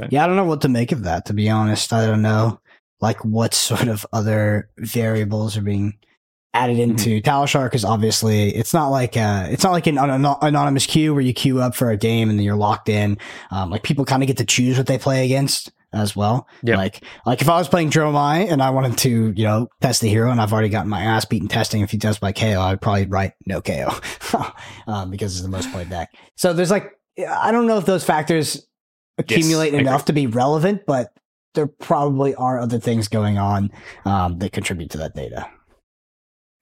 yeah, 0.10 0.24
I 0.24 0.28
don't 0.28 0.36
know 0.38 0.46
what 0.46 0.62
to 0.62 0.70
make 0.70 0.92
of 0.92 1.04
that. 1.04 1.26
To 1.26 1.34
be 1.34 1.50
honest, 1.50 1.92
I 1.92 2.06
don't 2.06 2.22
know 2.22 2.60
like 3.02 3.24
what 3.26 3.54
sort 3.54 3.88
of 3.90 4.06
other 4.14 4.70
variables 4.78 5.58
are 5.58 5.62
being 5.62 5.98
added 6.54 6.78
Mm-hmm. 6.78 6.92
into 6.92 7.22
Talishar 7.22 7.66
because 7.66 7.84
obviously 7.84 8.50
it's 8.56 8.74
not 8.74 8.88
like 8.88 9.18
uh 9.18 9.46
it's 9.50 9.64
not 9.64 9.74
like 9.74 9.88
an 9.88 9.98
anon- 9.98 10.38
anonymous 10.42 10.86
queue 10.86 11.14
where 11.14 11.22
you 11.22 11.34
queue 11.34 11.60
up 11.62 11.76
for 11.76 11.90
a 11.90 11.98
game 11.98 12.30
and 12.30 12.40
then 12.40 12.46
you're 12.46 12.56
locked 12.56 12.88
in. 12.88 13.18
Um, 13.52 13.70
like 13.72 13.84
people 13.84 14.06
kind 14.06 14.24
of 14.24 14.28
get 14.28 14.38
to 14.38 14.46
choose 14.46 14.78
what 14.78 14.88
they 14.88 14.98
play 14.98 15.26
against 15.26 15.72
as 15.96 16.16
well. 16.16 16.48
Yeah. 16.64 16.78
Like 16.78 17.04
like 17.26 17.42
if 17.42 17.50
I 17.50 17.58
was 17.58 17.68
playing 17.68 17.90
Dromai 17.90 18.52
and 18.52 18.62
I 18.62 18.70
wanted 18.70 18.98
to 19.00 19.34
you 19.36 19.44
know 19.44 19.68
test 19.82 20.02
the 20.02 20.10
hero 20.10 20.32
and 20.32 20.42
I've 20.42 20.54
already 20.54 20.70
gotten 20.70 20.90
my 20.90 21.02
ass 21.02 21.26
beaten 21.26 21.48
testing 21.48 21.82
if 21.82 21.92
he 21.92 21.98
does 21.98 22.20
by 22.20 22.34
Kayo, 22.34 22.60
I'd 22.60 22.82
probably 22.82 23.06
write 23.06 23.34
no 23.46 23.62
Kayo 23.62 23.92
um, 24.88 25.10
because 25.12 25.34
it's 25.34 25.44
the 25.44 25.50
most 25.50 25.72
played 25.72 25.90
deck. 25.90 26.10
So 26.36 26.54
there's 26.54 26.72
like 26.72 26.92
I 27.30 27.52
don't 27.52 27.68
know 27.68 27.78
if 27.78 27.86
those 27.86 28.04
factors 28.04 28.68
accumulate 29.18 29.70
agree. 29.70 29.80
enough 29.80 30.06
to 30.06 30.14
be 30.14 30.28
relevant, 30.28 30.82
but 30.86 31.14
there 31.54 31.68
probably 31.68 32.36
are 32.36 32.60
other 32.60 32.80
things 32.80 33.08
going 33.08 33.38
on 33.38 33.72
um, 34.04 34.40
that 34.40 34.52
contribute 34.52 34.92
to 34.92 34.98
that 34.98 35.16
data. 35.16 35.50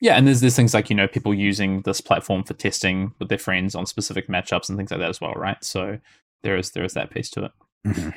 Yeah, 0.00 0.16
and 0.16 0.26
there's 0.26 0.40
there's 0.40 0.56
things 0.56 0.74
like 0.74 0.90
you 0.90 0.96
know 0.96 1.08
people 1.08 1.34
using 1.34 1.82
this 1.82 2.00
platform 2.00 2.44
for 2.44 2.54
testing 2.54 3.14
with 3.18 3.28
their 3.28 3.38
friends 3.38 3.74
on 3.74 3.86
specific 3.86 4.28
matchups 4.28 4.68
and 4.68 4.76
things 4.76 4.90
like 4.90 5.00
that 5.00 5.08
as 5.08 5.20
well, 5.20 5.32
right? 5.32 5.62
So 5.64 5.98
there 6.42 6.56
is 6.56 6.72
there 6.72 6.84
is 6.84 6.94
that 6.94 7.10
piece 7.10 7.30
to 7.30 7.44
it. 7.46 7.52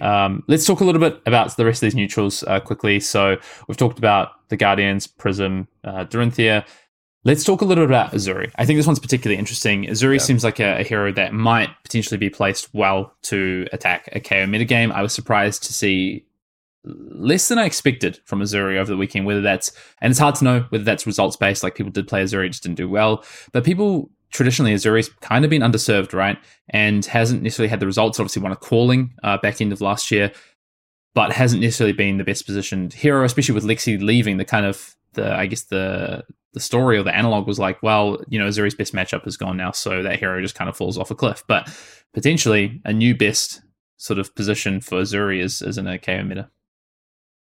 Um, 0.02 0.44
let's 0.48 0.66
talk 0.66 0.80
a 0.80 0.86
little 0.86 1.02
bit 1.02 1.22
about 1.26 1.56
the 1.58 1.66
rest 1.66 1.84
of 1.84 1.88
these 1.88 1.96
neutrals 1.96 2.44
uh, 2.44 2.60
quickly. 2.60 3.00
So 3.00 3.38
we've 3.68 3.78
talked 3.78 3.98
about 3.98 4.32
the 4.50 4.58
Guardians, 4.58 5.08
Prism, 5.08 5.68
uh, 5.84 6.06
Dorinthia. 6.06 6.66
Let's 7.24 7.44
talk 7.44 7.62
a 7.62 7.66
little 7.66 7.84
bit 7.86 7.90
about 7.90 8.14
Azuri. 8.14 8.52
I 8.56 8.66
think 8.66 8.78
this 8.80 8.88
one's 8.88 9.00
particularly 9.00 9.38
interesting. 9.38 9.84
Azuri 9.86 10.14
Yeah. 10.14 10.22
seems 10.24 10.44
like 10.46 10.60
a, 10.62 10.80
a 10.80 10.84
hero 10.84 11.12
that 11.14 11.34
might 11.34 11.70
potentially 11.84 12.18
be 12.18 12.30
placed 12.30 12.74
well 12.74 13.14
to 13.24 13.68
attack 13.74 14.08
a 14.14 14.22
Kayo 14.22 14.48
metagame. 14.48 14.92
I 14.94 15.02
was 15.02 15.12
surprised 15.14 15.64
to 15.64 15.74
see 15.74 16.26
less 16.86 17.50
than 17.50 17.58
I 17.60 17.66
expected 17.66 18.22
from 18.24 18.40
Azuri 18.40 18.78
over 18.78 18.90
the 18.90 18.96
weekend. 18.96 19.26
Whether 19.26 19.42
that's 19.42 19.74
and 20.00 20.12
it's 20.12 20.20
hard 20.20 20.36
to 20.36 20.46
know 20.46 20.66
whether 20.70 20.86
that's 20.86 21.06
results 21.06 21.36
based. 21.36 21.64
Like 21.64 21.76
people 21.76 21.92
did 21.92 22.08
play 22.08 22.24
Azuri, 22.24 22.48
just 22.48 22.64
didn't 22.64 22.78
do 22.78 22.88
well. 22.88 23.26
But 23.52 23.66
people 23.66 24.10
traditionally 24.32 24.74
Azuri's 24.74 25.10
kind 25.22 25.44
of 25.44 25.50
been 25.50 25.62
underserved, 25.62 26.14
right? 26.14 26.38
And 26.70 27.06
hasn't 27.06 27.44
necessarily 27.44 27.70
had 27.70 27.80
the 27.80 27.86
results. 27.86 28.20
Obviously, 28.20 28.42
won 28.42 28.52
a 28.52 28.56
calling 28.56 29.14
uh, 29.24 29.38
back 29.38 29.62
end 29.62 29.72
of 29.72 29.82
last 29.82 30.12
year, 30.12 30.32
but 31.14 31.32
hasn't 31.32 31.62
necessarily 31.62 31.94
been 31.94 32.18
the 32.18 32.24
best 32.24 32.46
positioned 32.46 32.94
hero, 32.94 33.24
especially 33.24 33.56
with 33.56 33.64
Lexi 33.64 34.02
leaving. 34.02 34.38
The 34.38 34.46
kind 34.46 34.66
of 34.66 34.96
the 35.14 35.34
I 35.34 35.46
guess 35.46 35.64
the 35.64 36.24
the 36.54 36.60
story 36.60 36.98
or 36.98 37.04
the 37.04 37.16
analog 37.16 37.48
was 37.48 37.60
like, 37.60 37.82
well, 37.84 38.20
you 38.28 38.40
know, 38.40 38.48
Azuri's 38.48 38.76
best 38.76 38.94
matchup 38.94 39.28
is 39.28 39.38
gone 39.38 39.58
now, 39.58 39.72
so 39.72 40.02
that 40.04 40.20
hero 40.20 40.42
just 40.42 40.56
kind 40.56 40.70
of 40.70 40.76
falls 40.76 40.98
off 40.98 41.12
a 41.12 41.16
cliff. 41.16 41.44
But 41.48 41.70
potentially 42.14 42.82
a 42.86 42.94
new 42.94 43.16
best 43.16 43.62
sort 43.98 44.20
of 44.20 44.34
position 44.36 44.82
for 44.82 45.02
Azuri 45.02 45.42
is, 45.42 45.62
is 45.62 45.78
in 45.78 45.88
a 45.88 45.98
Kayo 45.98 46.26
meta. 46.26 46.50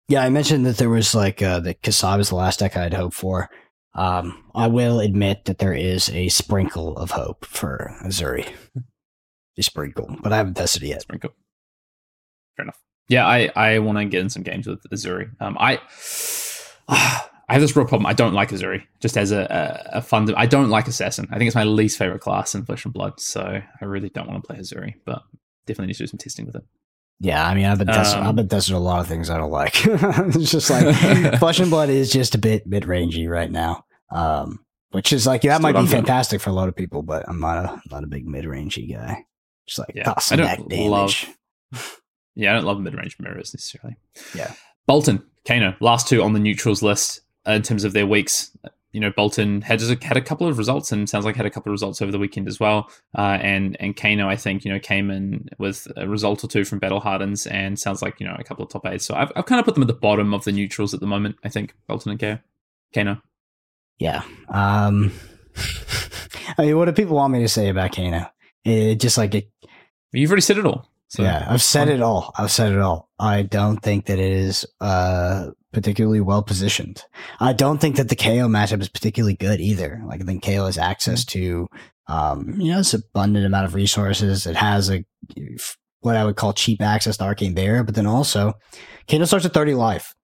Yeah, 0.09 0.23
I 0.23 0.29
mentioned 0.29 0.67
that 0.67 0.77
there 0.77 0.91
was 0.91 1.15
like 1.15 1.43
uh, 1.43 1.61
that 1.61 1.83
Kasab 1.83 2.21
is 2.21 2.29
the 2.29 2.35
last 2.35 2.61
deck 2.61 2.77
I'd 2.77 2.93
hoped 2.93 3.15
for. 3.15 3.49
Um, 3.95 4.45
I 4.55 4.67
will 4.67 5.01
admit 5.01 5.45
that 5.45 5.59
there 5.59 5.75
is 5.75 6.11
a 6.11 6.29
sprinkle 6.29 6.97
of 6.97 7.13
hope 7.13 7.45
for 7.45 7.97
Azuri. 8.03 8.49
A 9.57 9.63
sprinkle, 9.63 10.17
but 10.21 10.33
I 10.33 10.37
haven't 10.37 10.55
tested 10.55 10.83
it 10.83 10.89
yet. 10.89 11.03
Sprinkle. 11.03 11.31
Fair 12.57 12.65
enough. 12.65 12.81
Yeah, 13.09 13.27
I, 13.27 13.51
I 13.55 13.79
want 13.79 13.99
to 13.99 14.05
get 14.05 14.21
in 14.21 14.31
some 14.31 14.43
games 14.43 14.67
with 14.67 14.83
Azuri. 14.91 15.31
Um, 15.41 15.57
I 15.61 15.81
I 17.47 17.53
have 17.53 17.61
this 17.61 17.77
real 17.77 17.87
problem. 17.87 18.07
I 18.07 18.15
don't 18.15 18.33
like 18.33 18.51
Azuri. 18.51 18.83
Just 19.01 19.17
as 19.17 19.31
a, 19.31 19.43
a, 19.93 19.99
a 19.99 20.03
fun, 20.03 20.33
I 20.35 20.47
don't 20.47 20.71
like 20.71 20.89
Assassin. 20.89 21.29
I 21.31 21.39
think 21.39 21.47
it's 21.47 21.55
my 21.55 21.65
least 21.65 21.99
favorite 21.99 22.21
class 22.21 22.55
in 22.55 22.65
Flesh 22.65 22.85
and 22.85 22.95
Blood. 22.95 23.21
So 23.21 23.61
I 23.81 23.85
really 23.85 24.09
don't 24.09 24.29
want 24.29 24.43
to 24.43 24.47
play 24.47 24.59
Azuri, 24.59 24.95
but 25.05 25.23
definitely 25.67 25.89
need 25.89 25.95
to 25.95 26.05
do 26.05 26.07
some 26.07 26.19
testing 26.19 26.47
with 26.47 26.57
it. 26.57 26.65
Yeah, 27.21 27.47
I 27.47 27.55
mean, 27.55 27.65
I've 27.65 27.79
been 27.79 27.87
testing. 27.87 28.21
Um, 28.21 28.27
I've 28.29 28.37
been 28.37 28.49
testing 28.49 28.75
a 28.77 28.81
lot 28.81 29.01
of 29.01 29.07
things 29.07 29.31
I 29.31 29.39
don't 29.39 29.51
like. 29.51 29.75
it's 29.87 30.51
just 30.51 30.69
like 30.71 30.95
Flesh 31.39 31.61
and 31.61 31.71
Blood 31.71 31.89
is 31.89 32.11
just 32.13 32.35
a 32.35 32.39
bit 32.39 32.67
mid 32.67 32.83
rangey 32.85 33.29
right 33.29 33.51
now. 33.51 33.85
Um, 34.11 34.61
which 34.91 35.13
is 35.13 35.27
like 35.27 35.43
yeah, 35.45 35.55
that 35.59 35.63
might 35.63 35.73
be 35.81 35.87
fantastic 35.87 36.41
for 36.41 36.51
a 36.51 36.53
lot 36.53 36.69
of 36.69 36.77
people, 36.77 37.03
but 37.03 37.29
I'm 37.29 37.41
not 37.41 37.65
a 37.65 37.83
not 37.91 38.05
a 38.05 38.07
big 38.07 38.27
mid 38.27 38.45
rangey 38.45 38.93
guy. 38.93 39.25
Just 39.67 39.79
like 39.79 39.93
Yeah, 39.95 40.13
I 40.31 40.37
don't 40.37 40.47
back 40.47 40.69
damage. 40.69 40.89
love- 40.91 41.37
Yeah, 42.37 42.51
I 42.51 42.55
don't 42.57 42.65
love 42.65 42.81
mid 42.81 42.95
range 42.95 43.17
mirrors 43.21 43.55
necessarily. 43.55 43.97
Yeah. 44.35 44.53
Boltyn, 44.89 45.23
Kano, 45.47 45.77
last 45.81 46.09
two 46.09 46.21
on 46.23 46.33
the 46.33 46.41
neutrals 46.41 46.83
list 46.83 47.21
uh, 47.47 47.53
in 47.53 47.63
terms 47.63 47.85
of 47.85 47.93
their 47.93 48.07
weeks. 48.09 48.51
You 48.95 49.01
know, 49.01 49.11
Boltyn 49.11 49.63
had 49.63 49.81
had 50.03 50.17
a 50.17 50.23
couple 50.23 50.47
of 50.47 50.57
results 50.57 50.93
and 50.93 51.09
sounds 51.09 51.25
like 51.25 51.37
had 51.37 51.45
a 51.45 51.51
couple 51.51 51.71
of 51.71 51.75
results 51.75 52.01
over 52.01 52.13
the 52.13 52.19
weekend 52.19 52.49
as 52.49 52.59
well. 52.59 52.89
Uh, 53.17 53.39
and 53.43 53.77
and 53.81 53.97
Kano, 53.97 54.29
I 54.29 54.37
think 54.37 54.65
you 54.65 54.73
know 54.73 54.79
came 54.79 55.11
in 55.11 55.49
with 55.59 55.87
a 55.97 56.09
result 56.09 56.45
or 56.45 56.49
two 56.49 56.65
from 56.65 56.79
Battle 56.79 57.01
Hardened 57.01 57.45
and 57.51 57.79
sounds 57.79 58.01
like 58.01 58.21
you 58.21 58.27
know 58.27 58.37
a 58.39 58.45
couple 58.45 58.65
of 58.65 58.71
top 58.71 58.87
eights. 58.87 59.05
So 59.05 59.15
I've, 59.15 59.33
I've 59.37 59.47
kind 59.47 59.59
of 59.59 59.65
put 59.67 59.75
them 59.75 59.83
at 59.83 59.89
the 59.89 59.93
bottom 59.95 60.33
of 60.33 60.45
the 60.45 60.53
neutrals 60.53 60.95
at 60.95 61.01
the 61.01 61.07
moment. 61.07 61.37
I 61.45 61.49
think 61.51 61.75
Boltyn 61.89 62.13
and 62.13 62.21
Kano. 62.21 62.39
Kano. 62.95 63.23
Yeah. 63.99 64.23
Um, 64.49 65.13
I 66.59 66.67
mean, 66.67 66.77
what 66.79 66.87
do 66.87 66.93
people 66.93 67.17
want 67.17 67.33
me 67.33 67.41
to 67.41 67.49
say 67.49 67.69
about 67.69 67.95
Kano? 67.95 68.31
It 68.65 69.01
just 69.01 69.19
like 69.19 69.35
it, 69.35 69.51
You've 70.13 70.31
already 70.31 70.43
said 70.43 70.59
it 70.59 70.67
all. 70.67 70.89
So 71.09 71.23
yeah, 71.23 71.47
I've 71.49 71.63
said 71.63 71.89
it 71.89 72.01
all. 72.01 72.33
I've 72.37 72.51
said 72.51 72.73
it 72.73 72.79
all. 72.79 73.11
I 73.19 73.43
don't 73.43 73.79
think 73.79 74.07
that 74.07 74.19
it 74.19 74.33
is 74.33 74.67
uh 74.81 75.51
particularly 75.75 76.21
well 76.21 76.43
positioned. 76.43 77.03
I 77.41 77.53
don't 77.53 77.79
think 77.79 77.97
that 77.97 78.09
the 78.09 78.17
Kayo 78.17 78.49
matchup 78.49 78.81
is 78.81 78.89
particularly 78.89 79.35
good 79.35 79.61
either. 79.61 80.03
Like 80.07 80.23
I 80.23 80.25
think 80.25 80.43
Kayo 80.43 80.67
has 80.67 80.79
access 80.79 81.25
to 81.27 81.69
um 82.07 82.61
you 82.61 82.71
know 82.71 82.79
this 82.79 82.95
abundant 82.95 83.47
amount 83.47 83.67
of 83.67 83.75
resources. 83.75 84.47
It 84.47 84.57
has 84.57 84.91
a 84.91 85.05
what 86.01 86.17
I 86.17 86.25
would 86.25 86.37
call 86.37 86.53
cheap 86.53 86.81
access 86.83 87.17
to 87.17 87.25
Arcane 87.25 87.55
Barrier, 87.55 87.83
but 87.83 87.95
then 87.95 88.07
also 88.07 88.55
Kano 89.09 89.25
starts 89.25 89.47
at 89.47 89.55
30 89.55 89.75
life. 89.75 90.15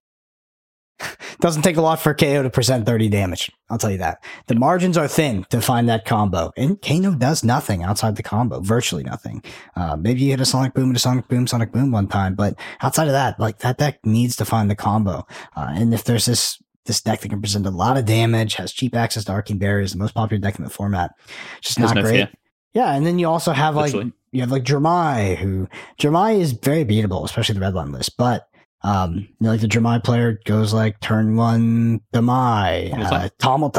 Doesn't 1.41 1.63
take 1.63 1.77
a 1.77 1.83
lot 1.83 2.01
for 2.01 2.15
Kayo 2.15 2.43
to 2.43 2.51
present 2.51 2.87
30 2.87 3.09
damage. 3.09 3.51
I'll 3.69 3.79
tell 3.79 3.91
you 3.91 3.99
that. 3.99 4.23
The 4.47 4.55
margins 4.55 4.97
are 4.97 5.09
thin 5.09 5.45
to 5.51 5.61
find 5.61 5.89
that 5.89 6.05
combo. 6.05 6.53
And 6.57 6.81
Kano 6.83 7.13
does 7.15 7.45
nothing 7.45 7.83
outside 7.83 8.17
the 8.17 8.23
combo, 8.23 8.61
virtually 8.61 9.05
nothing. 9.05 9.43
Uh, 9.77 9.97
maybe 9.97 10.21
you 10.23 10.31
hit 10.31 10.41
a 10.41 10.45
Sonic 10.45 10.75
Boom 10.75 10.89
and 10.89 10.97
a 10.97 11.01
Sonic 11.01 11.29
Boom, 11.29 11.47
Sonic 11.47 11.73
Boom 11.73 11.91
one 11.91 12.09
time, 12.09 12.35
but 12.35 12.55
outside 12.83 13.07
of 13.07 13.13
that, 13.13 13.39
like 13.39 13.59
that 13.59 13.79
deck 13.79 14.05
needs 14.05 14.37
to 14.37 14.45
find 14.45 14.71
the 14.71 14.77
combo. 14.77 15.27
Uh, 15.57 15.69
and 15.71 15.95
if 15.95 16.05
there's 16.05 16.27
this 16.27 16.63
this 16.87 17.01
deck 17.01 17.21
that 17.21 17.29
can 17.29 17.41
present 17.41 17.67
a 17.67 17.71
lot 17.71 17.97
of 17.97 18.05
damage, 18.05 18.55
has 18.55 18.73
cheap 18.73 18.97
access 18.97 19.25
to 19.25 19.33
Arcane 19.33 19.59
Barriers, 19.59 19.93
the 19.93 19.99
most 19.99 20.15
popular 20.15 20.41
deck 20.41 20.59
in 20.59 20.65
the 20.65 20.71
format, 20.71 21.13
just 21.61 21.79
not 21.79 21.95
no 21.95 22.03
great. 22.03 22.13
fear. 22.13 22.29
Yeah, 22.73 22.95
and 22.95 23.07
then 23.07 23.19
you 23.19 23.29
also 23.29 23.53
have 23.53 23.75
like 23.75 23.93
Literally. 23.93 24.13
you 24.33 24.41
have 24.41 24.51
like 24.51 24.65
Dromai, 24.65 25.37
who 25.37 25.69
Dromai 26.01 26.41
is 26.41 26.53
very 26.53 26.85
beatable, 26.85 27.25
especially 27.25 27.55
the 27.55 27.61
red 27.61 27.75
line 27.75 27.93
list. 27.93 28.17
But 28.17 28.49
um, 28.83 29.15
you 29.17 29.27
know, 29.41 29.51
like 29.51 29.61
the 29.61 29.67
Dromai 29.69 30.03
player 30.03 30.41
goes 30.45 30.73
like 30.73 31.01
turn 31.01 31.37
one 31.37 32.01
Demai, 32.15 32.93
uh. 32.93 33.29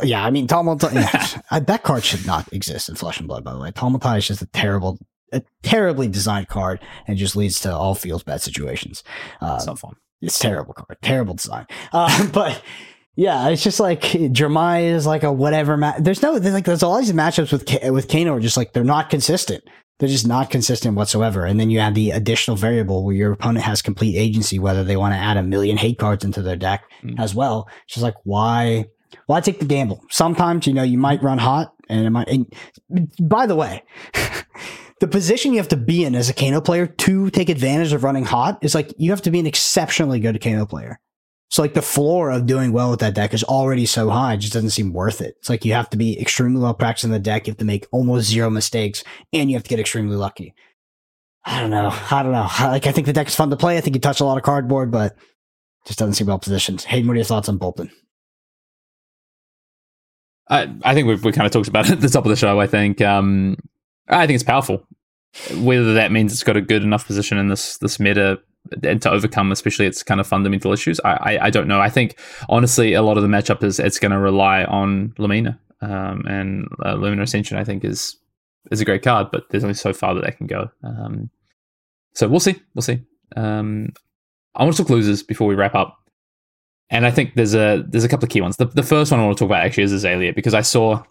Yeah, 0.04 0.24
I 0.24 0.30
mean 0.30 0.48
Tomeltai. 0.48 0.94
Yeah, 1.52 1.60
that 1.60 1.84
card 1.84 2.04
should 2.04 2.26
not 2.26 2.52
exist 2.54 2.88
in 2.90 2.96
Flesh 2.96 3.20
and 3.20 3.28
Blood. 3.28 3.44
By 3.44 3.54
the 3.54 3.60
way, 3.60 3.72
Tomeltai 3.72 4.20
is 4.20 4.28
just 4.28 4.42
a 4.42 4.46
terrible, 4.48 5.00
a 5.32 5.42
terribly 5.64 6.08
designed 6.08 6.50
card, 6.50 6.80
and 7.08 7.18
just 7.18 7.36
leads 7.36 7.60
to 7.62 7.74
all 7.74 7.96
feels 7.96 8.22
bad 8.24 8.42
situations. 8.42 9.04
Uh, 9.42 9.56
It's 9.58 9.66
not 9.66 9.80
fun. 9.80 9.96
it's 10.22 10.38
terrible 10.38 10.74
card, 10.74 10.98
terrible 11.02 11.34
design. 11.34 11.66
Uh, 11.92 12.28
but 12.34 12.62
yeah, 13.16 13.50
it's 13.50 13.64
just 13.64 13.80
like 13.80 14.02
Dromai 14.02 14.84
is 14.84 15.06
like 15.08 15.24
a 15.24 15.32
whatever. 15.34 15.78
Ma- 15.78 15.96
there's 16.00 16.22
no 16.22 16.38
there's 16.40 16.54
like 16.54 16.66
there's 16.66 16.84
all 16.84 16.98
these 17.00 17.12
matchups 17.12 17.52
with 17.52 17.66
K- 17.66 17.90
with 17.90 18.08
Kano 18.08 18.36
are 18.36 18.40
just 18.40 18.56
like 18.58 18.74
they're 18.74 18.84
not 18.84 19.10
consistent. 19.10 19.64
They're 20.02 20.10
just 20.10 20.28
not 20.28 20.50
consistent 20.50 20.96
whatsoever. 20.98 21.46
And 21.46 21.60
then 21.60 21.70
you 21.70 21.78
add 21.78 21.94
the 21.94 22.10
additional 22.10 22.58
variable 22.58 23.06
where 23.06 23.16
your 23.16 23.32
opponent 23.32 23.64
has 23.66 23.84
complete 23.84 24.18
agency 24.18 24.58
whether 24.58 24.84
they 24.84 24.98
want 24.98 25.14
to 25.14 25.18
add 25.18 25.38
a 25.38 25.44
million 25.44 25.78
hate 25.78 26.00
cards 26.00 26.26
into 26.26 26.42
their 26.42 26.56
deck 26.56 26.84
Mm. 27.04 27.20
as 27.20 27.36
well. 27.36 27.70
It's 27.86 27.94
just 27.94 28.04
like 28.04 28.16
why 28.24 28.86
Well, 29.28 29.38
I 29.38 29.42
take 29.42 29.60
the 29.60 29.66
gamble. 29.66 30.04
Sometimes, 30.10 30.66
you 30.66 30.74
know, 30.74 30.82
you 30.84 30.98
might 30.98 31.22
run 31.22 31.38
hot, 31.38 31.74
and 31.88 32.06
it 32.06 32.10
might. 32.10 32.28
And 32.30 32.52
by 33.22 33.46
the 33.46 33.56
way, 33.56 33.84
the 35.00 35.08
position 35.08 35.52
you 35.52 35.58
have 35.60 35.68
to 35.70 35.78
be 35.78 36.04
in 36.04 36.16
as 36.16 36.30
a 36.30 36.34
Kano 36.34 36.62
player 36.62 36.88
to 36.88 37.30
take 37.30 37.50
advantage 37.50 37.94
of 37.94 38.04
running 38.04 38.26
hot 38.26 38.58
is 38.64 38.74
like 38.74 38.94
you 38.98 39.12
have 39.12 39.22
to 39.24 39.32
be 39.32 39.40
an 39.40 39.46
exceptionally 39.46 40.20
good 40.20 40.42
Kano 40.42 40.66
player. 40.66 41.00
So 41.52 41.62
like 41.62 41.74
the 41.74 41.82
floor 41.82 42.32
of 42.32 42.46
doing 42.46 42.72
well 42.72 42.90
with 42.90 43.02
that 43.02 43.14
deck 43.14 43.34
is 43.34 43.44
already 43.44 43.86
so 43.86 44.10
high, 44.10 44.34
it 44.34 44.38
just 44.38 44.54
doesn't 44.54 44.70
seem 44.70 44.94
worth 44.94 45.20
it. 45.20 45.36
It's 45.40 45.50
like 45.50 45.66
you 45.66 45.74
have 45.74 45.90
to 45.90 45.98
be 45.98 46.20
extremely 46.20 46.62
well 46.62 46.74
practiced 46.74 47.04
in 47.04 47.12
the 47.12 47.20
deck, 47.20 47.46
you 47.46 47.52
have 47.52 47.58
to 47.58 47.66
make 47.66 47.88
almost 47.92 48.30
zero 48.30 48.50
mistakes, 48.50 49.04
and 49.34 49.52
you 49.52 49.58
have 49.58 49.64
to 49.64 49.70
get 49.70 49.80
extremely 49.80 50.16
lucky. 50.16 50.56
I 51.44 51.60
don't 51.60 51.70
know. 51.70 51.90
I 52.10 52.24
don't 52.24 52.32
know. 52.32 52.48
Like 52.62 52.88
I 52.88 52.94
think 52.94 53.06
the 53.06 53.14
deck 53.14 53.28
is 53.28 53.36
fun 53.36 53.50
to 53.50 53.58
play. 53.58 53.78
I 53.78 53.82
think 53.82 53.98
you 53.98 54.00
touch 54.00 54.22
a 54.22 54.26
lot 54.26 54.38
of 54.38 54.44
cardboard, 54.44 54.92
but 54.92 55.18
just 55.86 56.00
doesn't 56.00 56.14
seem 56.14 56.28
well 56.28 56.40
positioned. 56.40 56.84
Hayden, 56.84 57.08
what 57.08 57.14
are 57.14 57.18
your 57.18 57.26
thoughts 57.26 57.50
on 57.50 57.60
Boltyn? 57.60 57.92
I, 60.50 60.74
I 60.84 60.94
think 60.94 61.08
we've 61.08 61.24
we 61.24 61.34
kind 61.34 61.46
of 61.46 61.52
talked 61.52 61.68
about 61.68 61.88
it 61.88 61.92
at 61.94 62.02
the 62.02 62.10
top 62.10 62.26
of 62.26 62.30
the 62.30 62.38
show. 62.38 62.62
I 62.62 62.68
think 62.68 63.02
um, 63.02 63.58
I 64.08 64.26
think 64.26 64.36
it's 64.36 64.44
powerful. 64.44 64.88
Whether 65.58 65.96
that 65.96 66.14
means 66.14 66.32
it's 66.32 66.44
got 66.44 66.58
a 66.58 66.62
good 66.62 66.84
enough 66.84 67.08
position 67.08 67.38
in 67.38 67.50
this 67.50 67.78
this 67.80 68.00
meta 68.00 68.40
and 68.84 69.02
to 69.02 69.12
overcome, 69.12 69.52
especially 69.52 69.86
its 69.86 70.04
kind 70.04 70.20
of 70.20 70.28
fundamental 70.28 70.72
issues, 70.72 71.00
I, 71.04 71.14
I, 71.14 71.46
I 71.46 71.50
don't 71.50 71.68
know. 71.68 71.80
I 71.80 71.90
think 71.90 72.20
honestly, 72.50 72.94
a 72.94 73.02
lot 73.02 73.18
of 73.18 73.24
the 73.24 73.30
matchup 73.30 73.64
is 73.64 73.80
it's 73.80 74.00
going 74.00 74.12
to 74.12 74.20
rely 74.20 74.64
on 74.64 75.14
Lumina 75.18 75.60
um, 75.82 76.26
and 76.28 76.68
uh, 76.86 76.94
Lumina 76.94 77.24
Ascension. 77.24 77.58
I 77.58 77.64
think 77.64 77.84
is 77.84 78.18
is 78.70 78.82
a 78.82 78.86
great 78.86 79.04
card, 79.04 79.28
but 79.32 79.50
there's 79.50 79.64
only 79.64 79.74
so 79.74 79.94
far 79.94 80.14
that 80.14 80.24
they 80.24 80.32
can 80.32 80.48
go. 80.48 80.70
Um, 80.84 81.30
so 82.14 82.28
we'll 82.28 82.40
see. 82.40 82.62
We'll 82.76 82.84
see. 82.84 83.02
Um, 83.36 83.94
I 84.56 84.64
want 84.64 84.76
to 84.76 84.84
talk 84.84 84.90
losers 84.90 85.24
before 85.24 85.48
we 85.48 85.56
wrap 85.56 85.76
up. 85.76 85.98
And 86.90 87.06
I 87.06 87.12
think 87.12 87.36
there's 87.36 87.56
a 87.56 87.86
there's 87.88 88.04
a 88.04 88.10
couple 88.10 88.26
of 88.26 88.30
key 88.30 88.42
ones. 88.42 88.58
The, 88.58 88.66
the 88.66 88.84
first 88.84 89.12
one 89.12 89.20
I 89.20 89.26
want 89.26 89.38
to 89.38 89.42
talk 89.42 89.50
about 89.50 89.66
actually 89.66 89.84
is 89.84 89.94
Azalea 89.94 90.34
because 90.34 90.54
I 90.54 90.62
saw 90.62 91.04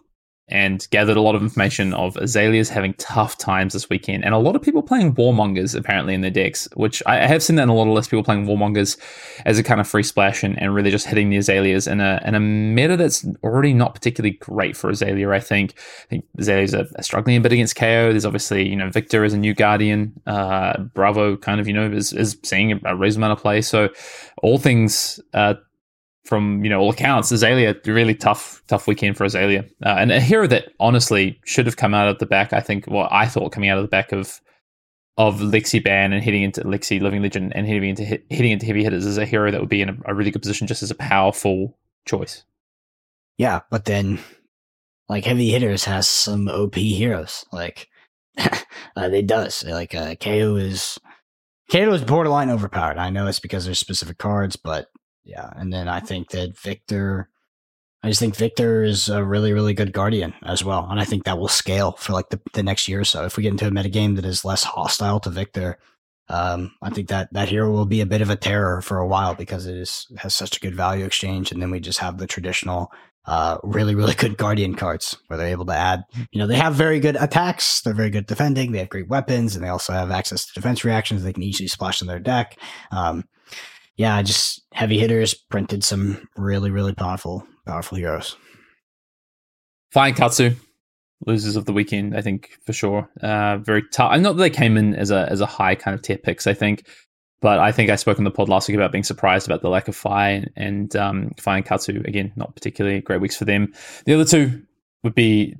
and 0.51 0.87
gathered 0.91 1.17
a 1.17 1.21
lot 1.21 1.35
of 1.35 1.41
information 1.41 1.93
of 1.93 2.15
Azaleas 2.17 2.69
having 2.69 2.93
tough 2.95 3.37
times 3.37 3.73
this 3.73 3.89
weekend, 3.89 4.23
and 4.23 4.33
a 4.33 4.37
lot 4.37 4.55
of 4.55 4.61
people 4.61 4.83
playing 4.83 5.15
Warmongers 5.15 5.75
apparently 5.75 6.13
in 6.13 6.21
their 6.21 6.31
decks, 6.31 6.67
which 6.75 7.01
I 7.05 7.25
have 7.25 7.41
seen 7.41 7.55
that 7.55 7.63
in 7.63 7.69
a 7.69 7.75
lot 7.75 7.87
of 7.87 7.93
lists. 7.93 8.09
People 8.09 8.23
playing 8.23 8.45
Warmongers 8.45 8.97
as 9.45 9.57
a 9.57 9.63
kind 9.63 9.79
of 9.79 9.87
free 9.87 10.03
splash 10.03 10.43
and, 10.43 10.61
and 10.61 10.73
really 10.73 10.91
just 10.91 11.07
hitting 11.07 11.29
the 11.29 11.37
Azaleas 11.37 11.87
in 11.87 11.99
a 11.99 12.21
in 12.25 12.35
a 12.35 12.39
meta 12.39 12.97
that's 12.97 13.25
already 13.43 13.73
not 13.73 13.93
particularly 13.93 14.37
great 14.37 14.75
for 14.75 14.89
Azalea. 14.89 15.29
I 15.31 15.39
think 15.39 15.73
I 16.03 16.07
think 16.07 16.25
Azaleas 16.37 16.73
are, 16.73 16.87
are 16.97 17.03
struggling 17.03 17.37
a 17.37 17.41
bit 17.41 17.51
against 17.51 17.75
Kayo. 17.75 18.11
There's 18.11 18.25
obviously 18.25 18.67
you 18.67 18.75
know 18.75 18.89
Victor 18.89 19.23
as 19.23 19.33
a 19.33 19.37
new 19.37 19.53
Guardian, 19.53 20.13
uh, 20.27 20.77
Bravo 20.79 21.37
kind 21.37 21.59
of 21.59 21.67
you 21.67 21.73
know 21.73 21.89
is 21.91 22.13
is 22.13 22.37
seeing 22.43 22.79
a 22.85 22.95
reasonable 22.95 23.27
amount 23.27 23.39
of 23.39 23.41
play. 23.41 23.61
So 23.61 23.89
all 24.41 24.57
things. 24.57 25.19
Uh, 25.33 25.55
from 26.23 26.63
you 26.63 26.69
know 26.69 26.79
all 26.79 26.91
accounts, 26.91 27.31
Azalea 27.31 27.75
really 27.85 28.15
tough 28.15 28.61
tough 28.67 28.87
weekend 28.87 29.17
for 29.17 29.25
Azalea, 29.25 29.65
uh, 29.85 29.95
and 29.97 30.11
a 30.11 30.19
hero 30.19 30.47
that 30.47 30.69
honestly 30.79 31.39
should 31.45 31.65
have 31.65 31.77
come 31.77 31.93
out 31.93 32.07
of 32.07 32.19
the 32.19 32.25
back. 32.25 32.53
I 32.53 32.59
think 32.59 32.85
what 32.85 32.95
well, 32.95 33.09
I 33.11 33.25
thought 33.27 33.51
coming 33.51 33.69
out 33.69 33.77
of 33.77 33.83
the 33.83 33.89
back 33.89 34.11
of 34.11 34.41
of 35.17 35.39
Lexi 35.39 35.83
ban 35.83 36.13
and 36.13 36.23
hitting 36.23 36.43
into 36.43 36.61
Lexi 36.61 37.01
Living 37.01 37.21
Legend 37.21 37.51
and 37.55 37.67
hitting 37.67 37.89
into 37.89 38.03
hitting 38.03 38.51
into 38.51 38.65
heavy 38.65 38.83
hitters 38.83 39.05
is 39.05 39.17
a 39.17 39.25
hero 39.25 39.51
that 39.51 39.59
would 39.59 39.69
be 39.69 39.81
in 39.81 39.89
a, 39.89 39.97
a, 40.05 40.15
really 40.15 40.31
good 40.31 40.41
position 40.41 40.67
just 40.67 40.83
as 40.83 40.89
a 40.89 40.95
powerful 40.95 41.77
choice. 42.07 42.43
Yeah, 43.37 43.61
but 43.69 43.85
then 43.85 44.19
like 45.09 45.25
heavy 45.25 45.49
hitters 45.49 45.85
has 45.85 46.07
some 46.07 46.47
OP 46.47 46.75
heroes 46.75 47.45
like 47.51 47.89
uh, 48.95 49.09
they 49.09 49.21
does 49.21 49.63
like 49.65 49.93
uh, 49.93 50.15
Kayo 50.15 50.59
is 50.59 50.97
Kayo 51.69 51.93
is 51.93 52.03
borderline 52.03 52.49
overpowered. 52.49 52.97
I 52.97 53.09
know 53.09 53.27
it's 53.27 53.39
because 53.39 53.65
there's 53.65 53.79
specific 53.79 54.17
cards, 54.17 54.55
but 54.55 54.87
yeah, 55.23 55.49
and 55.55 55.71
then 55.71 55.87
I 55.87 55.99
think 55.99 56.31
that 56.31 56.57
Victor, 56.57 57.29
I 58.03 58.09
just 58.09 58.19
think 58.19 58.35
Victor 58.35 58.83
is 58.83 59.09
a 59.09 59.23
really, 59.23 59.53
really 59.53 59.73
good 59.73 59.93
guardian 59.93 60.33
as 60.43 60.63
well, 60.63 60.87
and 60.89 60.99
I 60.99 61.05
think 61.05 61.25
that 61.25 61.37
will 61.37 61.47
scale 61.47 61.93
for 61.93 62.13
like 62.13 62.29
the, 62.29 62.39
the 62.53 62.63
next 62.63 62.87
year 62.87 63.01
or 63.01 63.05
so. 63.05 63.25
If 63.25 63.37
we 63.37 63.43
get 63.43 63.51
into 63.51 63.67
a 63.67 63.71
metagame 63.71 64.15
that 64.15 64.25
is 64.25 64.45
less 64.45 64.63
hostile 64.63 65.19
to 65.21 65.29
Victor, 65.29 65.77
um, 66.27 66.73
I 66.81 66.89
think 66.89 67.09
that 67.09 67.31
that 67.33 67.49
hero 67.49 67.71
will 67.71 67.85
be 67.85 68.01
a 68.01 68.05
bit 68.05 68.21
of 68.21 68.29
a 68.29 68.35
terror 68.35 68.81
for 68.81 68.97
a 68.97 69.07
while 69.07 69.35
because 69.35 69.67
it 69.67 69.75
is 69.75 70.07
has 70.17 70.33
such 70.33 70.57
a 70.57 70.59
good 70.59 70.75
value 70.75 71.05
exchange, 71.05 71.51
and 71.51 71.61
then 71.61 71.71
we 71.71 71.79
just 71.79 71.99
have 71.99 72.17
the 72.17 72.27
traditional. 72.27 72.91
Uh, 73.23 73.59
really, 73.61 73.93
really 73.93 74.15
good 74.15 74.35
guardian 74.35 74.73
cards 74.73 75.15
where 75.27 75.37
they're 75.37 75.49
able 75.49 75.67
to 75.67 75.75
add, 75.75 76.03
you 76.31 76.39
know, 76.39 76.47
they 76.47 76.55
have 76.55 76.73
very 76.73 76.99
good 76.99 77.15
attacks. 77.15 77.81
They're 77.81 77.93
very 77.93 78.09
good 78.09 78.25
defending. 78.25 78.71
They 78.71 78.79
have 78.79 78.89
great 78.89 79.09
weapons 79.09 79.55
and 79.55 79.63
they 79.63 79.69
also 79.69 79.93
have 79.93 80.09
access 80.09 80.47
to 80.47 80.53
defense 80.55 80.83
reactions. 80.83 81.23
They 81.23 81.31
can 81.31 81.43
easily 81.43 81.67
splash 81.67 82.01
in 82.01 82.07
their 82.07 82.17
deck. 82.17 82.57
Um, 82.89 83.25
yeah, 83.95 84.21
just 84.21 84.61
heavy 84.73 84.97
hitters 84.97 85.33
printed 85.33 85.83
some 85.83 86.27
really, 86.35 86.71
really 86.71 86.93
powerful, 86.93 87.45
powerful 87.65 87.97
heroes. 87.97 88.35
Fine 89.91 90.13
Katsu, 90.13 90.55
losers 91.25 91.55
of 91.55 91.65
the 91.65 91.73
weekend, 91.73 92.15
I 92.15 92.21
think 92.21 92.51
for 92.65 92.73
sure. 92.73 93.09
Uh, 93.21 93.57
very 93.57 93.83
tough. 93.91 94.11
I'm 94.11 94.21
not 94.21 94.37
that 94.37 94.41
they 94.41 94.49
came 94.49 94.77
in 94.77 94.95
as 94.95 95.11
a 95.11 95.27
as 95.29 95.41
a 95.41 95.45
high 95.45 95.75
kind 95.75 95.93
of 95.93 96.01
tier 96.01 96.17
picks, 96.17 96.47
I 96.47 96.53
think, 96.53 96.87
but 97.41 97.59
I 97.59 97.71
think 97.71 97.89
I 97.89 97.95
spoke 97.95 98.17
on 98.17 98.23
the 98.23 98.31
pod 98.31 98.49
last 98.49 98.67
week 98.67 98.75
about 98.75 98.91
being 98.91 99.03
surprised 99.03 99.47
about 99.47 99.61
the 99.61 99.69
lack 99.69 99.87
of 99.87 99.95
Fai 99.95 100.45
and 100.55 100.95
um, 100.95 101.31
Fai 101.37 101.57
and 101.57 101.65
Katsu. 101.65 102.01
Again, 102.05 102.31
not 102.35 102.55
particularly 102.55 103.01
great 103.01 103.21
weeks 103.21 103.35
for 103.35 103.45
them. 103.45 103.73
The 104.05 104.13
other 104.13 104.25
two 104.25 104.63
would 105.03 105.15
be 105.15 105.55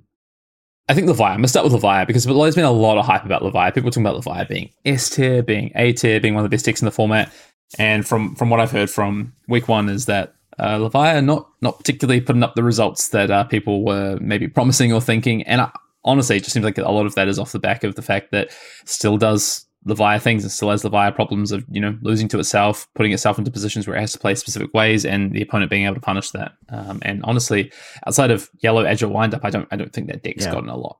I 0.91 0.93
think 0.93 1.07
Leviathan. 1.07 1.36
I'm 1.36 1.38
gonna 1.38 1.47
start 1.47 1.63
with 1.63 1.73
Leviathan 1.73 2.07
because 2.07 2.25
there's 2.25 2.55
been 2.55 2.65
a 2.65 2.71
lot 2.71 2.97
of 2.97 3.05
hype 3.05 3.23
about 3.23 3.43
Leviathan. 3.43 3.73
People 3.73 3.91
talking 3.91 4.03
about 4.03 4.15
Leviathan 4.15 4.47
being 4.49 4.69
S 4.84 5.09
tier, 5.09 5.41
being 5.41 5.71
A 5.75 5.93
tier, 5.93 6.19
being 6.19 6.34
one 6.34 6.43
of 6.43 6.49
the 6.49 6.53
best 6.53 6.65
decks 6.65 6.82
in 6.82 6.86
the 6.86 6.91
format. 6.91 7.32
And 7.78 8.07
from 8.07 8.36
from 8.36 8.49
what 8.49 8.59
I've 8.59 8.72
heard 8.72 8.89
from 8.89 9.34
week 9.47 9.67
one 9.67 9.89
is 9.89 10.05
that 10.07 10.36
uh, 10.59 10.78
Levi 10.78 11.19
not 11.22 11.49
not 11.61 11.78
particularly 11.78 12.22
putting 12.22 12.43
up 12.43 12.55
the 12.55 12.63
results 12.63 13.09
that 13.09 13.32
uh, 13.32 13.43
people 13.45 13.84
were 13.84 14.17
maybe 14.19 14.47
promising 14.47 14.91
or 14.91 15.01
thinking. 15.01 15.43
And 15.43 15.61
I, 15.61 15.72
honestly, 16.03 16.38
it 16.38 16.41
just 16.41 16.53
seems 16.53 16.65
like 16.65 16.78
a 16.78 16.91
lot 16.91 17.05
of 17.05 17.15
that 17.15 17.28
is 17.28 17.39
off 17.39 17.51
the 17.51 17.59
back 17.59 17.84
of 17.84 17.95
the 17.95 18.01
fact 18.01 18.32
that 18.32 18.51
still 18.86 19.17
does 19.17 19.65
Levi 19.86 20.19
things 20.19 20.43
and 20.43 20.51
still 20.51 20.69
has 20.69 20.84
Levi 20.84 21.09
problems 21.11 21.51
of 21.51 21.65
you 21.72 21.82
know 21.82 21.97
losing 22.01 22.28
to 22.30 22.39
itself, 22.39 22.88
putting 22.93 23.11
itself 23.11 23.38
into 23.39 23.49
positions 23.49 23.88
where 23.88 23.95
it 23.95 24.01
has 24.01 24.11
to 24.13 24.19
play 24.19 24.36
specific 24.36 24.74
ways, 24.74 25.05
and 25.05 25.32
the 25.32 25.41
opponent 25.41 25.72
being 25.72 25.86
able 25.86 25.95
to 25.95 26.01
punish 26.01 26.32
that. 26.32 26.53
Um, 26.69 26.99
and 27.03 27.22
honestly, 27.24 27.72
outside 28.05 28.32
of 28.32 28.49
yellow 28.59 28.86
agile 28.86 29.11
windup, 29.11 29.43
I 29.43 29.49
don't 29.49 29.67
I 29.72 29.78
don't 29.78 29.91
think 29.91 30.07
that 30.07 30.24
deck's 30.24 30.45
yeah. 30.45 30.51
gotten 30.51 30.69
a 30.69 30.78
lot. 30.78 30.97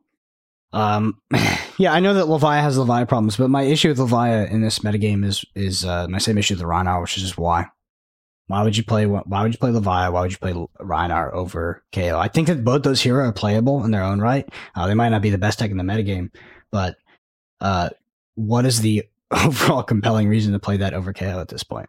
Um, 0.74 1.22
yeah, 1.78 1.93
I 1.93 1.99
know 1.99 2.13
that 2.13 2.30
Levi 2.30 2.59
has 2.59 2.78
Levi 2.78 3.03
problems, 3.05 3.38
but 3.38 3.49
my 3.49 3.63
issue 3.63 3.89
with 3.89 3.99
Levi 3.99 4.45
in 4.45 4.61
this 4.61 4.80
metagame 4.80 5.26
is 5.26 5.45
is 5.55 5.86
uh, 5.86 6.07
my 6.07 6.17
same 6.17 6.38
issue 6.38 6.53
with 6.53 6.59
the 6.59 6.65
Rhinar, 6.65 7.01
which 7.01 7.17
is 7.17 7.24
just 7.24 7.38
why. 7.38 7.67
Why 8.47 8.63
would 8.63 8.76
you 8.76 8.84
play? 8.84 9.05
Why 9.05 9.43
would 9.43 9.53
you 9.53 9.59
play 9.59 9.72
Levi? 9.72 10.09
Why 10.09 10.22
would 10.22 10.32
you 10.32 10.38
play 10.38 10.53
Rhinar 10.80 11.32
over 11.34 11.84
Kayo? 11.93 12.17
I 12.17 12.28
think 12.28 12.47
that 12.47 12.63
both 12.63 12.84
those 12.84 13.01
heroes 13.01 13.30
are 13.30 13.34
playable 13.34 13.84
in 13.86 13.91
their 13.91 14.03
own 14.03 14.19
right. 14.19 14.47
Uh, 14.76 14.88
they 14.88 14.93
might 14.93 15.09
not 15.09 15.22
be 15.22 15.30
the 15.30 15.38
best 15.38 15.59
deck 15.59 15.72
in 15.72 15.78
the 15.78 15.84
metagame, 15.84 16.32
but 16.72 16.97
uh, 17.61 17.89
what 18.36 18.65
is 18.65 18.82
the 18.82 19.07
overall 19.32 19.84
compelling 19.84 20.28
reason 20.28 20.51
to 20.53 20.59
play 20.59 20.78
that 20.78 20.93
over 20.93 21.13
Kayo 21.13 21.39
at 21.39 21.47
this 21.47 21.63
point? 21.63 21.88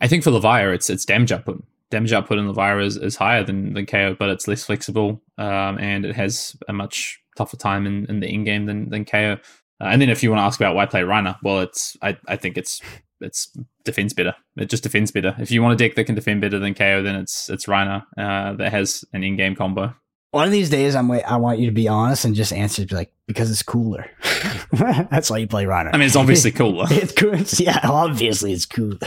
I 0.00 0.08
think 0.08 0.24
for 0.24 0.32
Levi, 0.32 0.72
it's 0.72 0.90
it's 0.90 1.04
damage 1.04 1.32
output. 1.32 1.62
Damage 1.90 2.12
output 2.12 2.38
in 2.38 2.48
Levi 2.48 2.80
is, 2.82 2.96
is 2.96 3.14
higher 3.14 3.44
than, 3.44 3.74
than 3.74 3.86
Kayo, 3.86 4.18
but 4.18 4.30
it's 4.30 4.48
less 4.48 4.64
flexible 4.64 5.22
um, 5.38 5.78
and 5.78 6.04
it 6.04 6.16
has 6.16 6.56
a 6.66 6.72
much 6.72 7.22
tougher 7.36 7.56
time 7.56 7.86
in, 7.86 8.06
in 8.06 8.20
the 8.20 8.28
in 8.28 8.44
game 8.44 8.66
than 8.66 8.90
than 8.90 9.04
Kayo. 9.04 9.38
Uh, 9.80 9.88
and 9.88 10.00
then 10.00 10.08
if 10.08 10.22
you 10.22 10.30
want 10.30 10.38
to 10.38 10.44
ask 10.44 10.60
about 10.60 10.74
why 10.74 10.86
play 10.86 11.02
Rhinar, 11.02 11.36
well, 11.42 11.60
it's 11.60 11.96
I, 12.00 12.16
I 12.28 12.36
think 12.36 12.56
it's 12.56 12.80
it's 13.20 13.56
defends 13.84 14.12
better. 14.12 14.34
It 14.56 14.66
just 14.66 14.82
defends 14.82 15.10
better. 15.10 15.34
If 15.38 15.50
you 15.50 15.62
want 15.62 15.74
a 15.74 15.76
deck 15.76 15.96
that 15.96 16.04
can 16.04 16.14
defend 16.14 16.40
better 16.40 16.58
than 16.58 16.74
Kayo, 16.74 17.02
then 17.02 17.16
it's 17.16 17.48
it's 17.48 17.66
Rhinar 17.66 18.04
uh, 18.16 18.54
that 18.54 18.70
has 18.72 19.04
an 19.12 19.24
in 19.24 19.36
game 19.36 19.56
combo. 19.56 19.94
One 20.30 20.46
of 20.46 20.52
these 20.52 20.68
days, 20.68 20.96
I'm 20.96 21.10
I 21.10 21.36
want 21.36 21.60
you 21.60 21.66
to 21.66 21.72
be 21.72 21.86
honest 21.86 22.24
and 22.24 22.34
just 22.34 22.52
answer 22.52 22.84
like 22.90 23.12
because 23.26 23.50
it's 23.50 23.62
cooler. 23.62 24.10
That's 24.72 25.30
why 25.30 25.38
you 25.38 25.46
play 25.46 25.64
Rhinar. 25.64 25.90
I 25.92 25.96
mean, 25.96 26.06
it's 26.06 26.16
obviously 26.16 26.50
cooler. 26.52 26.86
it's 26.90 27.12
cool. 27.12 27.36
yeah, 27.64 27.80
obviously 27.84 28.52
it's 28.52 28.66
cooler. 28.66 28.98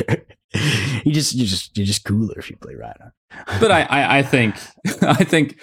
you 1.04 1.12
just 1.12 1.34
you 1.34 1.46
just 1.46 1.78
you're 1.78 1.86
just 1.86 2.06
cooler 2.06 2.36
if 2.38 2.50
you 2.50 2.58
play 2.58 2.74
Rhinar. 2.74 3.12
but 3.60 3.72
I, 3.72 3.82
I 3.84 4.18
I 4.20 4.24
think 4.24 4.56
I 5.02 5.24
think 5.24 5.60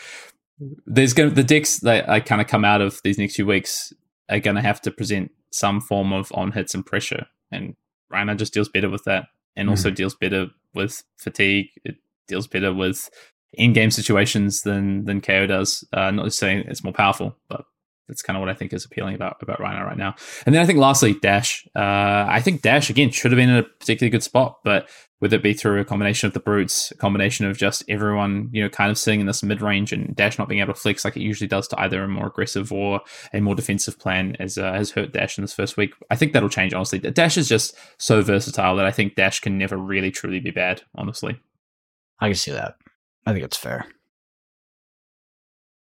there's 0.86 1.12
going 1.12 1.28
to, 1.28 1.34
the 1.34 1.44
decks 1.44 1.80
that 1.80 2.08
I 2.08 2.20
kind 2.20 2.40
of 2.40 2.46
come 2.46 2.64
out 2.64 2.80
of 2.80 3.00
these 3.04 3.18
next 3.18 3.36
few 3.36 3.46
weeks 3.46 3.92
are 4.28 4.40
going 4.40 4.56
to 4.56 4.62
have 4.62 4.80
to 4.82 4.90
present 4.90 5.30
some 5.50 5.80
form 5.80 6.12
of 6.12 6.32
on 6.34 6.52
hits 6.52 6.74
and 6.74 6.84
pressure, 6.84 7.26
and 7.50 7.76
Rhinar 8.12 8.36
just 8.36 8.54
deals 8.54 8.68
better 8.68 8.90
with 8.90 9.04
that, 9.04 9.26
and 9.56 9.68
mm. 9.68 9.72
also 9.72 9.88
mm-hmm. 9.88 9.96
deals 9.96 10.14
better 10.14 10.48
with 10.74 11.02
fatigue. 11.16 11.66
It 11.84 11.96
deals 12.28 12.46
better 12.46 12.72
with 12.72 13.10
in-game 13.52 13.90
situations 13.90 14.62
than 14.62 15.04
than 15.04 15.20
Kayo 15.20 15.46
does. 15.46 15.84
Uh, 15.92 16.10
not 16.10 16.26
just 16.26 16.38
saying 16.38 16.64
it's 16.66 16.84
more 16.84 16.92
powerful, 16.92 17.36
but 17.48 17.64
that's 18.08 18.22
kind 18.22 18.36
of 18.36 18.40
what 18.40 18.50
I 18.50 18.54
think 18.54 18.72
is 18.72 18.84
appealing 18.84 19.14
about 19.14 19.36
about 19.42 19.58
Rhinar 19.58 19.84
right 19.84 19.96
now. 19.96 20.14
And 20.44 20.54
then 20.54 20.62
I 20.62 20.66
think 20.66 20.78
lastly, 20.78 21.14
Dash. 21.14 21.66
Uh, 21.74 22.26
I 22.28 22.40
think 22.40 22.62
Dash 22.62 22.90
again 22.90 23.10
should 23.10 23.32
have 23.32 23.36
been 23.36 23.50
in 23.50 23.56
a 23.56 23.62
particularly 23.62 24.10
good 24.10 24.22
spot, 24.22 24.58
but 24.64 24.88
whether 25.20 25.36
it 25.36 25.42
be 25.42 25.54
through 25.54 25.80
a 25.80 25.84
combination 25.86 26.26
of 26.26 26.34
the 26.34 26.40
brutes, 26.40 26.90
a 26.90 26.96
combination 26.96 27.46
of 27.46 27.56
just 27.56 27.82
everyone, 27.88 28.50
you 28.52 28.62
know, 28.62 28.68
kind 28.68 28.90
of 28.90 28.98
sitting 28.98 29.20
in 29.20 29.26
this 29.26 29.42
mid 29.42 29.62
range 29.62 29.90
and 29.90 30.14
Dash 30.14 30.38
not 30.38 30.48
being 30.48 30.60
able 30.60 30.74
to 30.74 30.80
flex 30.80 31.04
like 31.04 31.16
it 31.16 31.22
usually 31.22 31.48
does 31.48 31.66
to 31.68 31.80
either 31.80 32.02
a 32.02 32.08
more 32.08 32.26
aggressive 32.26 32.70
or 32.70 33.00
a 33.32 33.40
more 33.40 33.54
defensive 33.54 33.98
plan, 33.98 34.36
as 34.38 34.58
uh, 34.58 34.72
has 34.74 34.90
hurt 34.90 35.12
Dash 35.12 35.38
in 35.38 35.42
this 35.44 35.54
first 35.54 35.78
week. 35.78 35.94
I 36.10 36.16
think 36.16 36.34
that'll 36.34 36.50
change. 36.50 36.74
Honestly, 36.74 36.98
Dash 36.98 37.38
is 37.38 37.48
just 37.48 37.74
so 37.96 38.20
versatile 38.20 38.76
that 38.76 38.84
I 38.84 38.90
think 38.90 39.14
Dash 39.14 39.40
can 39.40 39.56
never 39.56 39.78
really 39.78 40.10
truly 40.10 40.40
be 40.40 40.50
bad. 40.50 40.82
Honestly, 40.94 41.40
I 42.20 42.26
can 42.26 42.34
see 42.34 42.52
that. 42.52 42.76
I 43.24 43.32
think 43.32 43.44
it's 43.44 43.56
fair. 43.56 43.86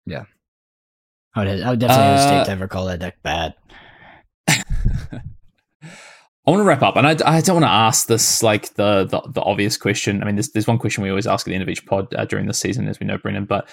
Yeah. 0.05 0.25
I 1.33 1.39
would, 1.39 1.61
I 1.61 1.69
would 1.69 1.79
definitely 1.79 2.05
uh, 2.05 2.17
hesitate 2.17 2.45
to 2.45 2.51
ever 2.51 2.67
call 2.67 2.85
that 2.85 2.99
deck 2.99 3.21
bad. 3.23 3.55
I 4.47 6.49
want 6.49 6.61
to 6.61 6.65
wrap 6.65 6.81
up, 6.81 6.95
and 6.95 7.07
I, 7.07 7.11
I 7.25 7.41
don't 7.41 7.57
want 7.57 7.65
to 7.65 7.71
ask 7.71 8.07
this 8.07 8.41
like 8.41 8.73
the, 8.73 9.05
the, 9.05 9.21
the 9.31 9.41
obvious 9.41 9.77
question. 9.77 10.21
I 10.21 10.25
mean, 10.25 10.35
there's 10.35 10.49
there's 10.49 10.67
one 10.67 10.79
question 10.79 11.03
we 11.03 11.09
always 11.09 11.27
ask 11.27 11.47
at 11.47 11.51
the 11.51 11.55
end 11.55 11.63
of 11.63 11.69
each 11.69 11.85
pod 11.85 12.13
uh, 12.15 12.25
during 12.25 12.47
the 12.47 12.53
season, 12.53 12.87
as 12.87 12.99
we 12.99 13.05
know, 13.05 13.17
Brendan. 13.17 13.45
But 13.45 13.69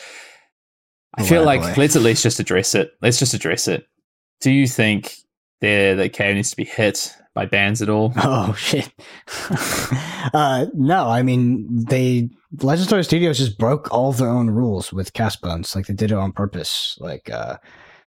I 1.17 1.23
oh, 1.23 1.25
feel 1.25 1.45
like 1.45 1.63
boy. 1.63 1.75
let's 1.79 1.97
at 1.97 2.03
least 2.03 2.23
just 2.23 2.41
address 2.41 2.75
it. 2.75 2.93
Let's 3.01 3.19
just 3.19 3.33
address 3.33 3.69
it. 3.69 3.87
Do 4.41 4.51
you 4.51 4.69
think 4.69 5.17
there 5.61 5.97
that 5.97 6.13
Kayo 6.13 6.35
needs 6.35 6.51
to 6.51 6.57
be 6.57 6.65
hit 6.65 7.17
by 7.39 7.47
bans 7.47 7.81
at 7.81 7.89
all? 7.89 8.13
Oh 8.31 8.53
shit! 8.55 8.93
uh, 10.35 10.67
no, 10.75 11.09
I 11.09 11.23
mean 11.23 11.85
they 11.85 12.31
Legend 12.61 12.89
Story 12.89 13.05
Studios 13.05 13.39
just 13.39 13.59
broke 13.59 13.93
all 13.93 14.13
their 14.13 14.29
own 14.29 14.51
rules 14.51 14.93
with 14.93 15.13
cast 15.13 15.41
bones. 15.41 15.77
Like 15.77 15.87
they 15.87 15.95
did 15.95 16.11
it 16.11 16.17
on 16.17 16.33
purpose. 16.33 16.99
Like 17.01 17.31
uh, 17.31 17.59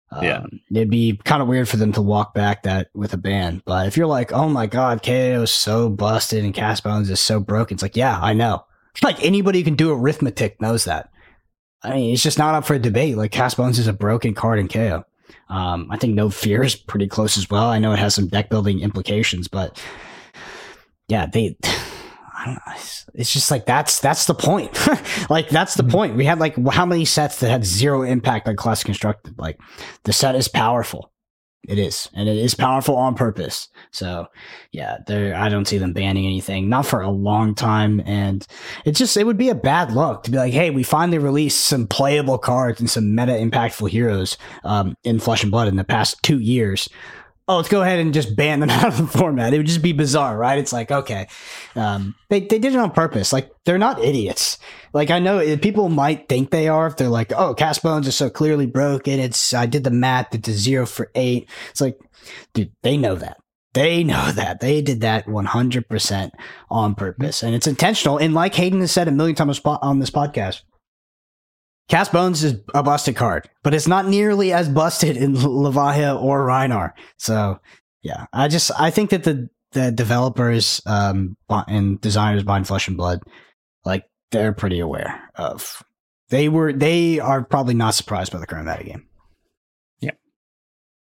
um, 0.09 0.23
yeah, 0.23 0.45
it'd 0.71 0.89
be 0.89 1.19
kind 1.23 1.43
of 1.43 1.47
weird 1.47 1.69
for 1.69 1.77
them 1.77 1.91
to 1.93 2.01
walk 2.01 2.33
back 2.33 2.63
that 2.63 2.89
with 2.95 3.13
a 3.13 3.17
ban. 3.17 3.61
But 3.63 3.85
if 3.85 3.95
you're 3.95 4.07
like, 4.07 4.33
oh 4.33 4.49
my 4.49 4.65
god, 4.65 5.03
Kayo 5.03 5.43
is 5.43 5.51
so 5.51 5.87
busted 5.87 6.43
and 6.43 6.53
Cast 6.53 6.83
Bones 6.83 7.11
is 7.11 7.19
so 7.19 7.39
broken, 7.39 7.75
it's 7.75 7.83
like, 7.83 7.95
yeah, 7.95 8.19
I 8.19 8.33
know. 8.33 8.65
Like 9.03 9.23
anybody 9.23 9.59
who 9.59 9.65
can 9.65 9.75
do 9.75 9.93
arithmetic 9.93 10.59
knows 10.59 10.85
that. 10.85 11.11
I 11.83 11.93
mean, 11.93 12.13
it's 12.13 12.23
just 12.23 12.39
not 12.39 12.55
up 12.55 12.65
for 12.65 12.79
debate. 12.79 13.17
Like 13.17 13.31
Cast 13.31 13.57
Bones 13.57 13.77
is 13.77 13.87
a 13.87 13.93
broken 13.93 14.33
card 14.33 14.57
in 14.57 14.67
Kayo. 14.67 15.03
Um, 15.49 15.87
I 15.89 15.97
think 15.97 16.15
No 16.15 16.29
Fear 16.29 16.63
is 16.63 16.75
pretty 16.75 17.07
close 17.07 17.37
as 17.37 17.49
well. 17.49 17.69
I 17.69 17.79
know 17.79 17.91
it 17.91 17.99
has 17.99 18.15
some 18.15 18.27
deck 18.27 18.49
building 18.49 18.79
implications, 18.79 19.47
but 19.47 19.81
yeah, 21.07 21.25
they 21.25 21.57
it's 23.13 23.33
just 23.33 23.51
like 23.51 23.65
that's 23.65 23.99
that's 23.99 24.25
the 24.25 24.33
point. 24.33 24.71
like 25.29 25.49
that's 25.49 25.75
the 25.75 25.83
mm-hmm. 25.83 25.91
point. 25.91 26.15
We 26.15 26.25
had 26.25 26.39
like 26.39 26.55
how 26.69 26.85
many 26.85 27.05
sets 27.05 27.39
that 27.39 27.49
had 27.49 27.65
zero 27.65 28.03
impact 28.03 28.47
on 28.47 28.55
class 28.55 28.83
constructed? 28.83 29.37
Like 29.37 29.59
the 30.03 30.13
set 30.13 30.35
is 30.35 30.47
powerful. 30.47 31.10
It 31.71 31.79
is, 31.79 32.09
and 32.13 32.27
it 32.27 32.35
is 32.35 32.53
powerful 32.53 32.97
on 32.97 33.15
purpose. 33.15 33.69
So, 33.91 34.27
yeah, 34.73 34.97
there. 35.07 35.33
I 35.33 35.47
don't 35.47 35.63
see 35.63 35.77
them 35.77 35.93
banning 35.93 36.25
anything, 36.25 36.67
not 36.67 36.85
for 36.85 36.99
a 36.99 37.09
long 37.09 37.55
time, 37.55 38.01
and 38.05 38.45
it 38.83 38.91
just 38.91 39.15
it 39.15 39.25
would 39.25 39.37
be 39.37 39.47
a 39.47 39.55
bad 39.55 39.93
look 39.93 40.23
to 40.23 40.31
be 40.31 40.37
like, 40.37 40.51
hey, 40.51 40.69
we 40.69 40.83
finally 40.83 41.17
released 41.17 41.61
some 41.61 41.87
playable 41.87 42.37
cards 42.37 42.81
and 42.81 42.89
some 42.89 43.15
meta 43.15 43.31
impactful 43.31 43.89
heroes 43.89 44.37
um, 44.65 44.97
in 45.05 45.17
Flesh 45.17 45.43
and 45.43 45.51
Blood 45.51 45.69
in 45.69 45.77
the 45.77 45.85
past 45.85 46.21
two 46.23 46.39
years 46.39 46.89
oh, 47.51 47.57
let's 47.57 47.69
go 47.69 47.81
ahead 47.81 47.99
and 47.99 48.13
just 48.13 48.35
ban 48.35 48.61
them 48.61 48.69
out 48.71 48.87
of 48.87 48.97
the 48.97 49.17
format. 49.17 49.53
It 49.53 49.57
would 49.57 49.67
just 49.67 49.81
be 49.81 49.91
bizarre, 49.91 50.37
right? 50.37 50.57
It's 50.57 50.71
like, 50.71 50.89
okay, 50.89 51.27
um, 51.75 52.15
they, 52.29 52.39
they 52.39 52.59
did 52.59 52.73
it 52.73 52.79
on 52.79 52.91
purpose. 52.91 53.33
Like, 53.33 53.51
they're 53.65 53.77
not 53.77 54.03
idiots. 54.03 54.57
Like, 54.93 55.09
I 55.09 55.19
know 55.19 55.57
people 55.57 55.89
might 55.89 56.29
think 56.29 56.49
they 56.49 56.69
are 56.69 56.87
if 56.87 56.95
they're 56.95 57.09
like, 57.09 57.33
oh, 57.33 57.53
cast 57.53 57.83
bones 57.83 58.07
are 58.07 58.13
so 58.13 58.29
clearly 58.29 58.65
broken. 58.65 59.19
It's, 59.19 59.53
I 59.53 59.65
did 59.65 59.83
the 59.83 59.91
math, 59.91 60.33
it's 60.33 60.47
a 60.47 60.53
zero 60.53 60.85
for 60.85 61.11
eight. 61.13 61.49
It's 61.71 61.81
like, 61.81 61.99
dude, 62.53 62.71
they 62.83 62.95
know 62.95 63.15
that. 63.15 63.37
They 63.73 64.03
know 64.03 64.31
that. 64.35 64.61
They 64.61 64.81
did 64.81 65.01
that 65.01 65.25
100% 65.25 66.31
on 66.69 66.95
purpose. 66.95 67.43
And 67.43 67.53
it's 67.53 67.67
intentional. 67.67 68.17
And 68.17 68.33
like 68.33 68.55
Hayden 68.55 68.79
has 68.79 68.91
said 68.91 69.09
a 69.09 69.11
million 69.11 69.35
times 69.35 69.59
on 69.65 69.99
this 69.99 70.11
podcast, 70.11 70.61
Cast 71.87 72.11
Bones 72.11 72.43
is 72.43 72.55
a 72.73 72.83
busted 72.83 73.15
card, 73.15 73.49
but 73.63 73.73
it's 73.73 73.87
not 73.87 74.07
nearly 74.07 74.53
as 74.53 74.69
busted 74.69 75.17
in 75.17 75.33
Levia 75.33 76.21
or 76.21 76.45
Rhinar. 76.45 76.93
So 77.17 77.59
yeah, 78.01 78.25
I 78.33 78.47
just 78.47 78.71
I 78.79 78.89
think 78.89 79.09
that 79.09 79.23
the 79.23 79.49
the 79.73 79.91
developers 79.91 80.81
um 80.85 81.37
and 81.49 81.99
designers 82.01 82.43
behind 82.43 82.67
Flesh 82.67 82.87
and 82.87 82.97
Blood, 82.97 83.21
like 83.85 84.05
they're 84.31 84.53
pretty 84.53 84.79
aware 84.79 85.29
of 85.35 85.83
they 86.29 86.49
were 86.49 86.73
they 86.73 87.19
are 87.19 87.43
probably 87.43 87.73
not 87.73 87.93
surprised 87.93 88.31
by 88.31 88.39
the 88.39 88.47
current 88.47 88.67
meta 88.67 88.83
game. 88.83 89.07
Yeah, 89.99 90.11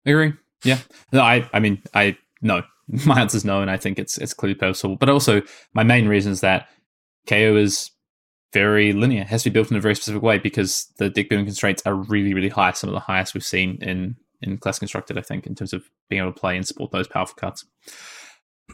I 0.06 0.10
agree. 0.10 0.34
Yeah, 0.64 0.80
no, 1.12 1.22
I 1.22 1.50
I 1.54 1.60
mean 1.60 1.82
I 1.94 2.18
no, 2.42 2.62
my 3.06 3.22
answer 3.22 3.38
is 3.38 3.46
no, 3.46 3.62
and 3.62 3.72
I 3.72 3.78
think 3.78 3.98
it's 3.98 4.18
it's 4.18 4.34
clearly 4.34 4.56
possible. 4.56 4.98
But 4.98 5.10
also 5.10 5.42
my 5.74 5.84
main 5.84 6.08
reason 6.08 6.32
is 6.32 6.42
that 6.42 6.68
Kayo 7.28 7.58
is 7.58 7.90
very 8.54 8.94
linear. 8.94 9.22
It 9.22 9.28
has 9.28 9.44
to 9.44 9.50
be 9.50 9.54
built 9.54 9.72
in 9.72 9.78
a 9.78 9.82
very 9.82 9.96
specific 9.96 10.22
way 10.22 10.38
because 10.38 10.88
the 10.98 11.10
deck 11.10 11.30
building 11.30 11.46
constraints 11.46 11.82
are 11.86 11.96
really, 11.96 12.34
really 12.34 12.50
high. 12.50 12.72
Some 12.72 12.90
of 12.90 12.94
the 12.94 13.00
highest 13.00 13.34
we've 13.34 13.44
seen 13.44 13.78
in 13.82 14.16
in 14.42 14.58
class 14.58 14.80
constructed, 14.80 15.18
I 15.18 15.22
think, 15.22 15.48
in 15.48 15.56
terms 15.56 15.74
of 15.74 15.90
being 16.10 16.22
able 16.22 16.34
to 16.34 16.40
play 16.40 16.56
and 16.56 16.68
support 16.68 16.92
those 16.92 17.08
powerful 17.08 17.36
cards. 17.36 17.66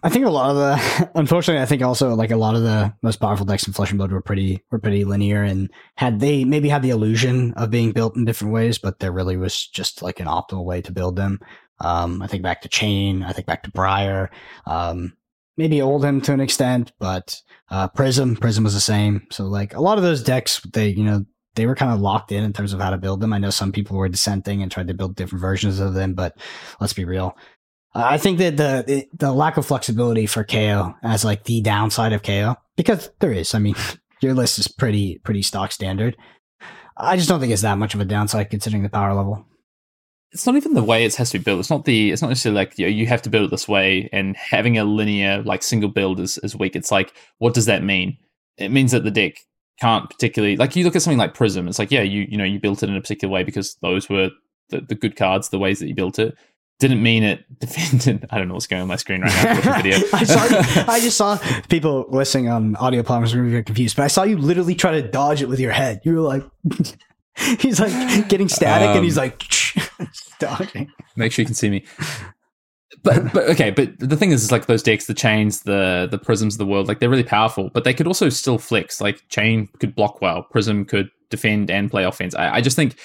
I 0.03 0.10
think 0.10 0.26
a 0.26 0.30
lot 0.30 0.51
of 0.51 0.56
the, 0.56 1.11
unfortunately, 1.15 1.61
I 1.61 1.65
think 1.65 1.81
also 1.81 2.14
like 2.15 2.31
a 2.31 2.38
lot 2.38 2.56
of 2.56 2.64
the 2.64 2.93
most 3.01 3.18
powerful 3.18 3.45
decks 3.45 3.68
in 3.68 3.73
Flesh 3.73 3.89
and 3.89 3.97
Blood 3.97 4.11
were 4.11 4.22
pretty 4.22 4.64
were 4.72 4.80
pretty 4.80 5.03
linear, 5.06 5.43
and 5.43 5.72
had 5.95 6.19
they 6.19 6.43
maybe 6.45 6.69
had 6.69 6.81
the 6.81 6.89
illusion 6.89 7.53
of 7.53 7.72
being 7.72 7.91
built 7.91 8.15
in 8.15 8.26
different 8.26 8.53
ways, 8.53 8.77
but 8.77 8.99
there 8.99 9.11
really 9.11 9.38
was 9.38 9.68
just 9.68 10.01
like 10.01 10.19
an 10.19 10.27
optimal 10.27 10.65
way 10.65 10.81
to 10.81 10.91
build 10.91 11.15
them. 11.15 11.39
Um, 11.81 12.22
I 12.22 12.27
think 12.27 12.43
back 12.43 12.61
to 12.61 12.69
Chane, 12.69 13.23
I 13.23 13.31
think 13.31 13.47
back 13.47 13.64
to 13.64 13.72
Briar. 13.72 14.30
Um, 14.65 15.14
maybe 15.60 15.80
Oldhim 15.80 16.23
to 16.23 16.31
an 16.31 16.40
extent, 16.40 16.94
but 16.99 17.41
uh, 17.69 17.90
Prism, 17.90 18.38
Prism 18.38 18.64
was 18.64 18.73
the 18.73 18.80
same. 18.80 19.27
So 19.30 19.44
like 19.44 19.76
a 19.76 19.81
lot 19.81 19.98
of 19.98 20.06
those 20.06 20.23
decks, 20.23 20.61
they 20.61 20.88
you 20.88 21.03
know 21.03 21.26
they 21.56 21.65
were 21.65 21.76
kind 21.76 21.91
of 21.91 21.99
locked 21.99 22.31
in 22.31 22.45
in 22.45 22.53
terms 22.53 22.72
of 22.72 22.80
how 22.80 22.90
to 22.90 22.98
build 22.98 23.19
them. 23.19 23.34
I 23.34 23.40
know 23.40 23.49
some 23.49 23.73
people 23.73 23.98
were 23.98 24.07
dissenting 24.07 24.64
and 24.64 24.72
tried 24.72 24.88
to 24.88 24.94
build 24.94 25.15
different 25.15 25.41
versions 25.41 25.80
of 25.80 25.94
them, 25.94 26.14
but 26.14 26.38
let's 26.80 26.94
be 26.94 27.03
real. 27.03 27.38
Uh, 27.94 28.07
I 28.10 28.18
think 28.18 28.40
that 28.40 28.56
the 28.56 29.06
the 29.14 29.34
lack 29.34 29.57
of 29.57 29.65
flexibility 29.65 30.26
for 30.26 30.45
Kayo 30.45 30.95
as 31.03 31.26
like 31.26 31.44
the 31.44 31.61
downside 31.61 32.14
of 32.14 32.22
Kayo 32.22 32.56
because 32.77 33.11
there 33.19 33.34
is. 33.34 33.53
I 33.53 33.60
mean, 33.60 33.76
your 34.22 34.34
list 34.34 34.60
is 34.60 34.69
pretty 34.69 35.19
pretty 35.26 35.41
stock 35.41 35.73
standard. 35.73 36.15
I 36.95 37.18
just 37.18 37.27
don't 37.27 37.41
think 37.41 37.52
it's 37.52 37.64
that 37.64 37.77
much 37.77 37.94
of 37.94 37.99
a 37.99 38.06
downside 38.06 38.49
considering 38.49 38.84
the 38.84 38.90
power 38.90 39.14
level 39.14 39.45
it's 40.31 40.45
not 40.45 40.56
even 40.56 40.73
the 40.73 40.84
way 40.84 41.06
it 41.06 41.15
has 41.15 41.31
to 41.31 41.39
be 41.39 41.43
built. 41.43 41.60
It's 41.60 41.69
not 41.69 41.85
the. 41.85 42.11
It's 42.11 42.22
not 42.22 42.27
necessarily 42.27 42.60
like 42.60 42.77
you, 42.77 42.85
know, 42.85 42.91
you 42.91 43.07
have 43.07 43.22
to 43.23 43.30
build 43.30 43.45
it 43.45 43.51
this 43.51 43.68
way, 43.68 44.10
and 44.14 44.35
having 44.38 44.77
a 44.77 44.84
linear 44.84 45.41
like 45.41 45.64
single 45.64 45.89
build 45.89 46.19
is, 46.19 46.38
is 46.39 46.56
weak. 46.56 46.76
It's 46.76 46.91
like, 46.91 47.14
what 47.39 47.53
does 47.53 47.65
that 47.65 47.84
mean? 47.84 48.18
It 48.57 48.69
means 48.69 48.91
that 48.91 49.03
the 49.03 49.11
deck 49.11 49.38
can't 49.80 50.10
particularly 50.10 50.57
like 50.57 50.76
you 50.76 50.84
look 50.84 50.95
at 50.95 51.01
something 51.01 51.18
like 51.18 51.34
Prism. 51.34 51.68
It's 51.68 51.80
like, 51.80 51.91
yeah, 51.91 52.01
you 52.01 52.27
you 52.30 52.38
know 52.38 52.43
you 52.43 52.60
built 52.60 52.84
it 52.84 52.89
in 52.89 52.95
a 52.95 53.01
particular 53.01 53.34
way 53.34 53.43
because 53.43 53.76
those 53.81 54.07
were 54.10 54.30
the, 54.69 54.81
the 54.81 54.95
good 54.95 55.15
cards, 55.15 55.49
the 55.49 55.60
ways 55.60 55.80
that 55.80 55.88
you 55.88 55.95
built 55.95 56.19
it. 56.19 56.38
Didn't 56.80 57.01
mean 57.01 57.23
it 57.23 57.43
defended. 57.60 58.27
I 58.30 58.38
don't 58.38 58.47
know 58.47 58.53
what's 58.53 58.68
going 58.68 58.84
on 58.84 58.88
my 58.88 58.97
screen 58.97 59.22
right 59.22 59.65
now. 59.65 59.81
video. 59.81 59.97
I, 60.14 60.23
saw, 60.23 60.84
I 60.91 60.99
just 60.99 61.18
saw 61.18 61.38
people 61.69 62.06
listening 62.10 62.49
on 62.49 62.76
audio 62.76 63.01
platforms 63.03 63.35
were 63.35 63.43
get 63.49 63.65
confused, 63.65 63.95
but 63.95 64.03
I 64.03 64.07
saw 64.07 64.23
you 64.23 64.38
literally 64.38 64.76
try 64.76 64.91
to 64.91 65.01
dodge 65.01 65.41
it 65.41 65.49
with 65.49 65.60
your 65.60 65.72
head. 65.72 66.01
You 66.03 66.15
were 66.15 66.22
like. 66.22 66.43
he's 67.60 67.80
like 67.80 68.28
getting 68.28 68.49
static 68.49 68.90
um, 68.90 68.98
and 68.98 69.03
he's 69.06 69.18
um, 69.18 69.26
like 69.26 69.44
dodging. 70.40 70.91
Make 71.16 71.32
sure 71.32 71.44
you 71.44 71.48
can 71.48 71.56
see 71.56 71.70
me. 71.70 71.86
But 73.03 73.32
but 73.34 73.49
okay, 73.49 73.72
but 73.72 73.99
the 73.99 74.18
thing 74.18 74.32
is, 74.32 74.44
is 74.44 74.52
like 74.52 74.66
those 74.66 74.84
decks, 74.84 75.06
the 75.06 75.14
Chanes, 75.14 75.61
the 75.61 76.07
the 76.10 76.18
prisms 76.18 76.56
of 76.56 76.57
the 76.57 76.66
world, 76.66 76.88
like 76.88 76.99
they're 76.99 77.10
really 77.10 77.24
powerful, 77.24 77.70
but 77.74 77.84
they 77.84 77.94
could 77.94 78.07
also 78.07 78.30
still 78.30 78.57
flex. 78.57 78.99
Like 78.99 79.22
Chane 79.30 79.70
could 79.80 79.95
block 79.95 80.22
well, 80.22 80.44
prism 80.44 80.86
could 80.86 81.10
defend 81.30 81.70
and 81.70 81.90
play 81.90 82.03
offense. 82.03 82.36
I, 82.36 82.56
I 82.56 82.61
just 82.61 82.76
think 82.76 82.98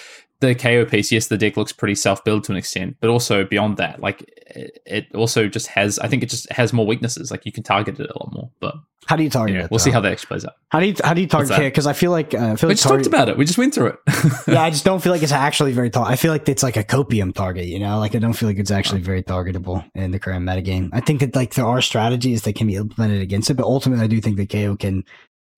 the 0.46 0.54
Kayo 0.54 0.88
piece, 0.88 1.12
yes, 1.12 1.28
the 1.28 1.38
deck 1.38 1.56
looks 1.56 1.72
pretty 1.72 1.94
self 1.94 2.24
built 2.24 2.44
to 2.44 2.52
an 2.52 2.58
extent, 2.58 2.96
but 3.00 3.10
also 3.10 3.44
beyond 3.44 3.76
that, 3.76 4.00
like 4.00 4.30
it 4.46 5.06
also 5.14 5.48
just 5.48 5.68
has. 5.68 5.98
I 5.98 6.08
think 6.08 6.22
it 6.22 6.30
just 6.30 6.50
has 6.52 6.72
more 6.72 6.86
weaknesses. 6.86 7.30
Like 7.30 7.44
you 7.46 7.52
can 7.52 7.62
target 7.62 7.98
it 7.98 8.10
a 8.10 8.18
lot 8.18 8.32
more. 8.32 8.50
But 8.60 8.74
how 9.06 9.16
do 9.16 9.22
you 9.22 9.30
target 9.30 9.56
yeah, 9.56 9.64
it? 9.64 9.70
We'll 9.70 9.78
see 9.78 9.90
how 9.90 10.00
that 10.00 10.12
actually 10.12 10.28
plays 10.28 10.44
out. 10.44 10.54
How 10.70 10.80
do 10.80 10.86
you 10.86 10.94
how 11.02 11.14
do 11.14 11.20
you 11.20 11.26
target 11.26 11.58
it? 11.58 11.60
Because 11.60 11.86
I 11.86 11.92
feel 11.92 12.10
like 12.10 12.34
uh, 12.34 12.52
I 12.52 12.56
feel 12.56 12.68
we 12.68 12.72
like 12.72 12.76
just 12.76 12.88
target- 12.88 13.04
talked 13.04 13.06
about 13.06 13.28
it. 13.28 13.36
We 13.36 13.44
just 13.44 13.58
went 13.58 13.74
through 13.74 13.88
it. 13.88 13.98
yeah, 14.48 14.62
I 14.62 14.70
just 14.70 14.84
don't 14.84 15.02
feel 15.02 15.12
like 15.12 15.22
it's 15.22 15.32
actually 15.32 15.72
very. 15.72 15.90
Tar- 15.90 16.06
I 16.06 16.16
feel 16.16 16.32
like 16.32 16.48
it's 16.48 16.62
like 16.62 16.76
a 16.76 16.84
copium 16.84 17.34
target. 17.34 17.66
You 17.66 17.78
know, 17.78 17.98
like 17.98 18.14
I 18.14 18.18
don't 18.18 18.34
feel 18.34 18.48
like 18.48 18.58
it's 18.58 18.70
actually 18.70 19.00
very 19.00 19.22
targetable 19.22 19.84
in 19.94 20.10
the 20.10 20.18
current 20.18 20.46
metagame. 20.46 20.90
I 20.92 21.00
think 21.00 21.20
that 21.20 21.34
like 21.34 21.54
there 21.54 21.66
are 21.66 21.82
strategies 21.82 22.42
that 22.42 22.54
can 22.54 22.66
be 22.66 22.76
implemented 22.76 23.20
against 23.20 23.50
it, 23.50 23.54
but 23.54 23.64
ultimately 23.64 24.04
I 24.04 24.08
do 24.08 24.20
think 24.20 24.36
that 24.36 24.48
Kayo 24.48 24.78
can 24.78 25.04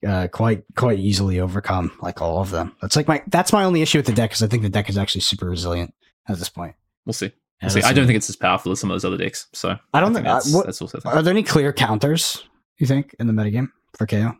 uh, 0.06 0.28
quite 0.28 0.64
quite 0.74 0.98
easily 0.98 1.40
overcome 1.40 1.96
like 2.00 2.20
all 2.20 2.40
of 2.40 2.50
them. 2.50 2.74
That's 2.82 2.96
like 2.96 3.08
my 3.08 3.22
that's 3.28 3.52
my 3.52 3.64
only 3.64 3.82
issue 3.82 3.98
with 3.98 4.06
the 4.06 4.12
deck 4.12 4.30
because 4.30 4.42
I 4.42 4.46
think 4.46 4.62
the 4.62 4.68
deck 4.68 4.88
is 4.88 4.98
actually 4.98 5.22
super 5.22 5.46
resilient 5.46 5.94
at 6.28 6.38
this 6.38 6.48
point. 6.48 6.74
We'll 7.04 7.12
see. 7.12 7.32
We'll 7.62 7.70
see. 7.70 7.82
I 7.82 7.92
don't 7.92 8.06
think 8.06 8.16
it's 8.16 8.28
as 8.28 8.36
powerful 8.36 8.72
as 8.72 8.80
some 8.80 8.90
of 8.90 8.94
those 8.94 9.04
other 9.04 9.16
decks. 9.16 9.46
So 9.52 9.76
I 9.94 10.00
don't 10.00 10.10
I 10.10 10.14
think, 10.14 10.14
think 10.14 10.26
that's, 10.26 10.52
what, 10.52 10.66
that's 10.66 10.82
also. 10.82 11.00
Are 11.04 11.22
there 11.22 11.30
any 11.30 11.42
clear 11.42 11.72
counters 11.72 12.44
you 12.78 12.86
think 12.86 13.14
in 13.18 13.26
the 13.26 13.32
metagame 13.32 13.70
for 13.94 14.06
Kayo? 14.06 14.36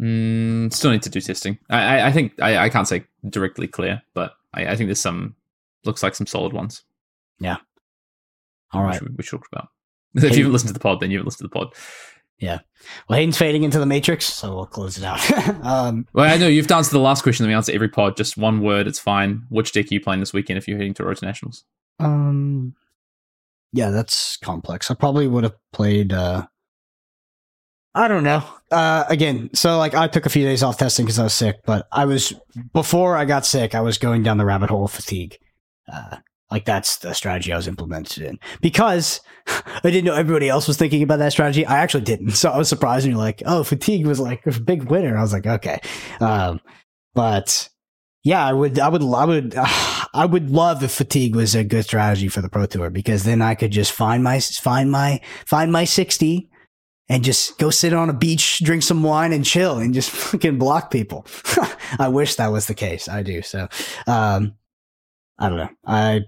Mm, 0.00 0.72
still 0.72 0.90
need 0.90 1.02
to 1.02 1.10
do 1.10 1.20
testing. 1.20 1.58
I, 1.70 1.98
I, 1.98 2.06
I 2.08 2.12
think 2.12 2.40
I, 2.40 2.58
I, 2.58 2.68
can't 2.68 2.86
say 2.86 3.04
directly 3.28 3.66
clear, 3.66 4.02
but 4.12 4.34
I, 4.52 4.68
I, 4.68 4.76
think 4.76 4.88
there's 4.88 5.00
some 5.00 5.34
looks 5.84 6.02
like 6.02 6.14
some 6.14 6.26
solid 6.26 6.52
ones. 6.52 6.82
Yeah. 7.40 7.56
All 8.72 8.82
right. 8.82 9.00
We, 9.00 9.08
we 9.16 9.22
should 9.22 9.38
talk 9.38 9.48
about. 9.52 9.68
If 10.16 10.22
you 10.36 10.44
haven't 10.44 10.52
listened 10.52 10.68
to 10.68 10.74
the 10.74 10.80
pod, 10.80 11.00
then 11.00 11.10
you 11.10 11.18
haven't 11.18 11.26
listened 11.26 11.44
to 11.44 11.48
the 11.48 11.66
pod. 11.66 11.74
Yeah. 12.38 12.58
Well, 13.08 13.18
Hayden's 13.18 13.38
fading 13.38 13.64
into 13.64 13.78
the 13.78 13.86
Matrix, 13.86 14.26
so 14.26 14.54
we'll 14.54 14.66
close 14.66 14.98
it 14.98 15.04
out. 15.04 15.30
um, 15.64 16.06
well, 16.12 16.32
I 16.32 16.36
know 16.36 16.48
you've 16.48 16.70
answered 16.70 16.92
the 16.92 16.98
last 16.98 17.22
question 17.22 17.44
that 17.44 17.48
we 17.48 17.54
answer 17.54 17.72
every 17.72 17.88
pod. 17.88 18.16
Just 18.16 18.36
one 18.36 18.60
word, 18.60 18.86
it's 18.86 18.98
fine. 18.98 19.44
Which 19.48 19.72
deck 19.72 19.86
are 19.86 19.94
you 19.94 20.00
playing 20.00 20.20
this 20.20 20.32
weekend 20.32 20.58
if 20.58 20.68
you're 20.68 20.76
heading 20.76 20.94
to 20.94 21.04
Road 21.04 21.16
to 21.16 21.24
Nationals? 21.24 21.64
Um, 21.98 22.74
yeah, 23.72 23.90
that's 23.90 24.36
complex. 24.36 24.90
I 24.90 24.94
probably 24.94 25.26
would 25.26 25.44
have 25.44 25.56
played. 25.72 26.12
Uh, 26.12 26.46
I 27.94 28.08
don't 28.08 28.24
know. 28.24 28.44
Uh, 28.70 29.04
again, 29.08 29.48
so 29.54 29.78
like 29.78 29.94
I 29.94 30.06
took 30.06 30.26
a 30.26 30.30
few 30.30 30.44
days 30.44 30.62
off 30.62 30.76
testing 30.76 31.06
because 31.06 31.18
I 31.18 31.24
was 31.24 31.34
sick, 31.34 31.60
but 31.64 31.88
I 31.90 32.04
was 32.04 32.34
before 32.74 33.16
I 33.16 33.24
got 33.24 33.46
sick, 33.46 33.74
I 33.74 33.80
was 33.80 33.96
going 33.96 34.22
down 34.22 34.36
the 34.36 34.44
rabbit 34.44 34.68
hole 34.68 34.84
of 34.84 34.92
fatigue. 34.92 35.38
Uh, 35.90 36.18
like 36.50 36.64
that's 36.64 36.98
the 36.98 37.12
strategy 37.12 37.52
I 37.52 37.56
was 37.56 37.68
implemented 37.68 38.22
in 38.22 38.38
because 38.60 39.20
I 39.46 39.80
didn't 39.82 40.04
know 40.04 40.14
everybody 40.14 40.48
else 40.48 40.68
was 40.68 40.76
thinking 40.76 41.02
about 41.02 41.18
that 41.18 41.32
strategy. 41.32 41.66
I 41.66 41.78
actually 41.78 42.04
didn't, 42.04 42.30
so 42.32 42.50
I 42.50 42.58
was 42.58 42.68
surprised 42.68 43.04
when 43.04 43.12
you're 43.12 43.24
like, 43.24 43.42
"Oh, 43.46 43.64
fatigue 43.64 44.06
was 44.06 44.20
like 44.20 44.46
a 44.46 44.60
big 44.60 44.84
winner." 44.84 45.16
I 45.16 45.22
was 45.22 45.32
like, 45.32 45.46
"Okay," 45.46 45.80
um, 46.20 46.60
but 47.14 47.68
yeah, 48.22 48.44
I 48.44 48.52
would, 48.52 48.78
I 48.78 48.88
would, 48.88 49.02
I 49.02 49.24
would, 49.24 49.54
uh, 49.56 49.66
I 50.14 50.26
would 50.26 50.50
love 50.50 50.82
if 50.82 50.92
fatigue 50.92 51.36
was 51.36 51.54
a 51.54 51.62
good 51.64 51.84
strategy 51.84 52.28
for 52.28 52.40
the 52.40 52.48
pro 52.48 52.66
tour 52.66 52.90
because 52.90 53.24
then 53.24 53.42
I 53.42 53.54
could 53.54 53.70
just 53.70 53.92
find 53.92 54.24
my, 54.24 54.40
find 54.40 54.90
my, 54.90 55.20
find 55.46 55.70
my 55.70 55.84
sixty 55.84 56.50
and 57.08 57.22
just 57.22 57.58
go 57.58 57.70
sit 57.70 57.92
on 57.92 58.10
a 58.10 58.12
beach, 58.12 58.58
drink 58.64 58.82
some 58.82 59.02
wine 59.02 59.32
and 59.32 59.44
chill 59.44 59.78
and 59.78 59.94
just 59.94 60.10
fucking 60.32 60.58
block 60.58 60.90
people. 60.90 61.26
I 61.98 62.08
wish 62.08 62.34
that 62.36 62.48
was 62.48 62.66
the 62.66 62.74
case. 62.74 63.08
I 63.08 63.22
do. 63.22 63.42
So, 63.42 63.68
um, 64.06 64.54
I 65.38 65.48
don't 65.48 65.58
know. 65.58 65.70
I, 65.86 66.22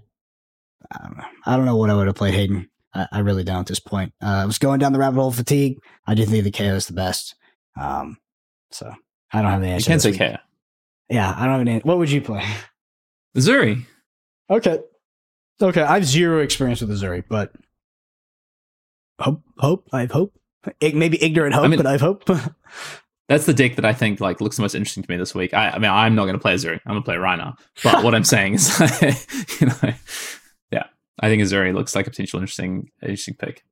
I 0.91 1.03
don't 1.03 1.17
know. 1.17 1.23
I 1.45 1.55
don't 1.55 1.65
know 1.65 1.75
what 1.75 1.89
I 1.89 1.95
would 1.95 2.07
have 2.07 2.15
played 2.15 2.33
Hayden. 2.33 2.69
I, 2.93 3.07
I 3.11 3.19
really 3.19 3.43
don't 3.43 3.59
at 3.59 3.65
this 3.67 3.79
point. 3.79 4.13
Uh, 4.21 4.27
I 4.27 4.45
was 4.45 4.57
going 4.57 4.79
down 4.79 4.93
the 4.93 4.99
rabbit 4.99 5.19
hole 5.19 5.27
of 5.29 5.35
fatigue. 5.35 5.77
I 6.07 6.15
didn't 6.15 6.31
think 6.31 6.43
the 6.43 6.51
Kayo 6.51 6.75
is 6.75 6.87
the 6.87 6.93
best. 6.93 7.35
Um, 7.79 8.17
so 8.71 8.91
I 9.31 9.41
don't 9.41 9.51
have 9.51 9.61
the 9.61 9.67
You 9.67 9.73
answer. 9.73 9.85
can 9.87 9.93
this 9.97 10.03
say 10.03 10.11
week. 10.11 10.19
Kayo. 10.19 10.39
Yeah, 11.09 11.29
I 11.35 11.43
don't 11.43 11.51
have 11.53 11.61
an 11.61 11.67
answer. 11.67 11.87
What 11.87 11.97
would 11.99 12.11
you 12.11 12.21
play? 12.21 12.43
Zuri. 13.37 13.85
Okay. 14.49 14.79
Okay. 15.61 15.81
I 15.81 15.93
have 15.95 16.05
zero 16.05 16.41
experience 16.41 16.81
with 16.81 16.89
Azuri, 16.89 17.23
but 17.29 17.51
hope, 19.19 19.41
hope, 19.57 19.87
I 19.93 20.01
have 20.01 20.11
hope. 20.11 20.33
Ig- 20.81 20.95
Maybe 20.95 21.21
ignorant 21.23 21.53
hope, 21.55 21.65
I 21.65 21.67
mean- 21.67 21.77
but 21.77 21.85
I 21.87 21.91
have 21.93 22.01
hope. 22.01 22.23
That's 23.27 23.45
the 23.45 23.53
deck 23.53 23.75
that 23.75 23.85
I 23.85 23.93
think 23.93 24.19
like 24.19 24.41
looks 24.41 24.55
the 24.55 24.63
most 24.63 24.73
interesting 24.73 25.03
to 25.03 25.11
me 25.11 25.15
this 25.17 25.35
week. 25.35 25.53
I, 25.53 25.69
I 25.69 25.77
mean, 25.77 25.91
I'm 25.91 26.15
not 26.15 26.23
going 26.23 26.33
to 26.33 26.39
play 26.41 26.55
Azuri. 26.55 26.79
I'm 26.87 26.93
going 26.93 27.01
to 27.03 27.05
play 27.05 27.17
Rhino. 27.17 27.53
But 27.83 28.03
what 28.03 28.15
I'm 28.15 28.23
saying 28.23 28.55
is, 28.55 28.79
you 29.61 29.67
know, 29.67 29.75
yeah, 29.83 29.93
I 31.19 31.27
think 31.29 31.41
Azuri 31.43 31.73
looks 31.73 31.95
like 31.95 32.07
a 32.07 32.09
potential 32.09 32.39
interesting, 32.39 32.89
interesting 33.01 33.35
pick. 33.35 33.63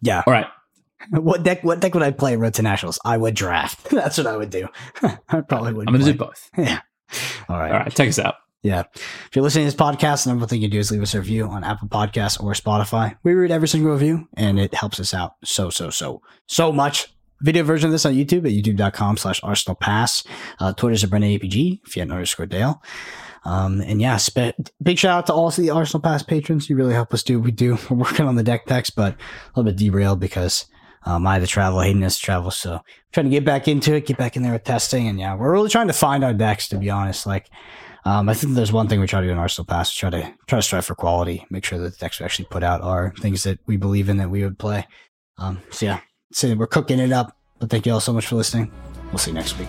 yeah. 0.00 0.22
All 0.26 0.32
right, 0.32 0.46
What 1.10 1.42
deck? 1.42 1.62
What 1.64 1.80
deck 1.80 1.94
would 1.94 2.02
I 2.02 2.10
play? 2.10 2.32
in 2.34 2.40
Road 2.40 2.54
to 2.54 2.62
Nationals. 2.62 2.98
I 3.04 3.16
would 3.16 3.34
draft. 3.34 3.84
That's 3.90 4.18
what 4.18 4.26
I 4.26 4.36
would 4.36 4.50
do. 4.50 4.68
I 5.02 5.40
probably 5.42 5.72
would. 5.72 5.88
I'm 5.88 5.94
going 5.94 6.04
to 6.04 6.12
do 6.12 6.18
both. 6.18 6.50
Yeah. 6.56 6.80
All 7.48 7.58
right. 7.58 7.70
All 7.72 7.78
right, 7.78 7.94
take 7.94 8.08
us 8.08 8.18
out. 8.18 8.34
Yeah. 8.62 8.82
If 8.94 9.30
you're 9.34 9.42
listening 9.44 9.66
to 9.68 9.72
this 9.72 9.80
podcast, 9.80 10.24
the 10.24 10.30
number 10.30 10.42
one 10.42 10.48
thing 10.48 10.60
you 10.60 10.68
do 10.68 10.80
is 10.80 10.90
leave 10.90 11.00
us 11.00 11.14
a 11.14 11.18
review 11.20 11.44
on 11.46 11.62
Apple 11.62 11.86
Podcasts 11.88 12.42
or 12.42 12.52
Spotify. 12.52 13.16
We 13.22 13.32
read 13.34 13.52
every 13.52 13.68
single 13.68 13.92
review 13.92 14.26
and 14.34 14.58
it 14.58 14.74
helps 14.74 14.98
us 14.98 15.14
out 15.14 15.34
so, 15.44 15.70
so, 15.70 15.90
so, 15.90 16.20
so 16.46 16.72
much. 16.72 17.06
Video 17.40 17.62
version 17.62 17.86
of 17.86 17.92
this 17.92 18.04
on 18.04 18.14
YouTube 18.14 18.38
at 18.44 18.50
youtube.com 18.52 19.16
slash 19.16 19.40
Arsenal 19.44 19.76
Pass. 19.76 20.24
Uh, 20.58 20.72
Twitter's 20.72 21.04
at 21.04 21.10
Brennan 21.10 21.38
APG, 21.38 21.86
Fyen 21.86 22.10
underscore 22.10 22.46
Dale. 22.46 22.82
Um, 23.44 23.80
and 23.80 24.00
yeah, 24.00 24.16
spe- 24.16 24.56
big 24.82 24.98
shout 24.98 25.18
out 25.18 25.26
to 25.26 25.32
all 25.32 25.48
of 25.48 25.56
the 25.56 25.70
Arsenal 25.70 26.02
Pass 26.02 26.22
patrons. 26.22 26.68
You 26.68 26.76
really 26.76 26.94
help 26.94 27.14
us 27.14 27.22
do 27.22 27.38
what 27.38 27.44
we 27.44 27.50
do. 27.50 27.78
We're 27.90 27.96
working 27.96 28.26
on 28.26 28.36
the 28.36 28.42
deck 28.42 28.66
techs, 28.66 28.90
but 28.90 29.14
a 29.14 29.60
little 29.60 29.72
bit 29.72 29.76
derailed 29.76 30.20
because 30.20 30.66
um, 31.04 31.26
I 31.26 31.34
had 31.34 31.42
to 31.42 31.46
travel, 31.46 31.80
Hayden 31.80 32.02
has 32.02 32.16
to 32.16 32.22
travel. 32.22 32.50
So 32.50 32.80
trying 33.12 33.24
to 33.24 33.30
get 33.30 33.44
back 33.44 33.68
into 33.68 33.94
it, 33.94 34.06
get 34.06 34.18
back 34.18 34.36
in 34.36 34.42
there 34.42 34.52
with 34.52 34.64
testing. 34.64 35.08
And 35.08 35.18
yeah, 35.18 35.34
we're 35.34 35.52
really 35.52 35.70
trying 35.70 35.86
to 35.86 35.92
find 35.92 36.24
our 36.24 36.34
decks, 36.34 36.68
to 36.68 36.76
be 36.76 36.90
honest. 36.90 37.26
Like, 37.26 37.48
um, 38.04 38.28
I 38.28 38.34
think 38.34 38.54
there's 38.54 38.72
one 38.72 38.88
thing 38.88 39.00
we 39.00 39.06
try 39.06 39.20
to 39.20 39.26
do 39.26 39.32
in 39.32 39.38
Arsenal 39.38 39.66
Pass, 39.66 39.92
try 39.92 40.10
to 40.10 40.34
try 40.46 40.58
to 40.58 40.62
strive 40.62 40.86
for 40.86 40.94
quality, 40.94 41.46
make 41.50 41.64
sure 41.64 41.78
that 41.78 41.92
the 41.92 41.98
decks 41.98 42.20
we 42.20 42.24
actually 42.24 42.46
put 42.46 42.62
out 42.62 42.80
are 42.80 43.12
things 43.20 43.42
that 43.44 43.58
we 43.66 43.76
believe 43.76 44.08
in 44.08 44.18
that 44.18 44.30
we 44.30 44.44
would 44.44 44.58
play. 44.58 44.86
Um, 45.38 45.60
so 45.70 45.86
yeah, 45.86 46.00
so 46.32 46.54
we're 46.54 46.66
cooking 46.66 46.98
it 46.98 47.12
up. 47.12 47.36
But 47.58 47.70
thank 47.70 47.86
you 47.86 47.92
all 47.92 48.00
so 48.00 48.12
much 48.12 48.26
for 48.26 48.36
listening. 48.36 48.70
We'll 49.06 49.18
see 49.18 49.30
you 49.30 49.34
next 49.34 49.58
week. 49.58 49.68